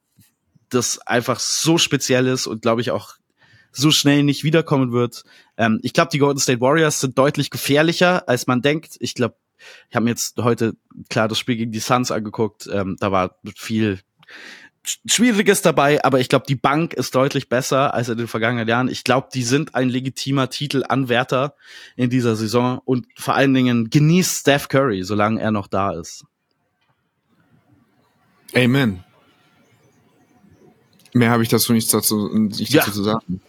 das 0.70 1.00
einfach 1.00 1.40
so 1.40 1.78
speziell 1.78 2.28
ist 2.28 2.48
und 2.48 2.62
glaube 2.62 2.82
ich 2.82 2.92
auch 2.92 3.16
so 3.72 3.92
schnell 3.92 4.24
nicht 4.24 4.44
wiederkommen 4.44 4.92
wird. 4.92 5.24
Ähm, 5.58 5.80
ich 5.84 5.94
glaube, 5.94 6.10
die 6.12 6.18
Golden 6.18 6.40
State 6.40 6.62
Warriors 6.62 7.00
sind 7.00 7.18
deutlich 7.18 7.50
gefährlicher, 7.50 8.28
als 8.28 8.48
man 8.48 8.62
denkt. 8.62 8.98
Ich 9.00 9.14
glaube, 9.14 9.36
ich 9.90 9.96
habe 9.96 10.06
mir 10.06 10.12
jetzt 10.12 10.38
heute 10.38 10.76
klar 11.10 11.28
das 11.28 11.40
Spiel 11.40 11.58
gegen 11.58 11.72
die 11.72 11.80
Suns 11.80 12.12
angeguckt. 12.12 12.68
Ähm, 12.72 12.98
da 13.00 13.12
war 13.12 13.38
viel 13.56 14.00
Schwieriges 15.06 15.62
dabei, 15.62 16.04
aber 16.04 16.20
ich 16.20 16.30
glaube, 16.30 16.46
die 16.48 16.56
Bank 16.56 16.94
ist 16.94 17.14
deutlich 17.14 17.50
besser 17.50 17.94
als 17.94 18.10
in 18.10 18.18
den 18.18 18.28
vergangenen 18.28 18.68
Jahren. 18.68 18.88
Ich 18.88 19.04
glaube, 19.04 19.28
die 19.34 19.44
sind 19.44 19.76
ein 19.76 19.90
legitimer 19.90 20.50
Titelanwärter 20.50 21.56
in 21.96 22.10
dieser 22.10 22.36
Saison 22.36 22.80
und 22.86 23.06
vor 23.16 23.36
allen 23.36 23.54
Dingen 23.54 23.90
genießt 23.90 24.42
Steph 24.42 24.70
Curry, 24.70 25.04
solange 25.04 25.42
er 25.42 25.52
noch 25.52 25.68
da 25.68 25.92
ist. 25.92 26.26
Amen. 28.56 29.04
Mehr 31.14 31.32
habe 31.32 31.44
ich 31.44 31.50
dazu 31.50 31.74
nichts 31.74 31.92
dazu, 31.92 32.30
nicht 32.34 32.72
Ja. 32.74 32.82
dazu 32.82 32.92
zu 32.92 33.04
sagen. 33.04 33.42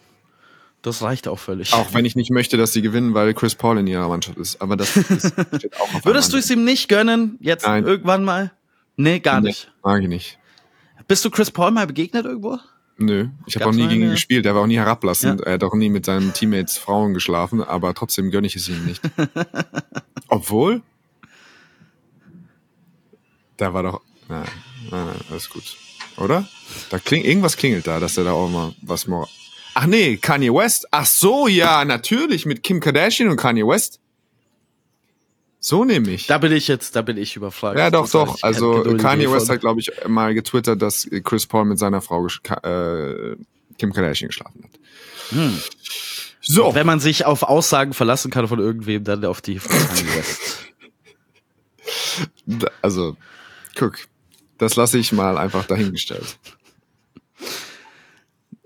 Das 0.83 1.03
reicht 1.03 1.27
auch 1.27 1.39
völlig. 1.39 1.73
Auch 1.75 1.93
wenn 1.93 2.05
ich 2.05 2.15
nicht 2.15 2.31
möchte, 2.31 2.57
dass 2.57 2.73
sie 2.73 2.83
gewinnen, 2.83 3.13
weil 3.13 3.35
Chris 3.35 3.55
Paul 3.57 3.79
in 3.79 3.87
ihrer 3.89 4.09
Mannschaft 4.09 4.39
ist. 4.39 4.63
Aber 4.63 4.77
das, 4.77 4.95
das 4.95 5.33
steht 5.59 5.77
auch 5.81 5.93
auf 5.95 6.05
Würdest 6.05 6.33
du 6.33 6.37
es 6.37 6.49
ihm 6.51 6.65
nicht 6.65 6.89
gönnen, 6.89 7.37
jetzt 7.41 7.67
Nein. 7.67 7.85
irgendwann 7.85 8.25
mal? 8.25 8.53
Nee, 8.97 9.19
gar 9.21 9.35
anderen. 9.37 9.51
nicht. 9.51 9.73
Mag 9.83 10.03
ich 10.03 10.09
nicht. 10.09 10.39
Bist 11.09 11.25
du 11.25 11.31
Chris 11.31 11.51
Paul 11.51 11.71
mal 11.73 11.87
begegnet 11.87 12.27
irgendwo? 12.27 12.59
Nö, 13.01 13.29
ich 13.47 13.55
habe 13.57 13.67
auch 13.67 13.73
nie 13.73 13.87
gegen 13.89 14.03
ihn 14.03 14.11
gespielt. 14.11 14.45
Er 14.45 14.55
war 14.57 14.63
auch 14.63 14.67
nie 14.67 14.77
herablassend. 14.77 15.41
Ja. 15.41 15.47
Er 15.47 15.53
hat 15.55 15.65
auch 15.65 15.75
nie 15.75 15.89
mit 15.89 16.05
seinen 16.05 16.33
Teammates 16.33 16.77
Frauen 16.79 17.15
geschlafen, 17.15 17.63
aber 17.63 17.95
trotzdem 17.95 18.31
gönne 18.31 18.47
ich 18.49 18.57
es 18.57 18.69
ihm 18.69 18.85
nicht. 18.87 19.01
Obwohl, 20.29 20.83
da 23.57 23.73
war 23.73 23.83
doch, 23.83 24.01
nein, 24.29 24.45
nein, 24.91 25.07
nein, 25.07 25.17
alles 25.31 25.49
gut, 25.49 25.77
oder? 26.19 26.47
Da 26.91 26.99
klingt 26.99 27.27
irgendwas 27.27 27.57
klingelt 27.57 27.87
da, 27.87 28.01
dass 28.01 28.17
er 28.17 28.25
da 28.25 28.33
auch 28.33 28.49
mal 28.49 28.75
was 28.83 29.07
mal. 29.07 29.27
Ach 29.75 29.87
nee, 29.87 30.17
Kanye 30.17 30.53
West. 30.53 30.87
Ach 30.91 31.07
so, 31.07 31.47
ja, 31.49 31.85
natürlich 31.85 32.47
mit 32.47 32.63
Kim 32.63 32.81
Kardashian 32.81 33.29
und 33.29 33.37
Kanye 33.37 33.67
West. 33.67 34.01
So 35.61 35.85
nehme 35.85 36.11
ich. 36.11 36.27
Da 36.27 36.39
bin 36.39 36.53
ich 36.53 36.69
jetzt, 36.69 36.95
da 36.97 37.03
bin 37.03 37.17
ich 37.17 37.37
überfragt. 37.37 37.79
Ja, 37.79 37.91
doch, 37.91 38.09
doch. 38.09 38.39
Also 38.43 38.97
Kanye 38.97 39.31
West 39.31 39.51
hat, 39.51 39.61
glaube 39.61 39.81
ich, 39.81 39.91
mal 40.07 40.35
getwittert, 40.35 40.81
dass 40.81 41.09
Chris 41.25 41.47
Paul 41.47 41.65
mit 41.65 41.79
seiner 41.79 42.01
Frau 42.01 42.27
äh, 42.27 43.37
Kim 43.79 43.93
Kardashian 43.93 44.29
geschlafen 44.29 44.65
hat. 44.65 44.81
Hm. 45.31 45.59
So, 46.41 46.75
Wenn 46.75 46.87
man 46.87 47.01
sich 47.01 47.27
auf 47.27 47.43
Aussagen 47.43 47.93
verlassen 47.93 48.31
kann 48.31 48.49
von 48.49 48.59
irgendwem, 48.59 49.05
dann 49.05 49.25
auf 49.25 49.41
die 49.43 49.59
von 49.59 49.77
Kanye 49.77 50.17
West. 50.17 50.59
also 52.83 53.17
guck, 53.77 53.99
das 54.59 54.77
lasse 54.77 54.99
ich 54.99 55.13
mal 55.13 55.39
einfach 55.39 55.65
dahingestellt. 55.67 56.39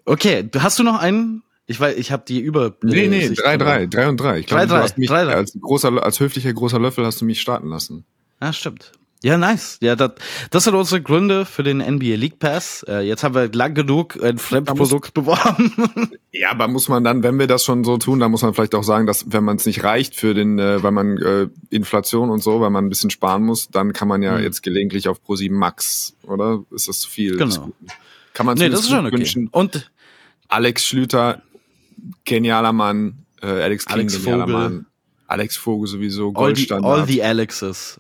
Okay, 0.04 0.48
hast 0.58 0.78
du 0.78 0.82
noch 0.82 0.98
einen? 0.98 1.42
Ich 1.66 1.78
weiß, 1.78 1.96
ich 1.96 2.10
habe 2.10 2.24
die 2.26 2.40
über. 2.40 2.74
Nee, 2.82 3.04
äh, 3.04 3.08
nee, 3.08 3.28
Sicht 3.28 3.40
3, 3.40 3.56
3, 3.56 3.64
verloren. 3.64 3.90
3 3.90 4.08
und 4.08 4.16
3. 4.20 4.38
Ich 4.40 4.46
glaube, 4.46 4.62
3-3, 4.64 4.66
du 4.66 4.74
hast 4.74 4.98
mich 4.98 5.10
3-3. 5.10 5.26
als 5.28 5.58
großer, 5.60 6.02
als 6.02 6.20
höflicher 6.20 6.52
großer 6.52 6.78
Löffel 6.78 7.06
hast 7.06 7.20
du 7.20 7.24
mich 7.24 7.40
starten 7.40 7.68
lassen. 7.68 8.04
Ja, 8.40 8.52
stimmt. 8.52 8.92
Ja, 9.22 9.38
nice. 9.38 9.78
Ja, 9.80 9.94
das, 9.94 10.12
das 10.50 10.64
sind 10.64 10.74
unsere 10.74 11.00
Gründe 11.00 11.44
für 11.44 11.62
den 11.62 11.78
NBA 11.78 12.16
League 12.16 12.38
Pass. 12.40 12.84
Äh, 12.88 13.06
jetzt 13.06 13.22
haben 13.22 13.34
wir 13.36 13.50
lang 13.52 13.74
genug 13.74 14.20
ein 14.22 14.38
Fremdprodukt 14.38 15.14
beworben. 15.14 16.10
Ja, 16.32 16.50
aber 16.50 16.66
muss 16.66 16.88
man 16.88 17.04
dann, 17.04 17.22
wenn 17.22 17.38
wir 17.38 17.46
das 17.46 17.64
schon 17.64 17.84
so 17.84 17.98
tun, 17.98 18.18
dann 18.18 18.32
muss 18.32 18.42
man 18.42 18.52
vielleicht 18.52 18.74
auch 18.74 18.82
sagen, 18.82 19.06
dass 19.06 19.30
wenn 19.32 19.44
man 19.44 19.56
es 19.56 19.66
nicht 19.66 19.84
reicht 19.84 20.16
für 20.16 20.34
den, 20.34 20.58
äh, 20.58 20.82
weil 20.82 20.90
man 20.90 21.18
äh, 21.18 21.48
Inflation 21.70 22.30
und 22.30 22.42
so, 22.42 22.60
weil 22.60 22.70
man 22.70 22.84
ein 22.86 22.88
bisschen 22.88 23.10
sparen 23.10 23.44
muss, 23.44 23.68
dann 23.68 23.92
kann 23.92 24.08
man 24.08 24.22
ja 24.22 24.36
Hm. 24.36 24.42
jetzt 24.42 24.62
gelegentlich 24.62 25.08
auf 25.08 25.22
Pro 25.22 25.36
7 25.36 25.54
Max, 25.54 26.14
oder? 26.24 26.64
Ist 26.72 26.88
das 26.88 26.98
zu 27.00 27.08
viel? 27.08 27.36
Genau. 27.36 27.66
Guten? 27.66 27.86
Kann 28.34 28.46
man 28.46 28.58
nee, 28.58 28.70
das 28.70 28.80
ist 28.80 28.90
schon 28.90 29.06
okay. 29.06 29.16
wünschen. 29.18 29.48
Und 29.48 29.90
Alex 30.48 30.84
Schlüter, 30.84 31.42
genialer 32.24 32.72
Mann, 32.72 33.18
äh, 33.40 33.46
Alex 33.46 33.86
King, 33.86 33.94
Alex 33.94 34.16
genialer 34.16 34.46
Vogel. 34.46 34.54
Mann. 34.54 34.86
Alex 35.28 35.56
Vogel 35.56 35.86
sowieso, 35.88 36.28
all 36.34 36.54
the, 36.56 36.66
Goldstandard. 36.66 37.00
all 37.00 37.06
the 37.06 37.22
Alexes. 37.22 37.98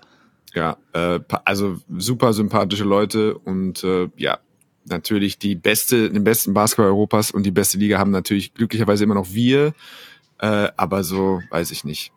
Ja, 0.54 0.76
äh, 0.92 1.20
also 1.44 1.80
super 1.96 2.32
sympathische 2.32 2.84
Leute 2.84 3.38
und 3.38 3.82
äh, 3.84 4.08
ja, 4.16 4.38
natürlich 4.84 5.38
die 5.38 5.54
beste, 5.54 6.10
den 6.10 6.24
besten 6.24 6.54
Basketball 6.54 6.86
Europas 6.86 7.30
und 7.30 7.44
die 7.44 7.50
beste 7.50 7.78
Liga 7.78 7.98
haben 7.98 8.10
natürlich 8.10 8.54
glücklicherweise 8.54 9.04
immer 9.04 9.14
noch 9.14 9.30
wir, 9.30 9.74
äh, 10.38 10.68
aber 10.76 11.04
so 11.04 11.42
weiß 11.50 11.70
ich 11.70 11.84
nicht. 11.84 12.12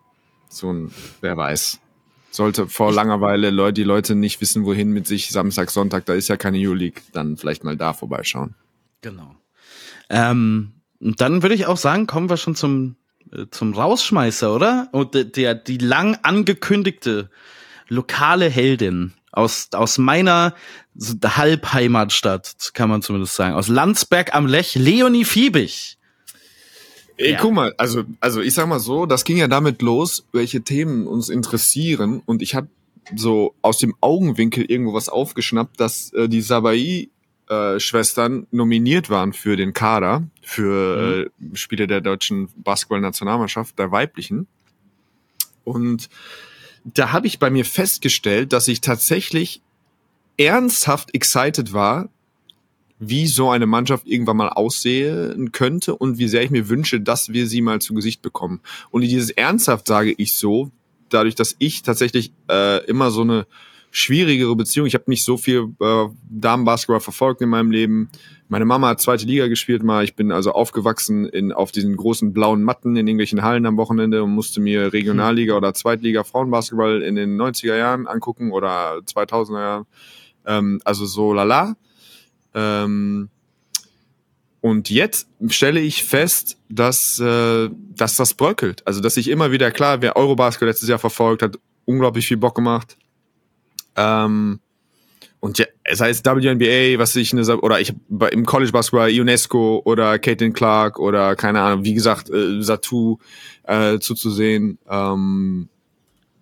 So 0.49 0.71
ein, 0.71 0.91
wer 1.21 1.38
weiß. 1.38 1.79
Sollte 2.31 2.67
vor 2.67 2.91
Langeweile 2.91 3.49
Leute, 3.49 3.73
die 3.73 3.83
Leute 3.83 4.15
nicht 4.15 4.41
wissen, 4.41 4.65
wohin 4.65 4.91
mit 4.91 5.07
sich 5.07 5.29
Samstag, 5.29 5.71
Sonntag, 5.71 6.05
da 6.05 6.13
ist 6.13 6.27
ja 6.27 6.36
keine 6.36 6.57
Euroleague, 6.59 7.01
dann 7.13 7.38
vielleicht 7.38 7.63
mal 7.63 7.77
da 7.77 7.93
vorbeischauen. 7.93 8.55
Genau. 9.01 9.36
Ähm, 10.09 10.73
dann 10.99 11.41
würde 11.41 11.55
ich 11.55 11.67
auch 11.67 11.77
sagen, 11.77 12.07
kommen 12.07 12.29
wir 12.29 12.38
schon 12.38 12.55
zum, 12.55 12.97
äh, 13.31 13.45
zum 13.51 13.73
Rausschmeißer, 13.73 14.53
oder? 14.53 14.89
Und 14.91 15.13
der, 15.13 15.23
der, 15.23 15.55
die 15.55 15.77
lang 15.77 16.17
angekündigte 16.23 17.29
lokale 17.88 18.49
Heldin 18.49 19.13
aus, 19.31 19.69
aus 19.73 19.97
meiner 19.97 20.53
Halbheimatstadt, 21.23 22.71
kann 22.73 22.89
man 22.89 23.01
zumindest 23.01 23.36
sagen, 23.36 23.55
aus 23.55 23.67
Landsberg 23.67 24.33
am 24.33 24.47
Lech, 24.47 24.75
Leonie 24.75 25.25
Fiebig. 25.25 25.97
Ey, 27.17 27.33
Ja. 27.33 27.39
guck 27.39 27.53
mal, 27.53 27.73
also, 27.77 28.03
also 28.19 28.41
ich 28.41 28.53
sag 28.53 28.67
mal 28.67 28.79
so, 28.79 29.05
das 29.05 29.23
ging 29.23 29.38
ja 29.38 29.47
damit 29.47 29.81
los, 29.81 30.25
welche 30.31 30.61
Themen 30.61 31.07
uns 31.07 31.29
interessieren. 31.29 32.21
Und 32.25 32.41
ich 32.41 32.55
habe 32.55 32.67
so 33.15 33.55
aus 33.61 33.77
dem 33.77 33.95
Augenwinkel 34.01 34.65
irgendwo 34.65 34.93
was 34.93 35.09
aufgeschnappt, 35.09 35.79
dass 35.79 36.11
äh, 36.13 36.27
die 36.27 36.41
Sabai-Schwestern 36.41 38.47
nominiert 38.51 39.09
waren 39.09 39.31
für 39.33 39.55
den 39.55 39.73
Kader, 39.73 40.23
für 40.41 41.27
äh, 41.27 41.29
Spiele 41.55 41.88
der 41.88 42.01
deutschen 42.01 42.49
Basketball-Nationalmannschaft, 42.57 43.77
der 43.79 43.91
weiblichen. 43.91 44.47
Und 45.63 46.09
da 46.86 47.11
habe 47.11 47.27
ich 47.27 47.39
bei 47.39 47.49
mir 47.49 47.65
festgestellt, 47.65 48.53
dass 48.53 48.67
ich 48.67 48.79
tatsächlich 48.79 49.61
ernsthaft 50.38 51.13
excited 51.13 51.73
war, 51.73 52.09
wie 52.99 53.27
so 53.27 53.49
eine 53.49 53.65
Mannschaft 53.65 54.07
irgendwann 54.07 54.38
mal 54.38 54.49
aussehen 54.49 55.51
könnte 55.51 55.95
und 55.95 56.17
wie 56.17 56.27
sehr 56.27 56.43
ich 56.43 56.51
mir 56.51 56.69
wünsche, 56.69 57.01
dass 57.01 57.33
wir 57.33 57.47
sie 57.47 57.61
mal 57.61 57.81
zu 57.81 57.93
Gesicht 57.93 58.21
bekommen. 58.21 58.61
Und 58.91 59.01
dieses 59.01 59.31
ernsthaft 59.31 59.88
sage 59.88 60.13
ich 60.15 60.36
so, 60.36 60.71
dadurch, 61.09 61.36
dass 61.36 61.55
ich 61.59 61.81
tatsächlich 61.81 62.31
äh, 62.49 62.86
immer 62.86 63.11
so 63.11 63.21
eine 63.21 63.47
schwierigere 63.96 64.54
Beziehung, 64.58 64.88
ich 64.88 64.93
habe 64.93 65.06
nicht 65.08 65.24
so 65.24 65.38
viel 65.38 65.74
äh, 65.80 66.08
Damenbasketball 66.30 67.00
verfolgt 67.00 67.41
in 67.41 67.48
meinem 67.48 67.72
Leben. 67.72 68.10
Meine 68.50 68.66
Mama 68.66 68.89
hat 68.89 69.00
zweite 69.00 69.26
Liga 69.26 69.48
gespielt 69.48 69.84
mal. 69.84 70.04
Ich 70.04 70.18
bin 70.18 70.34
also 70.34 70.52
aufgewachsen 70.52 71.26
in 71.26 71.54
auf 71.54 71.72
diesen 71.72 71.96
großen 71.96 72.34
blauen 72.34 72.62
Matten 72.62 72.98
in 72.98 73.08
irgendwelchen 73.08 73.41
Hallen 73.41 73.66
am 73.66 73.78
Wochenende 73.78 74.22
und 74.22 74.32
musste 74.32 74.60
mir 74.60 74.91
Regionalliga 74.91 75.56
oder 75.56 75.74
Zweitliga 75.74 76.26
Frauenbasketball 76.26 77.02
in 77.04 77.16
den 77.16 77.39
90er 77.39 77.78
Jahren 77.78 78.06
angucken 78.06 78.52
oder 78.52 78.98
2000er 78.98 79.62
Jahren. 79.62 79.86
Ähm, 80.46 80.82
also 80.84 81.06
so 81.06 81.32
lala. 81.32 81.78
Ähm, 82.54 83.30
und 84.60 84.89
jetzt 84.89 85.30
stelle 85.48 85.80
ich 85.80 86.04
fest, 86.04 86.58
dass, 86.68 87.18
äh, 87.20 87.70
dass 87.96 88.18
das 88.18 88.34
bröckelt. 88.34 88.86
Also, 88.86 89.00
dass 89.00 89.16
ich 89.16 89.30
immer 89.30 89.52
wieder, 89.52 89.72
klar, 89.72 90.02
wer 90.02 90.18
Eurobasket 90.18 90.68
letztes 90.68 90.89
Jahr 90.89 91.00
verfolgt, 91.00 91.43
hat 91.43 91.58
unglaublich 91.86 92.28
viel 92.28 92.38
Bock 92.38 92.56
gemacht. 92.56 92.98
Ähm, 93.96 94.60
und 95.39 95.60
ja, 95.60 95.66
es 95.84 96.00
WNBA, 96.00 96.98
was 96.98 97.16
ich 97.16 97.32
eine, 97.32 97.58
oder 97.60 97.80
ich 97.80 97.93
im 98.32 98.46
College 98.46 98.72
Basketball 98.72 99.10
UNESCO 99.10 99.82
oder 99.86 100.18
Caitlin 100.18 100.54
Clark 100.54 100.98
oder 100.98 101.36
keine 101.36 101.62
Ahnung, 101.62 101.86
wie 101.86 101.93
gesagt, 101.93 102.30
äh, 102.32 102.62
Satu 102.64 103.18
äh, 103.64 104.00
zuzusehen. 104.00 104.80
Ähm, 104.89 105.70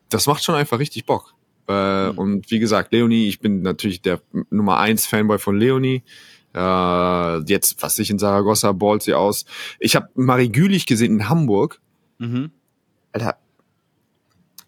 das 0.10 0.28
macht 0.28 0.43
schon 0.43 0.56
einfach 0.56 0.80
richtig 0.80 1.06
Bock. 1.06 1.34
Äh, 1.68 2.10
Und 2.10 2.49
wie 2.51 2.60
gesagt, 2.60 2.93
Leonie, 2.93 3.28
ich 3.28 3.39
bin 3.39 3.62
natürlich 3.62 4.01
der 4.01 4.22
Nummer 4.49 4.78
eins 4.80 5.06
Fanboy 5.06 5.39
von 5.39 5.58
Leonie. 5.58 6.04
Äh, 6.56 7.39
jetzt, 7.45 7.82
was 7.82 7.97
ich 7.99 8.10
in 8.10 8.20
Saragossa, 8.20 8.72
ballt 8.74 9.04
sie 9.04 9.14
aus. 9.14 9.45
Ich 9.80 9.95
habe 9.95 10.10
Marie 10.16 10.49
Gülich 10.49 10.86
gesehen 10.86 11.14
in 11.14 11.30
Hamburg. 11.30 11.82
Mhm. 12.20 12.51
Alter, 13.12 13.38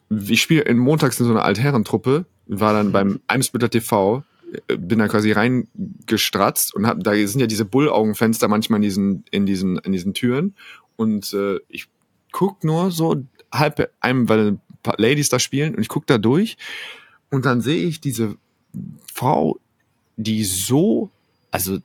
ich 0.10 0.42
spiele 0.42 0.64
in 0.64 0.78
montags 0.78 1.20
in 1.20 1.26
so 1.26 1.32
einer 1.32 1.44
Altherrentruppe, 1.46 2.26
war 2.48 2.74
dann 2.74 2.92
beim 2.92 3.20
Eimsbütter 3.28 3.70
TV, 3.70 4.24
äh, 4.68 4.78
bin 4.78 5.00
da 5.00 5.08
quasi 5.08 5.32
reingestratzt 5.32 6.74
und 6.76 6.88
hab, 6.88 7.04
da 7.04 7.16
sind 7.16 7.40
ja 7.40 7.48
diese 7.48 7.66
Bullaugenfenster 7.66 8.48
manchmal 8.48 8.78
in 8.78 8.84
diesen, 8.84 9.24
in 9.32 9.46
diesen, 9.46 9.78
in 9.80 9.92
diesen 9.92 10.14
Türen 10.14 10.56
und 10.96 11.34
äh, 11.34 11.60
ich 11.70 11.88
guck 12.32 12.64
nur 12.64 12.92
so 12.92 13.24
halb 13.52 13.92
einem, 14.02 14.28
weil 14.30 14.52
ein 14.52 14.62
paar 14.84 14.96
Ladies 14.98 15.30
da 15.30 15.40
spielen 15.40 15.76
und 15.76 15.82
ich 15.82 15.88
guck 15.88 16.06
da 16.08 16.18
durch 16.18 16.58
und 17.30 17.46
dann 17.46 17.62
sehe 17.62 17.86
ich 17.86 18.02
diese 18.02 18.38
Frau, 19.14 19.60
die 20.18 20.44
so, 20.44 21.10
also 21.52 21.80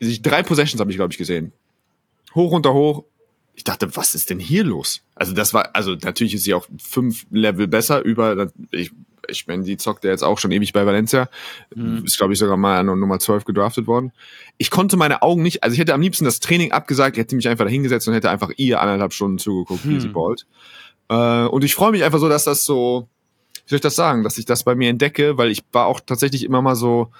drei 0.00 0.42
Possessions 0.42 0.80
habe 0.80 0.90
ich 0.90 0.96
glaube 0.96 1.12
ich 1.12 1.18
gesehen, 1.18 1.52
hoch 2.34 2.52
runter 2.52 2.72
hoch. 2.72 3.04
Ich 3.54 3.64
dachte, 3.64 3.94
was 3.96 4.14
ist 4.14 4.30
denn 4.30 4.38
hier 4.38 4.64
los? 4.64 5.02
Also 5.14 5.34
das 5.34 5.52
war, 5.52 5.76
also 5.76 5.94
natürlich 5.94 6.34
ist 6.34 6.44
sie 6.44 6.54
auch 6.54 6.66
fünf 6.78 7.26
Level 7.30 7.68
besser 7.68 8.02
über, 8.02 8.50
ich, 8.70 8.92
ich 9.32 9.46
meine, 9.46 9.64
die 9.64 9.76
zockt 9.76 10.04
ja 10.04 10.10
jetzt 10.10 10.22
auch 10.22 10.38
schon 10.38 10.52
ewig 10.52 10.72
bei 10.72 10.86
Valencia. 10.86 11.28
Mhm. 11.74 12.04
Ist, 12.04 12.18
glaube 12.18 12.32
ich, 12.32 12.38
sogar 12.38 12.56
mal 12.56 12.78
an 12.78 12.86
Nummer 12.86 13.18
12 13.18 13.44
gedraftet 13.44 13.86
worden. 13.86 14.12
Ich 14.58 14.70
konnte 14.70 14.96
meine 14.96 15.22
Augen 15.22 15.42
nicht, 15.42 15.64
also 15.64 15.74
ich 15.74 15.80
hätte 15.80 15.94
am 15.94 16.00
liebsten 16.00 16.24
das 16.24 16.40
Training 16.40 16.72
abgesagt, 16.72 17.16
hätte 17.16 17.34
mich 17.34 17.48
einfach 17.48 17.64
da 17.64 17.70
hingesetzt 17.70 18.06
und 18.06 18.14
hätte 18.14 18.30
einfach 18.30 18.50
ihr 18.56 18.80
anderthalb 18.80 19.12
Stunden 19.12 19.38
zugeguckt, 19.38 19.84
mhm. 19.84 19.90
wie 19.90 20.00
sie 20.00 20.06
hm. 20.08 20.12
ballt. 20.12 20.46
Äh, 21.08 21.46
und 21.48 21.64
ich 21.64 21.74
freue 21.74 21.92
mich 21.92 22.04
einfach 22.04 22.18
so, 22.18 22.28
dass 22.28 22.44
das 22.44 22.64
so, 22.64 23.08
wie 23.54 23.70
soll 23.70 23.76
ich 23.76 23.82
das 23.82 23.96
sagen, 23.96 24.22
dass 24.22 24.38
ich 24.38 24.44
das 24.44 24.64
bei 24.64 24.74
mir 24.74 24.90
entdecke, 24.90 25.38
weil 25.38 25.50
ich 25.50 25.62
war 25.72 25.86
auch 25.86 26.00
tatsächlich 26.00 26.44
immer 26.44 26.62
mal 26.62 26.76
so, 26.76 27.10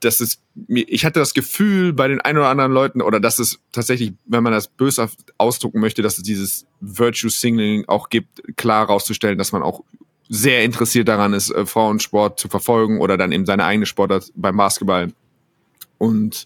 dass 0.00 0.20
es 0.20 0.40
mir, 0.54 0.84
ich 0.88 1.04
hatte 1.04 1.20
das 1.20 1.34
Gefühl 1.34 1.92
bei 1.92 2.08
den 2.08 2.20
ein 2.20 2.36
oder 2.36 2.48
anderen 2.48 2.72
Leuten, 2.72 3.02
oder 3.02 3.20
dass 3.20 3.38
es 3.38 3.60
tatsächlich, 3.72 4.12
wenn 4.26 4.42
man 4.42 4.52
das 4.52 4.68
böshaft 4.68 5.18
ausdrucken 5.38 5.80
möchte, 5.80 6.02
dass 6.02 6.18
es 6.18 6.24
dieses 6.24 6.66
Virtue 6.80 7.30
Singling 7.30 7.84
auch 7.86 8.08
gibt, 8.08 8.56
klar 8.56 8.86
rauszustellen, 8.86 9.38
dass 9.38 9.52
man 9.52 9.62
auch 9.62 9.84
sehr 10.28 10.64
interessiert 10.64 11.08
daran 11.08 11.32
ist, 11.32 11.50
äh, 11.50 11.66
Frauensport 11.66 12.38
zu 12.38 12.48
verfolgen 12.48 13.00
oder 13.00 13.16
dann 13.16 13.32
eben 13.32 13.46
seine 13.46 13.64
eigene 13.64 13.86
Sportart 13.86 14.30
beim 14.34 14.56
Basketball. 14.56 15.12
Und 15.96 16.44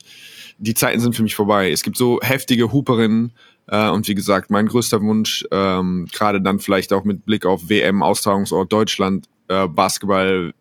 die 0.58 0.74
Zeiten 0.74 1.00
sind 1.00 1.16
für 1.16 1.22
mich 1.22 1.34
vorbei. 1.34 1.70
Es 1.70 1.82
gibt 1.82 1.96
so 1.96 2.20
heftige 2.22 2.72
Hooperinnen, 2.72 3.32
äh, 3.66 3.88
und 3.88 4.08
wie 4.08 4.14
gesagt, 4.14 4.50
mein 4.50 4.66
größter 4.66 5.00
Wunsch, 5.00 5.44
ähm, 5.50 6.06
gerade 6.12 6.40
dann 6.40 6.58
vielleicht 6.58 6.92
auch 6.92 7.04
mit 7.04 7.24
Blick 7.24 7.46
auf 7.46 7.68
WM, 7.68 8.02
Austragungsort 8.02 8.72
Deutschland, 8.72 9.28
äh, 9.48 9.66
Basketball 9.66 10.52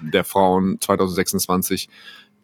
der 0.00 0.24
Frauen 0.24 0.80
2026, 0.80 1.88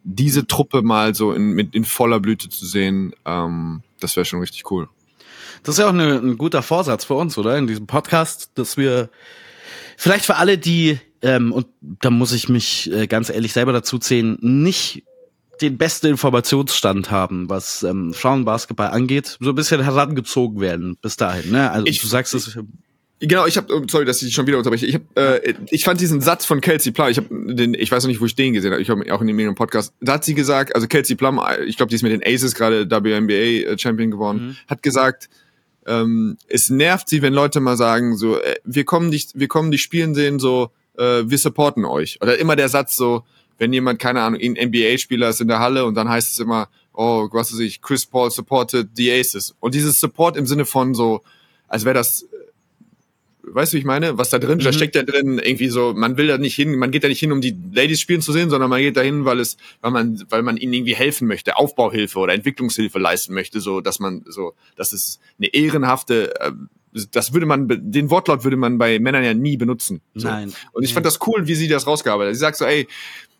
diese 0.03 0.47
Truppe 0.47 0.83
mal 0.83 1.14
so 1.14 1.33
in, 1.33 1.53
mit, 1.53 1.74
in 1.74 1.85
voller 1.85 2.20
Blüte 2.20 2.49
zu 2.49 2.66
sehen, 2.66 3.14
ähm, 3.24 3.83
das 4.01 4.16
wäre 4.16 4.24
schon 4.24 4.41
richtig 4.41 4.70
cool. 4.70 4.89
Das 5.62 5.74
ist 5.74 5.78
ja 5.78 5.87
auch 5.87 5.95
eine, 5.95 6.18
ein 6.18 6.39
guter 6.39 6.62
Vorsatz 6.62 7.05
für 7.05 7.14
uns, 7.14 7.37
oder? 7.37 7.59
In 7.59 7.66
diesem 7.66 7.87
Podcast, 7.87 8.51
dass 8.55 8.76
wir 8.76 9.11
vielleicht 10.01 10.24
für 10.24 10.36
alle, 10.36 10.57
die, 10.57 10.98
ähm, 11.22 11.53
und 11.53 11.66
da 11.80 12.11
muss 12.11 12.32
ich 12.32 12.48
mich 12.48 12.90
äh, 12.90 13.07
ganz 13.07 13.28
ehrlich 13.28 13.53
selber 13.53 13.72
dazu 13.72 13.98
zählen, 13.98 14.38
nicht 14.40 15.05
den 15.61 15.76
besten 15.76 16.07
Informationsstand 16.07 17.11
haben, 17.11 17.51
was 17.51 17.82
ähm, 17.82 18.14
Frauenbasketball 18.14 18.88
angeht, 18.88 19.36
so 19.40 19.51
ein 19.51 19.55
bisschen 19.55 19.82
herangezogen 19.82 20.61
werden 20.61 20.96
bis 20.96 21.16
dahin. 21.16 21.51
Ne? 21.51 21.70
Also 21.70 21.86
ich, 21.86 22.01
du 22.01 22.07
sagst 22.07 22.32
es. 22.32 22.59
Genau, 23.22 23.44
ich 23.44 23.59
habe, 23.59 23.84
sorry, 23.90 24.07
dass 24.07 24.22
ich 24.22 24.28
dich 24.28 24.34
schon 24.34 24.46
wieder 24.46 24.57
unterbreche. 24.57 24.86
Ich, 24.86 24.94
hab, 24.94 25.03
äh, 25.18 25.53
ich 25.70 25.84
fand 25.84 26.01
diesen 26.01 26.22
Satz 26.22 26.46
von 26.46 26.62
Kelsey 26.62 26.92
Plum, 26.92 27.09
ich 27.09 27.18
habe 27.18 27.28
den, 27.30 27.74
ich 27.74 27.92
weiß 27.92 28.03
noch 28.03 28.09
nicht, 28.09 28.22
wo 28.22 28.24
ich 28.24 28.34
den 28.34 28.55
gesehen 28.55 28.72
habe, 28.72 28.80
ich 28.80 28.88
habe 28.88 29.12
auch 29.12 29.20
in 29.20 29.26
dem 29.26 29.55
Podcast, 29.55 29.92
da 30.01 30.14
hat 30.14 30.24
sie 30.24 30.32
gesagt, 30.32 30.74
also 30.74 30.86
Kelsey 30.86 31.16
Plum, 31.16 31.38
ich 31.66 31.76
glaube, 31.76 31.90
die 31.90 31.96
ist 31.96 32.03
mit 32.03 32.12
den 32.12 32.22
Aces 32.24 32.55
gerade 32.55 32.90
WNBA 32.90 33.72
äh, 33.72 33.78
Champion 33.78 34.11
geworden, 34.11 34.46
mhm. 34.46 34.57
hat 34.66 34.82
gesagt, 34.82 35.28
ähm, 35.91 36.38
es 36.49 36.70
nervt 36.70 37.09
sie, 37.09 37.20
wenn 37.20 37.34
Leute 37.34 37.61
mal 37.61 37.76
sagen, 37.76 38.16
so, 38.16 38.38
äh, 38.38 38.57
wir 38.64 38.84
kommen 38.84 39.09
nicht, 39.09 39.38
wir 39.38 39.49
kommen 39.49 39.70
nicht 39.70 39.82
spielen 39.82 40.14
sehen, 40.14 40.38
so, 40.38 40.70
äh, 40.97 41.24
wir 41.26 41.38
supporten 41.38 41.84
euch. 41.84 42.18
Oder 42.22 42.38
immer 42.38 42.55
der 42.55 42.68
Satz 42.68 42.97
so, 42.97 43.24
wenn 43.59 43.72
jemand, 43.72 43.99
keine 43.99 44.22
Ahnung, 44.22 44.41
ein 44.41 44.53
NBA-Spieler 44.53 45.28
ist 45.28 45.41
in 45.41 45.49
der 45.49 45.59
Halle 45.59 45.84
und 45.84 45.95
dann 45.95 46.09
heißt 46.09 46.32
es 46.32 46.38
immer, 46.38 46.68
oh, 46.95 47.28
was 47.32 47.53
weiß 47.53 47.59
ich, 47.61 47.82
Chris 47.82 48.07
Paul 48.07 48.30
supported 48.30 48.91
the 48.95 49.11
Aces. 49.12 49.55
Und 49.61 49.74
dieses 49.74 49.99
Support 50.01 50.36
im 50.36 50.47
Sinne 50.47 50.64
von 50.64 50.95
so, 50.95 51.22
als 51.66 51.84
wäre 51.84 51.95
das 51.95 52.26
weißt 53.55 53.72
du, 53.72 53.76
wie 53.76 53.80
ich 53.80 53.84
meine? 53.84 54.18
Was 54.18 54.30
da 54.30 54.38
drin, 54.38 54.59
mhm. 54.59 54.62
da 54.62 54.72
steckt 54.72 54.94
ja 54.94 55.03
drin 55.03 55.38
irgendwie 55.38 55.68
so, 55.68 55.92
man 55.94 56.16
will 56.16 56.28
da 56.28 56.38
nicht 56.38 56.55
hin, 56.55 56.76
man 56.78 56.90
geht 56.90 57.05
da 57.05 57.09
nicht 57.09 57.20
hin, 57.20 57.32
um 57.32 57.40
die 57.40 57.57
Ladies 57.72 58.01
spielen 58.01 58.22
zu 58.22 58.32
sehen, 58.32 58.51
sondern 58.51 58.70
man 58.70 58.80
geht 58.80 58.96
da 58.96 59.03
hin, 59.03 59.24
weil 59.24 59.40
es, 59.40 59.57
weil 59.80 59.90
man, 59.90 60.24
weil 60.28 60.42
man 60.42 60.57
ihnen 60.57 60.72
irgendwie 60.72 60.94
helfen 60.94 61.28
möchte, 61.28 61.57
Aufbauhilfe 61.57 62.18
oder 62.18 62.34
Entwicklungshilfe 62.34 62.98
leisten 62.98 63.34
möchte, 63.34 63.61
so, 63.61 63.80
dass 63.80 64.01
man 64.01 64.24
so, 64.28 64.55
das 64.76 64.92
ist 64.92 65.20
eine 65.38 65.48
ehrenhafte, 65.48 66.34
äh, 66.40 66.53
das 67.12 67.32
würde 67.32 67.46
man, 67.46 67.68
den 67.68 68.11
Wortlaut 68.11 68.44
würde 68.44 68.57
man 68.57 68.78
bei 68.78 68.98
Männern 68.98 69.22
ja 69.22 69.34
nie 69.34 69.57
benutzen. 69.57 70.01
So. 70.14 70.28
Nein. 70.28 70.53
Und 70.72 70.82
ich 70.82 70.92
fand 70.92 71.07
das 71.07 71.20
cool, 71.26 71.46
wie 71.46 71.55
sie 71.55 71.68
das 71.68 71.86
rausgearbeitet 71.86 72.30
hat. 72.30 72.34
Sie 72.34 72.40
sagt 72.40 72.57
so, 72.57 72.64
ey, 72.64 72.88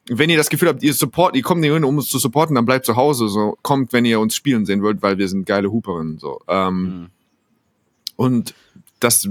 wenn 0.09 0.31
ihr 0.31 0.37
das 0.37 0.51
Gefühl 0.51 0.69
habt, 0.69 0.83
ihr 0.83 0.95
support, 0.95 1.37
ihr 1.37 1.43
kommt 1.43 1.61
nicht 1.61 1.73
hin, 1.73 1.85
um 1.85 1.97
uns 1.97 2.09
zu 2.09 2.19
supporten, 2.19 2.55
dann 2.55 2.65
bleibt 2.65 2.87
zu 2.87 2.97
Hause. 2.97 3.29
So 3.29 3.59
kommt, 3.63 3.93
wenn 3.93 4.05
ihr 4.05 4.21
uns 4.21 4.35
spielen 4.35 4.67
sehen 4.67 4.83
wollt, 4.83 5.03
weil 5.03 5.19
wir 5.19 5.29
sind 5.29 5.47
geile 5.47 5.71
Hooperinnen. 5.71 6.19
So. 6.19 6.41
Ähm, 6.49 6.83
mhm. 6.83 7.07
Und 8.17 8.55
das 9.01 9.29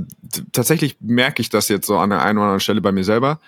tatsächlich 0.51 0.97
merke 0.99 1.41
ich 1.41 1.49
das 1.49 1.69
jetzt 1.69 1.87
so 1.87 1.97
an 1.97 2.09
der 2.09 2.21
einen 2.21 2.37
oder 2.37 2.47
anderen 2.47 2.59
Stelle 2.59 2.81
bei 2.81 2.91
mir 2.91 3.03
selber. 3.03 3.39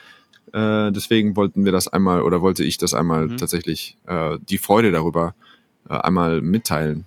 Äh, 0.53 0.91
deswegen 0.91 1.36
wollten 1.36 1.65
wir 1.65 1.72
das 1.72 1.88
einmal 1.88 2.22
oder 2.22 2.41
wollte 2.41 2.63
ich 2.63 2.78
das 2.78 2.93
einmal 2.93 3.28
mhm. 3.28 3.38
tatsächlich 3.38 3.97
äh, 4.07 4.38
die 4.41 4.57
Freude 4.57 4.91
darüber 4.91 5.36
äh, 5.89 5.95
einmal 5.95 6.41
mitteilen. 6.41 7.05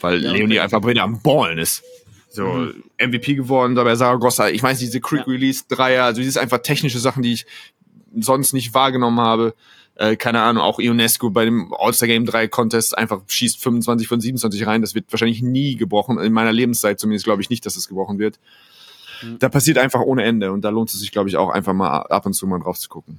Weil 0.00 0.22
ja, 0.22 0.32
Leonie 0.32 0.60
einfach 0.60 0.84
wieder 0.86 1.02
am 1.02 1.20
Ballen 1.20 1.58
ist. 1.58 1.82
So, 2.30 2.46
mhm. 2.46 2.84
MVP 3.00 3.34
geworden, 3.34 3.74
dabei 3.74 3.94
Saragossa. 3.94 4.48
Ich 4.48 4.62
weiß, 4.62 4.78
diese 4.78 5.00
Quick 5.00 5.26
Release 5.26 5.64
Dreier, 5.68 6.04
also 6.04 6.20
dieses 6.20 6.36
einfach 6.36 6.58
technische 6.58 6.98
Sachen, 6.98 7.22
die 7.22 7.32
ich 7.32 7.46
sonst 8.18 8.52
nicht 8.52 8.74
wahrgenommen 8.74 9.20
habe 9.20 9.54
äh, 9.98 10.16
keine 10.16 10.40
Ahnung, 10.42 10.62
auch 10.62 10.78
Ionesco 10.78 11.28
bei 11.30 11.44
dem 11.44 11.74
All-Star 11.76 12.06
Game 12.06 12.24
3 12.24 12.46
Contest 12.48 12.96
einfach 12.96 13.20
schießt 13.26 13.60
25 13.60 14.06
von 14.06 14.20
27 14.20 14.66
rein. 14.66 14.80
Das 14.80 14.94
wird 14.94 15.12
wahrscheinlich 15.12 15.42
nie 15.42 15.76
gebrochen. 15.76 16.18
In 16.18 16.32
meiner 16.32 16.52
Lebenszeit 16.52 17.00
zumindest 17.00 17.24
glaube 17.24 17.42
ich 17.42 17.50
nicht, 17.50 17.66
dass 17.66 17.76
es 17.76 17.88
gebrochen 17.88 18.18
wird. 18.18 18.38
Mhm. 19.22 19.40
Da 19.40 19.48
passiert 19.48 19.76
einfach 19.76 20.00
ohne 20.00 20.22
Ende 20.22 20.52
und 20.52 20.62
da 20.62 20.70
lohnt 20.70 20.90
es 20.90 21.00
sich, 21.00 21.10
glaube 21.10 21.28
ich, 21.28 21.36
auch 21.36 21.50
einfach 21.50 21.72
mal 21.72 22.02
ab 22.02 22.26
und 22.26 22.34
zu 22.34 22.46
mal 22.46 22.60
drauf 22.60 22.78
zu 22.78 22.88
gucken. 22.88 23.18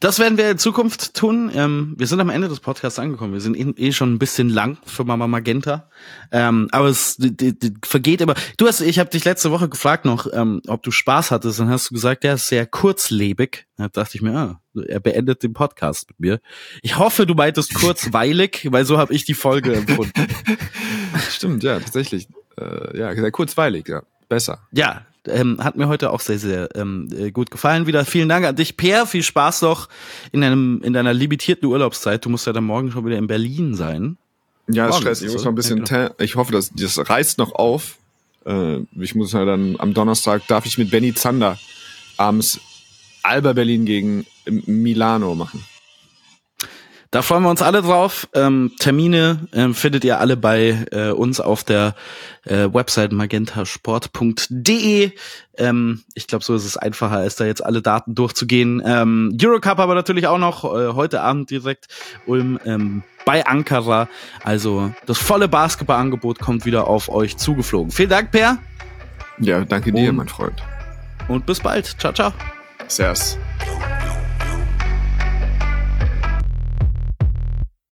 Das 0.00 0.18
werden 0.18 0.38
wir 0.38 0.50
in 0.50 0.58
Zukunft 0.58 1.14
tun. 1.14 1.50
Ähm, 1.54 1.94
wir 1.96 2.06
sind 2.06 2.20
am 2.20 2.30
Ende 2.30 2.48
des 2.48 2.60
Podcasts 2.60 2.98
angekommen. 2.98 3.32
Wir 3.32 3.40
sind 3.40 3.56
eh, 3.56 3.88
eh 3.88 3.92
schon 3.92 4.14
ein 4.14 4.18
bisschen 4.18 4.48
lang 4.48 4.78
für 4.84 5.04
Mama 5.04 5.26
Magenta. 5.26 5.88
Ähm, 6.32 6.68
aber 6.72 6.86
es 6.88 7.16
die, 7.16 7.58
die 7.58 7.74
vergeht 7.84 8.20
immer. 8.20 8.34
Du 8.56 8.66
hast, 8.66 8.80
ich 8.80 8.98
habe 8.98 9.10
dich 9.10 9.24
letzte 9.24 9.50
Woche 9.50 9.68
gefragt 9.68 10.04
noch, 10.04 10.26
ähm, 10.32 10.60
ob 10.66 10.82
du 10.82 10.90
Spaß 10.90 11.30
hattest. 11.30 11.60
Dann 11.60 11.68
hast 11.68 11.90
du 11.90 11.94
gesagt, 11.94 12.24
der 12.24 12.34
ist 12.34 12.48
sehr 12.48 12.66
kurzlebig. 12.66 13.66
Da 13.76 13.88
dachte 13.88 14.16
ich 14.16 14.22
mir, 14.22 14.34
ah, 14.34 14.60
er 14.86 15.00
beendet 15.00 15.42
den 15.42 15.52
Podcast 15.52 16.08
mit 16.08 16.20
mir. 16.20 16.40
Ich 16.82 16.98
hoffe, 16.98 17.26
du 17.26 17.34
meintest 17.34 17.74
kurzweilig, 17.74 18.68
weil 18.70 18.84
so 18.84 18.98
habe 18.98 19.14
ich 19.14 19.24
die 19.24 19.34
Folge 19.34 19.74
empfunden. 19.74 20.26
Stimmt, 21.30 21.62
ja, 21.62 21.78
tatsächlich. 21.78 22.28
Äh, 22.58 22.98
ja, 22.98 23.14
sehr 23.14 23.30
kurzweilig, 23.30 23.88
ja. 23.88 24.02
Besser. 24.28 24.66
Ja, 24.72 25.06
ähm, 25.28 25.58
hat 25.62 25.76
mir 25.76 25.88
heute 25.88 26.10
auch 26.10 26.20
sehr, 26.20 26.38
sehr 26.38 26.68
ähm, 26.74 27.08
äh, 27.16 27.30
gut 27.30 27.50
gefallen. 27.50 27.86
Wieder 27.86 28.04
vielen 28.04 28.28
Dank 28.28 28.44
an 28.46 28.56
dich, 28.56 28.76
Per. 28.76 29.06
Viel 29.06 29.22
Spaß 29.22 29.62
noch 29.62 29.88
in, 30.32 30.40
deinem, 30.40 30.80
in 30.82 30.92
deiner 30.92 31.14
limitierten 31.14 31.68
Urlaubszeit. 31.68 32.24
Du 32.24 32.30
musst 32.30 32.46
ja 32.46 32.52
dann 32.52 32.64
morgen 32.64 32.90
schon 32.90 33.06
wieder 33.06 33.18
in 33.18 33.26
Berlin 33.26 33.74
sein. 33.74 34.16
Ja, 34.68 34.88
ist 34.88 34.96
Stress. 34.96 35.22
Ich 35.22 35.32
muss 35.32 35.44
noch 35.44 35.52
ein 35.52 35.54
bisschen, 35.54 35.84
ja, 35.86 36.10
ich 36.18 36.36
hoffe, 36.36 36.52
dass 36.52 36.70
das 36.70 36.98
reißt 37.08 37.38
noch 37.38 37.52
auf. 37.52 37.98
Äh, 38.46 38.80
ich 38.98 39.14
muss 39.14 39.32
ja 39.32 39.44
dann 39.44 39.76
am 39.78 39.94
Donnerstag 39.94 40.46
darf 40.46 40.66
ich 40.66 40.78
mit 40.78 40.90
Benny 40.90 41.14
Zander 41.14 41.58
abends 42.16 42.60
Alba 43.22 43.52
Berlin 43.52 43.84
gegen 43.84 44.26
Milano 44.44 45.34
machen. 45.34 45.64
Da 47.14 47.22
freuen 47.22 47.44
wir 47.44 47.50
uns 47.50 47.62
alle 47.62 47.80
drauf. 47.80 48.26
Ähm, 48.34 48.72
Termine 48.80 49.46
ähm, 49.52 49.72
findet 49.72 50.02
ihr 50.02 50.18
alle 50.18 50.36
bei 50.36 50.84
äh, 50.90 51.10
uns 51.10 51.38
auf 51.38 51.62
der 51.62 51.94
äh, 52.44 52.66
Website 52.72 53.12
magentasport.de. 53.12 55.12
Ähm, 55.56 56.02
ich 56.14 56.26
glaube, 56.26 56.44
so 56.44 56.56
ist 56.56 56.64
es 56.64 56.76
einfacher, 56.76 57.18
als 57.18 57.36
da 57.36 57.44
jetzt 57.44 57.64
alle 57.64 57.82
Daten 57.82 58.16
durchzugehen. 58.16 58.82
Ähm, 58.84 59.38
Eurocup 59.40 59.78
aber 59.78 59.94
natürlich 59.94 60.26
auch 60.26 60.38
noch 60.38 60.64
äh, 60.64 60.94
heute 60.94 61.20
Abend 61.20 61.50
direkt 61.50 61.86
Ulm 62.26 62.58
ähm, 62.64 63.04
bei 63.24 63.46
Ankara. 63.46 64.08
Also 64.42 64.92
das 65.06 65.18
volle 65.18 65.46
Basketballangebot 65.46 66.40
kommt 66.40 66.66
wieder 66.66 66.88
auf 66.88 67.08
euch 67.08 67.36
zugeflogen. 67.36 67.92
Vielen 67.92 68.10
Dank, 68.10 68.32
Per. 68.32 68.58
Ja, 69.38 69.64
danke 69.64 69.92
dir, 69.92 70.10
und, 70.10 70.16
mein 70.16 70.26
Freund. 70.26 70.60
Und 71.28 71.46
bis 71.46 71.60
bald. 71.60 71.94
Ciao, 71.96 72.12
ciao. 72.12 72.32
Servus. 72.88 73.38